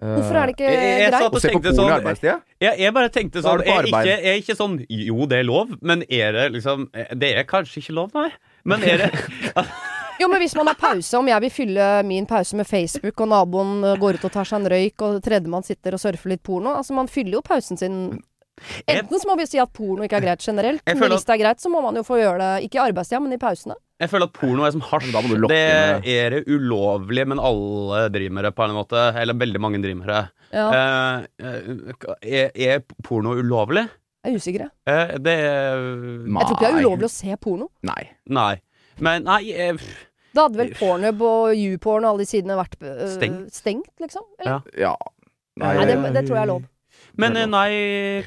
Eh, 0.00 0.06
Hvorfor 0.14 0.36
er 0.38 0.46
det 0.46 0.54
ikke 0.54 0.68
Jeg- 0.70 1.00
jeg 1.00 1.10
greit? 1.10 1.32
Å 1.34 1.40
se 1.42 1.48
på 1.50 1.58
porno 1.62 1.74
sånn, 1.74 1.88
i 1.90 1.96
arbeidstida? 1.98 2.36
Jeg, 2.62 2.78
jeg 2.78 2.94
bare 2.94 3.08
tenkte 3.10 3.42
sånn 3.42 3.62
er 3.66 3.82
ikke, 3.90 4.16
er 4.22 4.36
ikke 4.38 4.54
sånn 4.56 4.76
Jo, 4.88 5.26
det 5.26 5.38
er 5.40 5.44
lov, 5.48 5.72
men 5.82 6.04
er 6.08 6.32
det 6.32 6.52
liksom 6.54 6.86
Det 7.18 7.32
er 7.36 7.42
kanskje 7.44 7.82
ikke 7.82 7.94
lov, 7.98 8.12
nei. 8.14 8.30
Men 8.64 8.82
er 8.86 8.98
det 8.98 9.10
Jo, 10.20 10.28
men 10.28 10.40
hvis 10.42 10.54
man 10.58 10.66
har 10.66 10.74
pause, 10.80 11.14
om 11.18 11.28
jeg 11.30 11.40
vil 11.44 11.50
fylle 11.54 11.88
min 12.04 12.26
pause 12.26 12.56
med 12.58 12.66
Facebook, 12.66 13.20
og 13.20 13.28
naboen 13.30 13.84
eh, 13.84 13.96
går 14.00 14.18
ut 14.18 14.24
og 14.24 14.32
tar 14.34 14.44
seg 14.48 14.60
en 14.60 14.70
røyk, 14.72 15.04
og 15.06 15.20
tredjemann 15.22 15.62
sitter 15.66 15.94
og 15.94 16.00
surfer 16.02 16.32
litt 16.34 16.42
porno 16.42 16.74
Altså, 16.78 16.94
man 16.96 17.06
fyller 17.08 17.38
jo 17.38 17.42
pausen 17.46 17.78
sin 17.78 18.00
Enten 18.90 19.20
så 19.22 19.28
må 19.30 19.36
vi 19.38 19.44
si 19.46 19.58
at 19.62 19.70
porno 19.70 20.02
ikke 20.02 20.16
er 20.18 20.24
greit 20.24 20.42
generelt, 20.42 20.82
men 20.84 21.12
hvis 21.12 21.22
det 21.28 21.34
er 21.36 21.38
greit, 21.44 21.60
så 21.62 21.70
må 21.70 21.78
man 21.84 21.94
jo 21.94 22.02
få 22.02 22.16
gjøre 22.18 22.40
det 22.42 22.64
ikke 22.66 22.80
i 22.80 22.88
arbeidstida, 22.88 23.20
men 23.22 23.36
i 23.36 23.38
pausene. 23.38 23.76
Jeg 24.02 24.10
føler 24.10 24.26
at 24.26 24.32
porno 24.34 24.64
er 24.66 24.72
som 24.74 24.82
hasj. 24.82 25.06
Men 25.06 25.14
da 25.14 25.22
må 25.22 25.28
du 25.30 25.40
lokke 25.44 25.54
Det 25.54 26.02
med- 26.02 26.08
er 26.10 26.30
det 26.34 26.40
ulovlig, 26.50 27.24
men 27.30 27.38
alle 27.38 28.00
driver 28.14 28.34
med 28.34 28.44
det 28.48 28.52
på 28.58 28.64
en 28.66 28.74
måte. 28.74 29.04
Eller 29.22 29.34
veldig 29.38 29.60
mange 29.62 29.78
driver 29.82 30.00
med 30.02 30.10
det. 30.10 30.24
Ja, 30.58 30.66
Eh, 30.74 31.26
eh, 31.38 32.42
er, 32.42 32.50
er 32.74 32.82
porno 33.06 33.36
ulovlig? 33.38 33.86
jeg 34.24 34.34
er 34.34 34.38
usikker. 34.42 34.58
jeg. 34.66 34.70
Eh, 34.86 35.18
det 35.18 35.34
er 35.38 35.78
Jeg 35.78 36.34
tror 36.34 36.56
ikke 36.56 36.60
det 36.66 36.68
er 36.74 36.82
ulovlig 36.82 37.06
å 37.06 37.14
se 37.14 37.36
porno. 37.36 37.68
Nei. 37.82 38.10
Nei. 38.28 38.60
Men 38.98 39.22
nei 39.22 39.52
eh, 39.54 39.74
Da 40.38 40.46
hadde 40.46 40.60
vel 40.60 40.68
Pornhub 40.78 41.22
og 41.26 41.52
YouPorn 41.58 42.04
og 42.06 42.12
alle 42.14 42.22
de 42.22 42.30
sidene 42.30 42.56
vært 42.60 42.76
øh, 42.86 43.04
Stengt. 43.10 43.54
stengt, 43.58 43.90
liksom? 44.02 44.22
Eller? 44.38 44.60
Ja. 44.78 44.86
Ja. 44.86 45.14
Nei, 45.58 45.72
det, 45.88 45.96
det 46.14 46.22
tror 46.28 46.36
jeg 46.38 46.44
er 46.44 46.50
lov. 46.52 46.66
Men 47.18 47.36
eh, 47.38 47.48
nei, 47.50 47.70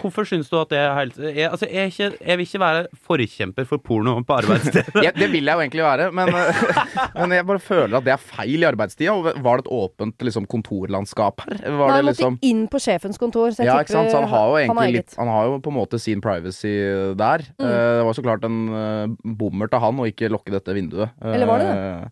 hvorfor 0.01 0.27
syns 0.27 0.49
du 0.51 0.57
at 0.59 0.71
det 0.73 0.79
er 0.81 0.91
helt 0.97 1.19
jeg, 1.21 1.47
altså, 1.47 1.67
jeg, 1.71 1.91
ikke, 1.93 2.09
jeg 2.19 2.39
vil 2.39 2.47
ikke 2.47 2.61
være 2.63 2.83
forkjemper 3.07 3.67
for 3.69 3.83
porno 3.83 4.17
på 4.27 4.37
arbeidsstedet. 4.41 4.97
Ja, 5.05 5.13
det 5.15 5.29
vil 5.31 5.47
jeg 5.47 5.57
jo 5.57 5.63
egentlig 5.63 5.85
være, 5.85 6.09
men, 6.15 6.29
men 7.17 7.35
jeg 7.35 7.47
bare 7.47 7.61
føler 7.63 7.97
at 7.97 8.07
det 8.07 8.13
er 8.15 8.21
feil 8.21 8.61
i 8.61 8.67
arbeidstida. 8.67 9.15
Og 9.15 9.43
Var 9.43 9.61
det 9.61 9.65
et 9.65 9.71
åpent 9.77 10.25
liksom, 10.27 10.47
kontorlandskap 10.51 11.45
her? 11.45 11.57
Var 11.61 11.63
Nei, 11.63 11.77
det 11.77 11.81
han 11.81 11.91
måtte 11.91 12.09
liksom 12.11 12.39
inn 12.51 12.65
på 12.71 12.81
sjefens 12.83 13.21
kontor. 13.21 13.55
Så 13.55 13.63
jeg 13.63 13.71
ja, 13.71 13.79
ikke 13.81 13.95
sant? 13.95 14.11
Så 14.13 14.21
han 14.21 14.29
har 14.31 14.49
jo 14.51 14.59
egentlig 14.61 14.87
han 14.87 14.95
litt 14.97 15.17
Han 15.19 15.31
har 15.31 15.49
jo 15.49 15.59
på 15.63 15.73
en 15.73 15.79
måte 15.79 16.01
sin 16.01 16.23
privacy 16.23 16.73
der. 17.17 17.45
Mm. 17.57 17.67
Eh, 17.67 17.91
det 18.01 18.07
var 18.07 18.17
så 18.17 18.25
klart 18.25 18.47
en 18.47 18.59
uh, 18.71 19.33
bommert 19.41 19.73
av 19.77 19.87
han 19.87 20.01
å 20.01 20.09
ikke 20.09 20.31
lokke 20.31 20.53
dette 20.53 20.75
vinduet. 20.77 21.15
Eller 21.21 21.49
var 21.49 21.63
det 21.63 21.71
Eh, 21.81 22.07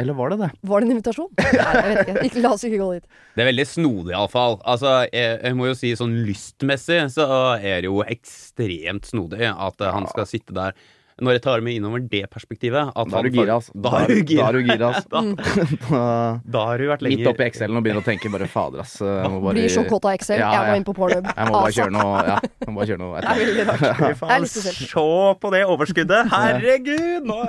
Eller 0.00 0.16
var 0.16 0.32
det 0.32 0.38
det? 0.40 0.48
Var 0.60 0.80
det 0.80 0.86
en 0.86 0.94
invitasjon? 0.94 1.28
Nei, 1.38 1.50
jeg 1.52 1.84
vet 1.90 2.00
ikke. 2.00 2.24
ikke. 2.28 2.42
La 2.44 2.52
oss 2.56 2.64
ikke 2.64 2.80
gå 2.80 2.88
dit. 2.96 3.18
Det 3.36 3.44
er 3.44 3.50
veldig 3.50 3.66
snodig, 3.68 4.14
iallfall. 4.14 4.56
Altså, 4.64 4.94
jeg, 5.12 5.36
jeg 5.42 5.58
må 5.58 5.68
jo 5.68 5.76
si 5.76 5.92
sånn 5.98 6.14
lystmessig 6.28 7.02
så 7.12 7.26
er 7.58 7.84
det 7.84 7.90
jo 7.90 8.00
ekstremt 8.06 9.10
snodig 9.10 9.44
at 9.50 9.84
eh, 9.84 9.92
han 9.92 10.08
skal 10.08 10.28
sitte 10.30 10.56
der. 10.56 10.76
Når 11.20 11.36
jeg 11.36 11.42
tar 11.44 11.60
meg 11.64 11.76
innover 11.76 12.00
det 12.08 12.22
perspektivet 12.32 12.88
at 12.88 13.10
Da 13.10 13.18
er 13.18 13.22
han 13.22 13.26
du 13.28 13.36
gira, 13.36 13.56
altså. 13.58 13.74
Da 13.84 13.90
er 14.00 14.08
du 14.08 14.20
gira. 14.24 14.40
Da 14.40 14.48
er 14.48 14.56
du 14.56 14.70
gira, 14.70 14.88
altså. 14.92 15.08
Da, 15.12 15.20
Da- 15.92 16.40
da 16.56 16.64
har 16.70 16.80
du 16.80 16.86
vært 16.88 17.04
Midt 17.04 17.18
lenger 17.18 17.32
oppi 17.34 17.46
Excel-en 17.48 17.76
og 17.80 17.84
begynner 17.84 18.02
å 18.04 18.06
tenke 18.06 18.32
bare 18.32 18.48
fader, 18.50 18.82
ass. 18.84 18.96
Bare, 19.02 19.54
Blir 19.56 19.68
så 19.72 19.84
kåt 19.88 20.08
av 20.08 20.16
Excel. 20.16 20.40
Ja, 20.40 20.50
Jeg 20.56 20.72
må 20.72 20.80
inn 20.80 20.86
på 20.88 20.96
Pornhub. 20.96 21.28
Jeg 21.28 21.50
må 21.50 21.58
bare 21.58 21.76
kjøre 21.76 21.94
noe 21.98 22.24
Ja, 22.30 22.38
jeg 22.40 22.70
må 22.70 22.76
bare 22.80 22.90
kjøre 22.92 23.02
noe 23.02 23.22
er 24.32 24.46
å 24.46 24.50
se. 24.50 24.74
På 25.42 25.52
det 25.52 25.62
overskuddet! 25.68 26.30
Herregud! 26.32 27.28
Nå 27.28 27.40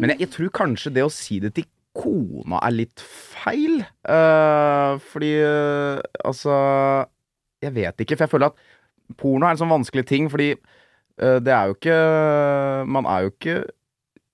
Men 0.00 0.14
jeg, 0.14 0.24
jeg 0.26 0.32
tror 0.34 0.54
kanskje 0.64 0.92
det 0.98 1.04
å 1.06 1.12
si 1.12 1.38
det 1.42 1.54
til 1.56 1.68
kona 1.98 2.60
er 2.62 2.74
litt 2.74 3.02
feil. 3.02 3.80
Uh, 4.06 4.98
fordi 5.10 5.32
uh, 5.42 5.98
altså 6.26 6.54
Jeg 7.64 7.74
vet 7.74 8.04
ikke, 8.04 8.18
for 8.18 8.26
jeg 8.26 8.34
føler 8.36 8.52
at 8.52 8.60
porno 9.18 9.48
er 9.48 9.56
en 9.56 9.60
sånn 9.62 9.72
vanskelig 9.72 10.04
ting, 10.08 10.28
fordi 10.30 10.52
det 11.18 11.50
er 11.50 11.70
jo 11.70 11.74
ikke 11.74 11.96
Man 12.86 13.08
er 13.10 13.24
jo 13.24 13.32
ikke 13.32 13.56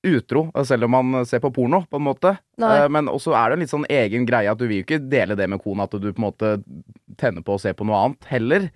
utro 0.04 0.48
eh, 0.54 0.64
selv 0.64 0.84
om 0.84 0.94
man 0.94 1.26
ser 1.26 1.42
på 1.42 1.52
porno, 1.54 1.84
på 1.90 2.00
en 2.00 2.06
måte. 2.06 2.36
Nei. 2.60 2.72
Eh, 2.78 2.88
men 2.92 3.10
også 3.10 3.34
er 3.36 3.50
det 3.50 3.58
en 3.58 3.64
litt 3.64 3.74
sånn 3.74 3.88
egen 3.90 4.26
greie 4.28 4.50
at 4.50 4.60
du 4.60 4.66
vil 4.68 4.82
jo 4.82 4.86
ikke 4.86 5.02
dele 5.10 5.36
det 5.38 5.48
med 5.50 5.62
kona, 5.64 5.88
at 5.88 5.96
du 5.96 6.10
på 6.10 6.20
en 6.20 6.26
måte 6.28 6.56
tenner 7.20 7.44
på 7.44 7.56
å 7.56 7.62
se 7.62 7.74
på 7.76 7.86
noe 7.88 8.02
annet 8.06 8.32
heller. 8.32 8.68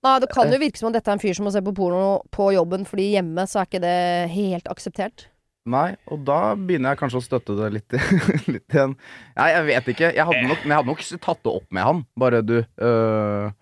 Nei, 0.00 0.14
det 0.22 0.30
kan 0.32 0.48
jo 0.48 0.60
virke 0.60 0.80
som 0.80 0.88
om 0.88 0.94
dette 0.94 1.12
er 1.12 1.18
en 1.18 1.20
fyr 1.20 1.36
som 1.36 1.44
må 1.44 1.52
se 1.52 1.60
på 1.64 1.74
porno 1.76 2.22
på 2.32 2.48
jobben, 2.56 2.86
fordi 2.88 3.10
hjemme 3.18 3.44
så 3.48 3.60
er 3.60 3.68
ikke 3.68 3.82
det 3.84 3.98
helt 4.32 4.70
akseptert. 4.72 5.26
Nei, 5.70 5.90
og 6.08 6.22
da 6.24 6.54
begynner 6.56 6.94
jeg 6.94 7.00
kanskje 7.02 7.20
å 7.20 7.24
støtte 7.26 7.56
det 7.58 7.68
litt, 7.74 7.96
litt 8.54 8.76
igjen. 8.76 8.94
Nei, 9.36 9.50
jeg 9.52 9.66
vet 9.68 9.90
ikke. 9.92 10.12
Jeg 10.16 10.24
hadde 10.30 10.46
nok, 10.48 10.62
men 10.64 10.72
jeg 10.72 10.78
hadde 10.80 10.92
nok 10.94 11.04
tatt 11.26 11.42
det 11.44 11.52
opp 11.52 11.66
med 11.76 11.84
han. 11.84 12.00
Bare 12.18 12.40
du 12.40 12.56
øh, 12.62 13.52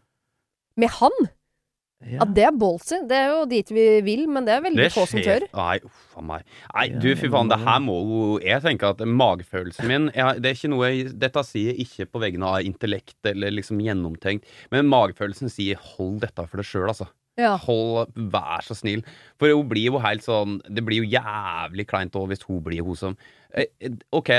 Med 0.78 0.94
han? 1.00 1.18
Ja. 2.06 2.20
At 2.22 2.30
det 2.36 2.44
er 2.46 2.54
ballsy. 2.54 3.00
Det 3.10 3.16
er 3.18 3.32
jo 3.32 3.40
dit 3.50 3.70
vi 3.74 3.84
vil, 4.06 4.22
men 4.30 4.46
det 4.46 4.52
er 4.54 4.62
veldig 4.62 4.84
Det 4.84 4.92
få 4.94 5.02
som 5.10 5.18
tør. 5.24 5.46
Nei, 5.58 5.80
uff 5.82 6.18
a 6.18 6.22
meg. 6.22 6.44
Nei, 6.70 6.84
du 7.02 7.08
fy 7.18 7.30
faen, 7.32 7.50
det 7.50 7.58
her 7.64 7.80
må 7.82 7.96
jo 7.98 8.20
Jeg 8.44 8.62
tenker 8.62 8.94
at 8.94 9.02
magefølelsen 9.02 9.90
min 9.90 10.06
jeg, 10.14 10.42
Det 10.42 10.50
er 10.50 10.58
ikke 10.58 10.70
noe 10.70 10.90
jeg, 10.92 11.12
Dette 11.18 11.42
sier 11.46 11.72
jeg 11.72 11.88
ikke 11.88 12.06
på 12.14 12.22
vegne 12.22 12.52
av 12.54 12.66
intellekt 12.66 13.18
eller 13.26 13.54
liksom 13.56 13.82
gjennomtenkt, 13.82 14.46
men 14.74 14.90
magefølelsen 14.90 15.50
sier 15.50 15.80
hold 15.96 16.20
dette 16.22 16.46
for 16.46 16.62
deg 16.62 16.70
sjøl, 16.70 16.86
altså. 16.92 17.08
Ja. 17.38 17.52
Hold, 17.66 18.14
vær 18.32 18.62
så 18.66 18.74
snill. 18.78 19.04
For 19.38 19.50
hun 19.54 19.68
blir 19.70 19.92
jo 19.92 20.00
helt 20.02 20.24
sånn 20.26 20.56
Det 20.66 20.82
blir 20.86 21.04
jo 21.04 21.10
jævlig 21.12 21.86
kleint 21.90 22.16
òg 22.18 22.32
hvis 22.32 22.42
hun 22.48 22.62
blir 22.66 22.82
hun 22.86 22.98
som 22.98 23.14
eh, 23.54 23.70
eh, 23.82 23.94
OK, 24.14 24.32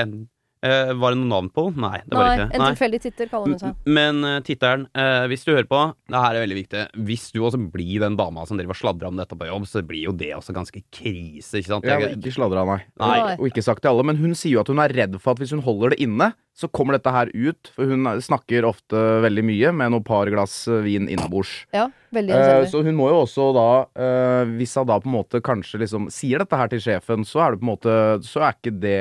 eh, 0.66 0.92
var 1.00 1.14
det 1.16 1.20
noe 1.22 1.30
navn 1.30 1.50
på? 1.54 1.68
Nei, 1.76 2.00
det 2.06 2.16
var 2.18 2.26
Nei, 2.28 2.34
ikke. 2.46 2.48
en 2.60 2.66
tilfeldig 2.74 3.02
titter, 3.06 3.30
kaller 3.32 3.54
hun 3.54 3.62
seg. 3.62 3.78
Men 3.88 4.20
uh, 4.26 4.40
tittelen, 4.46 4.88
uh, 4.98 5.26
hvis 5.32 5.46
du 5.48 5.54
hører 5.54 5.70
på, 5.70 5.82
det 6.10 6.24
her 6.26 6.36
er 6.40 6.46
veldig 6.46 6.60
viktig. 6.60 6.84
Hvis 7.08 7.30
du 7.36 7.40
også 7.48 7.62
blir 7.72 8.04
den 8.04 8.18
dama 8.20 8.46
som 8.50 8.60
driver 8.60 8.76
og 8.76 8.82
sladrer 8.82 9.12
om 9.12 9.20
dette 9.22 9.38
på 9.40 9.48
jobb, 9.50 9.68
så 9.70 9.84
blir 9.86 10.08
jo 10.10 10.16
det 10.20 10.34
også 10.38 10.56
ganske 10.58 10.84
krise, 10.92 11.60
ikke 11.62 11.72
sant? 11.76 11.88
Jeg 11.88 11.96
har 12.04 12.18
ikke 12.18 12.36
sladra, 12.36 12.66
nei. 12.70 12.80
Nei. 13.00 13.36
Og 13.40 13.48
ikke 13.52 13.64
sagt 13.66 13.84
til 13.86 13.94
alle. 13.94 14.06
Men 14.10 14.20
hun 14.22 14.36
sier 14.36 14.58
jo 14.58 14.64
at 14.66 14.72
hun 14.74 14.84
er 14.84 14.94
redd 14.96 15.20
for 15.24 15.34
at 15.36 15.42
hvis 15.44 15.56
hun 15.56 15.64
holder 15.66 15.96
det 15.96 16.02
inne, 16.06 16.32
så 16.60 16.68
kommer 16.68 16.98
dette 16.98 17.12
her 17.16 17.30
ut. 17.32 17.70
For 17.72 17.88
hun 17.88 18.04
snakker 18.20 18.66
ofte 18.68 19.00
veldig 19.24 19.44
mye 19.48 19.70
med 19.80 19.94
noen 19.94 20.04
par 20.04 20.28
glass 20.28 20.66
eh, 20.68 20.82
vin 20.84 21.08
innabords. 21.08 21.54
Ja, 21.76 21.86
veldig 22.16 22.36
Eh, 22.36 22.66
så 22.72 22.82
hun 22.84 22.98
må 22.98 23.08
jo 23.12 23.22
også 23.22 23.46
da 23.56 23.68
eh, 24.02 24.50
Hvis 24.58 24.74
hun 24.80 24.88
da 24.90 24.98
på 25.00 25.08
en 25.08 25.14
måte 25.16 25.40
kanskje 25.46 25.80
liksom 25.84 26.10
sier 26.12 26.42
dette 26.44 26.58
her 26.60 26.68
til 26.72 26.82
sjefen, 26.84 27.24
så 27.28 27.46
er 27.46 27.54
det 27.56 27.62
på 27.62 27.68
en 27.68 27.72
måte 27.72 27.96
Så 28.26 28.42
er 28.44 28.58
ikke 28.58 28.74
det 28.82 29.00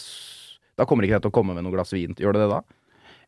s- 0.00 0.39
Da 0.80 0.86
kommer 0.88 1.04
ikke 1.06 1.18
det 1.18 1.26
til 1.28 1.32
å 1.32 1.36
komme 1.36 1.56
med 1.56 1.66
noe 1.66 1.76
glass 1.76 1.92
vin. 1.92 2.16
Gjør 2.16 2.36
det 2.38 2.46
det 2.46 2.50
da? 2.54 2.62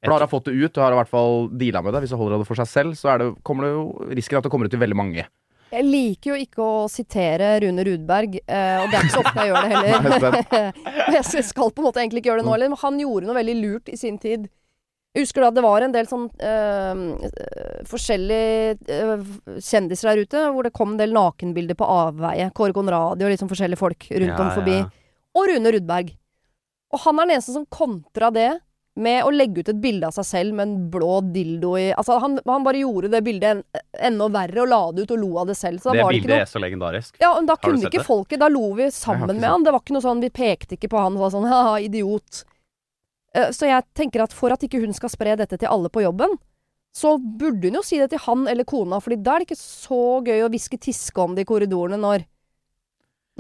For 0.02 0.18
har 0.18 0.26
fått 0.26 0.48
det 0.48 0.56
ut, 0.58 0.72
og 0.78 0.82
har 0.82 0.96
i 0.96 0.98
hvert 0.98 1.10
fall 1.12 1.44
deala 1.54 1.82
med 1.84 1.94
det. 1.94 2.00
Hvis 2.02 2.10
du 2.10 2.18
holder 2.18 2.40
det 2.42 2.48
for 2.48 2.58
seg 2.58 2.66
selv, 2.70 2.96
så 2.98 3.12
er 3.12 3.20
det, 3.22 3.28
kommer 3.46 3.68
det 3.68 3.74
jo 3.76 3.84
risken 4.18 4.40
at 4.40 4.46
det 4.48 4.50
kommer 4.50 4.66
ut 4.66 4.72
til 4.74 4.80
veldig 4.82 4.98
mange. 4.98 5.28
Jeg 5.72 5.86
liker 5.86 6.34
jo 6.34 6.40
ikke 6.42 6.64
å 6.64 6.80
sitere 6.92 7.52
Rune 7.62 7.84
Rudberg, 7.86 8.34
eh, 8.44 8.80
og 8.82 8.90
det 8.90 8.98
er 8.98 9.06
ikke 9.06 9.14
så 9.14 9.22
ofte 9.22 9.44
jeg 9.44 9.52
gjør 9.52 9.62
det 9.62 9.76
heller. 10.08 10.34
jeg 11.16 11.44
skal 11.48 11.70
på 11.70 11.80
en 11.80 11.86
måte 11.86 12.02
egentlig 12.02 12.20
ikke 12.20 12.32
gjøre 12.32 12.42
det 12.42 12.48
nå 12.48 12.56
heller, 12.56 12.72
men 12.74 12.82
han 12.82 12.98
gjorde 13.00 13.28
noe 13.30 13.38
veldig 13.38 13.54
lurt 13.62 13.92
i 13.94 14.00
sin 14.00 14.18
tid. 14.20 14.50
Jeg 15.12 15.26
husker 15.26 15.44
da 15.46 15.52
det 15.52 15.64
var 15.64 15.84
en 15.84 15.94
del 15.94 16.06
sånn 16.08 16.26
øh, 16.40 17.00
forskjellige 17.88 18.76
øh, 18.96 19.24
kjendiser 19.60 20.10
der 20.10 20.22
ute, 20.24 20.44
hvor 20.54 20.66
det 20.66 20.72
kom 20.76 20.94
en 20.94 21.00
del 21.00 21.12
nakenbilder 21.14 21.76
på 21.78 21.88
avveie. 21.88 22.48
Kåre 22.56 22.74
Conradi 22.76 23.26
og 23.26 23.32
litt 23.32 23.42
sånn 23.42 23.50
forskjellige 23.52 23.80
folk 23.80 24.08
rundt 24.12 24.32
Ja, 24.32 24.40
om 24.40 24.52
forbi. 24.56 24.78
ja. 24.80 24.88
Og 25.36 25.48
Rune 25.48 25.72
Rudberg. 25.76 26.12
Og 26.92 27.00
han 27.06 27.18
er 27.18 27.26
den 27.28 27.34
eneste 27.38 27.54
som 27.56 27.64
kontra 27.72 28.30
det 28.34 28.50
med 29.00 29.24
å 29.24 29.30
legge 29.32 29.62
ut 29.64 29.68
et 29.72 29.78
bilde 29.80 30.04
av 30.04 30.12
seg 30.12 30.26
selv 30.28 30.52
med 30.58 30.66
en 30.68 30.90
blå 30.92 31.22
dildo 31.32 31.70
i 31.80 31.86
Altså, 31.96 32.18
han, 32.20 32.34
han 32.44 32.64
bare 32.66 32.82
gjorde 32.82 33.08
det 33.14 33.22
bildet 33.24 33.54
en, 33.54 33.62
enda 34.10 34.26
verre 34.34 34.60
og 34.60 34.68
la 34.68 34.80
det 34.92 35.06
ut 35.06 35.14
og 35.16 35.22
lo 35.22 35.30
av 35.40 35.46
det 35.48 35.56
selv. 35.56 35.80
Det 35.80 35.88
var 35.88 36.12
det 36.12 36.18
ikke 36.20 36.26
bildet 36.28 36.34
noe 36.34 36.44
er 36.44 36.50
så 36.52 36.60
legendarisk. 36.60 37.16
ja, 37.22 37.30
men 37.38 37.48
da 37.48 37.56
Har 37.56 37.64
kunne 37.70 37.88
ikke 37.88 38.02
det? 38.02 38.04
folket 38.10 38.42
Da 38.44 38.50
lo 38.52 38.66
vi 38.76 38.90
sammen 38.92 39.40
med 39.40 39.48
han. 39.48 39.64
Det 39.64 39.72
var 39.72 39.80
ikke 39.80 39.96
noe 39.96 40.04
sånn 40.04 40.20
Vi 40.20 40.28
pekte 40.36 40.76
ikke 40.76 40.90
på 40.92 41.00
han 41.00 41.16
og 41.16 41.24
sa 41.24 41.30
sånn 41.38 41.48
haha, 41.54 41.78
idiot. 41.88 42.42
Eh, 43.34 43.48
Så 43.56 43.70
jeg 43.70 43.88
tenker 43.96 44.26
at 44.26 44.36
for 44.36 44.52
at 44.52 44.60
ikke 44.68 44.82
hun 44.84 44.92
skal 44.92 45.08
spre 45.16 45.38
dette 45.40 45.56
til 45.56 45.72
alle 45.72 45.88
på 45.88 46.04
jobben, 46.04 46.36
så 46.92 47.14
burde 47.16 47.70
hun 47.70 47.78
jo 47.80 47.86
si 47.88 47.96
det 47.96 48.10
til 48.12 48.20
han 48.26 48.44
eller 48.52 48.68
kona, 48.68 49.00
Fordi 49.00 49.16
da 49.24 49.38
er 49.38 49.40
det 49.40 49.48
ikke 49.48 49.62
så 49.62 50.20
gøy 50.28 50.44
å 50.44 50.52
hviske 50.52 50.76
tiske 50.76 51.16
om 51.24 51.32
det 51.34 51.46
i 51.46 51.48
korridorene 51.48 51.96
når 51.96 52.26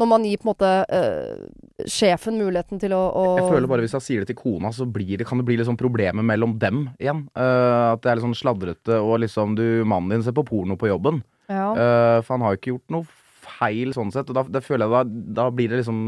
Når 0.00 0.08
man 0.08 0.24
gir 0.24 0.40
på 0.40 0.46
en 0.46 0.52
måte 0.54 0.68
eh, 0.88 1.86
sjefen 1.90 2.38
muligheten 2.40 2.80
til 2.80 2.94
å, 2.96 3.00
å 3.12 3.24
Jeg 3.36 3.50
føler 3.50 3.68
bare 3.68 3.84
hvis 3.84 3.96
jeg 3.98 4.06
sier 4.06 4.22
det 4.22 4.32
til 4.32 4.38
kona, 4.38 4.70
så 4.72 4.86
blir 4.88 5.18
det, 5.20 5.26
kan 5.28 5.40
det 5.40 5.44
bli 5.48 5.58
litt 5.60 5.68
sånn 5.68 5.80
problemer 5.80 6.24
mellom 6.24 6.54
dem 6.60 6.86
igjen. 6.96 7.26
Uh, 7.36 7.92
at 7.92 8.00
det 8.00 8.08
er 8.08 8.16
litt 8.16 8.24
sånn 8.24 8.38
sladrete, 8.38 8.96
og 9.04 9.20
liksom 9.20 9.56
du, 9.58 9.66
mannen 9.84 10.16
din 10.16 10.24
ser 10.24 10.36
på 10.36 10.46
porno 10.48 10.78
på 10.80 10.88
jobben. 10.88 11.20
ja. 11.52 11.68
Uh, 11.76 12.18
for 12.24 12.36
han 12.36 12.46
har 12.46 12.54
jo 12.54 12.62
ikke 12.62 12.72
gjort 12.72 12.96
noe 12.96 13.21
feil 13.58 13.92
sånn 13.96 14.12
sett. 14.14 14.30
Og 14.30 14.38
da, 14.38 14.46
da 14.48 14.62
føler 14.64 14.86
jeg 14.86 14.94
da, 14.94 15.22
da 15.42 15.46
blir 15.54 15.70
det 15.72 15.82
liksom 15.82 16.00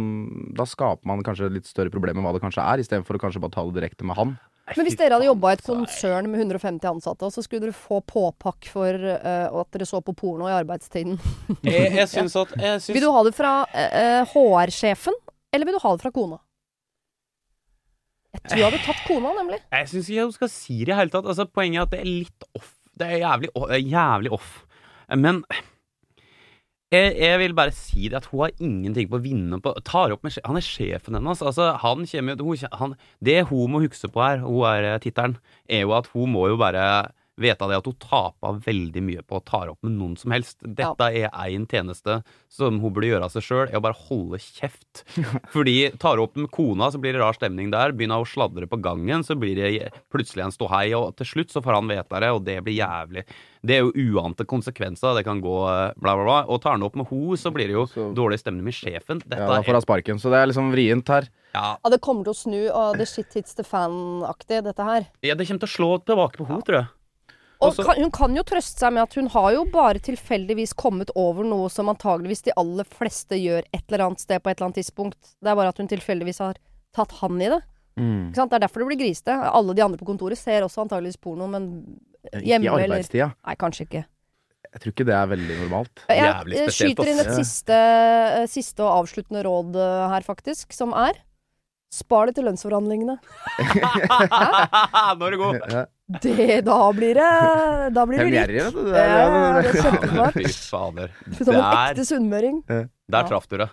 Da 0.56 0.66
skaper 0.68 1.08
man 1.08 1.22
kanskje 1.26 1.52
litt 1.52 1.68
større 1.70 1.92
problemer 1.92 2.20
med 2.20 2.28
hva 2.28 2.34
det 2.36 2.44
kanskje 2.44 2.64
er, 2.64 2.82
istedenfor 2.82 3.18
å 3.18 3.22
kanskje 3.26 3.42
bare 3.44 3.56
ta 3.56 3.64
det 3.68 3.78
direkte 3.78 4.08
med 4.08 4.18
han. 4.18 4.36
Men 4.72 4.86
hvis 4.86 4.96
dere 4.96 5.18
hadde 5.18 5.28
jobba 5.28 5.50
i 5.52 5.56
et 5.58 5.64
konsern 5.66 6.28
med 6.32 6.40
150 6.40 6.88
ansatte, 6.88 7.26
og 7.26 7.34
så 7.34 7.42
skulle 7.44 7.66
dere 7.66 7.76
få 7.76 7.98
påpakk 8.08 8.70
for 8.72 8.96
uh, 8.96 9.58
at 9.60 9.76
dere 9.76 9.88
så 9.88 10.00
på 10.00 10.14
porno 10.16 10.48
i 10.48 10.54
arbeidstiden 10.56 11.18
Jeg, 11.68 11.90
jeg 11.98 12.08
syns 12.08 12.36
at 12.40 12.54
jeg 12.56 12.80
syns, 12.80 12.94
Vil 12.96 13.04
du 13.04 13.10
ha 13.12 13.20
det 13.26 13.34
fra 13.36 13.52
uh, 13.68 14.32
HR-sjefen, 14.32 15.18
eller 15.52 15.68
vil 15.68 15.76
du 15.76 15.82
ha 15.84 15.92
det 15.92 16.06
fra 16.06 16.14
kona? 16.14 16.40
Jeg 18.34 18.40
tror 18.48 18.58
jeg 18.58 18.66
hadde 18.66 18.80
tatt 18.86 19.04
kona, 19.06 19.34
nemlig. 19.36 19.60
Jeg 19.68 19.90
syns 19.92 20.08
ikke 20.10 20.24
hun 20.24 20.34
skal 20.34 20.50
si 20.50 20.80
det 20.80 20.90
i 20.94 20.98
hele 20.98 21.12
tatt. 21.12 21.28
Altså, 21.28 21.46
poenget 21.46 21.78
er 21.78 21.84
at 21.84 21.92
det 21.92 22.00
er 22.00 22.08
litt 22.08 22.48
off. 22.56 22.72
Det 22.94 23.06
er 23.06 23.20
jævlig, 23.20 23.50
off. 23.54 23.70
jævlig 23.78 24.32
off. 24.34 24.50
Men 25.14 25.44
jeg, 26.94 27.16
jeg 27.18 27.40
vil 27.42 27.56
bare 27.56 27.74
si 27.74 28.08
det 28.08 28.20
at 28.20 28.28
hun 28.30 28.44
har 28.44 28.54
ingenting 28.62 29.10
på 29.10 29.18
å 29.18 29.24
vinne 29.24 29.58
på 29.62 29.74
tar 29.86 30.14
opp 30.14 30.24
med, 30.26 30.36
Han 30.46 30.58
er 30.60 30.64
sjefen 30.64 31.18
hennes. 31.18 31.42
Altså, 31.42 31.72
han 31.82 32.06
kommer 32.10 32.42
hun, 32.42 32.64
han, 32.80 32.96
Det 33.24 33.42
hun 33.50 33.74
må 33.74 33.82
huske 33.84 34.10
på 34.12 34.22
her, 34.22 34.44
hun 34.44 34.64
er 34.70 34.88
eh, 34.94 35.00
tittelen, 35.02 35.38
er 35.68 35.84
jo 35.84 35.94
at 35.96 36.10
hun 36.14 36.32
må 36.34 36.48
jo 36.52 36.60
bare 36.60 37.12
vite 37.40 37.66
det 37.66 37.76
at 37.80 37.86
hun 37.88 37.96
taper 37.98 38.58
veldig 38.64 39.02
mye 39.02 39.22
på 39.26 39.38
å 39.40 39.44
ta 39.44 39.64
opp 39.72 39.80
med 39.82 39.96
noen 39.98 40.16
som 40.16 40.30
helst. 40.30 40.58
Dette 40.62 41.08
er 41.10 41.30
én 41.50 41.64
tjeneste 41.66 42.20
som 42.48 42.78
hun 42.78 42.92
burde 42.94 43.08
gjøre 43.10 43.26
av 43.26 43.32
seg 43.34 43.42
sjøl, 43.42 43.64
er 43.72 43.78
å 43.80 43.82
bare 43.82 43.98
holde 44.08 44.38
kjeft. 44.38 45.02
Fordi 45.54 45.90
tar 45.98 46.16
hun 46.16 46.24
opp 46.28 46.36
med 46.38 46.50
kona, 46.54 46.90
så 46.94 47.00
blir 47.02 47.12
det 47.16 47.20
rar 47.24 47.34
stemning 47.34 47.72
der. 47.74 47.90
Begynner 47.92 48.20
hun 48.22 48.26
å 48.26 48.30
sladre 48.30 48.68
på 48.70 48.78
gangen, 48.84 49.24
så 49.26 49.34
blir 49.38 49.58
det 49.58 49.90
plutselig 50.14 50.44
en 50.46 50.54
ståhei, 50.54 50.86
og 50.94 51.16
til 51.18 51.26
slutt 51.32 51.50
så 51.54 51.62
får 51.64 51.78
han 51.80 51.90
vite 51.90 52.22
det, 52.22 52.30
og 52.36 52.44
det 52.46 52.58
blir 52.66 52.78
jævlig. 52.78 53.26
Det 53.64 53.78
er 53.78 53.86
jo 53.86 54.18
uante 54.20 54.44
konsekvenser, 54.44 55.14
det 55.16 55.24
kan 55.24 55.40
gå 55.40 55.54
eh, 55.72 55.94
bla, 55.96 56.14
bla, 56.14 56.24
bla. 56.28 56.38
Og 56.52 56.60
tar 56.62 56.76
han 56.76 56.82
opp 56.86 56.94
med 57.00 57.08
henne, 57.10 57.38
så 57.40 57.50
blir 57.54 57.66
det 57.70 57.74
jo 57.78 57.86
Så- 57.90 58.10
dårlig 58.14 58.38
stemning 58.42 58.62
med 58.68 58.76
sjefen. 58.76 59.22
Dette 59.24 59.40
Ja, 59.40 59.48
da 59.56 59.62
får 59.64 59.78
han 59.80 59.86
sparken. 59.86 60.20
Så 60.20 60.30
det 60.30 60.38
er 60.42 60.46
liksom 60.52 60.70
vrient 60.74 61.08
her. 61.08 61.28
ja, 61.54 61.76
Ja, 61.82 61.90
det 61.90 62.00
kommer 62.04 62.24
til 62.24 62.34
å 62.34 62.36
snu, 62.36 62.60
og 62.70 62.98
det 62.98 63.08
shit 63.08 63.32
hits 63.34 63.54
the 63.54 63.64
fan-aktig, 63.64 64.62
dette 64.64 64.84
her. 64.84 65.06
ja, 65.22 65.34
det 65.34 65.46
kommer 65.48 65.60
til 65.64 65.70
å 65.70 65.76
slå 65.76 65.90
tilbake 66.04 66.36
på 66.36 66.46
ho, 66.46 66.60
tror 66.60 66.78
jeg. 66.82 66.86
Og 67.64 67.78
kan, 67.80 68.00
hun 68.00 68.12
kan 68.14 68.36
jo 68.36 68.44
trøste 68.46 68.84
seg 68.84 68.94
med 68.94 69.04
at 69.06 69.16
hun 69.18 69.28
har 69.34 69.50
jo 69.56 69.64
bare 69.72 70.02
tilfeldigvis 70.04 70.74
kommet 70.78 71.12
over 71.18 71.46
noe 71.48 71.68
som 71.72 71.90
antageligvis 71.92 72.44
de 72.46 72.54
aller 72.60 72.88
fleste 72.88 73.38
gjør 73.40 73.66
et 73.70 73.84
eller 73.88 74.08
annet 74.08 74.24
sted 74.24 74.42
på 74.42 74.50
et 74.52 74.58
eller 74.58 74.70
annet 74.70 74.80
tidspunkt. 74.82 75.34
Det 75.40 75.52
er 75.52 75.58
bare 75.58 75.74
at 75.74 75.80
hun 75.82 75.90
tilfeldigvis 75.90 76.42
har 76.44 76.60
tatt 76.94 77.14
han 77.20 77.40
i 77.42 77.50
det. 77.52 77.60
Ikke 77.94 78.40
sant? 78.40 78.50
Det 78.50 78.58
er 78.58 78.64
derfor 78.66 78.82
det 78.82 78.90
blir 78.90 79.02
grisete. 79.04 79.36
Alle 79.50 79.74
de 79.76 79.84
andre 79.84 80.00
på 80.00 80.08
kontoret 80.08 80.38
ser 80.38 80.66
også 80.66 80.82
antageligvis 80.82 81.20
porno, 81.22 81.46
men 81.50 81.70
hjemme, 82.42 82.66
Ikke 82.66 82.80
i 82.80 82.88
eller. 82.88 83.30
Nei, 83.30 83.56
kanskje 83.60 83.86
ikke. 83.86 84.04
Jeg 84.74 84.82
tror 84.82 84.90
ikke 84.90 85.06
det 85.06 85.14
er 85.14 85.28
veldig 85.30 85.56
normalt. 85.60 86.02
Jeg 86.10 86.18
Jævlig 86.18 86.56
eh, 86.58 86.72
skyter 86.74 87.10
inn 87.12 87.20
et 87.22 87.34
siste, 87.36 87.76
eh, 88.40 88.46
siste 88.50 88.82
og 88.82 89.04
avsluttende 89.04 89.44
råd 89.46 89.78
eh, 89.78 90.06
her, 90.10 90.26
faktisk, 90.26 90.74
som 90.74 90.96
er 90.98 91.20
Spar 91.94 92.26
det 92.26 92.32
til 92.34 92.48
lønnsforhandlingene. 92.48 93.14
Nå 95.20 95.28
er 95.28 95.30
du 95.30 95.38
god! 95.38 95.92
Det, 96.04 96.60
da 96.66 96.92
blir 96.92 97.14
det 97.16 97.28
Da 97.96 98.02
blir 98.04 98.18
Jeg 98.20 98.32
det 98.34 98.56
litt. 98.58 98.74
Ja, 98.92 98.98
er- 99.00 99.62
det 99.62 99.70
er 99.70 99.86
kjempesmart. 99.86 100.34
Fy 100.36 100.50
fader. 100.68 101.14
Som 101.38 101.54
en 101.54 101.62
ekte 101.64 102.04
sunnmøring. 102.04 102.58
der 102.68 103.30
traff 103.30 103.48
du 103.48 103.56
det. 103.62 103.70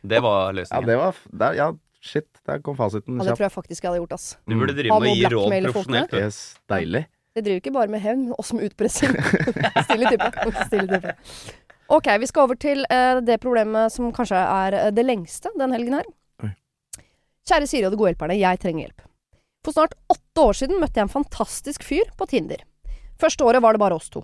Det 0.00 0.22
var 0.24 0.54
løsningen. 0.56 0.86
Ja, 0.86 0.86
det 0.88 0.96
var 0.96 1.20
der, 1.42 1.58
Ja, 1.58 1.68
shit. 2.00 2.28
Der 2.46 2.62
kom 2.64 2.76
fasiten 2.78 3.18
Ja, 3.18 3.28
det 3.28 3.36
tror 3.36 3.48
jeg 3.48 3.52
faktisk 3.52 3.84
jeg 3.84 3.90
hadde 3.90 4.00
gjort, 4.00 4.12
ass. 4.16 4.36
Du 4.48 4.56
burde 4.56 4.72
drive 4.78 4.96
med 5.00 5.12
å 5.12 5.16
gi 5.18 5.28
råd 5.34 5.72
profesjonelt. 5.72 6.14
Yes, 6.16 6.40
deilig. 6.70 7.04
Det 7.36 7.44
driver 7.44 7.60
ikke 7.60 7.74
bare 7.74 7.92
med 7.92 8.00
hevn, 8.02 8.22
men 8.30 8.38
også 8.40 8.56
med 8.56 8.70
utpressing. 8.70 9.12
Stille 9.86 10.14
type. 10.14 10.54
Stille 10.70 10.88
type. 10.88 11.16
Ok, 11.88 12.08
vi 12.20 12.28
skal 12.30 12.48
over 12.48 12.56
til 12.60 12.80
uh, 12.88 13.20
det 13.24 13.38
problemet 13.44 13.92
som 13.92 14.08
kanskje 14.12 14.40
er 14.40 14.74
eh, 14.76 14.88
det 14.92 15.04
lengste 15.04 15.52
den 15.56 15.72
helgen 15.72 16.00
her. 16.00 16.08
Oi. 16.44 16.50
Kjære 17.48 17.68
Siri 17.70 17.86
og 17.88 17.92
de 17.94 18.00
gode 18.00 18.12
hjelperne, 18.14 18.36
jeg 18.40 18.60
trenger 18.64 18.86
hjelp. 18.86 19.04
For 19.64 19.74
snart 19.74 19.96
åtte 20.12 20.44
år 20.44 20.58
siden 20.58 20.80
møtte 20.80 21.00
jeg 21.00 21.08
en 21.08 21.12
fantastisk 21.12 21.84
fyr 21.86 22.10
på 22.18 22.28
Tinder. 22.30 22.62
Første 23.18 23.44
året 23.44 23.62
var 23.64 23.74
det 23.74 23.82
bare 23.82 23.98
oss 23.98 24.10
to. 24.12 24.22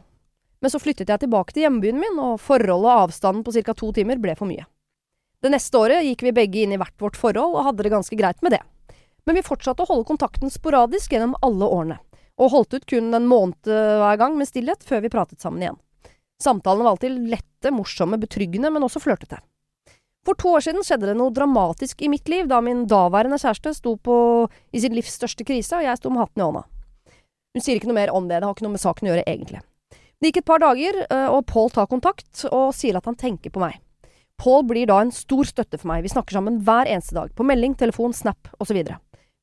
Men 0.62 0.72
så 0.72 0.80
flyttet 0.80 1.10
jeg 1.10 1.24
tilbake 1.24 1.52
til 1.52 1.66
hjembyen 1.66 1.98
min, 2.00 2.20
og 2.22 2.38
forholdet 2.40 2.88
og 2.88 3.08
avstanden 3.08 3.44
på 3.44 3.52
ca. 3.52 3.74
to 3.74 3.90
timer 3.92 4.20
ble 4.22 4.36
for 4.38 4.48
mye. 4.48 4.64
Det 5.44 5.50
neste 5.52 5.76
året 5.76 6.06
gikk 6.06 6.22
vi 6.24 6.36
begge 6.38 6.62
inn 6.62 6.72
i 6.72 6.80
hvert 6.80 6.96
vårt 7.02 7.18
forhold, 7.20 7.58
og 7.58 7.66
hadde 7.66 7.84
det 7.84 7.92
ganske 7.92 8.16
greit 8.16 8.40
med 8.40 8.56
det. 8.56 8.62
Men 9.26 9.36
vi 9.36 9.44
fortsatte 9.44 9.84
å 9.84 9.90
holde 9.90 10.08
kontakten 10.08 10.52
sporadisk 10.52 11.12
gjennom 11.12 11.36
alle 11.44 11.68
årene 11.68 11.98
og 12.40 12.50
holdt 12.50 12.74
ut 12.74 12.86
kun 12.90 13.14
en 13.14 13.28
måned 13.30 13.70
eh, 13.70 13.96
hver 14.02 14.18
gang 14.20 14.38
med 14.38 14.48
stillhet 14.48 14.84
før 14.86 15.04
vi 15.04 15.12
pratet 15.12 15.42
sammen 15.42 15.62
igjen. 15.62 15.80
Samtalene 16.42 16.86
var 16.86 16.96
alltid 16.96 17.18
lette, 17.30 17.70
morsomme, 17.70 18.18
betryggende, 18.20 18.72
men 18.74 18.84
også 18.86 19.02
flørtete. 19.02 19.38
For 20.24 20.36
to 20.40 20.54
år 20.56 20.64
siden 20.64 20.84
skjedde 20.86 21.10
det 21.10 21.18
noe 21.18 21.32
dramatisk 21.34 22.00
i 22.02 22.08
mitt 22.08 22.30
liv 22.32 22.48
da 22.48 22.62
min 22.64 22.86
daværende 22.88 23.36
kjæreste 23.40 23.74
sto 23.76 23.96
på 24.00 24.16
i 24.72 24.80
sin 24.80 24.94
livs 24.96 25.12
største 25.18 25.44
krise, 25.44 25.76
og 25.76 25.84
jeg 25.84 26.00
sto 26.00 26.12
med 26.12 26.24
hatten 26.24 26.40
i 26.40 26.46
hånda. 26.46 26.64
Hun 27.54 27.62
sier 27.62 27.78
ikke 27.78 27.90
noe 27.90 28.00
mer 28.00 28.12
om 28.14 28.26
det, 28.26 28.40
det 28.40 28.48
har 28.48 28.56
ikke 28.56 28.64
noe 28.66 28.74
med 28.74 28.82
saken 28.82 29.08
å 29.08 29.12
gjøre, 29.12 29.26
egentlig. 29.30 29.60
Det 30.18 30.30
gikk 30.30 30.40
et 30.40 30.48
par 30.48 30.62
dager, 30.62 31.02
eh, 31.04 31.26
og 31.28 31.44
Paul 31.50 31.68
tar 31.70 31.90
kontakt 31.90 32.46
og 32.48 32.72
sier 32.74 32.96
at 32.96 33.04
han 33.10 33.18
tenker 33.20 33.52
på 33.52 33.60
meg. 33.62 33.76
Paul 34.40 34.64
blir 34.66 34.88
da 34.90 34.96
en 35.04 35.12
stor 35.14 35.46
støtte 35.46 35.78
for 35.78 35.92
meg, 35.92 36.02
vi 36.02 36.10
snakker 36.10 36.38
sammen 36.38 36.62
hver 36.64 36.88
eneste 36.90 37.14
dag, 37.14 37.30
på 37.36 37.46
melding, 37.46 37.76
telefon, 37.78 38.16
snap 38.16 38.48
osv. 38.58 38.80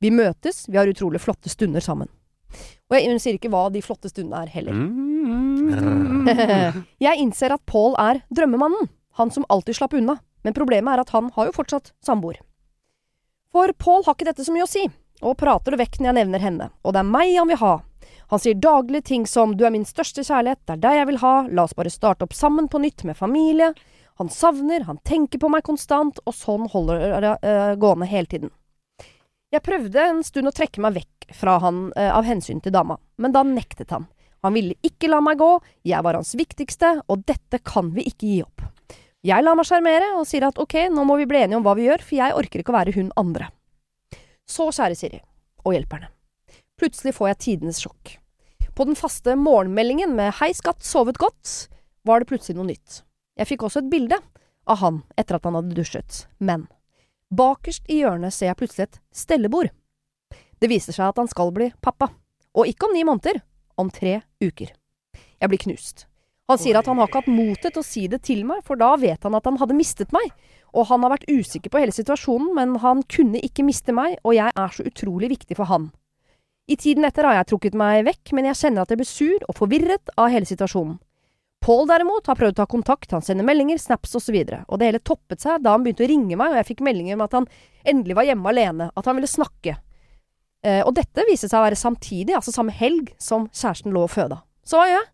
Vi 0.02 0.12
møtes, 0.12 0.66
vi 0.68 0.80
har 0.82 0.90
utrolig 0.90 1.22
flotte 1.22 1.52
stunder 1.54 1.84
sammen. 1.86 2.10
Og 2.90 2.98
jeg, 2.98 3.08
hun 3.08 3.22
sier 3.22 3.38
ikke 3.38 3.52
hva 3.54 3.68
de 3.72 3.84
flotte 3.86 4.10
stundene 4.12 4.42
er 4.44 4.52
heller. 4.52 4.76
Mm. 4.76 6.28
jeg 7.06 7.22
innser 7.22 7.54
at 7.56 7.64
Paul 7.70 7.96
er 8.02 8.26
drømmemannen, 8.34 8.90
han 9.22 9.32
som 9.32 9.48
alltid 9.48 9.78
slapp 9.78 9.96
unna, 9.96 10.18
men 10.42 10.56
problemet 10.58 10.94
er 10.94 11.04
at 11.04 11.14
han 11.16 11.30
har 11.36 11.50
jo 11.50 11.56
fortsatt 11.56 11.94
samboer. 12.06 12.40
For 13.52 13.74
Paul 13.78 14.06
har 14.06 14.16
ikke 14.16 14.30
dette 14.30 14.46
så 14.48 14.54
mye 14.56 14.66
å 14.66 14.72
si, 14.72 14.86
og 15.22 15.38
prater 15.40 15.76
det 15.76 15.82
vekk 15.84 16.00
når 16.00 16.12
jeg 16.12 16.20
nevner 16.22 16.44
henne, 16.44 16.70
og 16.82 16.96
det 16.96 17.02
er 17.02 17.10
meg 17.14 17.34
han 17.36 17.52
vil 17.52 17.62
ha. 17.62 17.74
Han 18.32 18.40
sier 18.40 18.56
daglig 18.56 19.04
ting 19.10 19.26
som 19.28 19.58
du 19.60 19.66
er 19.68 19.74
min 19.76 19.86
største 19.88 20.24
kjærlighet, 20.24 20.62
det 20.66 20.78
er 20.78 20.84
deg 20.86 21.00
jeg 21.02 21.10
vil 21.10 21.20
ha, 21.24 21.34
la 21.52 21.66
oss 21.68 21.76
bare 21.76 21.92
starte 21.92 22.24
opp 22.24 22.36
sammen 22.36 22.70
på 22.72 22.80
nytt 22.80 23.04
med 23.04 23.20
familie. 23.20 23.74
Han 24.22 24.32
savner, 24.32 24.86
han 24.88 25.02
tenker 25.04 25.42
på 25.42 25.50
meg 25.52 25.66
konstant, 25.68 26.22
og 26.24 26.36
sånn 26.36 26.70
holder 26.72 27.20
det 27.26 27.34
uh, 27.44 27.74
gående 27.82 28.08
hele 28.08 28.32
tiden. 28.32 28.54
Jeg 29.52 29.66
prøvde 29.66 30.08
en 30.08 30.24
stund 30.24 30.48
å 30.48 30.56
trekke 30.56 30.80
meg 30.80 31.02
vekk 31.02 31.36
fra 31.36 31.58
han 31.60 31.90
uh, 31.92 32.12
av 32.16 32.24
hensyn 32.28 32.64
til 32.64 32.72
dama, 32.72 32.96
men 33.20 33.36
da 33.36 33.44
nektet 33.44 33.92
han. 33.92 34.08
Han 34.48 34.56
ville 34.56 34.80
ikke 34.86 35.12
la 35.12 35.20
meg 35.22 35.42
gå, 35.42 35.52
jeg 35.86 36.08
var 36.08 36.18
hans 36.18 36.32
viktigste, 36.40 37.02
og 37.12 37.28
dette 37.28 37.60
kan 37.68 37.92
vi 37.94 38.08
ikke 38.10 38.30
gi 38.30 38.40
opp. 38.46 38.64
Jeg 39.22 39.46
lar 39.46 39.54
meg 39.54 39.68
sjarmere 39.70 40.16
og 40.18 40.26
sier 40.26 40.48
at 40.48 40.58
ok, 40.58 40.88
nå 40.90 41.04
må 41.06 41.20
vi 41.20 41.28
bli 41.30 41.44
enige 41.44 41.60
om 41.60 41.66
hva 41.66 41.76
vi 41.78 41.86
gjør, 41.86 42.02
for 42.02 42.18
jeg 42.18 42.38
orker 42.40 42.64
ikke 42.64 42.74
å 42.74 42.78
være 42.80 42.96
hun 42.96 43.12
andre. 43.22 43.52
Så, 44.50 44.66
kjære 44.74 44.98
Siri, 44.98 45.20
og 45.62 45.76
hjelperne. 45.76 46.10
Plutselig 46.82 47.14
får 47.14 47.30
jeg 47.30 47.42
tidenes 47.46 47.84
sjokk. 47.84 48.16
På 48.74 48.88
den 48.88 48.98
faste 48.98 49.36
morgenmeldingen 49.38 50.16
med 50.18 50.34
hei 50.40 50.50
skatt, 50.58 50.82
sovet 50.82 51.22
godt, 51.22 51.70
var 52.08 52.22
det 52.22 52.32
plutselig 52.32 52.58
noe 52.58 52.72
nytt. 52.72 53.04
Jeg 53.38 53.52
fikk 53.52 53.68
også 53.68 53.84
et 53.84 53.92
bilde 53.92 54.18
av 54.66 54.82
han 54.82 55.02
etter 55.20 55.38
at 55.38 55.46
han 55.46 55.60
hadde 55.60 55.78
dusjet, 55.78 56.26
men 56.42 56.66
bakerst 57.30 57.86
i 57.94 58.02
hjørnet 58.02 58.34
ser 58.34 58.50
jeg 58.50 58.58
plutselig 58.58 58.88
et 58.88 59.02
stellebord. 59.14 59.70
Det 60.58 60.70
viser 60.70 60.98
seg 60.98 61.12
at 61.12 61.22
han 61.22 61.30
skal 61.30 61.54
bli 61.54 61.70
pappa, 61.82 62.10
og 62.58 62.70
ikke 62.70 62.90
om 62.90 62.98
ni 62.98 63.06
måneder, 63.06 63.44
om 63.78 63.94
tre 63.94 64.24
uker. 64.42 64.74
Jeg 65.14 65.50
blir 65.50 65.62
knust. 65.62 66.08
Han 66.52 66.60
sier 66.62 66.80
at 66.80 66.88
han 66.90 67.00
har 67.00 67.08
ikke 67.10 67.22
hatt 67.24 67.32
motet 67.32 67.76
til 67.76 67.82
å 67.82 67.88
si 67.88 68.08
det 68.12 68.22
til 68.28 68.44
meg, 68.48 68.64
for 68.68 68.80
da 68.80 68.94
vet 69.00 69.24
han 69.24 69.38
at 69.38 69.48
han 69.48 69.60
hadde 69.62 69.78
mistet 69.78 70.12
meg, 70.16 70.32
og 70.76 70.88
han 70.90 71.04
har 71.06 71.14
vært 71.16 71.30
usikker 71.32 71.72
på 71.72 71.82
hele 71.82 71.96
situasjonen, 71.96 72.52
men 72.58 72.78
han 72.84 73.04
kunne 73.12 73.40
ikke 73.44 73.66
miste 73.68 73.96
meg, 73.96 74.18
og 74.24 74.36
jeg 74.38 74.52
er 74.52 74.76
så 74.76 74.86
utrolig 74.88 75.32
viktig 75.34 75.58
for 75.60 75.72
han. 75.72 75.90
I 76.72 76.78
tiden 76.80 77.08
etter 77.08 77.28
har 77.28 77.40
jeg 77.40 77.50
trukket 77.52 77.78
meg 77.80 78.06
vekk, 78.08 78.34
men 78.38 78.48
jeg 78.48 78.60
kjenner 78.62 78.86
at 78.86 78.92
jeg 78.94 79.02
blir 79.02 79.10
sur 79.10 79.48
og 79.50 79.58
forvirret 79.58 80.14
av 80.16 80.32
hele 80.32 80.48
situasjonen. 80.48 81.00
Paul 81.62 81.86
derimot 81.86 82.26
har 82.26 82.38
prøvd 82.40 82.56
å 82.56 82.62
ta 82.64 82.66
kontakt, 82.70 83.12
han 83.14 83.22
sender 83.22 83.46
meldinger, 83.46 83.78
snaps 83.78 84.16
osv., 84.18 84.38
og 84.66 84.80
det 84.82 84.88
hele 84.88 85.02
toppet 85.06 85.44
seg 85.44 85.62
da 85.62 85.76
han 85.76 85.84
begynte 85.86 86.08
å 86.08 86.10
ringe 86.10 86.38
meg 86.40 86.54
og 86.54 86.58
jeg 86.58 86.70
fikk 86.72 86.82
meldinger 86.88 87.20
om 87.20 87.26
at 87.28 87.36
han 87.38 87.46
endelig 87.86 88.18
var 88.18 88.26
hjemme 88.26 88.50
alene, 88.50 88.88
at 88.98 89.10
han 89.10 89.20
ville 89.20 89.30
snakke. 89.30 89.76
Eh, 90.66 90.82
og 90.82 90.96
dette 90.98 91.26
viste 91.30 91.50
seg 91.50 91.60
å 91.60 91.66
være 91.68 91.78
samtidig, 91.78 92.34
altså 92.38 92.54
samme 92.56 92.74
helg, 92.74 93.12
som 93.22 93.46
kjæresten 93.54 93.94
lå 93.94 94.08
og 94.08 94.14
føda. 94.14 94.42
Så 94.66 94.80
hva 94.80 94.88
gjør 94.90 95.00
jeg? 95.00 95.10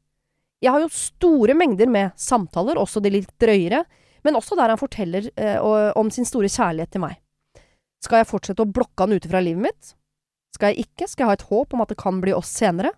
Jeg 0.64 0.74
har 0.74 0.82
jo 0.82 0.90
store 0.90 1.54
mengder 1.58 1.90
med 1.92 2.16
samtaler, 2.18 2.80
også 2.82 3.02
de 3.04 3.12
litt 3.14 3.30
drøyere, 3.42 3.84
men 4.26 4.38
også 4.40 4.58
der 4.58 4.74
han 4.74 4.80
forteller 4.80 5.30
eh, 5.38 5.58
om 5.96 6.10
sin 6.12 6.26
store 6.26 6.50
kjærlighet 6.50 6.96
til 6.96 7.04
meg. 7.04 7.20
Skal 8.04 8.22
jeg 8.22 8.30
fortsette 8.30 8.64
å 8.66 8.70
blokke 8.70 9.06
han 9.06 9.14
ute 9.14 9.30
fra 9.30 9.42
livet 9.44 9.68
mitt? 9.70 9.94
Skal 10.56 10.74
jeg 10.74 10.88
ikke? 10.88 11.08
Skal 11.10 11.26
jeg 11.26 11.30
ha 11.30 11.38
et 11.38 11.48
håp 11.52 11.76
om 11.76 11.84
at 11.84 11.92
det 11.94 12.00
kan 12.02 12.22
bli 12.24 12.34
oss 12.34 12.50
senere? 12.50 12.94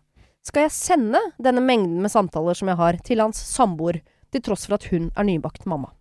Skal 0.48 0.66
jeg 0.66 0.76
sende 0.76 1.20
denne 1.42 1.64
mengden 1.64 2.00
med 2.04 2.14
samtaler 2.14 2.56
som 2.56 2.72
jeg 2.72 2.80
har, 2.80 3.00
til 3.06 3.22
hans 3.24 3.40
samboer, 3.44 4.00
til 4.32 4.44
tross 4.46 4.66
for 4.70 4.78
at 4.80 4.88
hun 4.94 5.10
er 5.20 5.28
nybakt 5.28 5.68
mamma? 5.70 5.92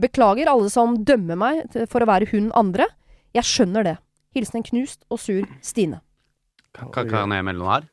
Beklager 0.00 0.48
alle 0.52 0.68
som 0.72 0.98
dømmer 1.04 1.38
meg 1.40 1.78
for 1.90 2.04
å 2.04 2.08
være 2.08 2.28
hun 2.32 2.50
andre. 2.56 2.88
Jeg 3.36 3.48
skjønner 3.48 3.86
det. 3.86 3.96
Hilsen 4.36 4.60
en 4.60 4.68
knust 4.68 5.04
og 5.10 5.20
sur 5.20 5.48
Stine. 5.64 6.00
Kan, 6.76 6.92
kan 6.92 7.34
jeg 7.34 7.46
melde 7.48 7.60
noe 7.60 7.72
her? 7.74 7.88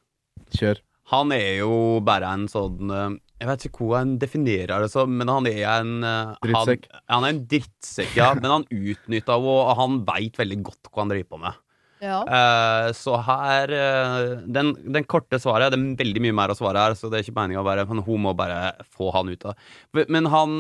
Kjør. 0.53 0.83
Han 1.13 1.31
er 1.35 1.61
jo 1.61 1.99
bare 2.03 2.33
en 2.35 2.47
sånn 2.51 2.91
eh, 2.91 3.13
Jeg 3.39 3.49
vet 3.51 3.67
ikke 3.69 3.85
hvordan 3.85 4.01
han 4.01 4.17
definerer 4.19 4.83
det 4.83 4.89
som, 4.91 5.13
men 5.19 5.31
han 5.31 5.47
er 5.49 5.63
en 5.69 5.93
eh, 6.03 6.33
Drittsekk. 6.43 6.89
Han, 6.91 7.05
han 7.13 7.27
er 7.27 7.35
en 7.35 7.45
drittsekk, 7.53 8.17
ja. 8.17 8.33
men 8.39 8.51
han 8.51 8.67
utnytter 8.67 9.37
henne, 9.37 9.55
og 9.55 9.71
han 9.79 10.01
veit 10.07 10.39
veldig 10.41 10.59
godt 10.67 10.91
hva 10.91 11.03
han 11.05 11.13
driver 11.15 11.31
på 11.31 11.41
med. 11.45 11.63
Ja. 11.97 12.19
Uh, 12.29 12.91
så 12.93 13.15
her 13.25 13.71
uh, 13.73 14.43
den, 14.45 14.75
den 14.85 15.05
korte 15.09 15.39
svaret 15.41 15.73
Det 15.73 15.79
er 15.79 15.95
veldig 15.97 16.21
mye 16.27 16.35
mer 16.37 16.51
å 16.53 16.57
svare 16.57 16.83
her, 16.83 16.93
så 16.93 17.09
det 17.09 17.17
er 17.17 17.23
ikke 17.25 17.33
meninga 17.39 17.63
å 17.63 17.65
være 17.65 17.87
Men 17.89 18.03
hun 18.05 18.21
må 18.21 18.35
bare 18.37 18.75
få 18.93 19.09
han 19.15 19.31
ut 19.33 19.47
av 19.49 19.57
Men 20.05 20.29
han 20.29 20.59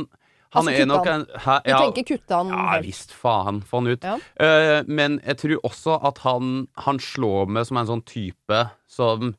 han 0.55 0.63
Altså, 0.63 0.73
er 0.79 0.87
nok 0.87 1.05
han. 1.05 1.25
en 1.27 1.43
ja, 1.43 1.59
Du 1.61 1.91
tenker 1.91 2.05
kutte 2.15 2.37
han 2.39 2.49
ja 2.49 2.77
visst, 2.81 3.11
faen. 3.11 3.59
Få 3.67 3.81
han 3.81 3.89
ut. 3.91 4.05
Ja. 4.07 4.15
Uh, 4.39 4.79
men 4.87 5.19
jeg 5.19 5.41
tror 5.43 5.67
også 5.67 5.97
at 6.07 6.21
han, 6.23 6.53
han 6.87 7.01
slår 7.03 7.51
med 7.51 7.67
som 7.67 7.81
en 7.81 7.89
sånn 7.89 8.03
type 8.07 8.61
som 8.89 9.35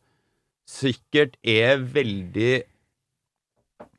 sikkert 0.69 1.39
er 1.47 1.81
veldig 1.81 2.63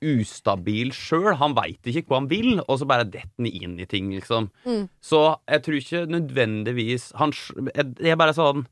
ustabil 0.05 0.93
sjøl. 0.95 1.33
Han 1.41 1.55
veit 1.57 1.87
ikke 1.89 2.07
hva 2.07 2.21
han 2.21 2.29
vil, 2.31 2.59
og 2.65 2.79
så 2.79 2.87
bare 2.89 3.07
detter 3.07 3.31
han 3.41 3.49
inn 3.49 3.77
i 3.81 3.87
ting, 3.89 4.11
liksom. 4.15 4.49
Mm. 4.67 4.85
Så 5.03 5.23
jeg 5.49 5.63
tror 5.65 5.79
ikke 5.79 6.03
nødvendigvis 6.09 7.09
han, 7.19 7.33
Det 7.73 8.11
er 8.11 8.19
bare 8.19 8.35
sånn 8.37 8.67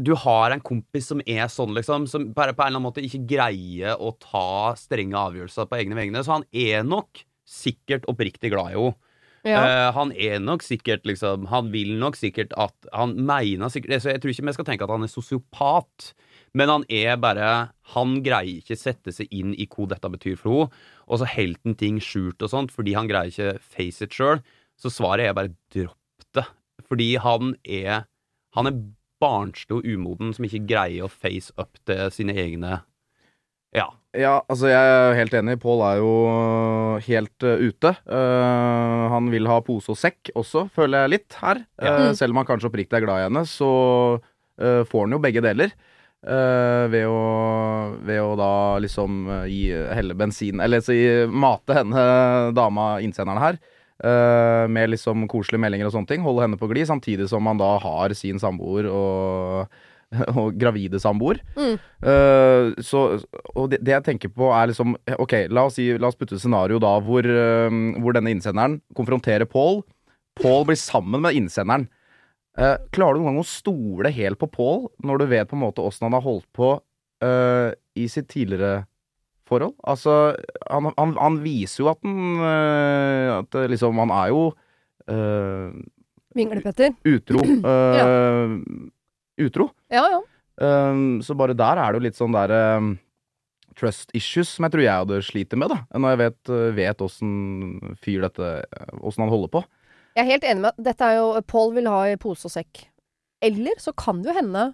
du 0.00 0.14
har 0.16 0.54
en 0.54 0.62
kompis 0.64 1.10
som 1.10 1.20
er 1.28 1.48
sånn, 1.52 1.74
liksom, 1.76 2.06
som 2.08 2.30
bare 2.32 2.54
på 2.56 2.62
en 2.62 2.70
eller 2.70 2.78
annen 2.78 2.86
måte 2.86 3.02
ikke 3.04 3.26
greier 3.28 4.00
å 4.00 4.14
ta 4.16 4.72
strenge 4.78 5.18
avgjørelser 5.18 5.68
på 5.68 5.76
egne 5.76 5.98
vegne. 5.98 6.22
Så 6.24 6.38
han 6.38 6.46
er 6.56 6.86
nok 6.86 7.20
sikkert 7.44 8.06
oppriktig 8.08 8.52
glad 8.54 8.72
i 8.72 8.78
henne. 8.78 8.96
Ja. 9.46 9.60
Uh, 9.64 9.88
han 9.96 10.10
er 10.12 10.40
nok 10.42 10.60
sikkert 10.60 11.06
liksom 11.08 11.46
Han 11.48 11.70
vil 11.72 11.94
nok 11.96 12.18
sikkert 12.18 12.50
at 12.60 12.74
Han 12.92 13.14
mener 13.24 13.70
sikkert 13.72 14.04
jeg 14.04 14.20
tror 14.20 14.34
ikke 14.34 14.44
vi 14.44 14.52
skal 14.52 14.66
tenke 14.68 14.84
at 14.84 14.92
han 14.92 15.06
er 15.06 15.08
sosiopat. 15.08 16.10
Men 16.52 16.68
han 16.68 16.84
er 16.92 17.16
bare 17.16 17.70
Han 17.94 18.18
greier 18.26 18.60
ikke 18.60 18.76
sette 18.76 19.14
seg 19.16 19.32
inn 19.32 19.54
i 19.54 19.68
hva 19.70 19.88
dette 19.94 20.12
betyr 20.12 20.36
for 20.36 20.66
henne. 20.66 20.84
Og 21.08 21.22
så 21.22 21.30
holder 21.32 21.64
han 21.64 21.78
ting 21.80 22.00
skjult 22.04 22.42
og 22.44 22.52
sånt 22.52 22.74
fordi 22.74 22.94
han 22.98 23.08
greier 23.08 23.32
ikke 23.32 23.58
face 23.64 24.04
it 24.04 24.14
sjøl. 24.14 24.44
Så 24.80 24.92
svaret 24.92 25.28
er 25.30 25.36
bare 25.36 25.54
dropp 25.72 26.28
det. 26.36 26.46
Fordi 26.88 27.14
han 27.24 27.54
er 27.64 28.04
Han 28.56 28.66
er 28.66 28.80
barnslig 29.20 29.76
og 29.76 29.86
umoden 29.86 30.32
som 30.34 30.46
ikke 30.46 30.66
greier 30.68 31.06
å 31.06 31.12
face 31.12 31.52
up 31.60 31.78
til 31.86 32.08
sine 32.14 32.34
egne 32.34 32.80
Ja. 33.76 33.90
Ja, 34.16 34.40
altså 34.50 34.66
jeg 34.66 34.94
er 34.94 35.14
helt 35.14 35.34
enig. 35.38 35.54
Pål 35.62 35.84
er 35.86 36.00
jo 36.00 36.14
helt 37.06 37.46
uh, 37.46 37.62
ute. 37.62 37.92
Uh, 38.10 39.06
han 39.12 39.30
vil 39.30 39.46
ha 39.46 39.60
pose 39.62 39.92
og 39.94 39.98
sekk 40.00 40.32
også, 40.34 40.64
føler 40.74 41.04
jeg 41.04 41.12
litt 41.14 41.36
her. 41.38 41.62
Ja. 41.78 41.94
Mm. 41.94 42.16
selv 42.18 42.34
om 42.34 42.42
han 42.42 42.48
kanskje 42.48 42.70
oppriktig 42.72 42.98
er 42.98 43.06
glad 43.06 43.22
i 43.22 43.28
henne, 43.28 43.46
så 43.46 43.70
får 44.60 45.06
han 45.06 45.14
jo 45.14 45.22
begge 45.24 45.40
deler. 45.40 45.70
ved, 46.20 47.04
å, 47.08 47.20
ved 48.04 48.18
å 48.20 48.34
da 48.36 48.76
liksom 48.84 49.22
gi, 49.48 49.70
helle 49.72 50.12
bensin 50.12 50.60
Eller 50.60 50.82
si 50.84 50.98
mate 51.32 51.78
henne, 51.78 52.02
dama, 52.52 52.98
innsenderen 53.00 53.40
her, 53.40 53.56
med 54.68 54.92
liksom 54.92 55.24
koselige 55.32 55.62
meldinger 55.64 55.88
og 55.88 55.94
sånne 55.94 56.10
ting. 56.10 56.26
Holde 56.26 56.44
henne 56.44 56.60
på 56.60 56.68
glid, 56.68 56.90
samtidig 56.90 57.30
som 57.32 57.48
han 57.48 57.62
da 57.62 57.70
har 57.80 58.12
sin 58.18 58.42
samboer 58.42 58.90
og, 58.92 59.80
og 60.40 60.56
gravide 60.58 60.98
samboer. 61.02 61.40
Mm. 61.54 61.76
Uh, 62.02 62.82
så, 62.82 63.04
og 63.54 63.70
det, 63.70 63.80
det 63.86 63.94
jeg 63.94 64.06
tenker 64.08 64.32
på 64.34 64.50
er 64.54 64.70
liksom 64.72 64.96
Ok, 65.20 65.36
la 65.52 65.68
oss, 65.68 65.78
si, 65.78 65.86
la 65.94 66.10
oss 66.10 66.18
putte 66.18 66.34
et 66.36 66.42
scenario 66.42 66.80
da 66.82 66.96
hvor, 67.04 67.26
uh, 67.26 67.70
hvor 68.02 68.16
denne 68.16 68.34
innsenderen 68.34 68.80
konfronterer 68.98 69.48
Paul. 69.50 69.82
Paul 70.40 70.66
blir 70.68 70.78
sammen 70.80 71.22
med 71.22 71.38
innsenderen. 71.38 71.88
Uh, 72.58 72.76
klarer 72.94 73.16
du 73.16 73.22
noen 73.22 73.36
gang 73.36 73.42
å 73.44 73.48
stole 73.48 74.10
helt 74.14 74.40
på 74.40 74.50
Paul 74.50 74.88
når 75.06 75.22
du 75.22 75.28
vet 75.30 75.50
på 75.50 75.58
en 75.58 75.64
måte 75.66 75.84
åssen 75.84 76.08
han 76.08 76.18
har 76.18 76.26
holdt 76.26 76.48
på 76.56 76.78
i 77.20 78.06
sitt 78.08 78.30
tidligere 78.32 78.86
forhold? 79.44 79.74
Altså, 79.84 80.30
han, 80.72 80.86
han, 80.96 81.10
han 81.20 81.34
viser 81.44 81.82
jo 81.82 81.90
at 81.90 81.98
han 82.00 82.38
At 83.34 83.58
liksom 83.68 84.00
Han 84.00 84.14
er 84.16 84.30
jo 84.32 84.46
Vinglepetter. 86.32 86.94
utro. 87.04 87.42
eh, 87.74 88.56
Utro. 89.40 89.70
Ja, 89.92 90.04
ja. 90.10 90.20
Um, 90.60 91.20
så 91.24 91.36
bare 91.38 91.56
der 91.56 91.78
er 91.80 91.92
det 91.92 92.00
jo 92.00 92.04
litt 92.04 92.18
sånn 92.18 92.34
der 92.36 92.52
um, 92.76 92.92
trust 93.78 94.10
issues 94.16 94.50
som 94.52 94.66
jeg 94.66 94.74
tror 94.74 94.84
jeg 94.84 95.04
hadde 95.04 95.20
sliter 95.24 95.60
med, 95.60 95.72
da. 95.72 95.80
Når 95.96 96.14
jeg 96.14 96.20
vet, 96.24 96.40
uh, 96.52 96.66
vet 96.76 97.04
åssen 97.06 97.34
fyr 98.02 98.26
dette 98.26 98.50
Åssen 99.00 99.24
han 99.24 99.32
holder 99.32 99.54
på. 99.54 99.64
Jeg 100.18 100.24
er 100.24 100.32
helt 100.34 100.46
enig 100.50 100.64
med 100.66 100.74
at 100.74 100.86
dette 100.90 101.06
er 101.06 101.20
jo 101.20 101.28
Paul 101.48 101.72
vil 101.76 101.88
ha 101.88 102.02
i 102.10 102.18
pose 102.20 102.50
og 102.50 102.52
sekk. 102.52 102.84
Eller 103.40 103.78
så 103.80 103.94
kan 103.96 104.20
det 104.20 104.32
jo 104.32 104.36
hende 104.36 104.70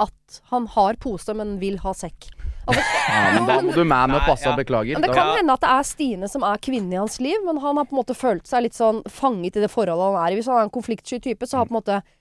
at 0.00 0.40
han 0.48 0.68
har 0.72 0.96
pose, 1.02 1.34
men 1.36 1.58
vil 1.60 1.76
ha 1.82 1.92
sekk. 1.96 2.30
Altså, 2.64 2.80
Ja, 3.10 3.32
men 3.34 3.48
da 3.48 3.56
må 3.64 3.74
du 3.74 3.82
man 3.84 4.14
up, 4.14 4.28
altså. 4.28 4.54
Beklager. 4.56 4.96
men 4.96 5.04
det 5.04 5.16
kan 5.16 5.34
hende 5.34 5.56
at 5.56 5.64
det 5.64 5.72
er 5.74 5.86
Stine 5.88 6.30
som 6.30 6.44
er 6.46 6.62
kvinnen 6.62 6.94
i 6.94 7.00
hans 7.00 7.18
liv, 7.20 7.36
men 7.44 7.60
han 7.60 7.76
har 7.76 7.88
på 7.88 7.96
en 7.96 8.00
måte 8.00 8.16
følt 8.16 8.48
seg 8.48 8.64
litt 8.64 8.78
sånn 8.78 9.02
fanget 9.10 9.58
i 9.58 9.64
det 9.64 9.70
forholdet 9.72 10.14
han 10.14 10.22
er 10.22 10.32
i. 10.32 10.40
Hvis 10.40 10.48
han 10.50 10.62
er 10.62 10.68
en 10.68 10.74
konfliktsky 10.78 11.20
type, 11.20 11.48
så 11.48 11.60
har 11.60 11.68
på 11.68 11.74
en 11.74 11.80
måte 11.80 11.98
eh, 12.00 12.16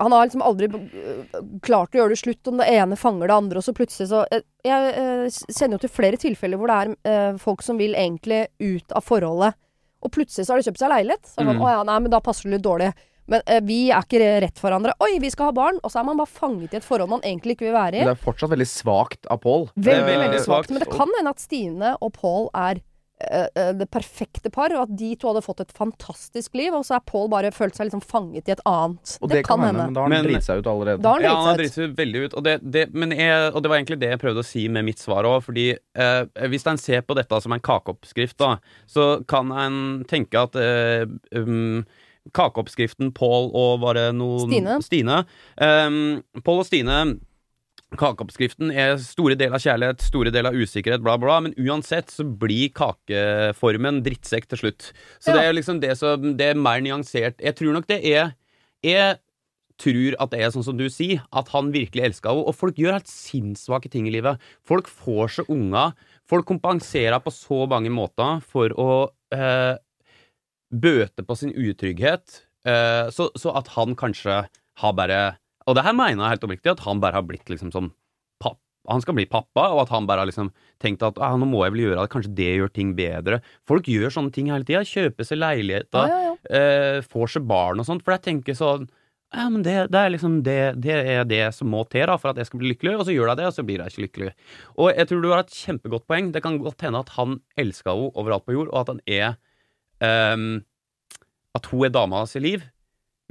Han 0.00 0.12
har 0.12 0.24
liksom 0.24 0.42
aldri 0.42 0.68
eh, 0.72 1.40
klart 1.66 1.92
å 1.94 1.98
gjøre 2.00 2.14
det 2.14 2.20
slutt 2.22 2.48
om 2.48 2.62
det 2.62 2.68
ene 2.72 2.96
fanger 2.96 3.28
det 3.28 3.34
andre, 3.36 3.60
og 3.60 3.66
så 3.66 3.74
plutselig 3.76 4.08
så 4.08 4.22
eh, 4.32 4.40
Jeg 4.64 4.94
eh, 4.96 5.26
kjenner 5.52 5.76
jo 5.76 5.82
til 5.84 5.92
flere 5.92 6.20
tilfeller 6.22 6.56
hvor 6.60 6.72
det 6.72 6.78
er 6.78 6.94
eh, 7.12 7.36
folk 7.42 7.60
som 7.66 7.76
vil 7.80 7.92
egentlig 7.94 8.46
ut 8.62 8.92
av 8.96 9.04
forholdet, 9.04 9.58
og 10.00 10.12
plutselig 10.16 10.46
så 10.46 10.54
har 10.54 10.62
de 10.62 10.70
kjøpt 10.70 10.80
seg 10.80 10.92
leilighet. 10.94 11.28
Så 11.28 11.40
er 11.40 11.44
det 11.44 11.50
sånn, 11.52 11.60
Mm. 11.60 11.66
Å 11.66 11.74
ja, 11.74 11.84
nei, 11.88 11.98
men 12.06 12.10
da 12.12 12.20
passer 12.24 12.48
det 12.48 12.56
litt 12.56 12.64
dårlig. 12.64 12.90
Men 13.26 13.42
eh, 13.50 13.60
vi 13.66 13.90
er 13.90 14.04
ikke 14.04 14.20
rett 14.44 14.58
for 14.60 14.68
hverandre. 14.70 14.92
Oi, 15.02 15.16
vi 15.20 15.30
skal 15.34 15.48
ha 15.50 15.52
barn! 15.56 15.80
Og 15.82 15.90
så 15.90 15.98
er 16.00 16.04
man 16.06 16.16
bare 16.20 16.30
fanget 16.30 16.72
i 16.76 16.78
et 16.78 16.84
forhold 16.86 17.10
man 17.10 17.24
egentlig 17.26 17.56
ikke 17.56 17.66
vil 17.68 17.74
være 17.74 17.96
i. 17.98 18.04
Men 18.04 18.12
det 18.12 18.18
er 18.20 18.24
fortsatt 18.26 18.52
veldig 18.52 18.68
svakt 18.70 19.26
av 19.28 19.40
Paul. 19.42 19.66
Veldig, 19.74 20.18
veldig 20.22 20.42
svakt. 20.44 20.70
Men 20.70 20.84
det 20.84 20.92
kan 20.92 21.10
hende 21.18 21.32
at 21.34 21.42
Stine 21.42 21.96
og 22.00 22.12
Paul 22.14 22.46
er 22.54 22.78
eh, 22.78 22.80
eh, 22.80 22.95
det 23.16 23.86
perfekte 23.88 24.50
par, 24.52 24.72
og 24.76 24.82
at 24.82 24.90
de 24.98 25.14
to 25.16 25.30
hadde 25.30 25.40
fått 25.44 25.62
et 25.64 25.70
fantastisk 25.72 26.56
liv, 26.58 26.74
og 26.76 26.84
så 26.84 26.98
er 26.98 27.04
Paul 27.08 27.30
bare 27.32 27.48
følt 27.54 27.76
seg 27.78 27.88
liksom 27.88 28.02
fanget 28.04 28.50
i 28.50 28.52
et 28.52 28.62
annet. 28.68 29.14
Og 29.24 29.30
det, 29.32 29.40
kan 29.46 29.62
hende, 29.64 29.86
men 29.86 29.96
da 29.96 30.04
har 30.04 30.12
han 30.12 30.26
driti 30.26 30.44
seg 30.44 30.60
ut 30.60 30.68
allerede. 30.68 31.00
Da 31.00 31.14
har 31.14 31.22
han 31.22 31.24
Ja, 31.24 31.34
han 31.38 31.48
har 31.48 31.60
driti 31.60 31.78
seg 31.78 31.90
ut. 31.90 31.96
veldig 31.96 32.24
ut. 32.26 32.36
Og 32.36 32.44
det, 32.44 32.56
det, 32.62 32.86
men 32.92 33.14
jeg, 33.16 33.52
og 33.52 33.62
det 33.64 33.72
var 33.72 33.80
egentlig 33.80 34.00
det 34.02 34.10
jeg 34.12 34.22
prøvde 34.22 34.44
å 34.44 34.48
si 34.48 34.66
med 34.72 34.84
mitt 34.88 35.00
svar 35.02 35.28
òg. 35.28 35.38
Fordi 35.46 35.68
eh, 35.72 36.48
hvis 36.52 36.66
en 36.68 36.80
ser 36.80 37.06
på 37.06 37.16
dette 37.16 37.40
som 37.40 37.54
en 37.56 37.62
kakeoppskrift, 37.70 38.36
da, 38.42 38.56
så 38.90 39.08
kan 39.30 39.52
en 39.64 39.78
tenke 40.08 40.42
at 40.48 40.58
eh, 40.60 41.06
um, 41.36 41.86
Kakeoppskriften 42.34 43.12
Paul 43.14 43.52
og 43.54 43.80
var 43.84 43.96
det 43.98 44.10
noe 44.18 44.44
Stine. 44.44 44.76
Stine. 44.82 45.22
Um, 45.56 45.98
Paul 46.42 46.64
og 46.64 46.68
Stine 46.68 47.00
Kakeoppskriften 47.94 48.72
er 48.74 48.96
store 48.98 49.36
deler 49.38 49.54
av 49.54 49.62
kjærlighet, 49.62 50.02
store 50.02 50.32
deler 50.34 50.50
av 50.50 50.58
usikkerhet, 50.58 51.02
bla, 51.06 51.14
bla. 51.22 51.36
Men 51.44 51.54
uansett 51.54 52.10
så 52.10 52.24
blir 52.26 52.72
kakeformen 52.74 54.02
drittsekk 54.02 54.48
til 54.50 54.58
slutt. 54.58 54.88
Så 55.22 55.30
Ja. 55.30 55.36
det 55.36 55.44
er 55.46 55.52
liksom 55.54 55.80
det 55.80 55.96
som 55.96 56.36
Det 56.36 56.50
er 56.50 56.54
mer 56.58 56.80
nyansert. 56.80 57.38
Jeg 57.40 57.54
tror 57.56 57.72
nok 57.72 57.86
det 57.86 58.04
er 58.04 58.34
Jeg 58.82 59.18
tror 59.78 60.14
at 60.18 60.30
det 60.30 60.40
er 60.40 60.50
sånn 60.50 60.64
som 60.64 60.76
du 60.76 60.88
sier, 60.88 61.22
at 61.32 61.48
han 61.48 61.70
virkelig 61.70 62.02
elska 62.02 62.30
henne. 62.30 62.46
Og 62.48 62.54
folk 62.56 62.76
gjør 62.76 62.92
helt 62.96 63.06
sinnssvake 63.08 63.90
ting 63.90 64.06
i 64.08 64.10
livet. 64.10 64.38
Folk 64.64 64.86
får 64.88 65.28
seg 65.36 65.46
unger. 65.50 65.92
Folk 66.26 66.46
kompenserer 66.46 67.20
på 67.22 67.30
så 67.30 67.66
mange 67.68 67.90
måter 67.90 68.40
for 68.42 68.68
å 68.70 69.10
eh, 69.32 69.76
bøte 70.72 71.22
på 71.26 71.36
sin 71.36 71.52
utrygghet. 71.52 72.42
Eh, 72.66 73.10
så, 73.10 73.30
så 73.36 73.54
at 73.56 73.68
han 73.76 73.94
kanskje 73.94 74.48
har 74.82 74.92
bare 74.92 75.36
Og 75.66 75.74
det 75.78 75.82
her 75.86 75.96
mener 75.98 76.22
jeg 76.24 76.36
helt 76.36 76.44
oppriktig, 76.46 76.72
at 76.76 76.84
han 76.86 77.00
bare 77.02 77.18
har 77.18 77.26
blitt 77.26 77.48
liksom 77.50 77.72
som 77.74 77.88
papp, 78.42 78.60
Han 78.88 79.02
skal 79.02 79.16
bli 79.18 79.24
pappa, 79.26 79.64
og 79.74 79.80
at 79.82 79.90
han 79.90 80.06
bare 80.06 80.22
har 80.22 80.28
liksom 80.30 80.52
tenkt 80.82 81.02
at 81.02 81.16
ah, 81.18 81.34
nå 81.36 81.48
må 81.50 81.64
jeg 81.64 81.72
vel 81.74 81.80
gjøre 81.88 82.02
det, 82.04 82.10
kanskje 82.12 82.34
det 82.38 82.52
gjør 82.60 82.70
ting 82.76 82.92
bedre. 82.94 83.40
Folk 83.66 83.88
gjør 83.90 84.12
sånne 84.14 84.30
ting 84.36 84.52
hele 84.52 84.62
tida. 84.68 84.84
Kjøper 84.86 85.26
seg 85.26 85.40
leiligheter, 85.42 86.06
Ja, 86.06 86.20
ja, 86.22 86.36
ja. 86.36 86.60
eh, 86.60 87.00
får 87.02 87.34
seg 87.34 87.48
barn 87.50 87.82
og 87.82 87.88
sånt. 87.88 88.04
For 88.06 88.14
jeg 88.14 88.22
tenker 88.28 88.54
sånn 88.54 88.86
ja, 89.34 89.48
men 89.50 89.64
det, 89.66 89.72
det 89.90 89.98
er 89.98 90.12
liksom 90.14 90.36
det, 90.46 90.76
det 90.80 90.94
er 90.94 91.24
det 91.26 91.40
som 91.52 91.66
må 91.68 91.80
til 91.90 92.06
da, 92.06 92.14
for 92.16 92.30
at 92.30 92.38
jeg 92.38 92.46
skal 92.46 92.60
bli 92.60 92.70
lykkelig, 92.70 92.92
og 92.94 93.08
så 93.08 93.12
gjør 93.16 93.32
jeg 93.32 93.40
det, 93.40 93.46
og 93.50 93.56
så 93.56 93.64
blir 93.66 93.82
jeg 93.82 93.90
ikke 93.92 94.04
lykkelig. 94.04 94.28
Og 94.78 94.86
jeg 94.94 95.08
tror 95.10 95.24
du 95.24 95.28
har 95.32 95.42
et 95.42 95.56
kjempegodt 95.58 96.06
poeng. 96.06 96.30
Det 96.32 96.42
kan 96.44 96.60
godt 96.62 96.84
hende 96.86 97.00
at 97.02 97.10
han 97.16 97.34
elsker 97.58 97.90
henne 97.90 98.12
overalt 98.14 98.46
på 98.46 98.54
jord, 98.54 98.70
og 98.70 98.78
at 98.84 98.92
han 98.94 99.02
er 99.10 99.34
um, 100.38 100.46
At 101.58 101.66
hun 101.72 101.84
er 101.88 101.92
dama 101.92 102.22
hans 102.22 102.36
i 102.38 102.40
liv. 102.44 102.62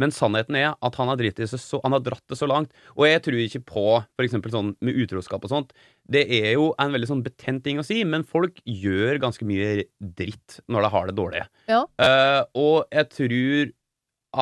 Men 0.01 0.11
sannheten 0.11 0.57
er 0.59 0.73
at 0.73 0.97
han 0.99 1.09
har, 1.11 1.19
dritt 1.19 1.39
i 1.39 1.47
seg 1.47 1.61
så, 1.61 1.79
han 1.83 1.95
har 1.95 2.03
dratt 2.03 2.23
det 2.31 2.37
så 2.39 2.47
langt. 2.49 2.73
Og 2.97 3.07
jeg 3.07 3.23
tror 3.25 3.39
ikke 3.39 3.63
på 3.69 3.85
eksempel 4.25 4.53
sånn 4.53 4.73
med 4.83 4.99
utroskap 5.05 5.45
og 5.47 5.53
sånt. 5.53 5.75
Det 6.03 6.25
er 6.41 6.51
jo 6.57 6.71
en 6.81 6.95
veldig 6.95 7.09
sånn 7.11 7.23
betent 7.25 7.63
ting 7.65 7.79
å 7.79 7.85
si, 7.87 8.01
men 8.07 8.27
folk 8.27 8.59
gjør 8.67 9.21
ganske 9.23 9.47
mye 9.47 9.87
dritt 10.19 10.59
når 10.71 10.87
de 10.87 10.93
har 10.95 11.09
det 11.09 11.17
dårlig. 11.19 11.45
Ja. 11.71 11.83
Uh, 12.01 12.41
og 12.59 12.77
jeg 12.91 13.11
tror 13.15 13.75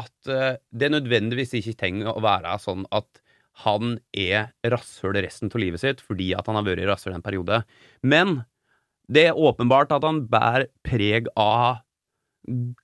at 0.03 0.31
uh, 0.31 0.55
det 0.73 0.89
nødvendigvis 0.95 1.53
ikke 1.59 1.77
trenger 1.83 2.15
å 2.15 2.23
være 2.23 2.57
sånn 2.63 2.87
at 2.93 3.21
han 3.61 3.99
er 4.17 4.49
rasshøl 4.65 5.19
resten 5.21 5.51
av 5.53 5.61
livet 5.61 5.83
sitt 5.83 6.01
fordi 6.01 6.31
at 6.33 6.47
han 6.49 6.57
har 6.57 6.65
vært 6.65 6.87
rasshøl 6.89 7.13
en 7.13 7.25
periode. 7.25 7.61
Men 8.01 8.41
det 9.11 9.27
er 9.29 9.37
åpenbart 9.37 9.93
at 9.93 10.05
han 10.07 10.23
bærer 10.31 10.71
preg 10.85 11.29
av 11.37 11.83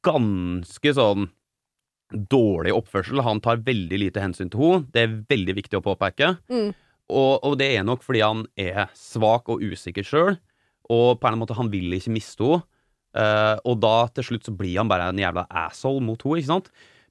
ganske 0.06 0.94
sånn 0.96 1.30
dårlig 2.12 2.74
oppførsel. 2.74 3.22
Han 3.26 3.42
tar 3.44 3.62
veldig 3.66 4.00
lite 4.02 4.24
hensyn 4.24 4.50
til 4.52 4.62
henne. 4.64 4.88
Det 4.94 5.04
er 5.04 5.18
veldig 5.30 5.56
viktig 5.60 5.80
å 5.80 5.86
påpeke. 5.86 6.36
Mm. 6.50 6.72
Og, 7.10 7.34
og 7.46 7.58
det 7.62 7.72
er 7.76 7.86
nok 7.88 8.04
fordi 8.06 8.22
han 8.22 8.44
er 8.60 8.90
svak 8.98 9.50
og 9.50 9.64
usikker 9.66 10.06
sjøl, 10.06 10.38
og 10.90 11.20
på 11.22 11.30
en 11.30 11.40
måte 11.42 11.58
han 11.58 11.72
vil 11.74 11.94
ikke 11.98 12.14
miste 12.14 12.46
henne. 12.46 12.66
Uh, 13.10 13.58
og 13.66 13.80
da 13.82 14.06
til 14.14 14.28
slutt 14.28 14.46
så 14.46 14.52
blir 14.54 14.76
han 14.78 14.90
bare 14.90 15.08
en 15.10 15.18
jævla 15.18 15.48
asshole 15.66 16.04
mot 16.06 16.22
henne, 16.22 16.44
ikke 16.44 16.52
sant? 16.52 16.68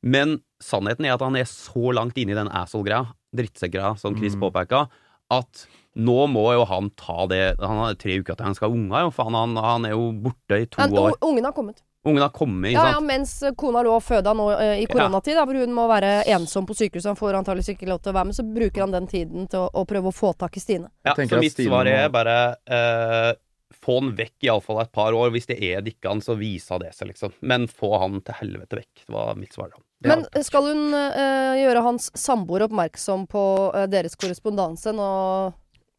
Men 0.06 0.36
sannheten 0.62 1.08
er 1.08 1.16
at 1.16 1.24
han 1.26 1.34
er 1.34 1.48
så 1.50 1.90
langt 1.90 2.18
inne 2.22 2.36
i 2.36 2.38
den 2.38 2.50
asshole-greia, 2.54 3.08
drittsekk-greia, 3.34 3.96
som 3.98 4.14
Chris 4.14 4.36
Mm. 4.36 4.44
påpeka, 4.46 4.84
at 5.34 5.66
nå 5.98 6.28
må 6.30 6.44
jo 6.54 6.62
han 6.70 6.90
ta 6.96 7.26
det 7.26 7.58
Han 7.58 7.82
har 7.82 7.98
tre 7.98 8.20
uker 8.20 8.36
til 8.38 8.46
han 8.46 8.54
skal 8.54 8.70
ha 8.70 8.76
unger, 8.78 9.00
jo, 9.02 9.10
for 9.10 9.28
han, 9.28 9.56
han, 9.58 9.84
er 9.84 9.90
jo 9.90 10.12
borte 10.12 10.62
i 10.62 10.66
to 10.70 10.80
han, 10.80 10.94
år. 10.94 11.18
ungen 11.20 11.44
har 11.44 11.52
kommet. 11.52 11.82
Ungen 12.06 12.22
har 12.22 12.30
kommet, 12.30 12.70
ikke 12.70 12.84
Ja, 12.84 12.92
ja, 12.94 13.00
mens 13.02 13.32
kona 13.58 13.82
lå 13.82 13.96
og 13.96 14.04
føda 14.06 14.32
nå 14.36 14.44
eh, 14.54 14.84
i 14.84 14.86
koronatid, 14.86 15.34
da, 15.34 15.42
hvor 15.48 15.58
hun 15.58 15.72
må 15.74 15.88
være 15.90 16.12
ensom 16.36 16.66
på 16.68 16.76
sykehuset. 16.78 17.10
Han 17.10 17.18
får 17.18 17.40
antakeligvis 17.40 17.72
ikke 17.74 17.88
lov 17.90 17.98
til 18.04 18.12
å 18.12 18.16
være 18.20 18.28
med, 18.30 18.36
så 18.38 18.44
bruker 18.46 18.84
han 18.84 18.94
den 18.94 19.08
tiden 19.10 19.48
til 19.50 19.64
å, 19.64 19.68
å 19.82 19.84
prøve 19.88 20.12
å 20.12 20.14
få 20.14 20.30
tak 20.38 20.56
i 20.56 20.62
Stine. 20.62 20.88
Ja, 21.04 21.16
så 21.18 21.40
mitt 21.42 21.52
Stine 21.56 21.68
svar 21.72 21.90
er 21.90 22.08
bare 22.14 22.36
eh, 22.70 23.32
få 23.74 23.98
han 23.98 24.12
vekk 24.16 24.46
iallfall 24.48 24.80
et 24.84 24.92
par 24.94 25.16
år. 25.16 25.32
Hvis 25.34 25.50
det 25.50 25.58
er 25.64 25.82
Dikkan, 25.84 26.22
så 26.24 26.36
viser 26.38 26.80
det 26.84 26.94
seg, 26.96 27.10
liksom. 27.10 27.34
Men 27.42 27.66
få 27.68 27.90
han 28.00 28.20
til 28.24 28.38
helvete 28.40 28.78
vekk. 28.78 29.04
Det 29.04 29.14
var 29.18 29.34
mitt 29.38 29.58
svar, 29.58 29.72
da. 29.74 29.82
Men 30.08 30.22
skal 30.46 30.68
hun 30.70 30.94
eh, 30.94 31.56
gjøre 31.64 31.82
hans 31.82 32.12
samboer 32.14 32.68
oppmerksom 32.68 33.26
på 33.26 33.42
eh, 33.74 33.88
deres 33.90 34.14
korrespondanse 34.14 34.94
nå 34.94 35.08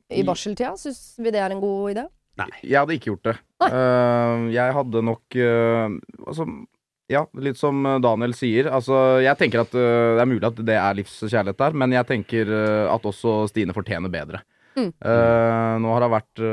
i 0.10 0.22
I- 0.22 0.26
barseltida? 0.26 0.72
Syns 0.80 1.18
vi 1.20 1.34
det 1.36 1.44
er 1.44 1.52
en 1.52 1.60
god 1.62 1.92
idé? 1.92 2.06
Jeg 2.64 2.78
hadde 2.80 2.98
ikke 2.98 3.12
gjort 3.12 3.30
det. 3.30 3.36
Nei. 3.60 3.70
Eh, 3.76 4.44
jeg 4.56 4.76
hadde 4.78 5.02
nok 5.04 5.36
uh, 5.36 5.96
Altså, 6.26 6.46
ja, 7.12 7.26
litt 7.42 7.60
som 7.60 7.84
Daniel 8.04 8.36
sier. 8.38 8.70
Altså, 8.72 9.20
jeg 9.24 9.36
tenker 9.40 9.66
at 9.66 9.76
uh, 9.76 10.16
det 10.16 10.24
er 10.24 10.30
mulig 10.30 10.48
at 10.48 10.64
det 10.72 10.78
er 10.78 10.98
livskjærlighet 11.02 11.60
der, 11.60 11.78
men 11.84 11.98
jeg 11.98 12.10
tenker 12.10 12.54
uh, 12.54 12.88
at 12.94 13.12
også 13.12 13.42
Stine 13.52 13.76
fortjener 13.76 14.14
bedre. 14.14 14.44
Mm. 14.78 14.94
Uh, 15.04 15.76
nå 15.84 15.94
har 15.96 16.06
hun 16.06 16.16
vært 16.16 16.44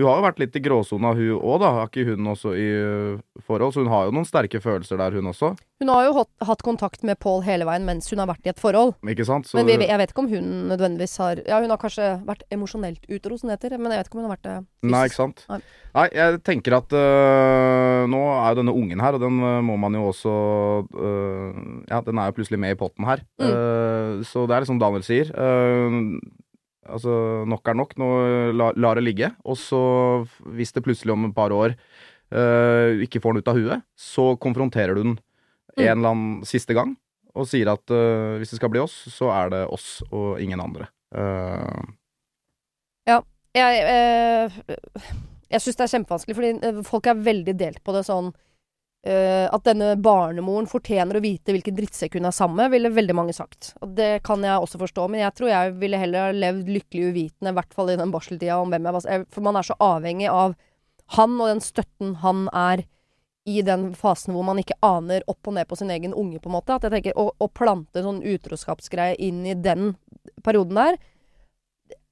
Hun 0.00 0.08
har 0.08 0.16
jo 0.16 0.24
vært 0.24 0.38
litt 0.40 0.54
i 0.56 0.62
gråsona, 0.64 1.12
hun 1.12 1.34
òg, 1.36 1.56
da. 1.60 1.70
Har 1.76 1.90
ikke 1.90 2.06
hun 2.08 2.28
også 2.32 2.54
i 2.56 2.68
øh, 2.72 3.18
forhold? 3.44 3.74
Så 3.74 3.82
hun 3.84 3.90
har 3.92 4.06
jo 4.08 4.14
noen 4.16 4.28
sterke 4.28 4.60
følelser 4.64 4.96
der, 4.96 5.16
hun 5.18 5.28
også. 5.28 5.52
Hun 5.80 5.92
har 5.92 6.06
jo 6.06 6.24
hatt, 6.44 6.62
kontakt 6.64 7.04
med 7.08 7.16
Paul 7.20 7.40
hele 7.44 7.64
veien 7.68 7.86
mens 7.88 8.08
hun 8.12 8.20
har 8.20 8.28
vært 8.28 8.48
i 8.48 8.52
et 8.52 8.60
forhold. 8.60 8.94
Ikke 9.12 9.26
sant? 9.28 9.48
Så, 9.48 9.58
Men 9.58 9.68
vi, 9.68 9.76
jeg 9.88 10.00
vet 10.00 10.12
ikke 10.12 10.24
om 10.24 10.30
hun 10.32 10.48
nødvendigvis 10.70 11.16
har 11.20 11.40
Ja, 11.46 11.60
hun 11.60 11.72
har 11.72 11.80
kanskje 11.80 12.08
vært 12.26 12.44
emosjonelt 12.52 13.04
utro, 13.08 13.36
som 13.40 13.48
det 13.52 13.58
heter. 13.58 13.76
Men 13.76 13.92
jeg 13.92 14.02
vet 14.02 14.10
ikke 14.10 14.18
om 14.18 14.22
hun 14.22 14.28
har 14.30 14.36
vært 14.36 14.48
det 14.48 14.56
fysisk. 14.60 14.92
Nei, 14.94 15.04
ikke 15.08 15.20
sant. 15.20 15.44
Nei. 15.52 15.60
Nei, 15.96 16.08
jeg 16.16 16.42
tenker 16.46 16.78
at 16.80 16.96
øh, 16.96 18.02
nå 18.12 18.20
er 18.34 18.52
jo 18.52 18.60
denne 18.62 18.76
ungen 18.76 19.04
her, 19.04 19.16
og 19.16 19.24
den 19.24 19.40
øh, 19.40 19.56
må 19.68 19.76
man 19.80 19.96
jo 20.00 20.08
også 20.14 20.34
øh, 20.96 21.64
Ja, 21.90 22.00
den 22.06 22.20
er 22.20 22.30
jo 22.30 22.36
plutselig 22.40 22.60
med 22.62 22.76
i 22.76 22.80
potten 22.80 23.08
her. 23.08 23.24
Mm. 23.40 23.50
Uh, 23.50 24.24
så 24.24 24.46
det 24.48 24.56
er 24.56 24.64
liksom 24.64 24.80
Daniel 24.80 25.04
sier. 25.04 25.32
øh, 25.36 26.20
altså, 26.90 27.14
nok 27.48 27.70
er 27.70 27.78
nok. 27.78 27.96
Nå 28.00 28.10
la, 28.58 28.70
lar 28.76 28.98
det 28.98 29.06
ligge. 29.06 29.32
Og 29.46 29.58
så, 29.58 29.80
hvis 30.56 30.74
det 30.76 30.84
plutselig 30.86 31.14
om 31.14 31.28
et 31.28 31.36
par 31.36 31.54
år 31.54 31.74
uh, 31.76 33.00
ikke 33.04 33.22
får 33.22 33.36
den 33.36 33.44
ut 33.44 33.50
av 33.52 33.58
huet, 33.58 33.86
så 33.98 34.32
konfronterer 34.42 34.98
du 34.98 35.04
den 35.04 35.18
Mm. 35.70 35.84
en 35.86 35.98
eller 35.98 36.10
annen 36.10 36.44
siste 36.44 36.74
gang. 36.74 36.96
Og 37.38 37.46
sier 37.46 37.68
at 37.70 37.92
uh, 37.94 38.36
hvis 38.40 38.50
det 38.50 38.58
skal 38.58 38.72
bli 38.72 38.80
oss, 38.82 38.94
så 39.14 39.30
er 39.30 39.52
det 39.52 39.60
oss 39.70 40.00
og 40.10 40.40
ingen 40.42 40.60
andre. 40.60 40.90
Uh, 41.14 41.94
Jeg, 43.50 43.78
eh, 43.82 44.58
jeg 45.50 45.62
syns 45.64 45.78
det 45.78 45.82
er 45.82 45.90
kjempevanskelig, 45.90 46.34
fordi 46.38 46.82
folk 46.86 47.08
er 47.10 47.24
veldig 47.26 47.54
delt 47.58 47.80
på 47.82 47.94
det 47.96 48.04
sånn 48.06 48.28
eh, 49.06 49.46
At 49.50 49.64
denne 49.66 49.94
barnemoren 50.00 50.68
fortjener 50.70 51.18
å 51.18 51.24
vite 51.24 51.54
hvilken 51.54 51.76
drittsekk 51.76 52.18
hun 52.18 52.28
er 52.28 52.36
sammen 52.36 52.60
med, 52.60 52.72
ville 52.74 52.92
veldig 52.94 53.16
mange 53.16 53.36
sagt. 53.36 53.74
Og 53.80 53.94
det 53.98 54.22
kan 54.26 54.44
jeg 54.44 54.60
også 54.60 54.80
forstå, 54.82 55.08
men 55.08 55.24
jeg 55.24 55.36
tror 55.38 55.52
jeg 55.52 55.76
ville 55.80 56.00
heller 56.00 56.28
ha 56.28 56.36
levd 56.36 56.70
lykkelig 56.70 57.10
uvitende, 57.10 57.52
i 57.52 57.58
hvert 57.60 57.76
fall 57.76 57.92
i 57.92 57.98
den 58.00 58.14
barseltida, 58.14 58.60
om 58.60 58.72
hvem 58.72 58.88
jeg 58.88 58.98
var 58.98 59.28
For 59.30 59.46
man 59.46 59.60
er 59.60 59.68
så 59.70 59.78
avhengig 59.80 60.30
av 60.32 60.56
han 61.16 61.36
og 61.40 61.48
den 61.50 61.62
støtten 61.64 62.16
han 62.22 62.46
er 62.54 62.84
i 63.48 63.62
den 63.66 63.88
fasen 63.98 64.34
hvor 64.36 64.44
man 64.46 64.60
ikke 64.60 64.76
aner 64.84 65.24
opp 65.30 65.48
og 65.48 65.56
ned 65.56 65.66
på 65.66 65.78
sin 65.80 65.90
egen 65.90 66.14
unge, 66.14 66.38
på 66.38 66.50
en 66.50 66.56
måte. 66.58 66.76
At 66.76 66.86
jeg 66.86 66.94
tenker, 66.94 67.16
Å, 67.18 67.30
å 67.34 67.48
plante 67.48 68.00
en 68.00 68.06
sånn 68.06 68.24
utroskapsgreie 68.26 69.16
inn 69.18 69.42
i 69.48 69.56
den 69.56 69.94
perioden 70.44 70.78
der, 70.78 71.00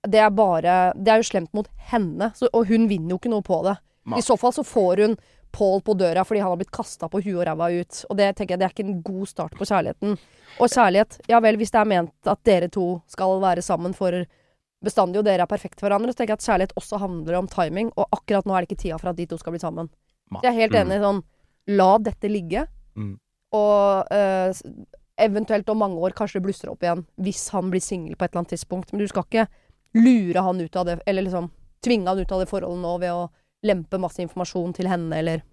det 0.08 0.20
er 0.22 0.30
bare 0.30 0.94
Det 0.94 1.10
er 1.10 1.20
jo 1.20 1.26
slemt 1.26 1.52
mot 1.52 1.68
henne, 1.90 2.30
så, 2.34 2.48
og 2.54 2.70
hun 2.70 2.86
vinner 2.88 3.14
jo 3.14 3.20
ikke 3.20 3.32
noe 3.32 3.44
på 3.44 3.60
det. 3.66 3.76
I 4.16 4.24
så 4.24 4.38
fall 4.40 4.54
så 4.56 4.64
får 4.64 5.02
hun 5.04 5.16
Pål 5.52 5.80
på 5.82 5.94
døra 5.98 6.24
fordi 6.28 6.40
han 6.42 6.50
har 6.52 6.58
blitt 6.60 6.70
kasta 6.74 7.08
på 7.08 7.22
huet 7.24 7.38
og 7.40 7.46
ræva 7.48 7.70
ut. 7.80 8.02
Og 8.10 8.16
det 8.18 8.28
tenker 8.36 8.54
jeg 8.54 8.60
det 8.60 8.66
er 8.68 8.74
ikke 8.74 8.84
en 8.86 9.02
god 9.02 9.28
start 9.30 9.54
på 9.58 9.64
kjærligheten. 9.68 10.18
Og 10.60 10.68
kjærlighet, 10.68 11.20
ja 11.30 11.40
vel, 11.40 11.56
hvis 11.56 11.70
det 11.72 11.80
er 11.80 11.88
ment 11.88 12.28
at 12.28 12.42
dere 12.44 12.68
to 12.68 13.00
skal 13.08 13.40
være 13.40 13.62
sammen 13.64 13.94
for 13.96 14.12
bestandig, 14.84 15.18
og 15.18 15.24
dere 15.26 15.42
er 15.42 15.50
perfekte 15.50 15.80
for 15.80 15.88
hverandre, 15.88 16.12
så 16.12 16.20
tenker 16.20 16.36
jeg 16.36 16.40
at 16.42 16.46
kjærlighet 16.48 16.74
også 16.78 17.00
handler 17.02 17.38
om 17.40 17.48
timing, 17.50 17.88
og 17.96 18.06
akkurat 18.14 18.46
nå 18.46 18.54
er 18.54 18.62
det 18.62 18.70
ikke 18.70 18.82
tida 18.84 18.98
for 19.00 19.10
at 19.10 19.16
de 19.18 19.26
to 19.26 19.38
skal 19.40 19.52
bli 19.56 19.58
sammen. 19.62 19.88
Så 20.30 20.42
jeg 20.44 20.52
er 20.52 20.60
helt 20.60 20.72
Mm. 20.76 20.80
enig 20.84 20.96
i 21.00 21.04
sånn 21.06 21.22
La 21.68 21.98
dette 21.98 22.28
ligge. 22.30 22.66
Mm. 22.96 23.18
Og 23.52 24.12
eh, 24.12 24.52
eventuelt 25.18 25.68
om 25.68 25.78
mange 25.78 25.98
år 25.98 26.14
kanskje 26.16 26.38
det 26.38 26.44
blusser 26.46 26.70
opp 26.70 26.82
igjen 26.84 27.04
hvis 27.18 27.48
han 27.50 27.70
blir 27.72 27.80
singel 27.82 28.14
på 28.16 28.24
et 28.24 28.30
eller 28.32 28.44
annet 28.44 28.54
tidspunkt. 28.54 28.92
Men 28.92 29.00
du 29.00 29.08
skal 29.08 29.24
ikke 29.24 29.48
lure 29.94 30.40
han 30.44 30.60
ut 30.60 30.76
av 30.76 30.86
det, 30.86 30.98
eller 31.06 31.22
liksom 31.26 31.50
tvinge 31.84 32.06
han 32.08 32.18
ut 32.18 32.32
av 32.32 32.40
det 32.40 32.48
forholdet 32.50 32.82
nå 32.82 32.94
ved 33.00 33.10
å 33.12 33.28
lempe 33.66 33.98
masse 34.00 34.22
informasjon 34.22 34.74
til 34.76 34.90
henne, 34.90 35.14
eller 35.18 35.44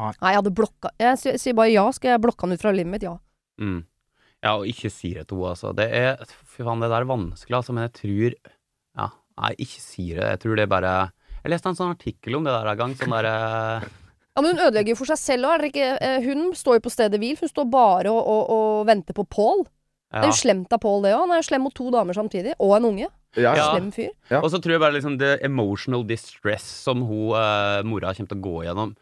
Nei. 0.00 0.12
Nei, 0.16 0.32
jeg 0.32 0.38
hadde 0.38 0.52
blokka 0.56 0.90
Jeg 1.00 1.20
sier, 1.20 1.38
sier 1.40 1.56
bare 1.58 1.72
ja. 1.74 1.82
Skal 1.92 2.14
jeg 2.14 2.22
blokke 2.24 2.46
han 2.46 2.56
ut 2.56 2.62
fra 2.62 2.72
livet 2.72 2.88
mitt? 2.88 3.04
Ja. 3.04 3.18
Mm. 3.60 3.82
Ja, 4.40 4.54
og 4.56 4.68
ikke 4.70 4.88
si 4.92 5.12
det 5.12 5.26
til 5.28 5.36
henne, 5.36 5.50
altså. 5.52 5.74
Det 5.76 5.88
er 5.92 6.22
Fy 6.30 6.64
faen, 6.64 6.80
det 6.80 6.88
der 6.88 7.04
er 7.04 7.10
vanskelig, 7.10 7.58
altså, 7.58 7.76
men 7.76 7.88
jeg 7.88 7.96
tror 7.98 8.36
Ja, 8.96 9.08
nei, 9.42 9.50
ikke 9.60 9.82
si 9.84 10.06
det. 10.14 10.24
Jeg 10.24 10.40
tror 10.44 10.56
det 10.56 10.64
er 10.64 10.72
bare 10.72 10.94
Jeg 11.42 11.52
leste 11.52 11.72
en 11.72 11.80
sånn 11.80 11.92
artikkel 11.96 12.38
om 12.38 12.46
det 12.48 12.54
der 12.54 12.70
en 12.72 12.80
gang, 12.80 12.96
sånn 12.96 13.16
derre 13.18 13.34
Ja, 14.30 14.44
men 14.44 14.54
hun 14.54 14.62
ødelegger 14.62 14.94
jo 14.94 15.00
for 15.00 15.10
seg 15.10 15.18
selv 15.18 15.48
òg. 15.50 15.74
Hun 16.22 16.52
står 16.56 16.78
jo 16.78 16.82
på 16.84 16.92
stedet 16.94 17.18
hvil. 17.20 17.34
Hun 17.36 17.50
står 17.50 17.66
bare 17.68 18.12
og, 18.14 18.20
og, 18.22 18.52
og 18.54 18.86
venter 18.88 19.16
på 19.16 19.24
Pål. 19.26 19.64
Det 20.06 20.20
er 20.22 20.30
jo 20.30 20.36
slemt 20.38 20.70
av 20.72 20.80
Pål, 20.80 21.02
det 21.02 21.10
òg. 21.16 21.24
Han 21.24 21.34
er 21.34 21.40
jo 21.42 21.46
slem 21.48 21.64
mot 21.66 21.74
to 21.74 21.88
damer 21.92 22.16
samtidig. 22.16 22.54
Og 22.62 22.76
en 22.78 22.86
unge. 22.92 23.08
Ja, 23.38 23.52
ja. 23.54 23.68
Slem 23.74 23.92
fyr. 23.94 24.10
Ja. 24.30 24.40
Og 24.42 24.50
så 24.50 24.58
tror 24.62 24.74
jeg 24.74 24.82
bare 24.82 24.96
liksom 24.96 25.18
det 25.20 25.36
emotional 25.46 26.02
distress 26.08 26.64
som 26.86 27.02
hun, 27.06 27.30
eh, 27.38 27.82
mora 27.86 28.14
kommer 28.16 28.32
til 28.34 28.40
å 28.40 28.44
gå 28.48 28.56
gjennom 28.66 28.96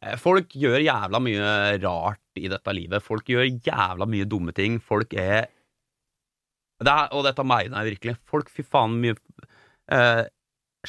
Eh, 0.00 0.14
Folk 0.16 0.54
gjør 0.56 0.80
jævla 0.80 1.18
mye 1.20 1.78
rart 1.82 2.40
i 2.40 2.48
dette 2.48 2.72
livet. 2.72 3.02
Folk 3.04 3.26
gjør 3.28 3.44
jævla 3.60 4.06
mye 4.08 4.24
dumme 4.24 4.54
ting. 4.56 4.78
Folk 4.80 5.12
er, 5.12 5.50
det 6.80 6.88
er 6.94 7.10
Og 7.12 7.24
dette 7.26 7.44
mener 7.44 7.76
jeg 7.82 7.90
virkelig. 7.98 8.14
Folk, 8.24 8.48
fy 8.48 8.64
faen, 8.64 8.94
mye 9.02 9.12
eh, 9.92 10.22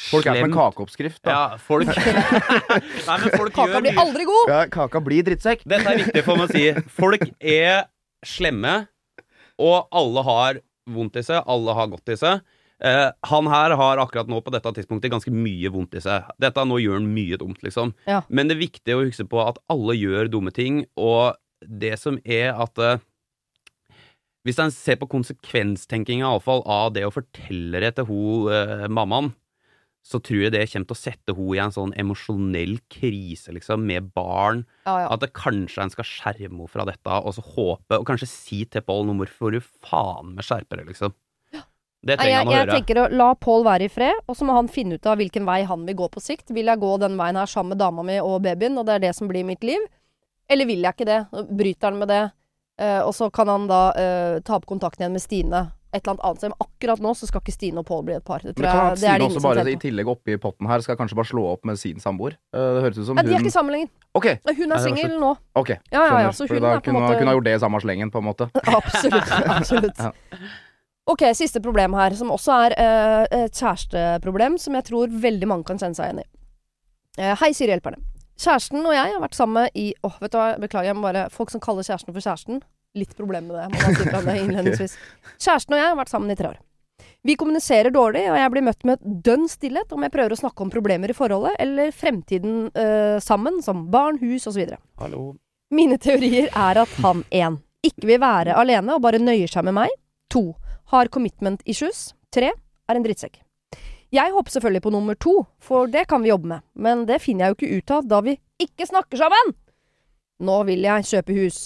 Folk 0.00 0.24
er 0.24 0.38
som 0.38 0.38
en 0.38 0.46
slemt. 0.46 0.56
kakeoppskrift, 0.56 1.20
da. 1.28 1.30
Ja, 1.34 1.58
folk 1.60 1.90
Nei, 3.08 3.18
men 3.20 3.36
folk 3.36 3.52
Kaka 3.52 3.66
gjør 3.68 3.82
blir 3.84 3.92
mye 3.92 4.00
aldri 4.06 4.24
god! 4.30 4.48
Ja, 4.54 4.62
kaka 4.72 5.02
blir 5.04 5.26
drittsekk. 5.28 5.66
Dette 5.68 5.92
er 5.92 6.00
viktig 6.00 6.24
for 6.24 6.40
meg 6.40 6.48
å 6.48 6.56
si. 6.56 6.88
Folk 6.96 7.26
er 7.44 7.82
slemme, 8.24 8.86
og 9.60 9.92
alle 9.92 10.24
har 10.24 10.62
vondt 10.88 11.20
i 11.20 11.26
seg. 11.28 11.44
Alle 11.44 11.76
har 11.76 11.92
godt 11.92 12.08
i 12.08 12.16
seg. 12.16 12.40
Eh, 12.82 13.08
han 13.30 13.46
her 13.46 13.76
har 13.78 14.00
akkurat 14.02 14.30
nå 14.30 14.40
på 14.42 14.50
dette 14.50 14.72
tidspunktet 14.74 15.12
ganske 15.12 15.30
mye 15.30 15.70
vondt 15.70 15.94
i 15.98 16.02
seg. 16.02 16.26
Dette 16.42 16.64
Nå 16.66 16.80
gjør 16.82 16.98
han 16.98 17.12
mye 17.14 17.38
dumt, 17.38 17.62
liksom. 17.62 17.94
Ja. 18.10 18.24
Men 18.28 18.50
det 18.50 18.56
er 18.56 18.64
viktig 18.64 18.96
å 18.96 19.04
huske 19.04 19.26
på 19.30 19.38
at 19.44 19.60
alle 19.70 19.94
gjør 19.94 20.32
dumme 20.32 20.54
ting, 20.54 20.82
og 20.98 21.38
det 21.62 21.94
som 22.02 22.18
er 22.24 22.50
at 22.58 22.78
eh, 22.82 23.02
Hvis 24.42 24.58
en 24.58 24.72
ser 24.74 24.96
på 24.98 25.06
konsekvenstenkinga 25.06 26.26
av 26.26 26.88
det 26.96 27.04
å 27.06 27.12
fortelle 27.14 27.78
det 27.84 27.92
til 27.94 28.08
hun, 28.08 28.50
eh, 28.50 28.88
mammaen, 28.90 29.30
så 30.02 30.18
tror 30.18 30.40
jeg 30.42 30.50
det 30.50 30.64
kommer 30.72 30.88
til 30.90 30.96
å 30.96 30.98
sette 30.98 31.34
henne 31.36 31.54
i 31.54 31.60
en 31.62 31.74
sånn 31.74 31.94
emosjonell 31.94 32.80
krise, 32.90 33.54
liksom, 33.54 33.84
med 33.86 34.10
barn. 34.16 34.64
Ja, 34.82 35.04
ja. 35.04 35.12
At 35.14 35.22
det 35.22 35.30
kanskje 35.38 35.84
en 35.84 35.94
skal 35.94 36.08
skjerme 36.08 36.56
henne 36.58 36.72
fra 36.72 36.86
dette, 36.88 37.20
og 37.22 37.36
så 37.36 37.44
håpe, 37.52 38.00
og 38.00 38.08
kanskje 38.08 38.26
si 38.26 38.64
til 38.66 38.82
Pål 38.82 39.06
nå 39.06 39.20
hvorfor 39.20 39.54
du 39.54 39.60
faen 39.62 40.34
meg 40.34 40.48
skjerper 40.48 40.82
deg, 40.82 40.90
liksom. 40.90 41.14
Det 42.02 42.16
trenger 42.18 42.32
jeg, 42.32 42.38
han 42.38 42.48
å 42.50 42.54
jeg 42.54 42.64
høre. 42.64 42.76
tenker 42.76 42.98
å 42.98 43.08
la 43.14 43.28
Pål 43.38 43.66
være 43.66 43.86
i 43.86 43.92
fred, 43.92 44.22
og 44.26 44.38
så 44.38 44.46
må 44.48 44.56
han 44.56 44.70
finne 44.72 44.98
ut 44.98 45.06
av 45.06 45.20
hvilken 45.20 45.46
vei 45.46 45.60
han 45.68 45.84
vil 45.86 45.98
gå 46.02 46.08
på 46.10 46.22
sikt. 46.22 46.50
Vil 46.54 46.70
jeg 46.70 46.82
gå 46.82 46.94
den 47.02 47.18
veien 47.20 47.38
her 47.38 47.50
sammen 47.50 47.76
med 47.76 47.82
dama 47.82 48.04
mi 48.06 48.18
og 48.22 48.40
babyen, 48.42 48.78
og 48.80 48.88
det 48.88 48.96
er 48.96 49.04
det 49.06 49.12
som 49.18 49.30
blir 49.30 49.46
mitt 49.46 49.62
liv? 49.66 49.84
Eller 50.50 50.66
vil 50.66 50.82
jeg 50.82 50.96
ikke 50.98 51.08
det? 51.08 51.20
Bryter 51.50 51.92
han 51.92 52.00
med 52.02 52.10
det? 52.10 52.24
Uh, 52.82 53.04
og 53.06 53.14
så 53.14 53.28
kan 53.30 53.50
han 53.52 53.68
da 53.70 53.84
uh, 53.94 54.40
ta 54.42 54.56
opp 54.58 54.66
kontakten 54.66 55.04
igjen 55.04 55.14
med 55.14 55.22
Stine 55.22 55.62
et 55.92 56.00
eller 56.00 56.12
annet 56.12 56.24
annet 56.24 56.38
sted. 56.38 56.48
Men 56.52 56.66
akkurat 56.66 57.02
nå 57.04 57.12
så 57.14 57.28
skal 57.28 57.42
ikke 57.44 57.54
Stine 57.54 57.82
og 57.82 57.86
Pål 57.88 58.04
bli 58.08 58.14
et 58.16 58.24
par. 58.24 58.40
Det 58.40 58.54
tror 58.56 58.64
det 58.64 58.72
kan 58.72 58.86
jeg 58.86 58.96
det, 58.96 59.00
det 59.02 59.08
er 59.08 59.20
det 59.20 59.26
også 59.26 59.32
ingen 59.32 59.44
som 59.44 59.48
bare 59.50 59.74
i 59.74 59.78
tillegg 59.82 60.10
oppi 60.12 60.36
potten 60.40 60.70
her 60.70 60.84
skal 60.84 60.98
kanskje 61.00 61.18
bare 61.18 61.28
slå 61.28 61.44
opp 61.52 61.68
med 61.68 61.80
sin 61.80 62.00
samboer. 62.00 62.38
Eh, 62.54 62.68
Det 62.76 62.84
høres 62.86 62.98
ut 62.98 63.06
som 63.10 63.20
Nei, 63.20 63.26
de 63.28 63.36
er 63.36 63.44
ikke 63.44 63.54
sammen 63.54 63.76
lenger. 63.76 63.92
Okay. 64.16 64.38
Hun 64.56 64.72
er 64.72 64.84
singel 64.86 65.16
nå. 65.20 65.34
ok. 65.54 65.74
Ja, 65.92 66.00
ja, 66.00 66.20
ja. 66.26 66.32
Så 66.32 66.48
hun 66.48 66.56
da 66.58 66.72
er 66.72 66.80
på 66.80 66.88
en 66.88 66.96
kunne, 66.96 67.04
måte 67.04 67.20
kunne 67.20 67.32
ha 67.34 67.36
gjort 67.36 67.48
det 67.48 67.56
i 67.58 67.62
samme 67.66 67.80
slengen, 67.84 68.12
på 68.12 68.22
en 68.22 68.28
måte. 68.30 68.48
Absolutt. 68.80 69.34
absolutt. 69.58 70.00
Ja. 70.00 70.12
Ok, 71.10 71.24
siste 71.34 71.60
problem 71.62 71.96
her, 71.98 72.14
som 72.14 72.30
også 72.30 72.56
er 72.68 72.74
uh, 72.78 73.24
et 73.42 73.58
kjæresteproblem, 73.58 74.58
som 74.62 74.76
jeg 74.78 74.86
tror 74.86 75.10
veldig 75.22 75.48
mange 75.50 75.66
kan 75.66 75.80
kjenne 75.80 75.98
seg 75.98 76.10
igjen 76.10 76.22
i. 76.22 76.28
Uh, 77.18 77.32
hei, 77.40 77.50
Siri 77.56 77.74
Hjelperne. 77.74 77.98
Kjæresten 78.38 78.86
og 78.86 78.94
jeg 78.94 79.10
har 79.12 79.22
vært 79.22 79.36
sammen 79.36 79.66
i 79.78 79.90
Åh, 80.02 80.14
vet 80.22 80.32
du 80.32 80.38
hva, 80.38 80.52
beklager, 80.62 80.88
jeg 80.88 80.96
må 80.96 81.04
bare 81.04 81.26
Folk 81.30 81.52
som 81.52 81.60
kaller 81.62 81.84
kjæresten 81.86 82.14
for 82.14 82.24
kjæresten. 82.24 82.62
Litt 82.98 83.16
problem 83.18 83.50
med 83.50 83.58
det. 83.58 83.66
Må 83.72 83.82
bare 83.82 83.98
si 83.98 84.06
fra 84.08 84.22
det 84.24 84.36
innledningsvis. 84.44 84.94
Kjæresten 85.36 85.76
og 85.76 85.82
jeg 85.82 85.90
har 85.90 85.98
vært 85.98 86.12
sammen 86.12 86.32
i 86.32 86.38
tre 86.38 86.52
år. 86.54 86.60
Vi 87.22 87.36
kommuniserer 87.38 87.94
dårlig, 87.94 88.24
og 88.30 88.38
jeg 88.38 88.50
blir 88.54 88.64
møtt 88.66 88.86
med 88.86 89.02
dønn 89.26 89.48
stillhet 89.50 89.92
om 89.94 90.02
jeg 90.02 90.14
prøver 90.14 90.34
å 90.34 90.38
snakke 90.38 90.64
om 90.64 90.70
problemer 90.70 91.10
i 91.10 91.14
forholdet, 91.14 91.54
eller 91.62 91.92
fremtiden 91.94 92.64
eh, 92.78 93.18
sammen, 93.22 93.60
som 93.62 93.84
barn, 93.94 94.18
hus 94.22 94.48
osv. 94.50 94.74
Mine 95.74 95.98
teorier 96.02 96.50
er 96.50 96.82
at 96.82 96.96
han 97.02 97.22
1. 97.30 97.60
Ikke 97.86 98.10
vil 98.10 98.22
være 98.22 98.56
alene 98.58 98.96
og 98.96 99.04
bare 99.06 99.22
nøyer 99.22 99.50
seg 99.50 99.66
med 99.66 99.78
meg. 99.78 99.94
2. 100.34 100.42
Har 100.92 101.08
commitment 101.08 101.62
issues. 101.64 102.12
Tre. 102.32 102.52
Er 102.88 102.98
en 102.98 103.04
drittsekk. 103.04 103.40
Jeg 104.12 104.32
håper 104.34 104.52
selvfølgelig 104.52 104.82
på 104.84 104.92
nummer 104.92 105.16
to, 105.16 105.46
for 105.56 105.88
det 105.88 106.04
kan 106.10 106.20
vi 106.20 106.28
jobbe 106.28 106.50
med. 106.50 106.64
Men 106.76 107.06
det 107.08 107.22
finner 107.24 107.46
jeg 107.46 107.54
jo 107.54 107.56
ikke 107.56 107.76
ut 107.78 107.92
av 107.96 108.08
da 108.10 108.18
vi 108.26 108.34
ikke 108.60 108.84
snakker 108.90 109.16
sammen! 109.22 109.54
Nå 110.42 110.56
vil 110.68 110.84
jeg 110.84 111.06
kjøpe 111.08 111.36
hus. 111.38 111.60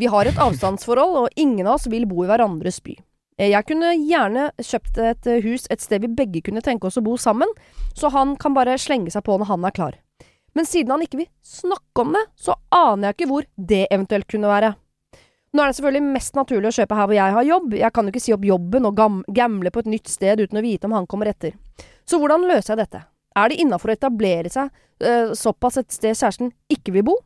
Vi 0.00 0.08
har 0.08 0.24
et 0.30 0.38
avstandsforhold, 0.40 1.16
og 1.20 1.36
ingen 1.36 1.66
av 1.66 1.76
oss 1.76 1.88
vil 1.92 2.06
bo 2.08 2.22
i 2.24 2.30
hverandres 2.30 2.78
by. 2.80 2.94
Eh, 3.36 3.50
Jeg 3.52 3.66
kunne 3.68 3.90
gjerne 3.98 4.46
kjøpt 4.56 5.00
et 5.04 5.26
eh, 5.28 5.42
hus 5.44 5.66
et 5.68 5.84
sted 5.84 6.00
vi 6.06 6.08
begge 6.16 6.40
kunne 6.46 6.62
tenke 6.64 6.88
oss 6.88 6.96
å 6.96 7.04
bo 7.04 7.18
sammen, 7.20 7.50
så 7.92 8.08
han 8.14 8.36
kan 8.40 8.54
bare 8.56 8.78
slenge 8.80 9.12
seg 9.12 9.26
på 9.26 9.36
når 9.36 9.50
han 9.50 9.68
er 9.68 9.76
klar. 9.76 9.98
Men 10.56 10.64
siden 10.68 10.94
han 10.94 11.04
ikke 11.04 11.20
vil 11.22 11.28
snakke 11.44 12.06
om 12.06 12.12
det, 12.16 12.24
så 12.40 12.56
aner 12.72 13.10
jeg 13.10 13.18
ikke 13.18 13.30
hvor 13.34 13.44
det 13.56 13.86
eventuelt 13.90 14.28
kunne 14.32 14.48
være. 14.48 14.74
Nå 15.52 15.62
er 15.62 15.68
det 15.68 15.76
selvfølgelig 15.76 16.12
mest 16.14 16.36
naturlig 16.38 16.70
å 16.70 16.76
kjøpe 16.78 16.96
her 16.96 17.08
hvor 17.08 17.16
jeg 17.16 17.36
har 17.36 17.44
jobb, 17.44 17.74
jeg 17.76 17.92
kan 17.92 18.06
jo 18.06 18.12
ikke 18.14 18.22
si 18.24 18.32
opp 18.32 18.44
jobben 18.48 18.88
og 18.88 18.94
gam 18.96 19.18
gamble 19.36 19.72
på 19.72 19.82
et 19.82 19.90
nytt 19.92 20.08
sted 20.08 20.40
uten 20.40 20.60
å 20.60 20.64
vite 20.64 20.88
om 20.88 20.94
han 20.96 21.08
kommer 21.10 21.28
etter. 21.28 21.58
Så 22.08 22.20
hvordan 22.20 22.46
løser 22.48 22.72
jeg 22.72 22.86
dette? 22.86 23.02
Er 23.36 23.52
det 23.52 23.60
innafor 23.60 23.92
å 23.92 23.96
etablere 23.96 24.52
seg 24.52 24.72
uh, 25.04 25.34
såpass 25.36 25.78
et 25.80 25.92
sted 25.92 26.16
kjæresten 26.16 26.54
ikke 26.72 26.96
vil 26.96 27.06
bo? 27.10 27.18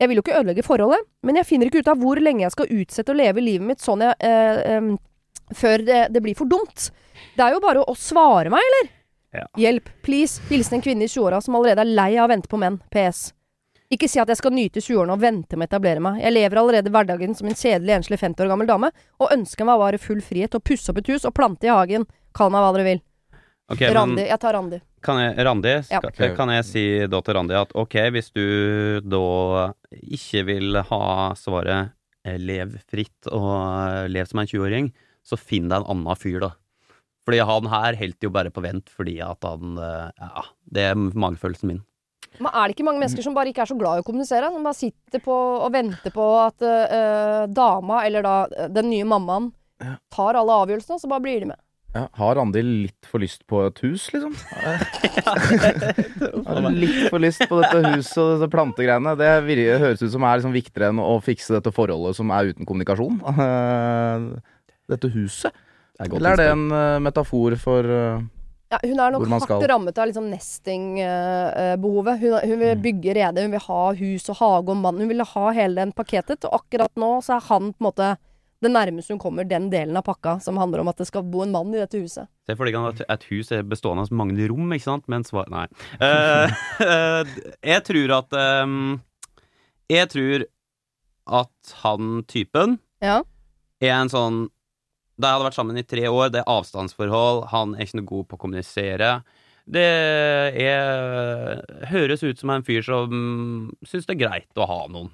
Jeg 0.00 0.10
vil 0.10 0.18
jo 0.18 0.24
ikke 0.24 0.36
ødelegge 0.36 0.66
forholdet, 0.66 1.06
men 1.24 1.38
jeg 1.40 1.48
finner 1.48 1.68
ikke 1.68 1.80
ut 1.80 1.88
av 1.88 2.00
hvor 2.00 2.20
lenge 2.20 2.44
jeg 2.44 2.54
skal 2.54 2.72
utsette 2.76 3.12
å 3.12 3.16
leve 3.16 3.44
livet 3.44 3.68
mitt 3.72 3.84
sånn 3.84 4.04
jeg 4.04 4.16
uh, 4.20 4.82
um, 4.82 4.92
Før 5.56 5.84
det, 5.84 6.06
det 6.12 6.20
blir 6.24 6.36
for 6.36 6.48
dumt. 6.48 6.90
Det 7.36 7.44
er 7.44 7.52
jo 7.52 7.60
bare 7.60 7.82
å 7.84 7.94
svare 7.98 8.52
meg, 8.52 8.64
eller? 8.68 8.92
Ja. 9.36 9.44
Hjelp. 9.56 9.88
Please. 10.04 10.40
Hilsen 10.48 10.78
en 10.78 10.84
kvinne 10.84 11.04
i 11.04 11.10
20-åra 11.10 11.40
som 11.44 11.56
allerede 11.56 11.84
er 11.84 11.92
lei 11.92 12.10
av 12.16 12.28
å 12.28 12.32
vente 12.32 12.48
på 12.48 12.60
menn. 12.60 12.78
PS. 12.92 13.30
Ikke 13.92 14.08
si 14.08 14.20
at 14.22 14.30
jeg 14.32 14.38
skal 14.40 14.54
nyte 14.56 14.80
20-årene 14.80 15.12
og 15.12 15.20
vente 15.20 15.58
med 15.58 15.68
å 15.68 15.70
etablere 15.70 16.00
meg. 16.00 16.20
Jeg 16.22 16.32
lever 16.32 16.60
allerede 16.62 16.92
hverdagen 16.92 17.34
som 17.36 17.50
en 17.50 17.56
kjedelig, 17.58 17.98
enslig 17.98 18.18
50 18.22 18.46
år 18.46 18.52
gammel 18.54 18.70
dame, 18.70 18.88
og 19.20 19.34
ønsker 19.34 19.68
meg 19.68 19.82
bare 19.82 20.00
full 20.00 20.22
frihet 20.24 20.54
til 20.54 20.62
å 20.62 20.64
pusse 20.64 20.88
opp 20.92 21.02
et 21.02 21.10
hus 21.12 21.26
og 21.28 21.34
plante 21.36 21.68
i 21.68 21.72
hagen. 21.72 22.06
Kall 22.32 22.52
meg 22.54 22.64
hva 22.64 22.70
dere 22.76 22.86
vil. 22.88 23.02
Okay, 23.72 23.92
Randi. 23.94 24.24
Jeg 24.28 24.40
tar 24.40 24.56
Randi. 24.56 24.80
Kan 25.02 25.18
jeg, 25.18 25.34
Randi, 25.44 25.74
skal, 25.84 26.08
Ok. 26.12 26.22
kan 26.38 26.50
jeg 26.54 26.64
si 26.68 26.84
da 27.10 27.20
til 27.24 27.36
Randi 27.36 27.56
at 27.58 27.72
ok, 27.78 27.96
hvis 28.14 28.32
du 28.32 28.44
da 29.04 29.22
ikke 29.98 30.44
vil 30.46 30.80
ha 30.88 31.04
svaret 31.38 31.92
eh, 32.24 32.38
lev 32.38 32.76
fritt 32.88 33.28
og 33.32 33.48
eh, 33.50 34.08
lev 34.12 34.28
som 34.30 34.42
en 34.42 34.50
20-åring, 34.50 34.92
så 35.26 35.38
finn 35.38 35.68
deg 35.68 35.82
en 35.82 35.88
annen 35.96 36.18
fyr, 36.18 36.40
da. 36.44 36.52
Fordi 37.26 37.38
han 37.46 37.68
her 37.70 37.98
helt 38.00 38.24
jo 38.24 38.32
bare 38.34 38.50
på 38.50 38.62
vent 38.64 38.90
fordi 38.90 39.20
at 39.22 39.44
han 39.46 39.76
eh, 39.78 40.10
Ja, 40.18 40.46
det 40.74 40.86
er 40.90 40.98
magefølelsen 40.98 41.70
min. 41.70 41.82
Men 42.42 42.52
er 42.52 42.68
det 42.68 42.76
ikke 42.76 42.86
mange 42.88 43.02
mennesker 43.02 43.24
som 43.24 43.34
bare 43.36 43.52
ikke 43.52 43.64
er 43.64 43.70
så 43.70 43.78
glad 43.78 44.00
i 44.00 44.04
å 44.04 44.06
kommunisere? 44.06 44.50
Som 44.52 44.66
bare 44.66 44.78
sitter 44.78 45.22
på 45.22 45.34
og 45.62 45.72
venter 45.74 46.14
på 46.14 46.28
at 46.42 46.64
uh, 46.66 47.42
dama, 47.50 48.02
eller 48.06 48.24
da 48.26 48.36
eh, 48.50 48.70
den 48.72 48.90
nye 48.92 49.06
mammaen, 49.08 49.52
Ja. 49.82 49.96
tar 50.14 50.38
alle 50.38 50.54
avgjørelsene, 50.62 50.98
og 50.98 51.02
så 51.02 51.10
bare 51.10 51.24
blir 51.24 51.42
de 51.42 51.52
med. 51.54 51.60
Ja, 51.92 52.06
har 52.16 52.38
Randi 52.38 52.62
litt 52.64 53.04
for 53.04 53.20
lyst 53.20 53.42
på 53.50 53.58
et 53.66 53.76
hus, 53.84 54.06
liksom? 54.14 54.32
Har 56.46 56.68
litt 56.72 57.10
for 57.12 57.20
lyst 57.20 57.42
på 57.50 57.58
dette 57.60 57.82
huset 57.90 58.16
og 58.22 58.30
disse 58.36 58.48
plantegreiene. 58.52 59.12
Det 59.20 59.28
høres 59.82 60.00
ut 60.00 60.14
som 60.14 60.24
er 60.24 60.38
liksom 60.40 60.54
viktigere 60.56 60.88
enn 60.88 61.02
å 61.02 61.18
fikse 61.20 61.52
dette 61.52 61.72
forholdet 61.74 62.16
som 62.16 62.32
er 62.32 62.54
uten 62.54 62.64
kommunikasjon. 62.68 63.20
Dette 64.92 65.08
huset. 65.14 65.52
Det 65.98 66.08
er 66.08 66.16
Eller 66.16 66.32
er 66.32 66.40
det 66.40 66.46
en 66.54 66.64
eh, 66.74 66.98
metafor 67.04 67.54
for 67.60 67.86
eh, 67.86 68.22
Ja, 68.72 68.78
hun 68.82 69.00
er 69.04 69.12
nok 69.12 69.26
hardt 69.28 69.44
skal. 69.44 69.62
rammet 69.68 69.98
av 70.00 70.06
liksom 70.08 70.30
nesting-behovet. 70.32 72.18
hun, 72.20 72.38
hun 72.48 72.58
vil 72.58 72.74
Mm. 72.76 72.82
bygge 72.82 73.14
rede, 73.14 73.42
hun 73.42 73.50
vil 73.50 73.60
ha 73.60 73.92
hus 73.92 74.28
og 74.30 74.36
hage 74.36 74.68
og 74.70 74.76
mann. 74.76 74.98
Hun 74.98 75.08
vil 75.08 75.20
ha 75.24 75.50
hele 75.52 75.74
den 75.74 75.92
pakketet. 75.92 76.44
Og 76.48 76.60
akkurat 76.62 76.90
nå 76.96 77.20
så 77.22 77.36
er 77.36 77.40
han 77.48 77.72
på 77.72 77.80
en 77.80 77.86
måte 77.92 78.16
det 78.62 78.70
nærmeste 78.70 79.10
hun 79.10 79.18
kommer 79.18 79.44
den 79.44 79.68
delen 79.70 79.96
av 79.96 80.04
pakka 80.06 80.40
som 80.40 80.56
handler 80.56 80.80
om 80.80 80.88
at 80.88 80.96
det 80.96 81.06
skal 81.08 81.22
bo 81.24 81.42
en 81.42 81.50
mann 81.50 81.74
i 81.74 81.78
dette 81.80 81.98
huset. 81.98 82.28
Se 82.46 82.54
for 82.54 82.64
deg 82.64 82.76
at 82.76 83.02
et 83.10 83.24
hus 83.24 83.50
er 83.50 83.62
bestående 83.64 84.02
av 84.06 84.12
mange 84.12 84.48
rom, 84.48 84.70
ikke 84.72 84.84
sant? 84.86 85.08
Men 85.08 85.24
svar 85.24 85.50
Nei. 85.50 85.66
Eh, 86.00 86.48
eh, 86.80 87.24
jeg 87.64 87.82
tror 87.84 88.18
at 88.20 88.32
um, 88.62 89.00
Jeg 89.90 90.08
tror 90.08 90.44
at 91.26 91.74
han 91.82 92.22
typen 92.26 92.78
Ja. 93.02 93.22
er 93.82 93.90
en 94.00 94.08
sånn 94.08 94.48
Da 95.22 95.30
jeg 95.30 95.38
hadde 95.38 95.46
vært 95.46 95.58
sammen 95.60 95.78
i 95.78 95.86
tre 95.86 96.04
år, 96.10 96.32
det 96.34 96.42
er 96.42 96.50
avstandsforhold, 96.50 97.44
han 97.52 97.76
er 97.76 97.86
ikke 97.86 98.00
noe 98.00 98.10
god 98.10 98.28
på 98.28 98.38
å 98.38 98.42
kommunisere. 98.42 99.10
Det 99.70 99.84
er 100.58 101.60
høres 101.92 102.24
ut 102.26 102.40
som 102.40 102.50
en 102.50 102.64
fyr 102.66 102.82
som 102.82 103.12
syns 103.86 104.08
det 104.08 104.16
er 104.16 104.22
greit 104.24 104.58
å 104.58 104.66
ha 104.66 104.80
noen, 104.90 105.12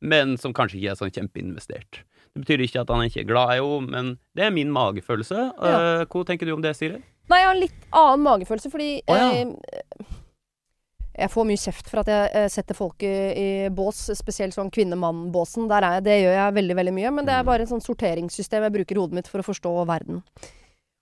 men 0.00 0.38
som 0.40 0.54
kanskje 0.56 0.78
ikke 0.80 0.94
er 0.94 1.00
sånn 1.02 1.12
kjempeinvestert. 1.12 2.00
Det 2.30 2.44
betyr 2.44 2.62
ikke 2.64 2.84
at 2.84 2.92
han 2.94 3.04
ikke 3.04 3.24
er 3.24 3.28
glad 3.28 3.52
i 3.52 3.60
henne, 3.60 3.90
men 3.90 4.10
det 4.38 4.46
er 4.46 4.54
min 4.54 4.70
magefølelse. 4.72 5.40
Ja. 5.58 5.76
Eh, 6.00 6.04
Hva 6.08 6.24
tenker 6.28 6.48
du 6.48 6.54
om 6.54 6.64
det, 6.64 6.76
Siri? 6.78 7.02
Nei, 7.30 7.42
jeg 7.42 7.48
har 7.48 7.54
en 7.56 7.62
litt 7.62 7.86
annen 7.90 8.24
magefølelse, 8.24 8.70
fordi 8.72 8.90
oh, 9.10 9.18
ja. 9.18 9.28
eh, 9.42 10.16
Jeg 11.20 11.32
får 11.32 11.46
mye 11.46 11.60
kjeft 11.60 11.90
for 11.92 12.02
at 12.02 12.10
jeg 12.10 12.32
eh, 12.38 12.48
setter 12.52 12.76
folk 12.78 13.04
i, 13.04 13.14
i 13.36 13.48
bås, 13.74 14.06
spesielt 14.16 14.56
sånn 14.56 14.72
kvinne-mann-båsen. 14.72 15.68
Det 16.04 16.16
gjør 16.16 16.36
jeg 16.36 16.56
veldig, 16.56 16.76
veldig 16.80 16.96
mye, 16.96 17.14
men 17.18 17.28
det 17.28 17.36
er 17.36 17.46
bare 17.46 17.66
et 17.66 17.72
sånn 17.72 17.84
sorteringssystem 17.84 18.64
jeg 18.66 18.76
bruker 18.78 18.96
i 18.96 19.02
hodet 19.02 19.20
mitt 19.20 19.30
for 19.30 19.42
å 19.42 19.46
forstå 19.46 19.74
verden. 19.90 20.22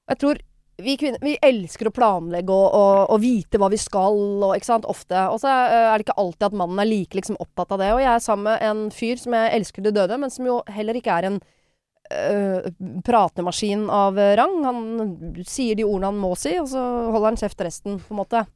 Jeg 0.08 0.22
tror 0.22 0.40
vi 0.78 0.94
kvinner 0.94 1.18
vi 1.22 1.34
elsker 1.42 1.88
å 1.90 1.94
planlegge 1.94 2.54
og, 2.54 2.66
og, 2.70 2.98
og 3.10 3.22
vite 3.22 3.58
hva 3.58 3.66
vi 3.72 3.80
skal, 3.82 4.18
og, 4.44 4.52
ikke 4.54 4.68
sant, 4.68 4.86
ofte. 4.86 5.24
Og 5.32 5.40
så 5.42 5.50
eh, 5.50 5.86
er 5.90 5.94
det 5.96 6.06
ikke 6.06 6.18
alltid 6.22 6.48
at 6.50 6.58
mannen 6.60 6.82
er 6.82 6.90
like 6.90 7.18
liksom, 7.18 7.38
opptatt 7.42 7.74
av 7.74 7.82
det. 7.82 7.92
Og 7.94 8.02
jeg 8.02 8.10
er 8.12 8.24
sammen 8.24 8.50
med 8.52 8.66
en 8.68 8.84
fyr 8.94 9.22
som 9.22 9.34
jeg 9.34 9.54
elsker 9.58 9.86
til 9.86 9.96
døde, 9.96 10.20
men 10.22 10.34
som 10.34 10.46
jo 10.46 10.60
heller 10.70 10.98
ikke 10.98 11.16
er 11.18 11.30
en 11.30 11.40
øh, 12.14 12.68
pratemaskin 13.06 13.88
av 13.90 14.22
rang. 14.38 14.60
Han 14.68 14.84
sier 15.42 15.78
de 15.78 15.86
ordene 15.86 16.12
han 16.12 16.22
må 16.22 16.34
si, 16.38 16.54
og 16.62 16.70
så 16.70 16.84
holder 17.10 17.32
han 17.32 17.42
kjeft 17.42 17.66
resten, 17.66 17.98
på 17.98 18.14
en 18.14 18.22
måte. 18.22 18.46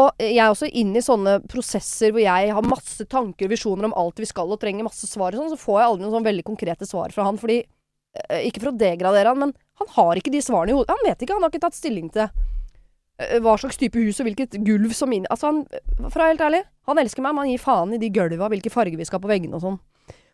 Og 0.00 0.22
jeg 0.22 0.38
er 0.38 0.52
også 0.52 0.68
inne 0.80 1.00
i 1.00 1.04
sånne 1.04 1.38
prosesser 1.50 2.14
hvor 2.14 2.22
jeg 2.22 2.52
har 2.54 2.66
masse 2.66 3.06
tanker 3.10 3.48
og 3.48 3.52
visjoner 3.52 3.88
om 3.88 3.96
alt 3.98 4.22
vi 4.22 4.28
skal, 4.28 4.50
og 4.50 4.60
trenger 4.62 4.86
masse 4.86 5.08
svar 5.10 5.34
og 5.34 5.42
sånn, 5.42 5.52
så 5.54 5.60
får 5.60 5.80
jeg 5.80 5.88
aldri 5.88 6.04
noen 6.04 6.14
sånn 6.16 6.28
veldig 6.28 6.46
konkrete 6.46 6.88
svar 6.88 7.14
fra 7.14 7.26
han, 7.26 7.40
fordi 7.40 7.58
øh, 7.64 8.40
Ikke 8.46 8.62
for 8.62 8.72
å 8.72 8.78
degradere 8.80 9.32
han, 9.32 9.42
men 9.42 9.54
han 9.80 9.92
har 9.96 10.20
ikke 10.20 10.32
de 10.34 10.42
svarene 10.44 10.74
i 10.74 10.78
hodet. 10.78 10.94
Han 10.94 11.08
vet 11.08 11.24
ikke, 11.24 11.36
han 11.36 11.46
har 11.46 11.52
ikke 11.52 11.64
tatt 11.66 11.78
stilling 11.78 12.08
til 12.14 12.26
øh, 12.28 13.36
hva 13.44 13.56
slags 13.60 13.80
type 13.80 14.00
hus 14.00 14.20
og 14.22 14.30
hvilket 14.30 14.58
gulv 14.66 14.94
som 14.96 15.12
inn... 15.16 15.28
Altså, 15.32 15.52
han, 15.52 15.64
for 16.06 16.18
å 16.18 16.24
være 16.24 16.34
helt 16.34 16.46
ærlig, 16.48 16.64
han 16.90 17.02
elsker 17.02 17.26
meg, 17.26 17.34
men 17.34 17.46
han 17.46 17.54
gir 17.54 17.64
faen 17.64 17.94
i 17.96 18.02
de 18.02 18.12
gulva, 18.14 18.50
hvilke 18.52 18.72
farger 18.72 19.00
vi 19.00 19.08
skal 19.08 19.22
på 19.22 19.30
veggene 19.30 19.58
og 19.58 19.64
sånn. 19.66 19.80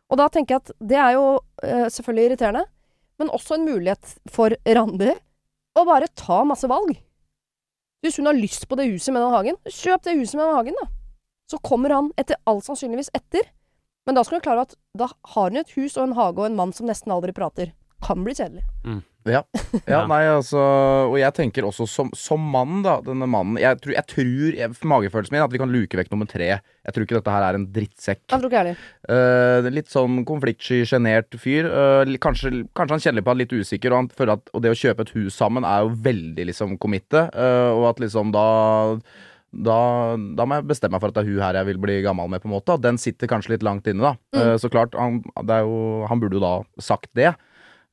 Og 0.06 0.20
da 0.20 0.28
tenker 0.30 0.56
jeg 0.56 0.64
at 0.64 0.74
det 0.92 0.98
er 1.02 1.16
jo 1.16 1.26
øh, 1.36 1.86
selvfølgelig 1.90 2.30
irriterende, 2.30 2.66
men 3.16 3.32
også 3.32 3.56
en 3.56 3.66
mulighet 3.66 4.16
for 4.30 4.54
Randi 4.66 5.14
å 5.76 5.84
bare 5.88 6.08
ta 6.16 6.42
masse 6.48 6.68
valg. 6.70 6.94
Hvis 8.04 8.18
hun 8.20 8.26
har 8.28 8.36
lyst 8.36 8.68
på 8.68 8.76
det 8.78 8.88
huset 8.90 9.12
med 9.14 9.22
den 9.24 9.32
hagen, 9.34 9.56
kjøp 9.66 10.02
det 10.04 10.16
huset 10.18 10.36
med 10.38 10.46
den 10.46 10.56
hagen, 10.58 10.76
da. 10.82 10.88
Så 11.50 11.58
kommer 11.62 11.94
han 11.94 12.10
etter 12.18 12.36
all 12.46 12.60
sannsynligvis 12.62 13.10
etter. 13.14 13.46
Men 14.06 14.14
da 14.14 14.22
skal 14.22 14.38
hun 14.38 14.44
klare 14.44 14.66
at 14.66 14.74
da 14.98 15.08
har 15.34 15.50
hun 15.50 15.56
et 15.62 15.72
hus 15.76 15.96
og 15.96 16.08
en 16.08 16.16
hage 16.18 16.38
og 16.38 16.46
en 16.46 16.56
mann 16.58 16.72
som 16.76 16.86
nesten 16.86 17.12
aldri 17.14 17.32
prater. 17.34 17.72
Kan 18.06 18.22
bli 18.26 18.34
kjedelig. 18.34 18.62
Ja, 19.36 19.42
Ja. 19.90 20.00
nei, 20.08 20.22
altså 20.30 20.60
Og 21.10 21.16
jeg 21.20 21.34
tenker 21.36 21.66
også 21.66 21.86
som, 21.90 22.10
som 22.16 22.40
mann, 22.40 22.80
da. 22.84 22.98
Denne 23.04 23.28
mannen 23.30 23.58
Jeg 23.60 23.80
tror, 23.82 23.94
jeg 23.96 24.06
tror 24.12 24.58
jeg, 24.60 24.76
Magefølelsen 24.86 25.36
min 25.36 25.44
at 25.44 25.52
vi 25.52 25.60
kan 25.60 25.72
luke 25.72 25.98
vekk 25.98 26.12
nummer 26.12 26.28
tre. 26.30 26.48
Jeg 26.56 26.94
tror 26.94 27.06
ikke 27.06 27.18
dette 27.18 27.34
her 27.34 27.44
er 27.46 27.58
en 27.58 27.66
drittsekk. 27.74 28.22
Jeg 28.30 28.40
tror 28.40 28.50
ikke 28.50 28.64
jeg. 28.68 28.76
Eh, 29.10 29.68
litt 29.74 29.90
sånn 29.90 30.20
konfliktsky, 30.28 30.84
sjenert 30.86 31.34
fyr. 31.42 31.66
Uh, 31.66 32.16
kanskje, 32.22 32.52
kanskje 32.78 32.94
han 32.94 33.02
kjenner 33.02 33.24
på 33.26 33.32
at 33.32 33.34
han 33.34 33.40
er 33.40 33.44
litt 33.44 33.66
usikker, 33.66 33.90
og, 33.90 34.04
han 34.04 34.10
føler 34.14 34.36
at, 34.36 34.52
og 34.54 34.62
det 34.62 34.70
å 34.70 34.78
kjøpe 34.78 35.06
et 35.06 35.14
hus 35.16 35.38
sammen 35.38 35.66
er 35.66 35.82
jo 35.82 35.96
veldig 36.06 36.46
liksom 36.52 36.76
committe. 36.82 37.26
uh, 37.34 37.72
og 37.74 37.88
at 37.90 38.04
liksom 38.04 38.30
da 38.34 38.46
da, 39.56 39.78
da 40.36 40.46
må 40.46 40.58
jeg 40.58 40.68
bestemme 40.68 40.96
meg 40.96 41.02
for 41.02 41.12
at 41.12 41.18
det 41.18 41.24
er 41.24 41.30
hun 41.30 41.42
her 41.44 41.58
jeg 41.60 41.68
vil 41.70 41.80
bli 41.80 41.98
gammel 42.04 42.30
med, 42.30 42.42
på 42.42 42.50
en 42.50 42.56
måte. 42.56 42.76
Den 42.82 42.98
sitter 43.00 43.30
kanskje 43.30 43.54
litt 43.54 43.66
langt 43.66 43.88
inne, 43.90 44.12
da. 44.12 44.14
Mm. 44.36 44.40
Eh, 44.42 44.54
så 44.60 44.70
klart, 44.72 44.96
han, 44.98 45.22
det 45.48 45.60
jo, 45.64 45.78
han 46.10 46.22
burde 46.22 46.38
jo 46.38 46.44
da 46.44 46.54
sagt 46.82 47.10
det. 47.16 47.32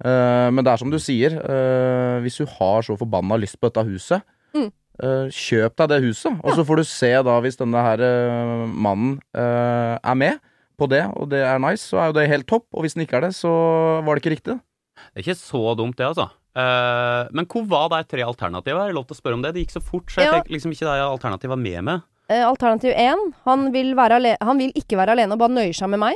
Eh, 0.04 0.50
men 0.52 0.64
det 0.66 0.72
er 0.74 0.78
som 0.82 0.89
du 0.91 0.98
sier, 1.00 1.36
eh, 1.38 2.22
hvis 2.26 2.38
du 2.41 2.46
har 2.60 2.82
så 2.82 2.98
forbanna 2.98 3.38
lyst 3.39 3.60
på 3.60 3.70
dette 3.70 3.86
huset, 3.88 4.22
Mm. 4.54 4.72
eh, 5.02 5.28
kjøp 5.30 5.76
deg 5.76 5.89
det 5.89 6.02
huset. 6.04 6.39
Og 6.44 6.54
så 6.54 6.66
får 6.66 6.78
du 6.78 6.84
se 6.84 7.12
da, 7.24 7.39
hvis 7.41 7.58
denne 7.58 7.82
her 7.82 7.98
mannen 8.68 9.20
eh, 9.34 9.98
er 10.04 10.16
med 10.16 10.39
på 10.78 10.88
det, 10.89 11.04
og 11.16 11.30
det 11.30 11.41
er 11.46 11.60
nice, 11.60 11.86
så 11.89 12.00
er 12.02 12.06
jo 12.12 12.14
det 12.20 12.28
helt 12.30 12.48
topp. 12.48 12.66
Og 12.74 12.84
hvis 12.84 12.94
den 12.96 13.06
ikke 13.06 13.18
er 13.18 13.28
det, 13.28 13.34
så 13.38 13.50
var 14.04 14.16
det 14.16 14.24
ikke 14.24 14.36
riktig. 14.38 14.60
Det 15.14 15.22
er 15.22 15.26
ikke 15.28 15.38
så 15.39 15.76
dumt, 15.78 15.96
det, 15.98 16.06
altså. 16.06 16.30
Eh, 16.56 17.30
men 17.34 17.46
hvor 17.50 17.66
var 17.68 17.89
de 17.89 18.04
tre 18.10 18.22
alternativene? 18.22 18.84
Er 18.84 18.88
det 18.91 18.96
lov 18.96 19.08
til 19.08 19.16
å 19.16 19.22
spørre 19.22 19.34
om 19.39 19.41
det? 19.41 19.54
Det 19.56 19.64
gikk 19.66 19.78
så 19.78 19.82
fort, 19.82 20.06
så 20.10 20.22
jeg 20.22 20.30
Ja. 20.32 20.41
fikk 20.41 20.52
liksom 20.54 20.72
ikke 20.72 20.86
de 20.86 21.02
alternativene 21.02 21.62
med 21.62 21.84
meg. 21.84 22.02
Eh, 22.30 22.44
alternativ 22.46 22.94
én, 22.96 23.34
han 23.46 23.72
vil, 23.72 23.96
være 23.96 24.16
ale 24.16 24.38
han 24.41 24.58
vil 24.58 24.72
ikke 24.74 24.96
være 24.98 25.12
alene 25.18 25.34
og 25.34 25.39
bare 25.39 25.50
nøyer 25.50 25.74
seg 25.76 25.89
med 25.89 26.00
meg. 26.00 26.16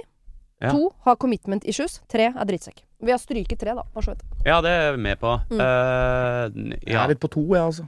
Ja. 0.61 0.71
To, 0.71 0.91
ha 1.05 1.15
commitment 1.15 1.63
issues. 1.65 2.01
Tre 2.07 2.28
er 2.34 2.45
drittsekk. 2.45 2.82
Vi 3.03 3.13
har 3.13 3.19
stryket 3.21 3.59
tre, 3.61 3.75
da. 3.77 3.83
Bare 3.93 4.05
så 4.05 4.15
vidt. 4.15 4.23
Ja, 4.47 4.57
det 4.65 4.71
er 4.73 4.95
vi 4.95 5.03
med 5.05 5.19
på. 5.21 5.35
Mm. 5.51 5.59
Eh, 5.61 6.79
Jeg 6.87 6.97
er 6.97 7.11
litt 7.13 7.21
på 7.21 7.29
to, 7.29 7.43
jeg, 7.53 7.61
altså. 7.61 7.85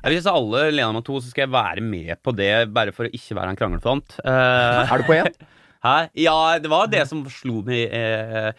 Hvis 0.00 0.26
alle 0.26 0.64
lener 0.72 0.96
meg 0.96 1.04
to, 1.06 1.18
så 1.20 1.30
skal 1.30 1.44
jeg 1.44 1.52
være 1.52 1.84
med 1.84 2.16
på 2.24 2.32
det, 2.34 2.50
bare 2.74 2.94
for 2.96 3.06
å 3.06 3.12
ikke 3.14 3.36
være 3.36 3.52
en 3.52 3.60
kranglefant. 3.60 4.16
Uh, 4.24 4.82
Er 4.90 5.02
du 5.02 5.06
på 5.06 5.18
én? 5.18 5.30
Hæ? 5.86 5.94
Ja, 6.20 6.36
det 6.60 6.72
var 6.72 6.88
det 6.92 7.06
som 7.08 7.22
slo 7.32 7.60
meg 7.64 7.92
uh, 7.92 8.50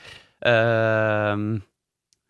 eh, 0.50 1.44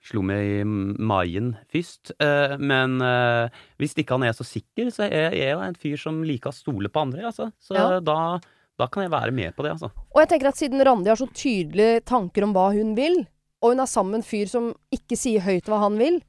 Slo 0.02 0.24
meg 0.26 0.42
i 0.42 0.64
maien 0.66 1.52
først. 1.72 2.10
Eh, 2.18 2.56
men 2.58 2.98
eh, 3.06 3.60
hvis 3.78 3.94
ikke 4.02 4.18
han 4.18 4.26
er 4.26 4.34
så 4.34 4.44
sikker, 4.48 4.90
så 4.90 5.06
er 5.06 5.36
jeg 5.38 5.54
en 5.54 5.78
fyr 5.78 6.00
som 6.02 6.24
liker 6.26 6.50
å 6.50 6.58
stole 6.58 6.90
på 6.90 7.04
andre. 7.06 7.22
Altså. 7.30 7.52
Så 7.62 7.78
Ja. 7.78 8.00
da, 8.02 8.40
da 8.82 8.90
kan 8.92 9.06
jeg 9.06 9.14
være 9.14 9.36
med 9.36 9.54
på 9.56 9.66
det, 9.66 9.76
altså. 9.78 9.92
Og 10.12 10.20
jeg 10.24 10.32
tenker 10.34 10.50
at 10.50 10.60
siden 10.60 10.84
Randi 10.86 11.12
har 11.12 11.20
så 11.20 11.30
tydelige 11.30 12.02
tanker 12.10 12.48
om 12.48 12.56
hva 12.58 12.72
hun 12.74 12.96
vil, 12.98 13.22
og 13.62 13.76
hun 13.76 13.84
er 13.84 13.90
sammen 13.90 14.16
med 14.16 14.24
en 14.24 14.28
fyr 14.28 14.50
som 14.50 14.72
ikke 14.94 15.18
sier 15.20 15.46
høyt 15.46 15.70
hva 15.70 15.84
han 15.84 16.00
vil, 16.02 16.20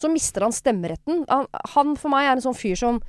så 0.00 0.08
mister 0.08 0.46
han 0.46 0.54
stemmeretten. 0.56 1.26
Han, 1.28 1.48
han 1.74 1.96
for 2.00 2.12
meg 2.12 2.26
er 2.26 2.38
en 2.38 2.46
sånn 2.48 2.56
fyr 2.56 2.78
som 2.80 3.02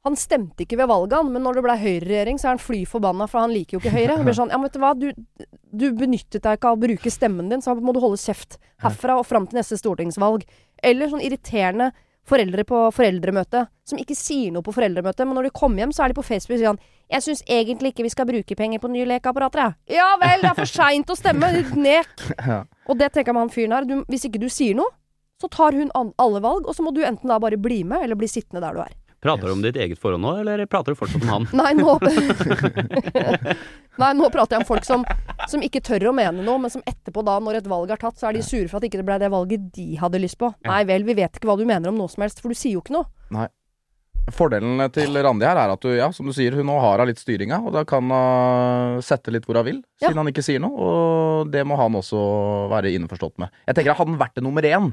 Han 0.00 0.14
stemte 0.16 0.64
ikke 0.64 0.78
ved 0.80 0.88
valget, 0.88 1.12
han, 1.12 1.28
men 1.28 1.42
når 1.44 1.58
det 1.58 1.62
ble 1.66 1.74
høyreregjering, 1.76 2.38
så 2.40 2.46
er 2.46 2.54
han 2.54 2.62
fly 2.64 2.78
forbanna, 2.88 3.26
for 3.28 3.42
han 3.42 3.52
liker 3.52 3.76
jo 3.76 3.80
ikke 3.82 3.90
Høyre. 3.92 4.14
Han 4.16 4.24
blir 4.24 4.36
sånn 4.38 4.48
Ja, 4.48 4.56
men 4.56 4.70
vet 4.70 4.78
du 4.78 4.80
hva, 4.80 4.92
du, 4.96 5.10
du 5.76 5.84
benyttet 5.98 6.40
deg 6.40 6.56
ikke 6.56 6.70
av 6.70 6.78
å 6.78 6.80
bruke 6.80 7.12
stemmen 7.12 7.50
din, 7.52 7.60
så 7.60 7.74
må 7.76 7.92
du 7.92 8.00
holde 8.00 8.16
kjeft 8.16 8.56
herfra 8.80 9.18
og 9.20 9.26
fram 9.28 9.44
til 9.50 9.60
neste 9.60 9.76
stortingsvalg. 9.76 10.46
Eller 10.80 11.12
sånn 11.12 11.20
irriterende 11.20 11.90
foreldre 12.28 12.64
på 12.68 12.80
foreldremøte 12.94 13.64
som 13.88 13.98
ikke 13.98 14.16
sier 14.18 14.52
noe 14.54 14.64
på 14.64 14.74
foreldremøtet, 14.74 15.26
men 15.26 15.38
når 15.38 15.48
de 15.48 15.52
kommer 15.56 15.82
hjem, 15.82 15.94
så 15.94 16.04
er 16.04 16.12
de 16.12 16.18
på 16.18 16.26
Facebook 16.26 16.58
og 16.58 16.62
sier 16.62 16.72
han 16.72 16.82
jeg 17.10 17.24
syns 17.26 17.40
egentlig 17.50 17.90
ikke 17.90 18.04
vi 18.06 18.12
skal 18.12 18.28
bruke 18.28 18.54
penger 18.54 18.78
på 18.78 18.90
nye 18.92 19.06
lekeapparater, 19.10 19.64
jeg. 19.64 19.96
Ja 19.98 20.12
vel, 20.20 20.44
det 20.44 20.52
er 20.52 20.58
for 20.60 20.70
seint 20.70 21.10
å 21.10 21.16
stemme, 21.18 21.48
ditt 21.56 21.74
nek. 21.74 22.12
Ja. 22.50 22.60
Og 22.86 22.98
det 22.98 23.10
tenker 23.12 23.30
jeg 23.30 23.36
med 23.36 23.44
han 23.44 23.52
fyren 23.54 23.74
her. 23.74 23.86
Du, 23.86 23.96
hvis 24.10 24.24
ikke 24.26 24.40
du 24.42 24.48
sier 24.50 24.78
noe, 24.78 24.94
Så 25.40 25.48
tar 25.48 25.72
hun 25.72 25.88
alle 25.96 26.40
valg, 26.44 26.66
og 26.68 26.74
så 26.76 26.84
må 26.84 26.90
du 26.92 27.00
enten 27.00 27.30
da 27.30 27.38
bare 27.40 27.56
bli 27.56 27.80
med, 27.82 28.02
eller 28.04 28.18
bli 28.20 28.28
sittende 28.28 28.60
der 28.60 28.74
du 28.76 28.82
er. 28.82 28.92
Prater 29.20 29.50
du 29.50 29.52
om 29.52 29.60
ditt 29.62 29.76
eget 29.76 29.98
forhold 30.00 30.22
nå, 30.24 30.30
eller 30.40 30.62
prater 30.70 30.94
du 30.94 30.96
fortsatt 30.96 31.20
om 31.26 31.28
han? 31.28 31.48
Nei, 31.60 31.74
nå 31.76 31.98
Nei, 34.00 34.12
nå 34.16 34.30
prater 34.32 34.56
jeg 34.56 34.62
om 34.62 34.68
folk 34.68 34.86
som, 34.86 35.04
som 35.50 35.60
ikke 35.64 35.82
tør 35.84 36.08
å 36.08 36.14
mene 36.16 36.40
noe, 36.46 36.56
men 36.62 36.72
som 36.72 36.82
etterpå 36.88 37.20
da, 37.26 37.36
når 37.42 37.58
et 37.60 37.68
valg 37.68 37.90
er 37.92 38.00
tatt, 38.00 38.16
så 38.20 38.30
er 38.30 38.38
de 38.38 38.44
sure 38.46 38.68
for 38.70 38.80
at 38.80 38.86
ikke 38.88 39.02
det 39.02 39.06
ble 39.08 39.18
det 39.20 39.28
valget 39.32 39.66
de 39.76 39.88
hadde 40.00 40.22
lyst 40.22 40.38
på. 40.40 40.48
Nei 40.64 40.82
vel, 40.88 41.04
vi 41.08 41.18
vet 41.20 41.36
ikke 41.36 41.50
hva 41.50 41.58
du 41.60 41.66
mener 41.68 41.92
om 41.92 41.98
noe 42.00 42.08
som 42.12 42.24
helst, 42.24 42.40
for 42.40 42.48
du 42.52 42.56
sier 42.56 42.78
jo 42.78 42.84
ikke 42.84 42.96
noe. 42.96 43.10
Nei. 43.36 43.48
Fordelen 44.30 44.78
til 44.94 45.16
Randi 45.24 45.46
her 45.48 45.58
er 45.58 45.72
at 45.72 45.82
du, 45.82 45.88
ja, 45.96 46.06
som 46.14 46.28
du 46.28 46.32
sier, 46.36 46.54
hun 46.54 46.68
nå 46.68 46.76
har 46.80 47.00
hun 47.02 47.08
litt 47.10 47.18
styringa, 47.20 47.56
og 47.66 47.72
da 47.74 47.82
kan 47.88 48.04
hun 48.12 49.00
sette 49.04 49.32
litt 49.34 49.46
hvor 49.48 49.58
hun 49.58 49.66
vil, 49.66 49.78
siden 50.00 50.12
Ja. 50.14 50.20
han 50.20 50.30
ikke 50.30 50.44
sier 50.44 50.60
noe. 50.62 50.76
Og 50.76 51.50
det 51.50 51.64
må 51.66 51.76
han 51.80 51.96
også 51.98 52.20
være 52.70 52.92
innforstått 52.94 53.40
med. 53.42 53.52
Jeg 53.66 53.76
tenker 53.80 53.94
at 53.94 54.00
Hadde 54.00 54.12
han 54.14 54.20
vært 54.20 54.36
det 54.38 54.44
nummer 54.46 54.64
én, 54.68 54.90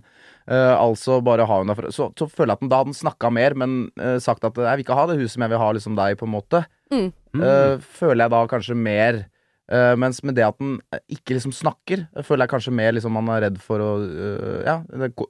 altså 0.56 1.22
bare 1.26 1.48
ha 1.50 1.62
henne 1.62 1.76
for, 1.76 1.90
så, 1.92 2.10
så 2.18 2.28
føler 2.32 2.54
jeg 2.54 2.58
at 2.58 2.62
den, 2.64 2.70
da 2.72 2.82
hadde 2.82 2.94
han 2.94 3.00
snakka 3.02 3.32
mer, 3.36 3.56
men 3.60 3.80
eh, 4.00 4.18
sagt 4.24 4.46
at 4.48 4.56
jeg 4.56 4.80
vil 4.80 4.86
ikke 4.86 5.00
ha 5.00 5.08
det 5.10 5.18
huset, 5.20 5.38
men 5.38 5.48
jeg 5.48 5.56
vil 5.56 5.64
ha 5.66 5.72
liksom 5.76 5.98
deg, 6.00 6.20
på 6.20 6.28
en 6.28 6.36
måte. 6.36 6.64
Mm. 6.94 7.10
Eh, 7.36 7.74
føler 8.00 8.24
jeg 8.26 8.36
da 8.36 8.46
kanskje 8.54 8.78
mer 8.80 9.26
Uh, 9.68 9.98
Mens 10.00 10.22
med 10.24 10.38
det 10.38 10.46
at 10.48 10.56
den 10.62 10.78
ikke 11.12 11.36
liksom 11.36 11.52
snakker, 11.52 12.06
eh, 12.16 12.24
føler 12.24 12.46
jeg 12.46 12.54
kanskje 12.54 12.72
mer 12.72 12.94
liksom 12.96 13.12
man 13.18 13.28
er 13.34 13.42
redd 13.50 13.58
for 13.60 13.84
å 13.84 13.90
uh, 14.00 14.62
Ja, 14.64 14.78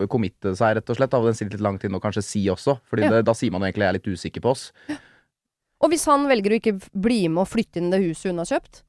committe 0.06 0.54
seg, 0.54 0.76
rett 0.78 0.92
og 0.94 1.00
slett. 1.00 1.10
Da. 1.10 1.22
Og 1.24 1.32
den 1.32 1.38
sitter 1.40 1.56
litt 1.58 1.66
langt 1.66 1.86
inne 1.88 1.98
å 1.98 2.04
kanskje 2.04 2.22
si 2.26 2.44
også, 2.54 2.78
Fordi 2.86 3.08
Ja. 3.08 3.24
da 3.26 3.34
sier 3.34 3.50
man 3.52 3.66
jo 3.66 3.72
egentlig 3.72 3.88
jeg 3.88 3.90
er 3.90 3.98
litt 3.98 4.12
usikker 4.14 4.46
på 4.46 4.54
oss. 4.54 4.68
Og 5.82 5.90
hvis 5.90 6.06
han 6.10 6.28
velger 6.30 6.54
å 6.54 6.60
ikke 6.62 6.76
bli 6.94 7.24
med 7.30 7.48
og 7.48 7.50
flytte 7.50 7.82
inn 7.82 7.90
det 7.90 8.04
huset 8.04 8.30
hun 8.30 8.44
har 8.44 8.50
kjøpt, 8.50 8.84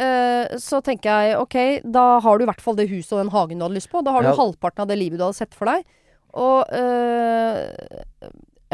eh, 0.00 0.56
så 0.60 0.80
tenker 0.84 1.10
jeg 1.10 1.36
ok, 1.42 1.58
da 1.94 2.06
har 2.24 2.38
du 2.38 2.46
i 2.46 2.48
hvert 2.50 2.64
fall 2.64 2.78
det 2.78 2.88
huset 2.90 3.14
og 3.16 3.22
den 3.22 3.34
hagen 3.34 3.60
du 3.60 3.66
hadde 3.66 3.78
lyst 3.78 3.92
på. 3.92 4.02
Da 4.06 4.14
har 4.16 4.26
du 4.26 4.32
halvparten 4.34 4.84
av 4.84 4.90
det 4.90 4.98
livet 5.00 5.20
du 5.20 5.26
hadde 5.26 5.38
sett 5.38 5.54
for 5.56 5.70
deg. 5.70 5.86
Og 6.34 6.66
uh, 6.74 7.70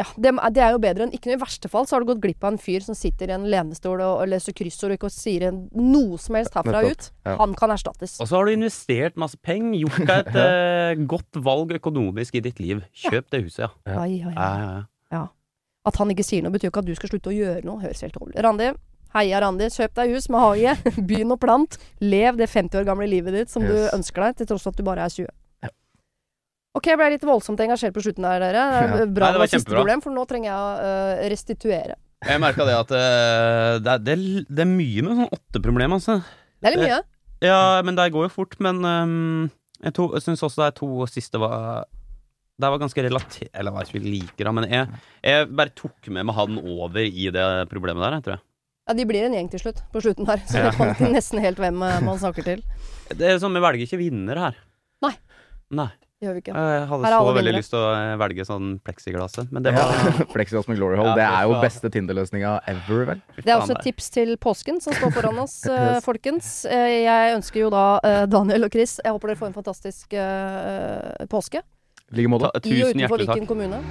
ja, 0.01 0.05
det, 0.17 0.31
det 0.55 0.61
er 0.63 0.73
jo 0.73 0.81
bedre 0.81 1.05
enn 1.05 1.13
ikke 1.13 1.29
noe. 1.29 1.37
I 1.37 1.41
verste 1.43 1.69
fall 1.69 1.85
så 1.85 1.95
har 1.95 2.03
du 2.03 2.09
gått 2.09 2.21
glipp 2.23 2.45
av 2.45 2.55
en 2.55 2.61
fyr 2.61 2.81
som 2.85 2.97
sitter 2.97 3.29
i 3.29 3.35
en 3.35 3.45
lenestol 3.51 3.99
og, 3.99 4.23
og 4.23 4.31
leser 4.31 4.55
kryssord 4.57 4.95
og 4.95 4.97
ikke 4.97 5.11
sier 5.13 5.45
en, 5.51 5.59
noe 5.77 6.17
som 6.21 6.39
helst 6.39 6.57
herfra 6.57 6.81
og 6.81 6.95
ut. 6.95 7.09
ja. 7.27 7.35
Han 7.41 7.53
kan 7.59 7.73
erstattes. 7.75 8.17
Og 8.23 8.29
så 8.29 8.39
har 8.39 8.47
du 8.49 8.55
investert 8.55 9.19
masse 9.21 9.37
penger, 9.37 9.83
gjort 9.83 10.01
deg 10.09 10.31
et 10.31 10.39
uh, 10.41 11.05
godt 11.11 11.41
valg 11.45 11.75
økonomisk 11.77 12.39
i 12.39 12.45
ditt 12.47 12.63
liv. 12.63 12.81
Kjøp 13.03 13.29
det 13.33 13.43
huset, 13.45 13.67
ja. 13.67 13.71
Ja. 13.91 13.99
Ai, 14.01 14.15
ai, 14.25 14.33
ai. 14.33 14.39
ja, 14.39 14.49
ja, 14.63 15.19
ja. 15.19 15.27
At 15.89 15.97
han 15.97 16.13
ikke 16.13 16.25
sier 16.25 16.45
noe, 16.45 16.53
betyr 16.53 16.69
ikke 16.69 16.83
at 16.83 16.89
du 16.89 16.97
skal 16.97 17.09
slutte 17.09 17.31
å 17.31 17.35
gjøre 17.35 17.65
noe. 17.65 17.81
Høres 17.81 18.03
helt 18.05 18.17
rolig, 18.21 18.37
Randi, 18.41 18.71
heia 19.15 19.41
Randi. 19.43 19.67
Kjøp 19.73 19.93
deg 19.99 20.13
hus 20.15 20.29
med 20.31 20.43
hage. 20.45 20.75
Begynn 21.09 21.33
å 21.35 21.37
plant. 21.41 21.77
Lev 22.03 22.37
det 22.39 22.49
50 22.51 22.81
år 22.81 22.87
gamle 22.87 23.07
livet 23.11 23.33
ditt 23.35 23.53
som 23.53 23.63
du 23.65 23.75
ønsker 23.91 24.27
deg, 24.29 24.37
til 24.41 24.51
tross 24.53 24.63
for 24.67 24.73
at 24.75 24.79
du 24.81 24.87
bare 24.87 25.05
er 25.07 25.13
20. 25.13 25.29
Ok, 26.71 26.87
jeg 26.87 26.95
ble 27.01 27.09
litt 27.11 27.25
voldsomt 27.27 27.59
engasjert 27.59 27.91
på 27.95 27.99
slutten 28.05 28.23
der, 28.23 28.39
dere. 28.39 28.61
Er 28.63 28.93
Ja. 29.01 29.05
Bra 29.11 29.27
Nei, 29.27 29.33
det 29.35 29.41
var 29.41 29.49
siste 29.49 29.57
kjempebra. 29.59 29.79
problem, 29.81 30.01
for 30.05 30.15
nå 30.15 30.23
trenger 30.29 30.47
jeg 30.47 30.59
å 30.59 30.69
øh, 30.87 31.23
restituere. 31.33 31.97
Jeg 32.21 32.39
merka 32.39 32.63
det 32.69 32.75
at 32.77 32.91
eh, 32.95 33.79
det, 33.83 33.91
er, 33.95 34.03
det, 34.05 34.13
er, 34.13 34.45
det 34.47 34.63
er 34.63 34.69
mye 34.69 35.03
med 35.03 35.17
sånn 35.19 35.33
åtteproblem, 35.35 35.95
altså. 35.97 36.15
Det 36.61 36.69
er 36.69 36.75
litt 36.77 36.85
mye. 36.85 36.99
Ja, 37.43 37.57
men 37.83 37.97
det 37.97 38.05
går 38.13 38.29
jo 38.29 38.31
fort. 38.31 38.55
Men 38.63 38.79
um, 38.85 39.49
jeg, 39.81 39.95
to- 39.97 40.11
jeg 40.15 40.23
syns 40.29 40.45
også 40.47 40.63
de 40.63 40.77
to 40.77 40.89
siste 41.11 41.41
var 41.41 41.87
Det 42.61 42.69
var 42.69 42.77
ganske 42.83 43.01
relatert 43.03 43.49
Eller 43.57 43.73
hva 43.73 43.81
jeg 43.81 43.89
ikke 43.95 44.05
liker, 44.05 44.45
da, 44.45 44.51
men 44.53 44.67
jeg, 44.69 44.99
jeg 45.25 45.47
bare 45.57 45.73
tok 45.75 46.07
med 46.13 46.27
meg 46.29 46.37
han 46.37 46.59
over 46.61 47.01
i 47.01 47.27
det 47.33 47.47
problemet 47.73 48.05
der, 48.05 48.15
jeg 48.19 48.25
tror 48.29 48.35
jeg. 48.37 48.43
Ja, 48.91 48.97
de 48.97 49.05
blir 49.07 49.23
en 49.23 49.33
gjeng 49.37 49.47
til 49.53 49.61
slutt, 49.63 49.79
på 49.93 50.01
slutten 50.03 50.27
her. 50.27 50.41
Så 50.43 50.59
Ja. 50.59 50.71
jeg 50.75 50.99
vet 50.99 51.13
nesten 51.15 51.39
helt 51.39 51.57
hvem 51.63 51.79
øh, 51.79 51.97
man 52.03 52.19
snakker 52.19 52.43
til. 52.43 52.61
Det 53.17 53.23
er 53.27 53.39
sånn, 53.39 53.55
Vi 53.55 53.61
velger 53.63 53.87
ikke 53.87 53.99
vinner 54.03 54.35
her. 54.49 54.55
Nei. 55.03 55.13
Nei. 55.71 55.87
Gjør 56.21 56.35
vi 56.35 56.41
ikke. 56.43 56.53
Jeg 56.53 56.81
hadde 56.91 57.09
så 57.09 57.19
veldig 57.25 57.33
vinnere. 57.39 57.57
lyst 57.63 57.71
til 57.73 57.79
å 57.79 57.85
eh, 57.97 58.11
velge 58.21 58.43
sånn 58.45 58.65
pleksiglasset, 58.85 59.47
men 59.55 59.63
det 59.65 59.71
var 59.73 59.89
Plexiglass 60.35 60.67
med 60.69 60.77
glory 60.77 60.99
hole. 60.99 61.15
Ja, 61.15 61.15
det 61.17 61.25
er 61.25 61.47
jo 61.49 61.55
beste 61.63 61.89
Tinder-løsninga 61.95 62.51
ever, 62.69 63.05
vel. 63.09 63.21
Det 63.39 63.47
er 63.49 63.55
også 63.57 63.73
et 63.79 63.81
tips 63.87 64.11
til 64.13 64.35
påsken 64.37 64.77
som 64.83 64.93
står 64.93 65.15
foran 65.15 65.39
oss, 65.41 65.55
Yes. 65.71 66.03
folkens. 66.05 66.51
Eh, 66.69 66.99
Jeg 67.07 67.33
ønsker 67.39 67.63
jo 67.63 67.71
da 67.73 67.85
Daniel 68.29 68.67
og 68.67 68.75
Chris 68.75 68.99
Jeg 69.01 69.15
håper 69.15 69.31
dere 69.33 69.39
får 69.41 69.49
en 69.49 69.57
fantastisk 69.57 70.13
uh, 70.13 71.25
påske. 71.31 71.63
I 72.11 72.19
like 72.19 72.29
måte. 72.29 72.51
Ta, 72.53 72.69
I 72.69 72.83
og 72.83 72.93
utenfor 72.93 73.25
Viken 73.25 73.47
kommune. 73.49 73.81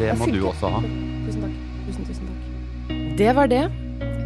Det 0.00 0.14
må 0.16 0.30
du 0.32 0.40
også 0.48 0.70
ha. 0.78 0.80
Tusen 1.26 1.44
takk. 1.44 1.60
Tusen, 1.90 2.08
tusen 2.08 2.30
takk. 2.32 3.16
Det 3.20 3.34
var 3.36 3.50
det. 3.52 3.89